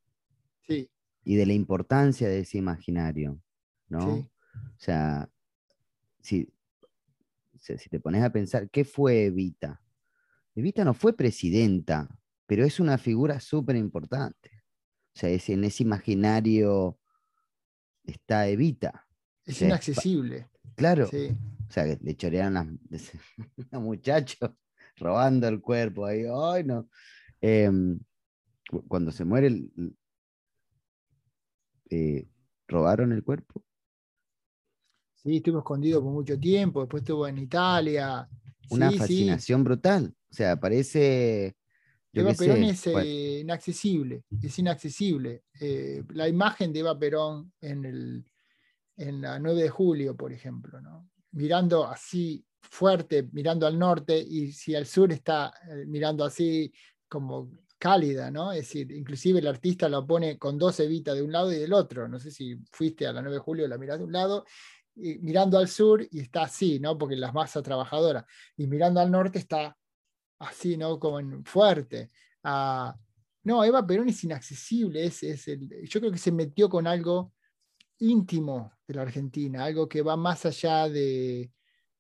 Sí 0.67 0.89
y 1.25 1.37
de 1.37 1.47
la 1.47 1.53
importancia 1.53 2.29
de 2.29 2.41
ese 2.41 2.59
imaginario, 2.59 3.41
¿no? 3.89 4.15
O 4.15 4.79
sea, 4.79 5.29
si, 6.21 6.53
si 7.59 7.89
te 7.89 8.01
pones 8.01 8.23
a 8.23 8.31
pensar, 8.31 8.69
¿qué 8.71 8.85
fue 8.85 9.27
Evita? 9.27 9.81
Evita 10.55 10.85
no 10.85 10.95
fue 10.95 11.17
presidenta, 11.17 12.09
pero 12.47 12.65
es 12.65 12.81
una 12.81 12.99
figura 12.99 13.41
súper 13.41 13.77
importante. 13.77 14.63
O 15.15 15.19
sea, 15.19 15.31
es, 15.31 15.49
en 15.49 15.65
ese 15.65 15.85
imaginario 15.85 16.99
está 18.05 18.49
Evita. 18.49 19.07
Es 19.45 19.63
inaccesible. 19.63 20.49
claro. 20.75 21.09
O 21.73 21.75
sea, 21.75 21.85
que 21.85 21.99
le 22.05 22.15
chorearon 22.15 22.57
a, 22.59 22.69
a 23.71 23.79
muchachos 23.81 24.51
robando 24.97 25.49
el 25.49 25.63
cuerpo 25.63 26.05
ahí. 26.05 26.27
Ay, 26.31 26.65
no. 26.65 26.87
Em, 27.41 27.99
cuando 28.87 29.11
se 29.11 29.25
muere 29.25 29.47
el, 29.47 29.97
eh, 31.89 32.29
robaron 32.69 33.13
el 33.13 33.25
cuerpo. 33.25 33.65
Sí, 35.15 35.39
estuvo 35.39 35.61
escondido 35.61 36.03
por 36.03 36.13
mucho 36.13 36.39
tiempo, 36.39 36.81
después 36.81 37.05
estuvo 37.05 37.27
en 37.27 37.39
Italia. 37.39 38.29
Una 38.69 38.91
fascinación 38.91 39.65
brutal. 39.65 40.15
O 40.31 40.35
sea, 40.35 40.61
parece. 40.61 41.57
Eva 42.13 42.35
Perón 42.35 42.65
es 42.65 42.87
eh, 42.87 43.39
inaccesible, 43.41 44.25
es 44.43 44.59
inaccesible. 44.59 45.45
Eh, 45.59 46.05
la 46.11 46.29
imagen 46.29 46.71
de 46.71 46.81
Eva 46.81 46.99
Perón 46.99 47.51
en, 47.63 47.87
el, 47.87 48.25
en 48.99 49.23
la 49.23 49.39
9 49.39 49.63
de 49.63 49.71
julio, 49.71 50.15
por 50.15 50.35
ejemplo, 50.35 50.79
¿no? 50.83 51.09
Mirando 51.33 51.87
así 51.87 52.45
fuerte, 52.61 53.29
mirando 53.33 53.67
al 53.67 53.79
norte, 53.79 54.19
y 54.19 54.53
si 54.53 54.75
al 54.75 54.87
sur 54.87 55.13
está 55.13 55.53
mirando 55.87 56.25
así 56.25 56.73
como 57.09 57.51
cálida, 57.79 58.31
¿no? 58.31 58.53
Es 58.53 58.61
decir, 58.61 58.93
inclusive 58.93 59.41
el 59.41 59.47
artista 59.49 59.89
lo 59.89 60.07
pone 60.07 60.39
con 60.39 60.57
dos 60.57 60.79
evitas 60.81 61.17
de 61.17 61.23
un 61.23 61.33
lado 61.33 61.53
y 61.53 61.57
del 61.57 61.73
otro. 61.73 62.09
No 62.09 62.19
sé 62.21 62.31
si 62.31 62.57
fuiste 62.71 63.07
a 63.07 63.13
la 63.13 63.21
9 63.23 63.35
de 63.35 63.41
julio, 63.41 63.69
la 63.69 63.77
mirás 63.77 63.99
de 63.99 64.05
un 64.05 64.13
lado, 64.13 64.45
mirando 64.95 65.59
al 65.59 65.69
sur 65.69 66.07
y 66.11 66.21
está 66.21 66.43
así, 66.43 66.79
¿no? 66.79 66.97
Porque 66.97 67.17
la 67.17 67.33
masa 67.33 67.63
trabajadora. 67.63 68.25
Y 68.57 68.67
mirando 68.69 69.01
al 69.01 69.11
norte 69.11 69.41
está 69.41 69.77
así, 70.39 70.77
¿no? 70.77 70.99
Como 70.99 71.19
en 71.19 71.45
fuerte. 71.45 72.11
Ah, 72.45 72.95
no, 73.45 73.65
Eva 73.65 73.87
Perón 73.87 74.09
es 74.09 74.23
inaccesible. 74.25 75.05
Es, 75.05 75.23
es 75.23 75.49
el, 75.49 75.69
yo 75.89 76.01
creo 76.01 76.13
que 76.13 76.19
se 76.19 76.33
metió 76.33 76.69
con 76.69 76.87
algo 76.87 77.33
íntimo 78.03 78.73
de 78.87 78.95
la 78.95 79.03
Argentina, 79.03 79.65
algo 79.65 79.89
que 79.89 80.03
va 80.03 80.17
más 80.17 80.45
allá 80.47 80.89
de, 80.89 81.53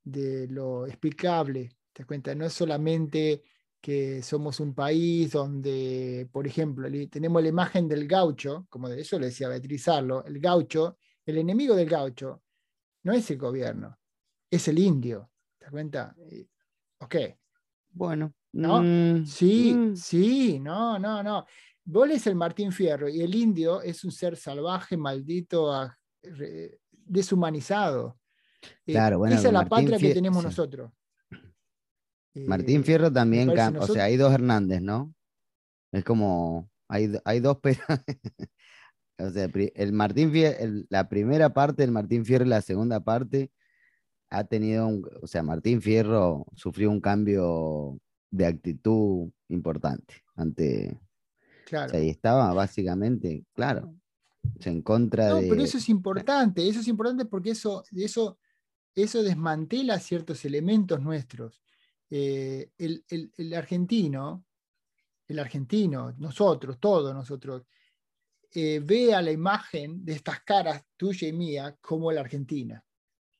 de 0.02 0.48
lo 0.48 0.86
explicable. 0.86 1.76
¿Te 1.92 2.02
das 2.02 2.06
cuenta? 2.06 2.34
No 2.34 2.46
es 2.46 2.52
solamente 2.52 3.42
que 3.80 4.22
somos 4.22 4.60
un 4.60 4.74
país 4.74 5.32
donde, 5.32 6.28
por 6.32 6.46
ejemplo, 6.46 6.88
tenemos 7.10 7.42
la 7.42 7.48
imagen 7.48 7.88
del 7.88 8.06
gaucho, 8.06 8.66
como 8.70 8.88
de 8.88 9.00
eso 9.00 9.18
le 9.18 9.26
decía 9.26 9.48
Beatriz 9.48 9.88
Arlo, 9.88 10.24
el 10.24 10.38
gaucho, 10.38 10.98
el 11.26 11.38
enemigo 11.38 11.74
del 11.74 11.88
gaucho 11.88 12.42
no 13.04 13.12
es 13.12 13.30
el 13.30 13.38
gobierno, 13.38 13.98
es 14.50 14.68
el 14.68 14.78
indio. 14.78 15.30
¿Te 15.58 15.64
das 15.64 15.72
cuenta? 15.72 16.16
Ok. 16.98 17.16
Bueno. 17.90 18.32
¿No? 18.52 18.82
Mm, 18.82 19.24
sí, 19.24 19.74
mm. 19.74 19.96
sí, 19.96 20.60
no, 20.60 20.98
no, 20.98 21.22
no. 21.22 21.46
Vos 21.84 22.10
es 22.10 22.26
el 22.26 22.36
Martín 22.36 22.72
Fierro 22.72 23.08
y 23.08 23.20
el 23.20 23.34
indio 23.34 23.82
es 23.82 24.04
un 24.04 24.12
ser 24.12 24.36
salvaje, 24.36 24.96
maldito, 24.96 25.90
deshumanizado. 26.90 28.18
Eh, 28.86 28.92
claro, 28.92 29.18
bueno, 29.18 29.34
esa 29.34 29.48
es 29.48 29.52
la 29.52 29.68
patria 29.68 29.98
que 29.98 30.14
tenemos 30.14 30.44
nosotros. 30.44 30.92
Martín 32.34 32.80
eh, 32.80 32.84
Fierro 32.84 33.12
también, 33.12 33.50
o 33.50 33.86
sea, 33.86 34.04
hay 34.04 34.16
dos 34.16 34.32
Hernández, 34.32 34.80
¿no? 34.80 35.12
Es 35.90 36.04
como, 36.04 36.70
hay, 36.88 37.12
hay 37.24 37.40
dos, 37.40 37.58
o 39.18 39.30
sea, 39.30 39.50
el 39.74 39.92
Martín 39.92 40.30
Fierro, 40.30 40.84
la 40.88 41.08
primera 41.08 41.52
parte 41.52 41.82
del 41.82 41.90
Martín 41.90 42.24
Fierro 42.24 42.46
y 42.46 42.48
la 42.48 42.62
segunda 42.62 43.00
parte 43.00 43.50
ha 44.30 44.44
tenido, 44.44 44.86
un, 44.86 45.06
o 45.20 45.26
sea, 45.26 45.42
Martín 45.42 45.82
Fierro 45.82 46.46
sufrió 46.54 46.90
un 46.90 47.00
cambio 47.00 47.98
de 48.30 48.46
actitud 48.46 49.30
importante 49.48 50.22
ante, 50.36 50.98
claro. 51.72 51.86
o 51.86 51.90
sea, 51.90 52.04
y 52.04 52.10
estaba 52.10 52.52
básicamente, 52.52 53.44
claro, 53.54 53.94
en 54.64 54.82
contra 54.82 55.30
no, 55.30 55.40
pero 55.40 55.62
eso 55.62 55.78
es 55.78 55.88
importante, 55.88 56.68
eso 56.68 56.80
es 56.80 56.88
importante 56.88 57.24
porque 57.24 57.50
eso, 57.50 57.84
eso, 57.92 58.38
eso 58.94 59.22
desmantela 59.22 59.98
ciertos 59.98 60.44
elementos 60.44 61.00
nuestros. 61.00 61.62
Eh, 62.10 62.70
el, 62.76 63.54
argentino, 63.54 64.44
el 65.26 65.38
argentino, 65.38 66.12
nosotros, 66.18 66.78
todos 66.78 67.14
nosotros, 67.14 67.62
eh, 68.54 68.80
ve 68.84 69.14
a 69.14 69.22
la 69.22 69.30
imagen 69.30 70.04
de 70.04 70.12
estas 70.12 70.42
caras 70.42 70.84
tuya 70.96 71.28
y 71.28 71.32
mía 71.32 71.76
como 71.80 72.12
la 72.12 72.20
Argentina. 72.20 72.84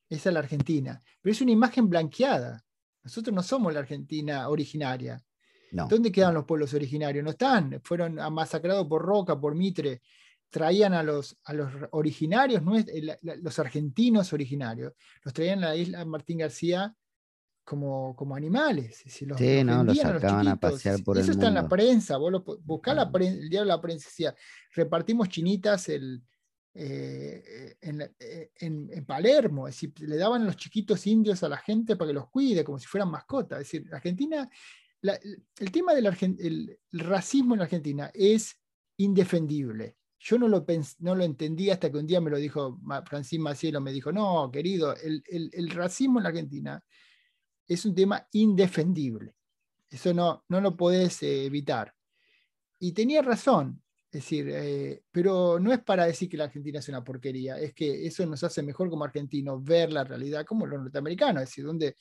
Esa 0.09 0.29
es 0.29 0.33
la 0.33 0.39
Argentina. 0.39 0.99
Pero 1.21 1.31
es 1.33 1.41
una 1.41 1.51
imagen 1.51 1.87
blanqueada. 1.87 2.65
Nosotros 3.03 3.33
no 3.33 3.43
somos 3.43 3.73
la 3.73 3.81
Argentina 3.81 4.49
originaria. 4.49 5.23
¿Dónde 5.73 6.11
quedan 6.11 6.33
los 6.33 6.45
pueblos 6.45 6.73
originarios? 6.73 7.23
No 7.23 7.31
están. 7.31 7.81
Fueron 7.83 8.15
masacrados 8.33 8.87
por 8.87 9.01
Roca, 9.01 9.39
por 9.39 9.55
Mitre. 9.55 10.01
traían 10.49 10.93
a 10.93 11.01
los, 11.01 11.37
a 11.45 11.53
los 11.53 11.71
originarios, 11.91 12.61
los 13.41 13.59
argentinos 13.59 14.33
originarios, 14.33 14.93
los 15.23 15.33
traían 15.33 15.63
a 15.63 15.69
la 15.69 15.75
isla 15.75 16.05
Martín 16.05 16.37
García 16.39 16.95
como, 17.63 18.15
como 18.15 18.35
animales. 18.35 19.03
sí, 19.07 19.25
no, 19.25 19.83
los 19.83 19.97
sacaban 19.97 20.47
a, 20.47 20.55
pasear 20.57 21.01
por 21.03 21.17
Eso 21.17 21.31
está 21.31 21.47
en 21.47 21.55
la 21.55 21.67
prensa, 21.67 22.17
vos 22.17 22.31
lo, 22.31 22.43
buscá 22.63 22.93
la 22.93 23.11
prensa, 23.11 23.39
el 23.39 23.49
diario 23.49 23.71
de 23.71 23.75
la 23.75 23.81
prensa 23.81 24.09
decía, 24.09 24.35
repartimos 24.75 25.29
chinitas 25.29 25.89
el, 25.89 26.21
eh, 26.75 27.75
eh, 27.81 28.51
en, 28.59 29.05
Palermo, 29.05 29.67
es 29.67 29.75
decir, 29.75 29.93
le 29.99 30.17
daban 30.17 30.41
a 30.41 30.45
los 30.45 30.57
chiquitos 30.57 31.05
indios 31.05 31.43
a 31.43 31.49
la 31.49 31.57
gente 31.57 31.95
para 31.95 32.09
que 32.09 32.15
los 32.15 32.29
cuide, 32.29 32.63
como 32.63 32.79
si 32.79 32.87
fueran 32.87 33.11
mascotas. 33.11 33.61
Es 33.61 33.71
decir, 33.71 33.93
Argentina, 33.93 34.49
el 35.03 35.71
tema 35.71 35.93
del 35.93 36.05
el, 36.39 36.79
racismo 36.93 37.55
en 37.55 37.61
Argentina 37.61 38.11
es 38.13 38.59
indefendible. 38.97 39.97
Yo 40.19 40.37
no 40.37 40.47
lo, 40.47 40.65
no 40.99 41.21
entendí 41.21 41.69
hasta 41.69 41.91
que 41.91 41.97
un 41.97 42.07
día 42.07 42.21
me 42.21 42.31
lo 42.31 42.37
dijo 42.37 42.79
Francis 43.05 43.39
Macielo, 43.39 43.81
me 43.81 43.91
dijo, 43.91 44.11
no, 44.11 44.49
querido, 44.51 44.95
el, 44.95 45.69
racismo 45.71 46.19
en 46.19 46.23
la 46.23 46.29
Argentina 46.29 46.83
es 47.67 47.85
un 47.85 47.93
tema 47.93 48.25
indefendible. 48.31 49.35
Eso 49.89 50.13
no, 50.13 50.45
no 50.47 50.61
lo 50.61 50.77
podés 50.77 51.21
eh, 51.23 51.45
evitar. 51.45 51.93
Y 52.79 52.93
tenía 52.93 53.21
razón, 53.21 53.83
es 54.05 54.21
decir, 54.21 54.47
eh, 54.49 55.03
pero 55.11 55.59
no 55.59 55.73
es 55.73 55.83
para 55.83 56.05
decir 56.05 56.29
que 56.29 56.37
la 56.37 56.45
Argentina 56.45 56.79
es 56.79 56.87
una 56.87 57.03
porquería, 57.03 57.59
es 57.59 57.73
que 57.73 58.07
eso 58.07 58.25
nos 58.25 58.43
hace 58.43 58.63
mejor 58.63 58.89
como 58.89 59.03
argentinos 59.03 59.63
ver 59.63 59.91
la 59.91 60.03
realidad 60.03 60.45
como 60.45 60.65
los 60.65 60.81
norteamericanos. 60.81 61.43
Es 61.43 61.49
decir, 61.49 61.65
¿dónde, 61.65 61.97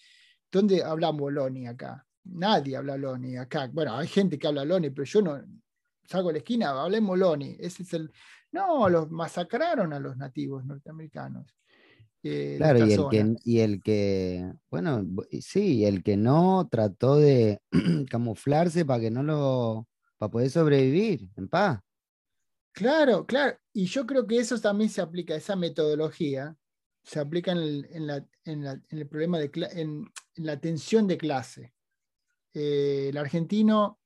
dónde 0.51 0.83
hablamos 0.83 1.33
Loni 1.33 1.67
acá? 1.67 2.07
Nadie 2.25 2.77
habla 2.77 2.97
Loni 2.97 3.37
acá. 3.37 3.69
Bueno, 3.73 3.97
hay 3.97 4.07
gente 4.07 4.39
que 4.39 4.47
habla 4.47 4.65
Loni, 4.65 4.91
pero 4.91 5.05
yo 5.05 5.23
no, 5.23 5.41
salgo 6.05 6.31
a 6.31 6.33
la 6.33 6.39
esquina, 6.39 6.71
hablemos 6.71 7.19
Loni. 7.19 7.57
Ese 7.59 7.83
es 7.83 7.93
el. 7.95 8.13
No, 8.53 8.89
los 8.89 9.11
masacraron 9.11 9.93
a 9.93 9.99
los 9.99 10.17
nativos 10.17 10.65
norteamericanos. 10.65 11.47
Eh, 12.25 12.55
claro, 12.59 12.87
y 12.87 12.93
el, 12.93 13.09
que, 13.11 13.35
y 13.45 13.59
el 13.61 13.83
que, 13.83 14.53
bueno, 14.71 15.05
sí, 15.41 15.85
el 15.85 16.05
que 16.05 16.17
no 16.17 16.69
trató 16.71 17.17
de 17.17 17.61
camuflarse 18.09 18.85
para 18.85 19.01
que 19.01 19.11
no 19.11 19.25
lo, 19.25 19.89
para 20.19 20.31
poder 20.31 20.51
sobrevivir 20.51 21.29
en 21.37 21.49
paz. 21.49 21.81
Claro, 22.73 23.27
claro, 23.27 23.59
y 23.73 23.87
yo 23.87 24.07
creo 24.07 24.27
que 24.27 24.39
eso 24.39 24.59
también 24.61 24.89
se 24.89 25.01
aplica, 25.01 25.35
esa 25.35 25.57
metodología 25.57 26.57
se 27.03 27.19
aplica 27.19 27.51
en 27.53 27.59
el, 27.59 28.29
en 28.45 28.83
el 28.91 29.09
problema 29.09 29.39
de 29.39 29.51
en, 29.73 30.11
la 30.37 30.61
tensión 30.61 31.09
de 31.09 31.19
clase. 31.19 31.75
Eh, 32.55 33.09
el 33.11 33.17
argentino 33.17 33.99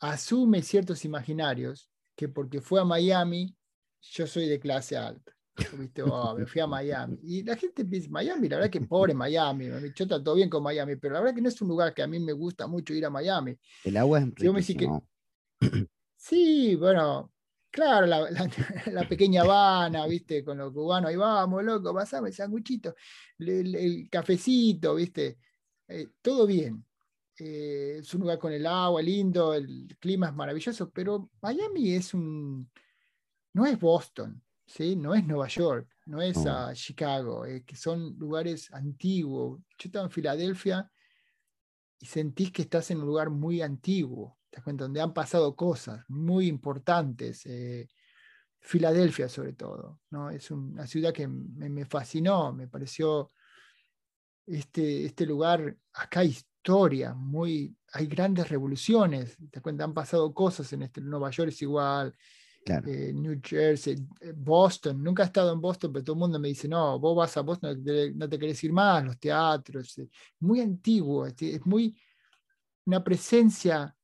asume 0.00 0.62
ciertos 0.62 1.04
imaginarios 1.04 1.90
que 2.16 2.28
porque 2.28 2.60
fue 2.60 2.80
a 2.80 2.84
Miami, 2.84 3.56
yo 4.00 4.26
soy 4.26 4.48
de 4.48 4.60
clase 4.60 4.96
alta. 4.96 5.32
¿Viste? 5.78 6.02
Oh, 6.02 6.36
me 6.36 6.46
fui 6.46 6.60
a 6.60 6.66
Miami. 6.66 7.18
Y 7.22 7.42
la 7.42 7.56
gente 7.56 7.84
piensa, 7.84 8.08
Miami, 8.10 8.48
la 8.48 8.56
verdad 8.56 8.70
que 8.70 8.80
pobre 8.80 9.14
Miami, 9.14 9.66
yo 9.66 10.04
está 10.04 10.22
todo 10.22 10.34
bien 10.34 10.48
con 10.48 10.62
Miami, 10.62 10.96
pero 10.96 11.14
la 11.14 11.20
verdad 11.20 11.34
que 11.34 11.42
no 11.42 11.48
es 11.48 11.60
un 11.60 11.68
lugar 11.68 11.92
que 11.92 12.02
a 12.02 12.06
mí 12.06 12.18
me 12.18 12.32
gusta 12.32 12.66
mucho 12.66 12.94
ir 12.94 13.04
a 13.04 13.10
Miami. 13.10 13.56
El 13.84 13.96
agua 13.96 14.20
es 14.20 14.26
yo 14.36 14.52
me 14.52 14.62
que, 14.62 14.88
Sí, 16.16 16.76
bueno, 16.76 17.32
claro, 17.70 18.06
la, 18.06 18.28
la, 18.92 19.08
pequeña 19.08 19.42
Habana, 19.42 20.06
¿viste? 20.06 20.44
Con 20.44 20.58
los 20.58 20.72
cubanos, 20.72 21.10
ahí 21.10 21.16
vamos, 21.16 21.64
loco, 21.64 21.94
pasame 21.94 22.28
el 22.28 22.34
sanguchito, 22.34 22.94
el, 23.38 24.08
cafecito, 24.10 24.94
¿viste? 24.94 25.38
Eh, 25.88 26.08
todo 26.20 26.46
bien. 26.46 26.84
Eh, 27.40 27.98
es 28.00 28.12
un 28.12 28.20
lugar 28.20 28.38
con 28.38 28.52
el 28.52 28.66
agua 28.66 29.00
lindo, 29.00 29.54
el 29.54 29.96
clima 29.98 30.28
es 30.28 30.34
maravilloso, 30.34 30.90
pero 30.90 31.30
Miami 31.40 31.94
es 31.94 32.12
un, 32.12 32.70
no 33.54 33.64
es 33.64 33.80
Boston, 33.80 34.42
¿sí? 34.66 34.94
no 34.94 35.14
es 35.14 35.24
Nueva 35.26 35.48
York, 35.48 35.88
no 36.04 36.20
es 36.20 36.38
Chicago, 36.74 37.46
eh, 37.46 37.64
que 37.64 37.76
son 37.76 38.14
lugares 38.18 38.70
antiguos. 38.74 39.58
Yo 39.78 39.86
estaba 39.86 40.04
en 40.04 40.10
Filadelfia 40.10 40.90
y 41.98 42.04
sentís 42.04 42.52
que 42.52 42.62
estás 42.62 42.90
en 42.90 42.98
un 42.98 43.06
lugar 43.06 43.30
muy 43.30 43.62
antiguo, 43.62 44.38
¿te 44.50 44.60
cuenta? 44.60 44.84
donde 44.84 45.00
han 45.00 45.14
pasado 45.14 45.56
cosas 45.56 46.04
muy 46.08 46.46
importantes. 46.46 47.46
Eh, 47.46 47.88
Filadelfia 48.62 49.30
sobre 49.30 49.54
todo, 49.54 50.00
¿no? 50.10 50.28
es 50.28 50.50
una 50.50 50.86
ciudad 50.86 51.14
que 51.14 51.26
me, 51.26 51.70
me 51.70 51.86
fascinó, 51.86 52.52
me 52.52 52.68
pareció 52.68 53.30
este, 54.44 55.06
este 55.06 55.24
lugar, 55.24 55.78
acá 55.94 56.20
hay 56.20 56.36
historia, 56.60 57.14
muy, 57.14 57.74
hay 57.92 58.06
grandes 58.06 58.50
revoluciones, 58.50 59.38
te 59.50 59.62
cuenta, 59.62 59.84
han 59.84 59.94
pasado 59.94 60.32
cosas 60.34 60.70
en 60.74 60.82
este, 60.82 61.00
Nueva 61.00 61.30
York 61.30 61.48
es 61.48 61.62
igual, 61.62 62.14
eh, 62.66 63.12
New 63.14 63.40
Jersey, 63.42 63.96
eh, 64.20 64.34
Boston, 64.36 65.02
nunca 65.02 65.22
he 65.22 65.26
estado 65.26 65.54
en 65.54 65.60
Boston, 65.60 65.90
pero 65.90 66.04
todo 66.04 66.14
el 66.14 66.20
mundo 66.20 66.38
me 66.38 66.48
dice, 66.48 66.68
no, 66.68 66.98
vos 66.98 67.16
vas 67.16 67.34
a 67.38 67.40
Boston, 67.40 67.82
no 68.14 68.28
te 68.28 68.38
querés 68.38 68.62
ir 68.62 68.74
más, 68.74 69.02
los 69.02 69.18
teatros, 69.18 69.98
eh, 69.98 70.10
muy 70.40 70.60
antiguo, 70.60 71.26
es 71.26 71.64
muy 71.64 71.98
una 72.84 73.02
presencia 73.02 73.96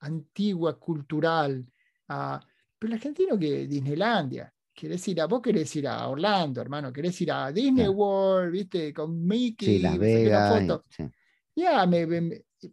antigua, 0.00 0.78
cultural, 0.78 1.64
ah, 2.08 2.38
pero 2.78 2.92
el 2.92 2.98
argentino 2.98 3.38
que 3.38 3.66
Disneylandia, 3.66 4.52
querés 4.74 5.08
ir 5.08 5.18
a, 5.22 5.26
vos 5.26 5.40
querés 5.40 5.74
ir 5.76 5.88
a 5.88 6.06
Orlando, 6.08 6.60
hermano, 6.60 6.92
querés 6.92 7.18
ir 7.22 7.32
a 7.32 7.50
Disney 7.50 7.88
World, 7.88 8.52
viste, 8.52 8.92
con 8.92 9.26
Mickey, 9.26 9.76
sí, 9.76 9.78
Las 9.78 9.96
Vegas, 9.96 10.82
ya, 11.54 11.88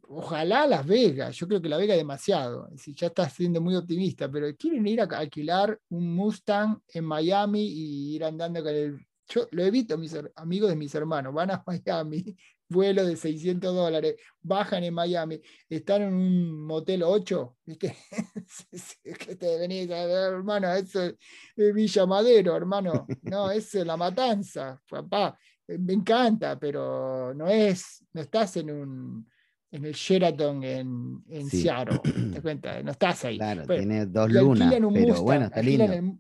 ojalá 0.08 0.68
Las 0.68 0.86
Vegas, 0.86 1.36
yo 1.36 1.48
creo 1.48 1.62
que 1.62 1.70
La 1.70 1.78
Vega 1.78 1.94
es 1.94 2.00
demasiado, 2.00 2.70
si 2.78 2.94
ya 2.94 3.08
estás 3.08 3.34
siendo 3.34 3.62
muy 3.62 3.76
optimista, 3.76 4.30
pero 4.30 4.56
quieren 4.56 4.88
ir 4.88 5.02
a 5.02 5.06
alquilar 5.06 5.80
un 5.90 6.16
Mustang 6.16 6.80
en 6.94 7.06
Miami 7.06 7.62
y 7.62 8.16
ir 8.16 8.24
andando 8.24 8.64
con 8.64 8.74
el... 8.74 9.06
Yo 9.32 9.48
lo 9.52 9.64
evito, 9.64 9.96
mis 9.96 10.16
amigos 10.36 10.70
de 10.70 10.76
mis 10.76 10.94
hermanos, 10.96 11.34
van 11.34 11.52
a 11.52 11.64
Miami, 11.68 12.36
vuelo 12.68 13.06
de 13.06 13.16
600 13.16 13.76
dólares, 13.76 14.16
bajan 14.42 14.84
en 14.84 14.94
Miami, 14.94 15.42
están 15.68 16.04
en 16.04 16.14
un 16.14 16.66
motel 16.66 17.04
8, 17.04 17.58
¿viste? 17.66 17.96
que 19.04 19.36
te 19.36 19.58
venís 19.60 19.90
a 19.92 20.06
ver, 20.06 20.34
hermano, 20.34 20.72
eso 20.74 21.04
es 21.04 21.16
Villa 21.56 22.06
Madero, 22.06 22.56
hermano, 22.56 23.06
no, 23.24 23.52
eso 23.52 23.80
es 23.80 23.86
la 23.86 23.98
matanza, 23.98 24.82
papá. 24.90 25.38
Eh, 25.70 25.78
me 25.78 25.94
encanta, 25.94 26.60
pero 26.60 27.34
no 27.36 27.48
es, 27.48 28.04
no 28.14 28.22
estás 28.22 28.58
en 28.58 28.72
un 28.72 29.28
en 29.72 29.86
el 29.86 29.94
Sheraton 29.94 30.64
en, 30.64 31.24
en 31.30 31.48
Seattle, 31.48 32.00
te 32.34 32.42
cuenta, 32.42 32.82
no 32.82 32.90
estás 32.90 33.26
ahí. 33.26 33.38
Claro, 33.38 33.68
tiene 33.68 34.08
dos 34.08 34.32
lunas, 34.32 34.74
pero 34.92 35.22
bueno, 35.22 35.46
está 35.46 35.62
lindo. 35.62 36.18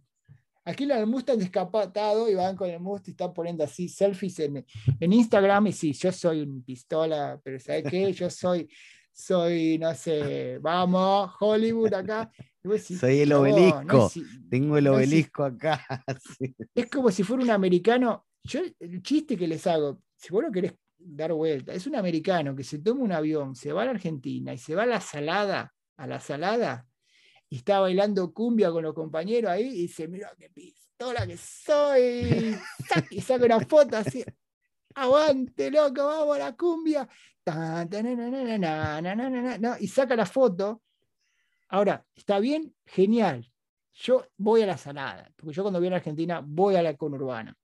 Aquí 0.66 0.86
la 0.86 1.04
Mustang 1.04 1.40
descapatado 1.40 2.30
y 2.30 2.36
van 2.36 2.56
con 2.56 2.70
el 2.70 2.80
Mustang 2.80 3.08
y 3.08 3.12
están 3.12 3.34
poniendo 3.34 3.64
así 3.64 3.90
selfies 3.90 4.38
en, 4.40 4.64
en 5.00 5.14
Instagram 5.14 5.66
y 5.66 5.74
sí, 5.74 5.94
yo 5.94 6.12
soy 6.12 6.42
un 6.42 6.64
pistola, 6.64 7.42
pero 7.44 7.60
¿sabes 7.60 7.86
qué? 7.90 8.14
Yo 8.14 8.30
soy, 8.30 8.70
soy, 9.12 9.80
no 9.80 9.96
sé, 9.96 10.60
vamos, 10.60 11.32
Hollywood 11.40 11.94
acá. 11.96 12.32
soy 13.00 13.22
el 13.22 13.34
obelisco, 13.34 14.12
tengo 14.48 14.78
el 14.78 14.90
obelisco 14.90 15.44
acá. 15.44 15.84
Es 16.76 16.88
como 16.88 17.10
si 17.10 17.24
fuera 17.24 17.42
un 17.42 17.50
americano 17.50 18.28
yo, 18.44 18.62
el 18.80 19.02
chiste 19.02 19.38
que 19.38 19.48
les 19.48 19.66
hago, 19.68 20.02
si 20.16 20.30
vos 20.30 20.44
lo 20.44 20.52
querés 20.52 20.74
dar 20.98 21.34
vuelta, 21.34 21.74
es 21.74 21.88
un 21.88 21.96
americano 21.96 22.56
que 22.56 22.64
se 22.64 22.80
toma 22.80 23.04
un 23.04 23.12
avión, 23.12 23.56
se 23.56 23.72
va 23.72 23.84
a 23.84 23.86
la 23.86 23.92
Argentina 23.92 24.54
y 24.54 24.58
se 24.58 24.76
va 24.76 24.84
a 24.84 24.88
la 24.88 25.02
salada, 25.02 25.74
a 25.98 26.08
la 26.08 26.20
salada, 26.20 26.86
y 27.50 27.58
está 27.58 27.80
bailando 27.80 28.34
cumbia 28.34 28.72
con 28.72 28.84
los 28.84 28.94
compañeros 28.94 29.52
ahí 29.52 29.68
y 29.68 29.82
dice, 29.82 30.08
mira 30.08 30.32
qué 30.38 30.50
pistola 30.50 31.26
que 31.26 31.38
soy, 31.38 32.56
y 33.12 33.22
saca 33.22 33.46
una 33.46 33.60
foto 33.62 33.98
así, 33.98 34.24
aguante 34.96 35.72
loco, 35.72 36.06
vamos 36.06 36.36
a 36.36 36.40
la 36.40 36.56
cumbia, 36.56 37.08
y 39.80 39.88
saca 39.88 40.16
la 40.16 40.26
foto. 40.26 40.82
Ahora, 41.70 42.06
¿está 42.16 42.40
bien? 42.40 42.76
Genial. 42.86 43.52
Yo 43.94 44.26
voy 44.38 44.62
a 44.62 44.66
la 44.66 44.78
salada, 44.78 45.32
porque 45.36 45.56
yo 45.56 45.64
cuando 45.64 45.80
voy 45.80 45.90
a 45.90 45.96
Argentina 45.96 46.42
voy 46.46 46.76
a 46.76 46.82
la 46.82 46.96
conurbana 46.96 47.56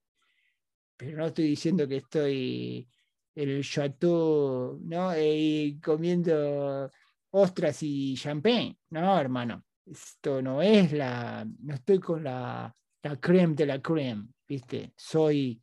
pero 0.97 1.17
no 1.17 1.27
estoy 1.27 1.45
diciendo 1.45 1.87
que 1.87 1.97
estoy 1.97 2.87
en 3.35 3.49
el 3.49 3.63
chateau, 3.63 4.79
¿no? 4.83 5.17
Y 5.17 5.79
comiendo 5.83 6.89
ostras 7.31 7.79
y 7.81 8.15
champagne. 8.15 8.77
No, 8.89 9.19
hermano. 9.19 9.63
Esto 9.85 10.41
no 10.41 10.61
es 10.61 10.91
la. 10.93 11.45
No 11.59 11.75
estoy 11.75 11.99
con 11.99 12.23
la, 12.23 12.75
la 13.03 13.15
creme 13.17 13.53
de 13.53 13.65
la 13.65 13.81
creme, 13.81 14.27
¿viste? 14.47 14.93
Soy. 14.95 15.61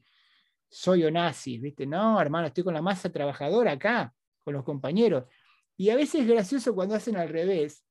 Soy 0.69 1.05
Onassis, 1.05 1.61
¿viste? 1.61 1.87
No, 1.87 2.19
hermano, 2.19 2.47
estoy 2.47 2.65
con 2.65 2.73
la 2.73 2.81
masa 2.81 3.11
trabajadora 3.11 3.73
acá, 3.73 4.15
con 4.43 4.55
los 4.55 4.65
compañeros. 4.65 5.25
Y 5.77 5.91
a 5.91 5.97
veces 5.97 6.23
es 6.23 6.29
gracioso 6.29 6.75
cuando 6.75 6.95
hacen 6.95 7.17
al 7.17 7.29
revés 7.29 7.85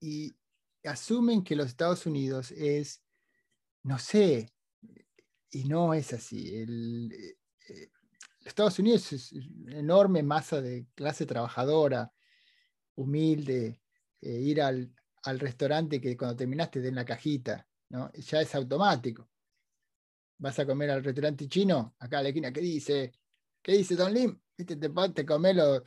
y 0.00 0.34
asumen 0.84 1.42
que 1.42 1.56
los 1.56 1.66
Estados 1.66 2.06
Unidos 2.06 2.52
es, 2.52 3.02
no 3.82 3.98
sé, 3.98 4.50
y 5.56 5.64
no 5.64 5.94
es 5.94 6.12
así. 6.12 6.54
El, 6.54 7.10
eh, 7.12 7.36
eh, 7.68 7.88
Estados 8.44 8.78
Unidos 8.78 9.12
es 9.12 9.32
una 9.32 9.78
enorme 9.78 10.22
masa 10.22 10.60
de 10.60 10.86
clase 10.94 11.24
trabajadora, 11.24 12.12
humilde, 12.96 13.80
eh, 14.20 14.38
ir 14.40 14.60
al, 14.60 14.92
al 15.22 15.40
restaurante 15.40 16.00
que 16.00 16.16
cuando 16.16 16.36
terminaste 16.36 16.80
den 16.80 16.94
la 16.94 17.06
cajita, 17.06 17.66
¿no? 17.88 18.12
Ya 18.12 18.42
es 18.42 18.54
automático. 18.54 19.28
Vas 20.38 20.58
a 20.58 20.66
comer 20.66 20.90
al 20.90 21.02
restaurante 21.02 21.48
chino, 21.48 21.96
acá 21.98 22.18
a 22.18 22.22
la 22.22 22.28
esquina, 22.28 22.52
¿qué 22.52 22.60
dice? 22.60 23.12
¿Qué 23.62 23.72
dice 23.72 23.96
Don 23.96 24.12
Lim? 24.12 24.38
¿Viste? 24.58 24.76
Te, 24.76 24.90
te 24.90 25.26
comes 25.26 25.56
los, 25.56 25.82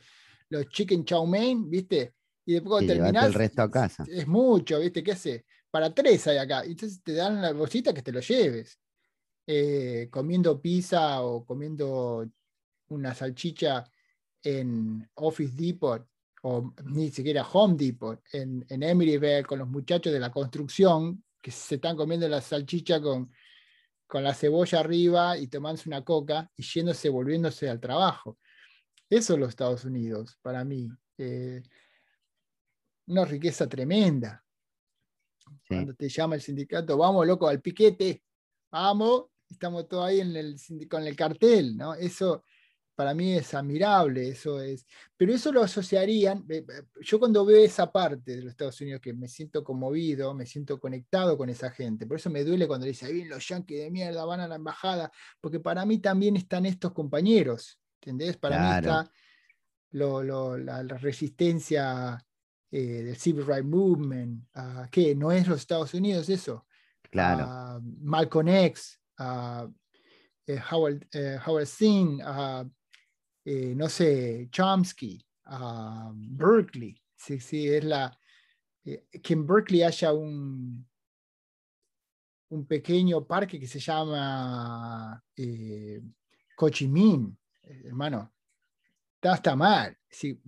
los 0.48 0.68
chicken 0.68 1.04
chow 1.04 1.26
mein, 1.26 1.70
¿viste? 1.70 2.14
Y 2.44 2.54
después 2.54 2.70
cuando 2.70 2.92
terminás, 2.92 3.26
el 3.26 3.34
resto 3.34 3.62
a 3.62 3.70
casa. 3.70 4.04
Es 4.08 4.26
mucho, 4.26 4.80
¿viste? 4.80 5.04
¿Qué 5.04 5.12
hace? 5.12 5.46
Para 5.70 5.94
tres 5.94 6.26
hay 6.26 6.38
acá. 6.38 6.64
Entonces 6.64 7.00
te 7.02 7.12
dan 7.12 7.40
la 7.40 7.52
bolsita 7.52 7.94
que 7.94 8.02
te 8.02 8.10
lo 8.10 8.18
lleves. 8.18 8.80
Eh, 9.52 10.06
comiendo 10.12 10.60
pizza 10.60 11.22
o 11.22 11.44
comiendo 11.44 12.24
una 12.90 13.12
salchicha 13.12 13.82
en 14.44 15.10
Office 15.14 15.56
Depot 15.56 16.06
o 16.42 16.72
ni 16.84 17.10
siquiera 17.10 17.42
Home 17.42 17.74
Depot, 17.76 18.22
en, 18.32 18.64
en 18.68 18.82
Emeryville 18.84 19.42
con 19.44 19.58
los 19.58 19.66
muchachos 19.66 20.12
de 20.12 20.20
la 20.20 20.30
construcción 20.30 21.24
que 21.42 21.50
se 21.50 21.74
están 21.74 21.96
comiendo 21.96 22.28
la 22.28 22.40
salchicha 22.40 23.00
con, 23.00 23.32
con 24.06 24.22
la 24.22 24.34
cebolla 24.34 24.78
arriba 24.78 25.36
y 25.36 25.48
tomándose 25.48 25.88
una 25.88 26.04
coca 26.04 26.48
y 26.56 26.62
yéndose, 26.62 27.08
volviéndose 27.08 27.68
al 27.68 27.80
trabajo. 27.80 28.38
Eso 29.08 29.32
es 29.34 29.40
los 29.40 29.48
Estados 29.48 29.84
Unidos, 29.84 30.38
para 30.42 30.64
mí. 30.64 30.88
Eh, 31.18 31.60
una 33.08 33.24
riqueza 33.24 33.68
tremenda. 33.68 34.44
Cuando 35.66 35.92
te 35.94 36.08
llama 36.08 36.36
el 36.36 36.40
sindicato, 36.40 36.96
vamos 36.96 37.26
loco 37.26 37.48
al 37.48 37.60
piquete, 37.60 38.22
vamos, 38.70 39.29
estamos 39.50 39.88
todos 39.88 40.06
ahí 40.06 40.20
en 40.20 40.36
el, 40.36 40.56
con 40.88 41.06
el 41.06 41.16
cartel, 41.16 41.76
¿no? 41.76 41.94
Eso 41.94 42.44
para 43.00 43.14
mí 43.14 43.32
es 43.32 43.54
admirable, 43.54 44.28
eso 44.28 44.60
es. 44.60 44.86
Pero 45.16 45.32
eso 45.32 45.50
lo 45.50 45.62
asociarían, 45.62 46.46
yo 47.00 47.18
cuando 47.18 47.46
veo 47.46 47.64
esa 47.64 47.90
parte 47.90 48.36
de 48.36 48.42
los 48.42 48.50
Estados 48.50 48.78
Unidos 48.82 49.00
que 49.00 49.14
me 49.14 49.26
siento 49.26 49.64
conmovido, 49.64 50.34
me 50.34 50.44
siento 50.44 50.78
conectado 50.78 51.38
con 51.38 51.48
esa 51.48 51.70
gente, 51.70 52.06
por 52.06 52.18
eso 52.18 52.28
me 52.28 52.44
duele 52.44 52.68
cuando 52.68 52.84
dice, 52.84 53.06
ahí 53.06 53.24
los 53.24 53.48
yanquis 53.48 53.78
de 53.78 53.90
mierda 53.90 54.22
van 54.26 54.40
a 54.40 54.48
la 54.48 54.56
embajada, 54.56 55.10
porque 55.40 55.60
para 55.60 55.86
mí 55.86 55.96
también 55.96 56.36
están 56.36 56.66
estos 56.66 56.92
compañeros, 56.92 57.80
¿entendés? 58.02 58.36
Para 58.36 58.58
mí 58.58 58.78
está 58.78 59.10
la, 59.92 60.98
resistencia 60.98 62.22
eh, 62.70 63.02
del 63.02 63.16
Civil 63.16 63.46
Rights 63.46 63.64
Movement, 63.64 64.44
¿qué? 64.90 65.14
¿No 65.14 65.32
es 65.32 65.48
los 65.48 65.60
Estados 65.60 65.94
Unidos 65.94 66.28
eso? 66.28 66.66
Claro. 67.10 67.80
Malcolm 68.02 68.48
X, 68.48 68.99
Howard, 70.70 71.06
eh, 71.12 71.38
Howard 71.46 71.66
Zinn, 71.66 72.20
eh, 73.44 73.74
no 73.74 73.88
sé, 73.88 74.48
Chomsky, 74.50 75.24
Berkeley. 76.14 77.00
Sí, 77.16 77.38
sí, 77.40 77.68
es 77.68 77.84
la. 77.84 78.16
Eh, 78.84 79.06
que 79.22 79.34
en 79.34 79.46
Berkeley 79.46 79.82
haya 79.82 80.12
un, 80.12 80.88
un 82.48 82.66
pequeño 82.66 83.26
parque 83.26 83.60
que 83.60 83.66
se 83.66 83.78
llama 83.78 85.22
eh, 85.36 86.00
hermano. 87.84 88.32
Está, 89.16 89.34
está 89.34 89.54
mal. 89.54 89.96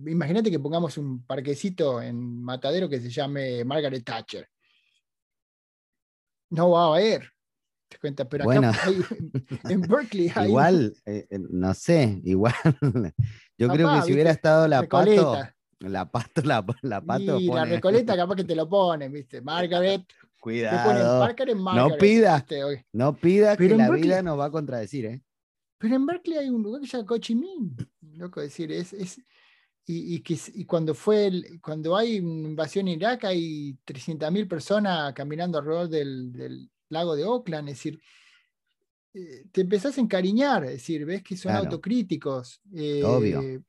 imagínate 0.07 0.49
que 0.49 0.59
pongamos 0.59 0.97
un 0.97 1.23
parquecito 1.25 2.01
en 2.01 2.41
Matadero 2.41 2.89
que 2.89 2.99
se 2.99 3.09
llame 3.09 3.63
Margaret 3.63 4.03
Thatcher. 4.03 4.49
No 6.49 6.71
va 6.71 6.85
a 6.85 6.87
haber 6.95 7.32
cuenta, 7.99 8.27
pero 8.27 8.45
bueno, 8.45 8.71
en 9.69 9.81
Berkeley 9.81 10.31
hay... 10.35 10.47
Igual, 10.49 10.95
eh, 11.05 11.27
eh, 11.29 11.39
no 11.49 11.73
sé, 11.73 12.21
igual. 12.23 12.53
Yo 13.57 13.69
creo 13.69 13.93
que 13.93 14.01
si 14.03 14.13
hubiera 14.13 14.31
estado 14.31 14.67
la 14.67 14.83
pato, 14.83 15.37
la 15.79 16.09
pato, 16.09 16.41
la, 16.41 16.65
la 16.81 17.01
pato. 17.01 17.39
Y 17.39 17.47
la 17.47 17.65
recoleta 17.65 18.15
capaz 18.15 18.35
que 18.35 18.43
te 18.43 18.55
lo 18.55 18.67
ponen, 18.67 19.11
¿viste? 19.11 19.41
Margaret. 19.41 20.03
Cuidado. 20.39 21.33
no 21.73 21.97
pida, 21.97 22.45
no 22.91 23.15
pida 23.15 23.55
que 23.55 23.69
la 23.69 23.89
vida 23.89 24.21
nos 24.21 24.37
va 24.37 24.45
a 24.45 24.51
contradecir, 24.51 25.05
¿eh? 25.05 25.21
Pero 25.77 25.95
en 25.95 26.05
Berkeley 26.05 26.37
hay 26.37 26.49
un 26.49 26.63
lugar 26.63 26.81
que 26.81 26.87
se 26.87 26.97
llama 26.97 27.07
Cochimín. 27.07 27.75
Loco 28.15 28.39
decir, 28.39 28.71
es, 28.71 28.93
es 28.93 29.21
y, 29.85 30.15
y, 30.15 30.19
que, 30.21 30.39
y 30.55 30.65
cuando 30.65 30.93
fue 30.93 31.27
el, 31.27 31.61
cuando 31.61 31.97
hay 31.97 32.15
invasión 32.15 32.87
en 32.87 32.95
Irak 32.95 33.25
hay 33.25 33.77
300.000 33.85 34.47
personas 34.47 35.13
caminando 35.13 35.57
alrededor 35.57 35.89
del, 35.89 36.31
del, 36.31 36.71
lago 36.93 37.15
de 37.15 37.25
Oakland, 37.25 37.69
es 37.69 37.75
decir, 37.75 37.99
eh, 39.13 39.45
te 39.51 39.61
empezás 39.61 39.97
a 39.97 40.01
encariñar, 40.01 40.63
es 40.65 40.71
decir, 40.71 41.05
ves 41.05 41.21
que 41.23 41.37
son 41.37 41.53
autocríticos. 41.53 42.61
Eh, 42.73 43.03
Obvio. 43.03 43.63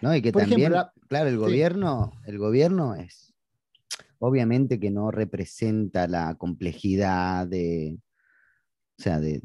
No, 0.00 0.14
y 0.14 0.22
que 0.22 0.32
también, 0.32 0.72
claro, 1.08 1.28
el 1.28 1.38
gobierno, 1.38 2.12
el 2.26 2.38
gobierno 2.38 2.94
es, 2.94 3.34
obviamente 4.18 4.80
que 4.80 4.90
no 4.90 5.10
representa 5.10 6.08
la 6.08 6.34
complejidad 6.34 7.46
de, 7.46 7.98
o 8.98 9.02
sea, 9.02 9.20
de, 9.20 9.40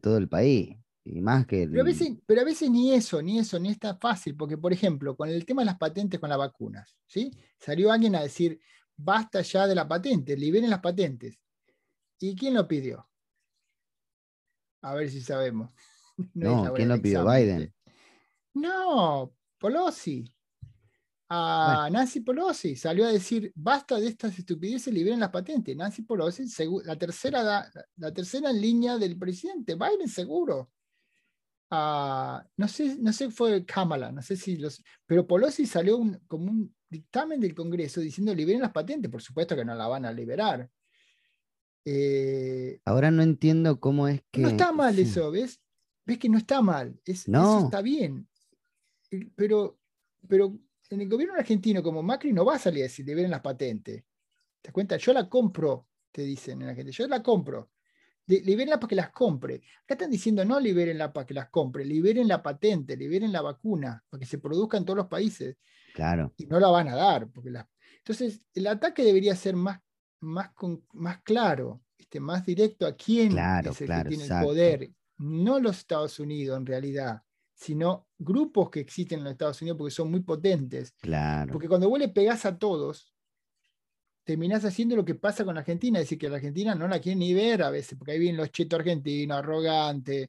todo 0.00 0.16
el 0.16 0.28
país. 0.28 0.76
Y 1.04 1.20
más 1.20 1.46
que 1.46 1.66
pero, 1.68 1.82
a 1.82 1.84
veces, 1.84 2.12
pero, 2.26 2.42
a 2.42 2.44
veces, 2.44 2.70
ni 2.70 2.94
eso, 2.94 3.20
ni 3.20 3.38
eso, 3.38 3.58
ni 3.58 3.70
está 3.70 3.96
fácil, 3.96 4.36
porque 4.36 4.56
por 4.56 4.72
ejemplo, 4.72 5.16
con 5.16 5.28
el 5.28 5.44
tema 5.44 5.62
de 5.62 5.66
las 5.66 5.78
patentes 5.78 6.20
con 6.20 6.30
las 6.30 6.38
vacunas, 6.38 6.96
¿sí? 7.06 7.32
Salió 7.58 7.90
alguien 7.90 8.14
a 8.14 8.22
decir, 8.22 8.60
basta 8.96 9.42
ya 9.42 9.66
de 9.66 9.74
la 9.74 9.88
patente, 9.88 10.36
liberen 10.36 10.70
las 10.70 10.78
patentes. 10.78 11.40
¿Y 12.22 12.36
quién 12.36 12.54
lo 12.54 12.68
pidió? 12.68 13.04
A 14.82 14.94
ver 14.94 15.10
si 15.10 15.20
sabemos. 15.20 15.70
No, 16.34 16.72
¿quién 16.74 16.88
lo 16.88 17.00
pidió? 17.00 17.24
Biden. 17.24 17.74
No, 18.54 19.34
Pelosi. 19.58 20.30
A 21.30 21.88
Nancy 21.90 22.20
Pelosi 22.20 22.76
salió 22.76 23.06
a 23.06 23.12
decir, 23.12 23.50
basta 23.56 23.98
de 23.98 24.08
estas 24.08 24.38
estupideces, 24.38 24.92
liberen 24.92 25.18
las 25.18 25.30
patentes. 25.30 25.74
Nancy 25.74 26.02
Pelosi, 26.02 26.44
la 26.84 26.96
tercera, 26.96 27.68
la 27.96 28.12
tercera 28.12 28.50
en 28.50 28.60
línea 28.60 28.98
del 28.98 29.18
presidente, 29.18 29.74
Biden 29.74 30.06
seguro. 30.06 30.70
no 31.70 32.68
sé, 32.68 32.98
no 33.00 33.12
sé, 33.12 33.30
fue 33.30 33.64
Kamala, 33.64 34.12
no 34.12 34.20
sé 34.22 34.36
si 34.36 34.58
los. 34.58 34.84
Pero 35.06 35.26
Pelosi 35.26 35.64
salió 35.64 35.98
como 36.28 36.50
un 36.50 36.76
dictamen 36.88 37.40
del 37.40 37.54
Congreso 37.54 38.00
diciendo 38.00 38.34
liberen 38.34 38.60
las 38.60 38.72
patentes. 38.72 39.10
Por 39.10 39.22
supuesto 39.22 39.56
que 39.56 39.64
no 39.64 39.74
la 39.74 39.88
van 39.88 40.04
a 40.04 40.12
liberar. 40.12 40.70
Eh, 41.84 42.80
Ahora 42.84 43.10
no 43.10 43.22
entiendo 43.22 43.80
cómo 43.80 44.08
es 44.08 44.22
que. 44.30 44.42
No 44.42 44.48
está 44.48 44.72
mal 44.72 44.98
eso, 44.98 45.30
¿ves? 45.30 45.60
Ves 46.04 46.18
que 46.18 46.28
no 46.28 46.38
está 46.38 46.62
mal, 46.62 46.98
es, 47.04 47.28
eso 47.28 47.64
está 47.64 47.80
bien. 47.80 48.28
Pero, 49.36 49.78
pero 50.26 50.58
en 50.90 51.00
el 51.00 51.08
gobierno 51.08 51.34
argentino, 51.34 51.82
como 51.82 52.02
Macri, 52.02 52.32
no 52.32 52.44
va 52.44 52.56
a 52.56 52.58
salir 52.58 52.82
a 52.82 52.84
decir 52.84 53.06
liberen 53.06 53.30
las 53.30 53.40
patentes. 53.40 54.02
¿Te 54.60 54.68
das 54.68 54.72
cuenta? 54.72 54.96
Yo 54.96 55.12
la 55.12 55.28
compro, 55.28 55.88
te 56.10 56.22
dicen 56.22 56.60
en 56.60 56.68
la 56.68 56.74
gente. 56.74 56.92
Yo 56.92 57.06
la 57.06 57.22
compro. 57.22 57.70
libérenla 58.26 58.78
para 58.78 58.88
que 58.88 58.96
las 58.96 59.10
compre. 59.10 59.62
Acá 59.84 59.94
están 59.94 60.10
diciendo 60.10 60.44
no 60.44 60.58
libérenla 60.58 61.12
para 61.12 61.26
que 61.26 61.34
las 61.34 61.50
compre, 61.50 61.84
liberen 61.84 62.28
la 62.28 62.42
patente, 62.42 62.96
liberen 62.96 63.32
la 63.32 63.42
vacuna, 63.42 64.02
para 64.08 64.20
que 64.20 64.26
se 64.26 64.38
produzca 64.38 64.76
en 64.76 64.84
todos 64.84 64.96
los 64.96 65.08
países. 65.08 65.56
Claro. 65.94 66.32
Y 66.36 66.46
no 66.46 66.58
la 66.58 66.68
van 66.68 66.88
a 66.88 66.96
dar. 66.96 67.28
Porque 67.30 67.50
la... 67.50 67.68
Entonces, 67.98 68.42
el 68.54 68.66
ataque 68.66 69.04
debería 69.04 69.36
ser 69.36 69.56
más 69.56 69.80
más, 70.22 70.52
con, 70.52 70.84
más 70.92 71.20
claro, 71.22 71.82
este, 71.98 72.20
más 72.20 72.44
directo 72.44 72.86
a 72.86 72.96
quién 72.96 73.36
es 73.38 73.80
el 73.80 73.88
que 73.88 74.04
tiene 74.08 74.24
el 74.24 74.44
poder, 74.44 74.90
no 75.18 75.60
los 75.60 75.78
Estados 75.78 76.18
Unidos 76.18 76.58
en 76.58 76.66
realidad, 76.66 77.22
sino 77.54 78.08
grupos 78.18 78.70
que 78.70 78.80
existen 78.80 79.18
en 79.18 79.24
los 79.24 79.32
Estados 79.32 79.60
Unidos 79.62 79.78
porque 79.78 79.94
son 79.94 80.10
muy 80.10 80.20
potentes. 80.20 80.92
Claro. 81.00 81.52
Porque 81.52 81.68
cuando 81.68 81.88
vos 81.88 81.98
le 81.98 82.08
pegás 82.08 82.44
a 82.46 82.58
todos, 82.58 83.12
terminás 84.24 84.64
haciendo 84.64 84.96
lo 84.96 85.04
que 85.04 85.14
pasa 85.14 85.44
con 85.44 85.58
Argentina, 85.58 85.98
es 85.98 86.04
decir, 86.06 86.18
que 86.18 86.28
la 86.28 86.36
Argentina 86.36 86.74
no 86.74 86.86
la 86.86 87.00
quiere 87.00 87.18
ni 87.18 87.34
ver 87.34 87.62
a 87.62 87.70
veces, 87.70 87.98
porque 87.98 88.12
ahí 88.12 88.18
vienen 88.18 88.38
los 88.38 88.50
chetos 88.50 88.78
argentinos, 88.78 89.38
arrogantes, 89.38 90.28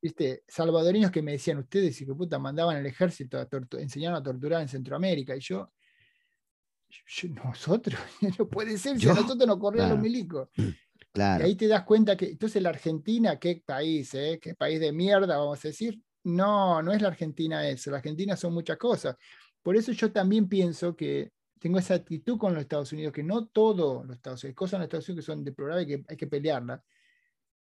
¿viste? 0.00 0.44
salvadoreños 0.48 1.10
que 1.10 1.22
me 1.22 1.32
decían 1.32 1.58
ustedes 1.58 2.00
y 2.00 2.06
que 2.06 2.14
puta 2.14 2.38
mandaban 2.38 2.76
al 2.76 2.86
ejército 2.86 3.38
a 3.38 3.48
enseñaron 3.78 4.18
a 4.18 4.22
torturar 4.22 4.62
en 4.62 4.68
Centroamérica, 4.68 5.36
y 5.36 5.40
yo 5.40 5.70
nosotros, 7.44 8.00
no 8.38 8.48
puede 8.48 8.78
ser, 8.78 8.98
si 8.98 9.08
a 9.08 9.14
nosotros 9.14 9.46
nos 9.46 9.58
corrían 9.58 9.90
los 9.90 9.98
milicos. 9.98 10.48
Claro. 11.12 11.44
Y 11.44 11.48
ahí 11.48 11.54
te 11.56 11.68
das 11.68 11.84
cuenta 11.84 12.16
que, 12.16 12.30
entonces 12.30 12.62
la 12.62 12.70
Argentina, 12.70 13.38
qué 13.38 13.62
país, 13.64 14.14
eh? 14.14 14.38
qué 14.40 14.54
país 14.54 14.80
de 14.80 14.92
mierda, 14.92 15.36
vamos 15.36 15.64
a 15.64 15.68
decir. 15.68 16.00
No, 16.24 16.80
no 16.82 16.92
es 16.92 17.02
la 17.02 17.08
Argentina 17.08 17.68
eso, 17.68 17.90
la 17.90 17.98
Argentina 17.98 18.36
son 18.36 18.54
muchas 18.54 18.78
cosas. 18.78 19.16
Por 19.62 19.76
eso 19.76 19.92
yo 19.92 20.12
también 20.12 20.48
pienso 20.48 20.94
que 20.94 21.32
tengo 21.58 21.78
esa 21.78 21.94
actitud 21.94 22.38
con 22.38 22.54
los 22.54 22.62
Estados 22.62 22.92
Unidos, 22.92 23.12
que 23.12 23.22
no 23.22 23.46
todo 23.46 24.04
los 24.04 24.16
Estados 24.16 24.42
Unidos, 24.42 24.52
hay 24.52 24.54
cosas 24.54 24.74
en 24.74 24.80
los 24.80 24.86
Estados 24.86 25.08
Unidos 25.08 25.24
que 25.24 25.32
son 25.32 25.44
deplorables 25.44 25.84
y 25.84 25.88
que 25.88 26.04
hay 26.08 26.16
que 26.16 26.26
pelearlas. 26.26 26.80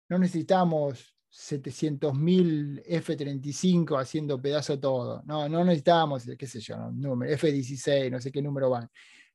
No 0.09 0.19
necesitamos 0.19 1.17
700.000 1.33 2.83
F-35 2.85 3.99
haciendo 3.99 4.41
pedazo 4.41 4.79
todo. 4.79 5.23
No, 5.25 5.49
no 5.49 5.65
necesitábamos, 5.65 6.29
qué 6.39 6.47
sé 6.47 6.61
yo, 6.61 6.77
número, 6.91 7.33
F-16, 7.33 8.11
no 8.11 8.21
sé 8.21 8.31
qué 8.31 8.43
número 8.43 8.69
van. 8.69 8.89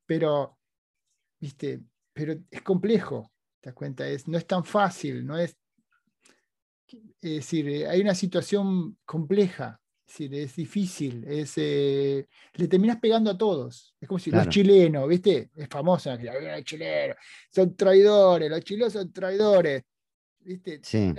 Pero, 0.05 0.59
viste, 1.39 1.81
pero 2.13 2.35
es 2.51 2.61
complejo, 2.61 3.31
¿te 3.59 3.69
das 3.69 3.75
cuenta? 3.75 4.07
Es, 4.07 4.27
no 4.27 4.37
es 4.37 4.45
tan 4.45 4.63
fácil, 4.63 5.25
no 5.25 5.37
es... 5.37 5.57
Es 6.89 7.01
decir, 7.21 7.85
hay 7.87 7.99
una 7.99 8.15
situación 8.15 8.97
compleja 9.03 9.81
Es 10.05 10.13
decir, 10.13 10.35
es 10.35 10.55
difícil, 10.55 11.25
es, 11.27 11.53
eh, 11.57 12.27
le 12.53 12.67
terminas 12.67 12.99
pegando 12.99 13.31
a 13.31 13.37
todos. 13.37 13.95
Es 13.99 14.07
como 14.07 14.19
si 14.19 14.31
los 14.31 14.47
chilenos, 14.47 15.05
¿viste? 15.09 15.49
Es 15.55 15.67
famosa, 15.67 16.15
los 16.15 16.63
chilenos 16.63 17.17
son 17.51 17.75
traidores, 17.75 18.49
los 18.49 18.61
chilenos 18.61 18.93
son 18.93 19.11
traidores. 19.11 19.83
¿Viste? 20.39 20.79
Sí. 20.83 21.13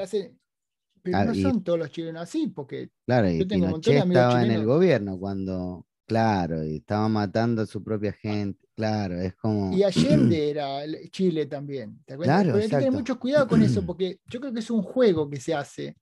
Pero 1.10 1.30
ah, 1.30 1.34
no 1.34 1.34
son 1.34 1.62
todos 1.62 1.78
los 1.78 1.90
chilenos 1.90 2.22
así, 2.22 2.48
porque 2.48 2.90
claro, 3.06 3.30
yo 3.30 3.46
tengo 3.46 3.66
de 3.78 4.00
amigos 4.00 4.22
estaba 4.22 4.44
en 4.44 4.50
el 4.50 4.64
gobierno 4.64 5.18
cuando, 5.18 5.86
claro, 6.06 6.64
y 6.64 6.76
estaba 6.76 7.08
matando 7.08 7.62
a 7.62 7.66
su 7.66 7.82
propia 7.82 8.12
gente. 8.12 8.66
Claro, 8.74 9.20
es 9.20 9.34
como. 9.34 9.76
Y 9.76 9.82
Allende 9.82 10.50
era 10.50 10.82
Chile 11.10 11.46
también. 11.46 12.00
¿te 12.04 12.16
claro, 12.16 12.54
hay 12.54 12.62
que 12.62 12.68
tener 12.68 12.92
mucho 12.92 13.18
cuidado 13.18 13.48
con 13.48 13.62
eso, 13.62 13.82
porque 13.86 14.20
yo 14.26 14.40
creo 14.40 14.52
que 14.52 14.60
es 14.60 14.70
un 14.70 14.82
juego 14.82 15.28
que 15.28 15.40
se 15.40 15.54
hace 15.54 15.96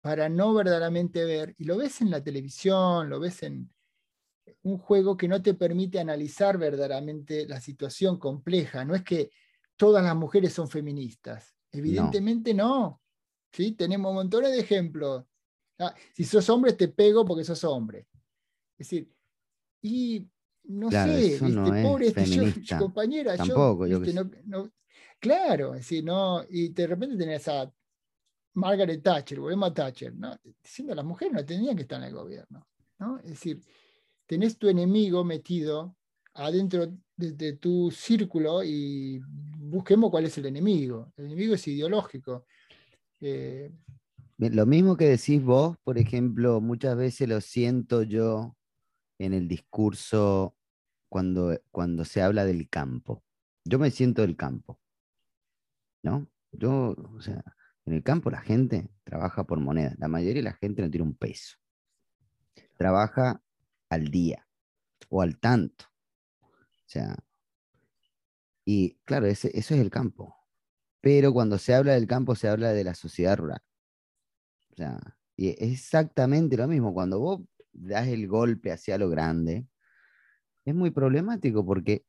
para 0.00 0.28
no 0.28 0.54
verdaderamente 0.54 1.24
ver, 1.24 1.54
y 1.58 1.64
lo 1.64 1.76
ves 1.76 2.00
en 2.00 2.10
la 2.10 2.22
televisión, 2.22 3.10
lo 3.10 3.20
ves 3.20 3.42
en 3.42 3.70
un 4.62 4.78
juego 4.78 5.16
que 5.16 5.28
no 5.28 5.42
te 5.42 5.54
permite 5.54 6.00
analizar 6.00 6.58
verdaderamente 6.58 7.46
la 7.46 7.60
situación 7.60 8.18
compleja. 8.18 8.84
No 8.84 8.94
es 8.94 9.02
que 9.02 9.30
todas 9.76 10.04
las 10.04 10.16
mujeres 10.16 10.52
son 10.52 10.68
feministas. 10.68 11.54
Evidentemente 11.72 12.54
no. 12.54 12.99
¿Sí? 13.52 13.72
Tenemos 13.72 14.12
montones 14.12 14.52
de 14.52 14.60
ejemplos. 14.60 15.24
Ah, 15.78 15.94
si 16.12 16.24
sos 16.24 16.48
hombre, 16.50 16.72
te 16.74 16.88
pego 16.88 17.24
porque 17.24 17.44
sos 17.44 17.62
hombre. 17.64 18.06
Es 18.78 18.88
decir, 18.88 19.10
y 19.82 20.26
no 20.64 20.90
sé, 20.90 21.38
pobre 21.82 22.08
este, 22.08 22.26
yo, 22.26 22.78
compañera, 22.78 23.36
Tampoco, 23.36 23.86
yo, 23.86 24.00
no, 24.44 24.70
claro, 25.18 25.74
es 25.74 25.90
no, 26.04 26.44
y 26.48 26.68
de 26.68 26.86
repente 26.86 27.16
tenés 27.16 27.48
a 27.48 27.72
Margaret 28.54 29.02
Thatcher, 29.02 29.40
volvemos 29.40 29.70
a 29.70 29.74
Thatcher, 29.74 30.14
¿no? 30.14 30.38
diciendo 30.62 30.94
las 30.94 31.04
mujeres 31.04 31.34
no 31.34 31.44
tenían 31.44 31.76
que 31.76 31.82
estar 31.82 32.00
en 32.00 32.08
el 32.08 32.14
gobierno, 32.14 32.66
¿no? 32.98 33.18
Es 33.20 33.30
decir, 33.30 33.60
tenés 34.26 34.58
tu 34.58 34.68
enemigo 34.68 35.24
metido 35.24 35.96
adentro 36.34 36.86
de, 37.16 37.52
tu 37.54 37.90
círculo 37.90 38.62
y 38.62 39.20
busquemos 39.58 40.10
cuál 40.10 40.26
es 40.26 40.38
el 40.38 40.46
enemigo. 40.46 41.12
El 41.16 41.26
enemigo 41.26 41.54
es 41.54 41.68
ideológico. 41.68 42.46
Eh, 43.20 43.70
lo 44.38 44.66
mismo 44.66 44.96
que 44.96 45.06
decís 45.06 45.42
vos, 45.42 45.76
por 45.84 45.98
ejemplo, 45.98 46.60
muchas 46.60 46.96
veces 46.96 47.28
lo 47.28 47.40
siento 47.40 48.02
yo 48.02 48.56
en 49.18 49.34
el 49.34 49.48
discurso 49.48 50.56
cuando, 51.10 51.60
cuando 51.70 52.04
se 52.04 52.22
habla 52.22 52.44
del 52.46 52.68
campo. 52.70 53.22
Yo 53.64 53.78
me 53.78 53.90
siento 53.90 54.22
del 54.22 54.36
campo, 54.36 54.80
¿no? 56.02 56.26
Yo, 56.52 56.96
o 57.14 57.20
sea, 57.20 57.44
en 57.84 57.92
el 57.92 58.02
campo 58.02 58.30
la 58.30 58.40
gente 58.40 58.88
trabaja 59.04 59.44
por 59.44 59.60
moneda. 59.60 59.94
La 59.98 60.08
mayoría 60.08 60.36
de 60.36 60.50
la 60.50 60.54
gente 60.54 60.80
no 60.80 60.90
tiene 60.90 61.06
un 61.06 61.14
peso. 61.14 61.56
Trabaja 62.78 63.42
al 63.90 64.10
día 64.10 64.48
o 65.10 65.20
al 65.20 65.38
tanto. 65.38 65.84
O 66.40 66.86
sea, 66.86 67.16
y 68.64 68.94
claro, 69.04 69.26
ese, 69.26 69.50
eso 69.58 69.74
es 69.74 69.80
el 69.80 69.90
campo. 69.90 70.39
Pero 71.00 71.32
cuando 71.32 71.58
se 71.58 71.74
habla 71.74 71.94
del 71.94 72.06
campo, 72.06 72.34
se 72.34 72.48
habla 72.48 72.72
de 72.72 72.84
la 72.84 72.94
sociedad 72.94 73.38
rural. 73.38 73.62
O 74.72 74.76
sea, 74.76 74.98
y 75.36 75.48
es 75.48 75.56
exactamente 75.60 76.56
lo 76.56 76.68
mismo. 76.68 76.92
Cuando 76.92 77.18
vos 77.18 77.40
das 77.72 78.08
el 78.08 78.28
golpe 78.28 78.72
hacia 78.72 78.98
lo 78.98 79.08
grande, 79.08 79.66
es 80.64 80.74
muy 80.74 80.90
problemático 80.90 81.64
porque 81.64 82.04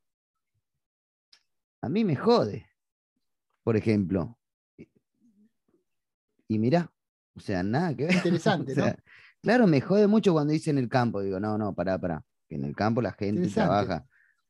a 1.82 1.90
mí 1.90 2.04
me 2.04 2.16
jode, 2.16 2.68
por 3.64 3.78
ejemplo. 3.78 4.38
Y 6.48 6.60
mira, 6.60 6.92
o 7.34 7.40
sea, 7.40 7.64
nada 7.64 7.96
que 7.96 8.06
ver. 8.06 8.16
Interesante, 8.18 8.76
¿no? 8.76 8.94
Claro, 9.42 9.66
me 9.66 9.82
jode 9.82 10.08
mucho 10.08 10.34
cuando 10.34 10.54
dicen 10.54 10.78
el 10.78 10.90
campo. 10.90 11.22
Digo, 11.22 11.40
no, 11.40 11.58
no, 11.58 11.74
pará, 11.74 11.98
pará. 11.98 12.24
Que 12.48 12.56
en 12.56 12.66
el 12.66 12.76
campo 12.76 13.02
la 13.02 13.14
gente 13.14 13.48
trabaja 13.48 14.06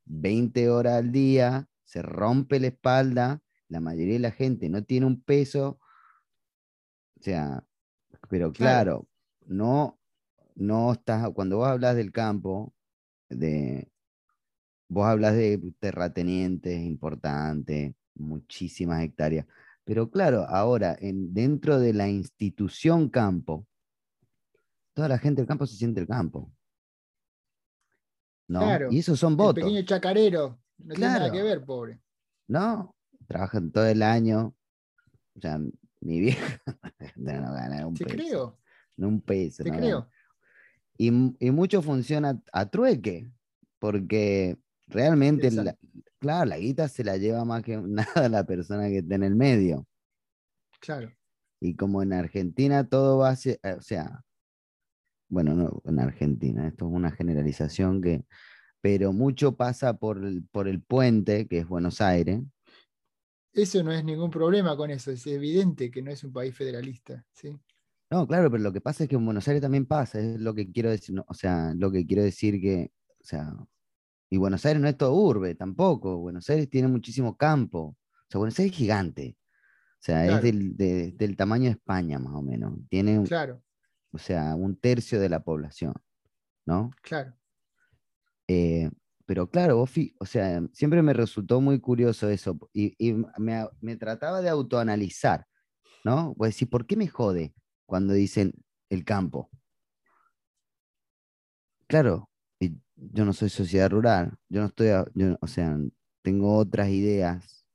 20 0.05 0.69
horas 0.69 0.95
al 0.95 1.11
día, 1.11 1.67
se 1.85 2.01
rompe 2.01 2.59
la 2.59 2.67
espalda, 2.67 3.39
la 3.71 3.79
mayoría 3.79 4.13
de 4.13 4.19
la 4.19 4.31
gente 4.31 4.69
no 4.69 4.83
tiene 4.83 5.05
un 5.05 5.21
peso. 5.21 5.79
O 7.17 7.23
sea, 7.23 7.65
pero 8.29 8.51
claro, 8.51 9.07
no, 9.45 9.97
no 10.55 10.91
estás, 10.91 11.29
cuando 11.33 11.57
vos 11.57 11.67
hablas 11.67 11.95
del 11.95 12.11
campo, 12.11 12.73
de, 13.29 13.89
vos 14.89 15.05
hablas 15.05 15.35
de 15.35 15.73
terratenientes 15.79 16.81
importantes, 16.81 17.95
muchísimas 18.15 19.03
hectáreas, 19.03 19.45
pero 19.85 20.11
claro, 20.11 20.45
ahora 20.49 20.95
en, 20.99 21.33
dentro 21.33 21.79
de 21.79 21.93
la 21.93 22.09
institución 22.09 23.09
campo, 23.09 23.65
toda 24.93 25.07
la 25.07 25.17
gente 25.17 25.41
del 25.41 25.47
campo 25.47 25.65
se 25.65 25.77
siente 25.77 26.01
el 26.01 26.07
campo. 26.07 26.51
¿no? 28.47 28.91
y 28.91 28.99
esos 28.99 29.17
son 29.17 29.37
votos. 29.37 29.59
El 29.59 29.63
pequeño 29.63 29.85
chacarero, 29.85 30.59
no 30.79 30.93
tiene 30.93 31.09
nada 31.09 31.31
que 31.31 31.41
ver, 31.41 31.63
pobre. 31.63 32.01
No, 32.49 32.93
trabajan 33.31 33.71
todo 33.71 33.87
el 33.87 34.03
año. 34.03 34.53
O 35.35 35.41
sea, 35.41 35.59
mi 36.01 36.19
vieja 36.19 36.61
no 37.15 37.53
gana 37.53 37.87
un 37.87 37.93
peso. 37.93 38.09
creo. 38.09 38.59
No 38.97 39.07
un 39.07 39.21
peso. 39.21 39.63
Te 39.63 39.71
creo. 39.71 40.09
Y, 40.97 41.09
mucho 41.09 41.81
funciona 41.81 42.39
a 42.53 42.69
trueque, 42.69 43.31
porque 43.79 44.59
realmente, 44.87 45.49
claro, 46.19 46.45
la 46.45 46.57
guita 46.59 46.87
se 46.87 47.03
la 47.03 47.17
lleva 47.17 47.43
más 47.43 47.63
que 47.63 47.77
nada 47.81 48.29
la 48.29 48.43
persona 48.43 48.87
que 48.87 48.99
está 48.99 49.15
en 49.15 49.23
el 49.23 49.35
medio. 49.35 49.87
Claro. 50.79 51.11
Y 51.59 51.75
como 51.75 52.03
en 52.03 52.13
Argentina 52.13 52.87
todo 52.87 53.19
va 53.19 53.29
a 53.29 53.35
ser, 53.35 53.59
eh, 53.63 53.73
o 53.73 53.81
sea, 53.81 54.23
bueno, 55.29 55.55
no 55.55 55.81
en 55.85 55.99
Argentina, 55.99 56.67
esto 56.67 56.87
es 56.87 56.91
una 56.91 57.11
generalización 57.11 58.01
que, 58.01 58.25
pero 58.81 59.13
mucho 59.13 59.55
pasa 59.55 59.97
por 59.97 60.23
el, 60.23 60.43
por 60.51 60.67
el 60.67 60.81
puente, 60.81 61.47
que 61.47 61.59
es 61.59 61.67
Buenos 61.67 62.01
Aires. 62.01 62.41
Eso 63.53 63.83
no 63.83 63.91
es 63.91 64.03
ningún 64.03 64.29
problema 64.29 64.77
con 64.77 64.91
eso, 64.91 65.11
es 65.11 65.27
evidente 65.27 65.91
que 65.91 66.01
no 66.01 66.11
es 66.11 66.23
un 66.23 66.31
país 66.31 66.55
federalista, 66.55 67.25
¿sí? 67.33 67.59
No, 68.09 68.27
claro, 68.27 68.49
pero 68.51 68.63
lo 68.63 68.73
que 68.73 68.81
pasa 68.81 69.03
es 69.03 69.09
que 69.09 69.15
en 69.15 69.25
Buenos 69.25 69.47
Aires 69.47 69.61
también 69.61 69.85
pasa, 69.85 70.19
es 70.19 70.39
lo 70.39 70.53
que 70.53 70.71
quiero 70.71 70.89
decir, 70.89 71.21
o 71.25 71.33
sea, 71.33 71.73
lo 71.75 71.91
que 71.91 72.05
quiero 72.05 72.23
decir 72.23 72.61
que, 72.61 72.91
o 73.19 73.23
sea, 73.23 73.53
y 74.29 74.37
Buenos 74.37 74.65
Aires 74.65 74.81
no 74.81 74.87
es 74.87 74.97
todo 74.97 75.13
urbe 75.13 75.55
tampoco, 75.55 76.17
Buenos 76.17 76.49
Aires 76.49 76.69
tiene 76.69 76.87
muchísimo 76.87 77.37
campo, 77.37 77.79
o 77.79 78.25
sea, 78.29 78.39
Buenos 78.39 78.57
Aires 78.59 78.71
es 78.73 78.77
gigante, 78.77 79.37
o 79.93 80.03
sea, 80.03 80.25
es 80.25 80.41
del, 80.41 81.35
tamaño 81.37 81.65
de 81.65 81.71
España 81.71 82.19
más 82.19 82.33
o 82.33 82.41
menos, 82.41 82.73
tiene, 82.89 83.21
claro. 83.23 83.61
o 84.11 84.17
sea, 84.17 84.55
un 84.55 84.77
tercio 84.77 85.19
de 85.19 85.29
la 85.29 85.43
población, 85.43 85.93
¿no? 86.65 86.91
Claro. 87.01 87.33
Eh, 88.47 88.89
pero 89.25 89.49
claro, 89.49 89.77
vos, 89.77 89.91
o 90.19 90.25
sea, 90.25 90.61
siempre 90.73 91.01
me 91.01 91.13
resultó 91.13 91.61
muy 91.61 91.79
curioso 91.79 92.29
eso, 92.29 92.57
y, 92.73 92.95
me, 93.37 93.95
trataba 93.97 94.41
de 94.41 94.49
autoanalizar, 94.49 95.45
¿no? 96.03 96.33
Pues 96.37 96.55
decir, 96.55 96.69
¿por 96.69 96.85
qué 96.85 96.95
me 96.95 97.07
jode? 97.07 97.53
cuando 97.91 98.13
dicen 98.13 98.53
el 98.89 99.03
campo. 99.03 99.49
Claro, 101.87 102.29
yo 102.95 103.25
no 103.25 103.33
soy 103.33 103.49
sociedad 103.49 103.89
rural, 103.89 104.37
yo 104.47 104.61
no 104.61 104.67
estoy, 104.67 104.87
o 105.41 105.47
sea, 105.47 105.77
tengo 106.21 106.55
otras 106.55 106.87
ideas, 106.87 107.65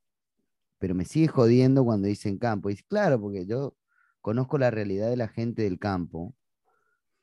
pero 0.79 0.95
me 0.95 1.05
sigue 1.05 1.29
jodiendo 1.29 1.85
cuando 1.85 2.09
dicen 2.09 2.39
campo. 2.39 2.71
Y 2.71 2.77
claro, 2.77 3.21
porque 3.21 3.45
yo 3.45 3.77
conozco 4.23 4.57
la 4.57 4.71
realidad 4.71 5.11
de 5.11 5.19
la 5.19 5.29
gente 5.29 5.65
del 5.65 5.79
campo, 5.79 6.35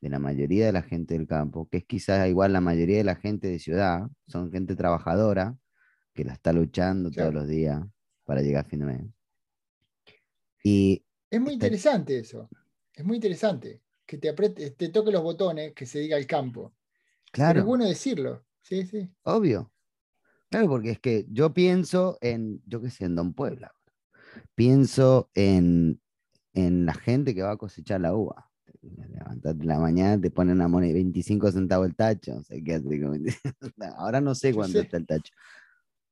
de 0.04 0.10
la 0.10 0.20
mayoría 0.20 0.66
de 0.66 0.74
la 0.74 0.82
gente 0.82 1.14
del 1.14 1.28
campo, 1.28 1.70
que 1.70 1.78
es 1.78 1.86
quizás 1.86 2.28
igual 2.28 2.52
la 2.52 2.60
mayoría 2.60 2.98
de 2.98 3.06
la 3.06 3.16
gente 3.16 3.48
de 3.48 3.58
ciudad, 3.58 4.02
son 4.28 4.52
gente 4.52 4.76
trabajadora 4.76 5.56
que 6.14 6.26
la 6.26 6.34
está 6.34 6.52
luchando 6.52 7.10
todos 7.10 7.34
los 7.34 7.48
días 7.48 7.82
para 8.26 8.42
llegar 8.42 8.66
a 8.66 8.70
fin 8.70 8.80
de 8.80 8.86
mes. 8.86 9.02
Y 10.62 11.06
es 11.30 11.40
muy 11.40 11.54
interesante 11.54 12.20
eso. 12.20 12.50
Es 12.94 13.06
muy 13.06 13.16
interesante 13.16 13.82
que 14.06 14.18
te, 14.18 14.34
te 14.34 14.90
toque 14.90 15.12
los 15.12 15.24
botones, 15.24 15.74
que 15.74 15.86
se 15.86 16.00
diga 16.00 16.18
el 16.18 16.28
campo. 16.28 16.74
Claro. 17.32 17.62
es 17.62 17.66
bueno 17.66 17.86
decirlo. 17.86 18.46
Sí, 18.62 18.86
sí. 18.86 19.10
Obvio. 19.24 19.72
Claro, 20.50 20.68
porque 20.68 20.92
es 20.92 21.00
que 21.00 21.26
yo 21.30 21.54
pienso 21.54 22.18
en, 22.22 22.62
yo 22.68 22.82
qué 22.82 22.90
sé, 22.90 23.06
en 23.06 23.16
Don 23.16 23.34
Puebla. 23.34 23.74
Pienso 24.54 25.32
en, 25.34 26.02
la 26.54 26.94
gente 26.94 27.34
que 27.34 27.42
va 27.42 27.52
a 27.52 27.58
cosechar 27.58 28.02
la 28.02 28.14
uva. 28.14 28.52
Levantate 28.84 29.62
en 29.62 29.68
la 29.68 29.80
mañana, 29.80 30.22
te 30.22 30.30
ponen 30.30 30.56
una 30.56 30.68
moneda 30.68 30.94
25 30.94 31.52
centavos 31.52 31.88
el 31.88 31.96
tacho. 31.96 32.38
O 32.38 32.44
sea, 32.44 32.58
Ahora 33.98 34.20
no 34.20 34.36
sé 34.36 34.54
cuánto 34.54 34.80
está 34.80 34.98
el 34.98 35.08
tacho. 35.08 35.34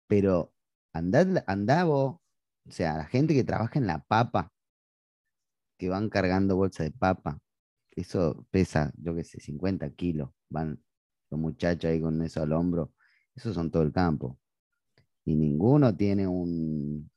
Pero 0.08 0.54
andad, 0.94 1.44
andá 1.48 1.84
vos, 1.84 2.20
o 2.68 2.72
sea, 2.72 2.98
la 2.98 3.06
gente 3.06 3.34
que 3.34 3.44
trabaja 3.44 3.78
en 3.78 3.88
la 3.88 4.04
papa, 4.04 4.52
que 5.78 5.90
van 5.90 6.10
cargando 6.10 6.56
bolsa 6.56 6.84
de 6.84 6.92
papa. 6.92 7.40
Eso 7.92 8.46
pesa, 8.52 8.94
yo 8.98 9.16
qué 9.16 9.24
sé, 9.24 9.40
50 9.40 9.90
kilos. 9.92 10.30
Van 10.50 10.82
los 11.30 11.40
muchachos 11.40 11.90
ahí 11.90 12.00
con 12.00 12.22
eso 12.22 12.42
al 12.42 12.54
hombro. 12.54 12.94
Esos 13.36 13.54
son 13.54 13.72
todo 13.72 13.84
el 13.84 13.92
campo. 13.92 14.40
Y 15.26 15.36
ninguno 15.36 15.96
tiene 15.96 16.28
un. 16.28 17.10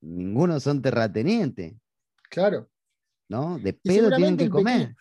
Ninguno 0.00 0.58
son 0.58 0.82
terratenientes. 0.82 1.74
Claro. 2.28 2.68
¿No? 3.32 3.58
De 3.58 3.72
pedo 3.72 4.10
tienen 4.10 4.36
que 4.36 4.50
comer. 4.50 4.94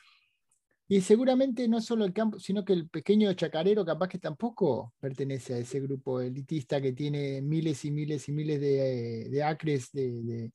Y 0.87 0.99
seguramente 0.99 1.69
no 1.69 1.79
solo 1.79 2.03
el 2.03 2.11
campo, 2.11 2.37
sino 2.37 2.65
que 2.65 2.73
el 2.73 2.89
pequeño 2.89 3.31
chacarero 3.33 3.85
capaz 3.85 4.09
que 4.09 4.17
tampoco 4.17 4.93
pertenece 4.99 5.53
a 5.53 5.57
ese 5.57 5.79
grupo 5.79 6.19
elitista 6.19 6.81
que 6.81 6.91
tiene 6.91 7.41
miles 7.41 7.85
y 7.85 7.91
miles 7.91 8.27
y 8.27 8.31
miles 8.33 8.59
de, 8.59 9.41
acres 9.41 9.89
de, 9.93 10.51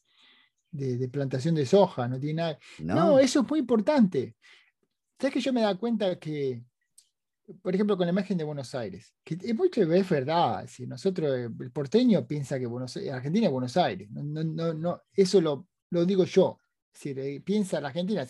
plantación 1.11 1.55
de 1.55 1.65
soja. 1.65 2.07
No 2.07 2.21
tiene 2.21 2.35
nada. 2.35 2.59
No. 2.81 3.19
eso 3.19 3.41
es 3.41 3.49
muy 3.49 3.61
importante. 3.61 4.37
¿Sabes 5.19 5.33
que 5.33 5.41
yo 5.41 5.55
me 5.55 5.63
da 5.63 5.75
cuenta 5.75 6.19
que, 6.19 6.63
por 7.63 7.75
ejemplo, 7.75 7.97
con 7.97 8.07
la 8.07 8.13
imagen 8.13 8.37
de 8.37 8.45
Buenos 8.45 8.75
Aires, 8.75 9.15
que 9.25 9.39
es 9.41 9.55
mucho 9.55 9.81
es 9.81 10.11
verdad, 10.11 10.67
si 10.67 10.87
nosotros, 10.87 11.35
el 11.35 11.71
porteño 11.71 12.27
piensa 12.27 12.59
que 12.59 12.67
Buenos 12.67 12.95
Argentina 12.99 13.47
es 13.47 13.53
Buenos 13.53 13.77
Aires, 13.79 14.11
no, 14.11 14.23
no, 14.23 14.75
no, 14.75 15.03
eso 15.15 15.41
lo, 15.41 15.67
lo 15.89 16.05
digo 16.05 16.25
yo, 16.25 16.59
si 16.97 17.41
piensa 17.41 17.81
la 17.81 17.89
Argentina, 17.89 18.25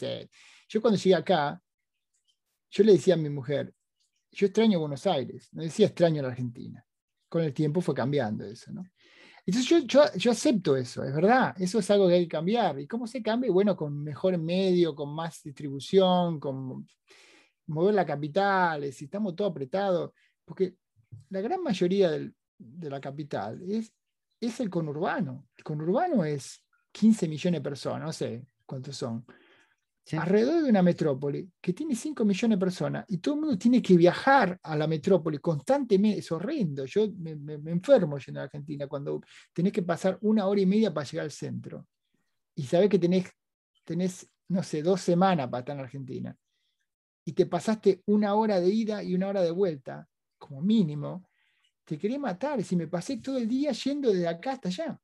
yo 0.68 0.80
cuando 0.80 0.98
llegué 0.98 1.14
acá, 1.14 1.60
yo 2.70 2.84
le 2.84 2.92
decía 2.92 3.14
a 3.14 3.18
mi 3.18 3.30
mujer, 3.30 3.72
yo 4.32 4.46
extraño 4.46 4.80
Buenos 4.80 5.06
Aires, 5.06 5.48
no 5.52 5.62
decía 5.62 5.86
extraño 5.86 6.20
la 6.22 6.28
Argentina. 6.28 6.84
Con 7.28 7.42
el 7.42 7.54
tiempo 7.54 7.80
fue 7.80 7.94
cambiando 7.94 8.44
eso, 8.44 8.72
¿no? 8.72 8.84
Entonces 9.44 9.86
yo, 9.86 10.12
yo, 10.16 10.30
acepto 10.32 10.76
eso, 10.76 11.04
es 11.04 11.14
verdad, 11.14 11.54
eso 11.60 11.78
es 11.78 11.88
algo 11.92 12.08
que 12.08 12.14
hay 12.14 12.24
que 12.24 12.36
cambiar. 12.36 12.80
¿Y 12.80 12.88
cómo 12.88 13.06
se 13.06 13.22
cambia? 13.22 13.52
Bueno, 13.52 13.76
con 13.76 14.02
mejor 14.02 14.36
medio, 14.38 14.94
con 14.96 15.14
más 15.14 15.40
distribución, 15.44 16.40
con 16.40 16.86
mover 17.66 17.94
la 17.94 18.04
capital, 18.04 18.92
si 18.92 19.04
estamos 19.04 19.36
todo 19.36 19.48
apretados, 19.48 20.10
porque 20.44 20.74
la 21.30 21.40
gran 21.40 21.62
mayoría 21.62 22.10
de 22.10 22.90
la 22.90 23.00
capital 23.00 23.62
es, 23.70 23.92
es 24.40 24.58
el 24.58 24.68
conurbano. 24.68 25.46
El 25.56 25.62
conurbano 25.62 26.24
es 26.24 26.64
15 26.90 27.28
millones 27.28 27.60
de 27.60 27.64
personas, 27.64 28.04
no 28.04 28.12
sé 28.12 28.44
cuántos 28.66 28.96
son 28.96 29.24
alrededor 30.12 30.62
de 30.62 30.70
una 30.70 30.82
metrópoli 30.82 31.50
que 31.60 31.72
tiene 31.72 31.96
5 31.96 32.24
millones 32.24 32.56
de 32.56 32.60
personas 32.60 33.04
y 33.08 33.18
todo 33.18 33.34
el 33.34 33.40
mundo 33.40 33.58
tiene 33.58 33.82
que 33.82 33.96
viajar 33.96 34.58
a 34.62 34.76
la 34.76 34.86
metrópoli 34.86 35.38
constantemente, 35.38 36.20
es 36.20 36.30
horrendo. 36.30 36.84
Yo 36.84 37.08
me, 37.18 37.32
enfermo 37.70 38.16
yendo 38.18 38.40
a 38.40 38.44
Argentina 38.44 38.86
cuando 38.86 39.20
tenés 39.52 39.72
que 39.72 39.82
pasar 39.82 40.16
una 40.20 40.46
hora 40.46 40.60
y 40.60 40.66
media 40.66 40.94
para 40.94 41.06
llegar 41.06 41.24
al 41.24 41.32
centro 41.32 41.88
y 42.54 42.62
sabés 42.62 42.88
que 42.88 43.00
tenés, 43.00 43.28
tenés, 43.84 44.30
no 44.48 44.62
sé, 44.62 44.80
dos 44.80 45.00
semanas 45.00 45.48
para 45.48 45.60
estar 45.60 45.76
en 45.76 45.82
Argentina 45.82 46.36
y 47.24 47.32
te 47.32 47.46
pasaste 47.46 48.02
una 48.06 48.34
hora 48.34 48.60
de 48.60 48.68
ida 48.68 49.02
y 49.02 49.12
una 49.12 49.26
hora 49.26 49.42
de 49.42 49.50
vuelta, 49.50 50.08
como 50.38 50.62
mínimo, 50.62 51.28
te 51.84 51.98
quería 51.98 52.20
matar. 52.20 52.62
Si 52.62 52.76
me 52.76 52.86
pasé 52.86 53.16
todo 53.16 53.38
el 53.38 53.48
día 53.48 53.72
yendo 53.72 54.12
de 54.12 54.28
acá 54.28 54.52
hasta 54.52 54.68
allá. 54.68 55.00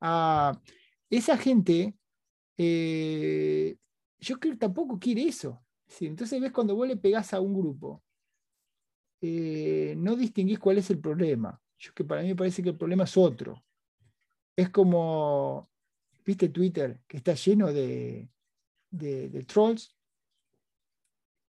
Ah, 0.00 0.60
esa 1.08 1.38
gente 1.38 1.94
eh, 2.56 3.76
yo 4.18 4.38
creo 4.38 4.54
que 4.54 4.58
tampoco 4.58 4.98
quiere 4.98 5.24
eso. 5.24 5.64
entonces 6.00 6.40
ves 6.40 6.52
cuando 6.52 6.74
vos 6.74 6.88
le 6.88 6.96
pegás 6.96 7.34
a 7.34 7.40
un 7.40 7.54
grupo, 7.54 8.02
eh, 9.20 9.94
no 9.96 10.16
distinguís 10.16 10.58
cuál 10.58 10.78
es 10.78 10.90
el 10.90 10.98
problema. 11.00 11.60
Yo 11.78 11.92
que 11.94 12.04
para 12.04 12.22
mí 12.22 12.28
me 12.28 12.36
parece 12.36 12.62
que 12.62 12.70
el 12.70 12.76
problema 12.76 13.04
es 13.04 13.16
otro. 13.16 13.64
Es 14.56 14.70
como, 14.70 15.70
¿viste 16.24 16.48
Twitter? 16.48 17.00
Que 17.06 17.16
está 17.18 17.34
lleno 17.34 17.72
de, 17.72 18.28
de, 18.90 19.44
trolls. 19.44 19.94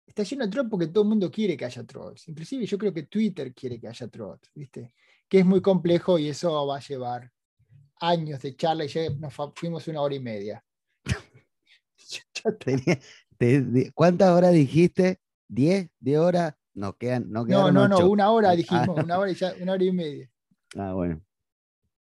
Está 0.06 0.22
lleno 0.22 0.44
de 0.44 0.51
trolls 0.51 0.70
porque 0.70 0.86
todo 0.86 1.02
el 1.02 1.10
mundo 1.10 1.31
quiere 1.31 1.56
que 1.56 1.64
haya 1.64 1.85
trolls. 1.85 2.28
Inclusive 2.28 2.66
yo 2.66 2.78
creo 2.78 2.93
que 2.93 3.05
Twitter 3.05 3.52
quiere 3.55 3.78
que 3.78 3.89
haya 3.89 4.09
trolls, 4.09 4.51
¿viste? 4.55 4.93
Que 5.28 5.40
es 5.40 5.44
muy 5.44 5.60
complejo 5.60 6.18
y 6.18 6.28
eso 6.28 6.66
va 6.66 6.76
a 6.76 6.81
llevar 6.81 7.31
años 8.01 8.40
de 8.40 8.56
charla 8.56 8.85
y 8.85 8.89
ya 8.89 9.10
nos 9.10 9.35
fuimos 9.55 9.86
una 9.89 10.01
hora 10.01 10.14
y 10.14 10.20
media. 10.20 10.64
¿Cuántas 13.95 14.31
horas 14.31 14.53
dijiste? 14.53 15.21
¿10? 15.49 15.91
¿10 16.01 16.19
horas? 16.19 16.55
No, 16.75 16.97
quedan, 16.97 17.31
no, 17.31 17.45
no, 17.45 17.71
no, 17.71 17.89
no, 17.89 18.09
una 18.09 18.31
hora 18.31 18.51
ah. 18.51 18.57
dijimos, 18.57 18.89
una 19.05 19.19
hora 19.19 19.31
y, 19.31 19.62
una 19.62 19.73
hora 19.73 19.85
y 19.85 19.93
media. 19.93 20.31
Ah, 20.77 20.93
bueno. 20.93 21.21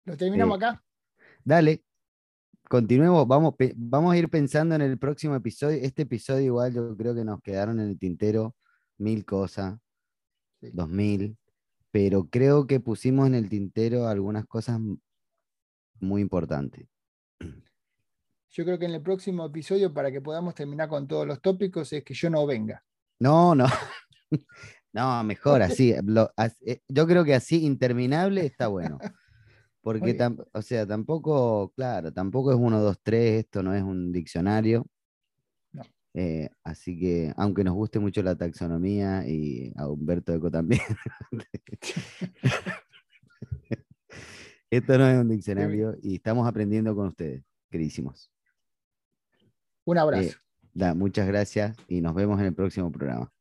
¿Lo 0.06 0.16
terminamos 0.16 0.62
eh, 0.62 0.66
acá? 0.66 0.84
Dale, 1.44 1.84
continuemos, 2.70 3.28
vamos, 3.28 3.56
vamos 3.76 4.14
a 4.14 4.18
ir 4.18 4.30
pensando 4.30 4.76
en 4.76 4.82
el 4.82 4.98
próximo 4.98 5.36
episodio. 5.36 5.78
Este 5.82 6.04
episodio 6.04 6.46
igual 6.46 6.74
yo 6.74 6.96
creo 6.96 7.14
que 7.14 7.26
nos 7.26 7.42
quedaron 7.42 7.80
en 7.80 7.90
el 7.90 8.00
tintero 8.00 8.56
mil 8.98 9.26
cosas, 9.26 9.78
dos 10.62 10.88
mil, 10.88 11.38
pero 11.92 12.30
creo 12.30 12.66
que 12.66 12.80
pusimos 12.80 13.28
en 13.28 13.36
el 13.36 13.50
tintero 13.50 14.08
algunas 14.08 14.46
cosas 14.46 14.80
muy 16.00 16.22
importantes. 16.22 16.88
Yo 18.52 18.65
creo 18.65 18.78
que 18.78 18.86
en 18.86 18.91
el 18.91 19.02
próximo 19.02 19.45
episodio, 19.45 19.94
para 19.94 20.11
que 20.11 20.22
podamos 20.22 20.53
terminar 20.53 20.90
con 20.90 21.07
todos 21.07 21.26
los 21.26 21.41
tópicos, 21.41 21.91
es 21.94 22.03
que 22.03 22.14
yo 22.14 22.30
no 22.30 22.45
venga. 22.45 22.84
No, 23.19 23.56
no. 23.56 23.65
No, 24.94 25.23
mejor 25.23 25.61
así. 25.61 25.94
Eh, 25.94 26.82
yo 26.90 27.07
creo 27.07 27.23
que 27.23 27.34
así 27.34 27.65
interminable 27.65 28.45
está 28.45 28.68
bueno. 28.68 28.99
Porque, 29.82 30.18
o 30.52 30.61
sea, 30.61 30.86
tampoco, 30.86 31.72
claro, 31.78 32.11
tampoco 32.11 32.52
es 32.52 32.57
uno, 32.60 32.82
dos, 32.82 32.99
tres, 33.02 33.45
esto 33.45 33.64
no 33.64 33.73
es 33.73 33.84
un 33.84 34.11
diccionario. 34.11 34.86
Eh, 36.14 36.49
así 36.65 36.99
que, 36.99 37.32
aunque 37.38 37.64
nos 37.64 37.73
guste 37.73 37.99
mucho 37.99 38.22
la 38.22 38.36
taxonomía 38.36 39.26
y 39.26 39.72
a 39.78 39.88
Humberto 39.88 40.34
Eco 40.34 40.52
también, 40.52 40.82
esto 44.69 44.98
no 44.98 45.07
es 45.07 45.22
un 45.22 45.30
diccionario 45.30 45.95
y 46.02 46.15
estamos 46.15 46.45
aprendiendo 46.45 46.94
con 46.94 47.07
ustedes, 47.07 47.45
queridísimos. 47.69 48.30
Un 49.86 49.98
abrazo. 49.98 50.30
Eh, 50.30 50.36
da, 50.74 50.94
muchas 50.94 51.28
gracias 51.28 51.76
y 51.88 52.02
nos 52.02 52.14
vemos 52.16 52.40
en 52.40 52.48
el 52.48 52.53
próximo 52.53 52.91
programa. 52.91 53.32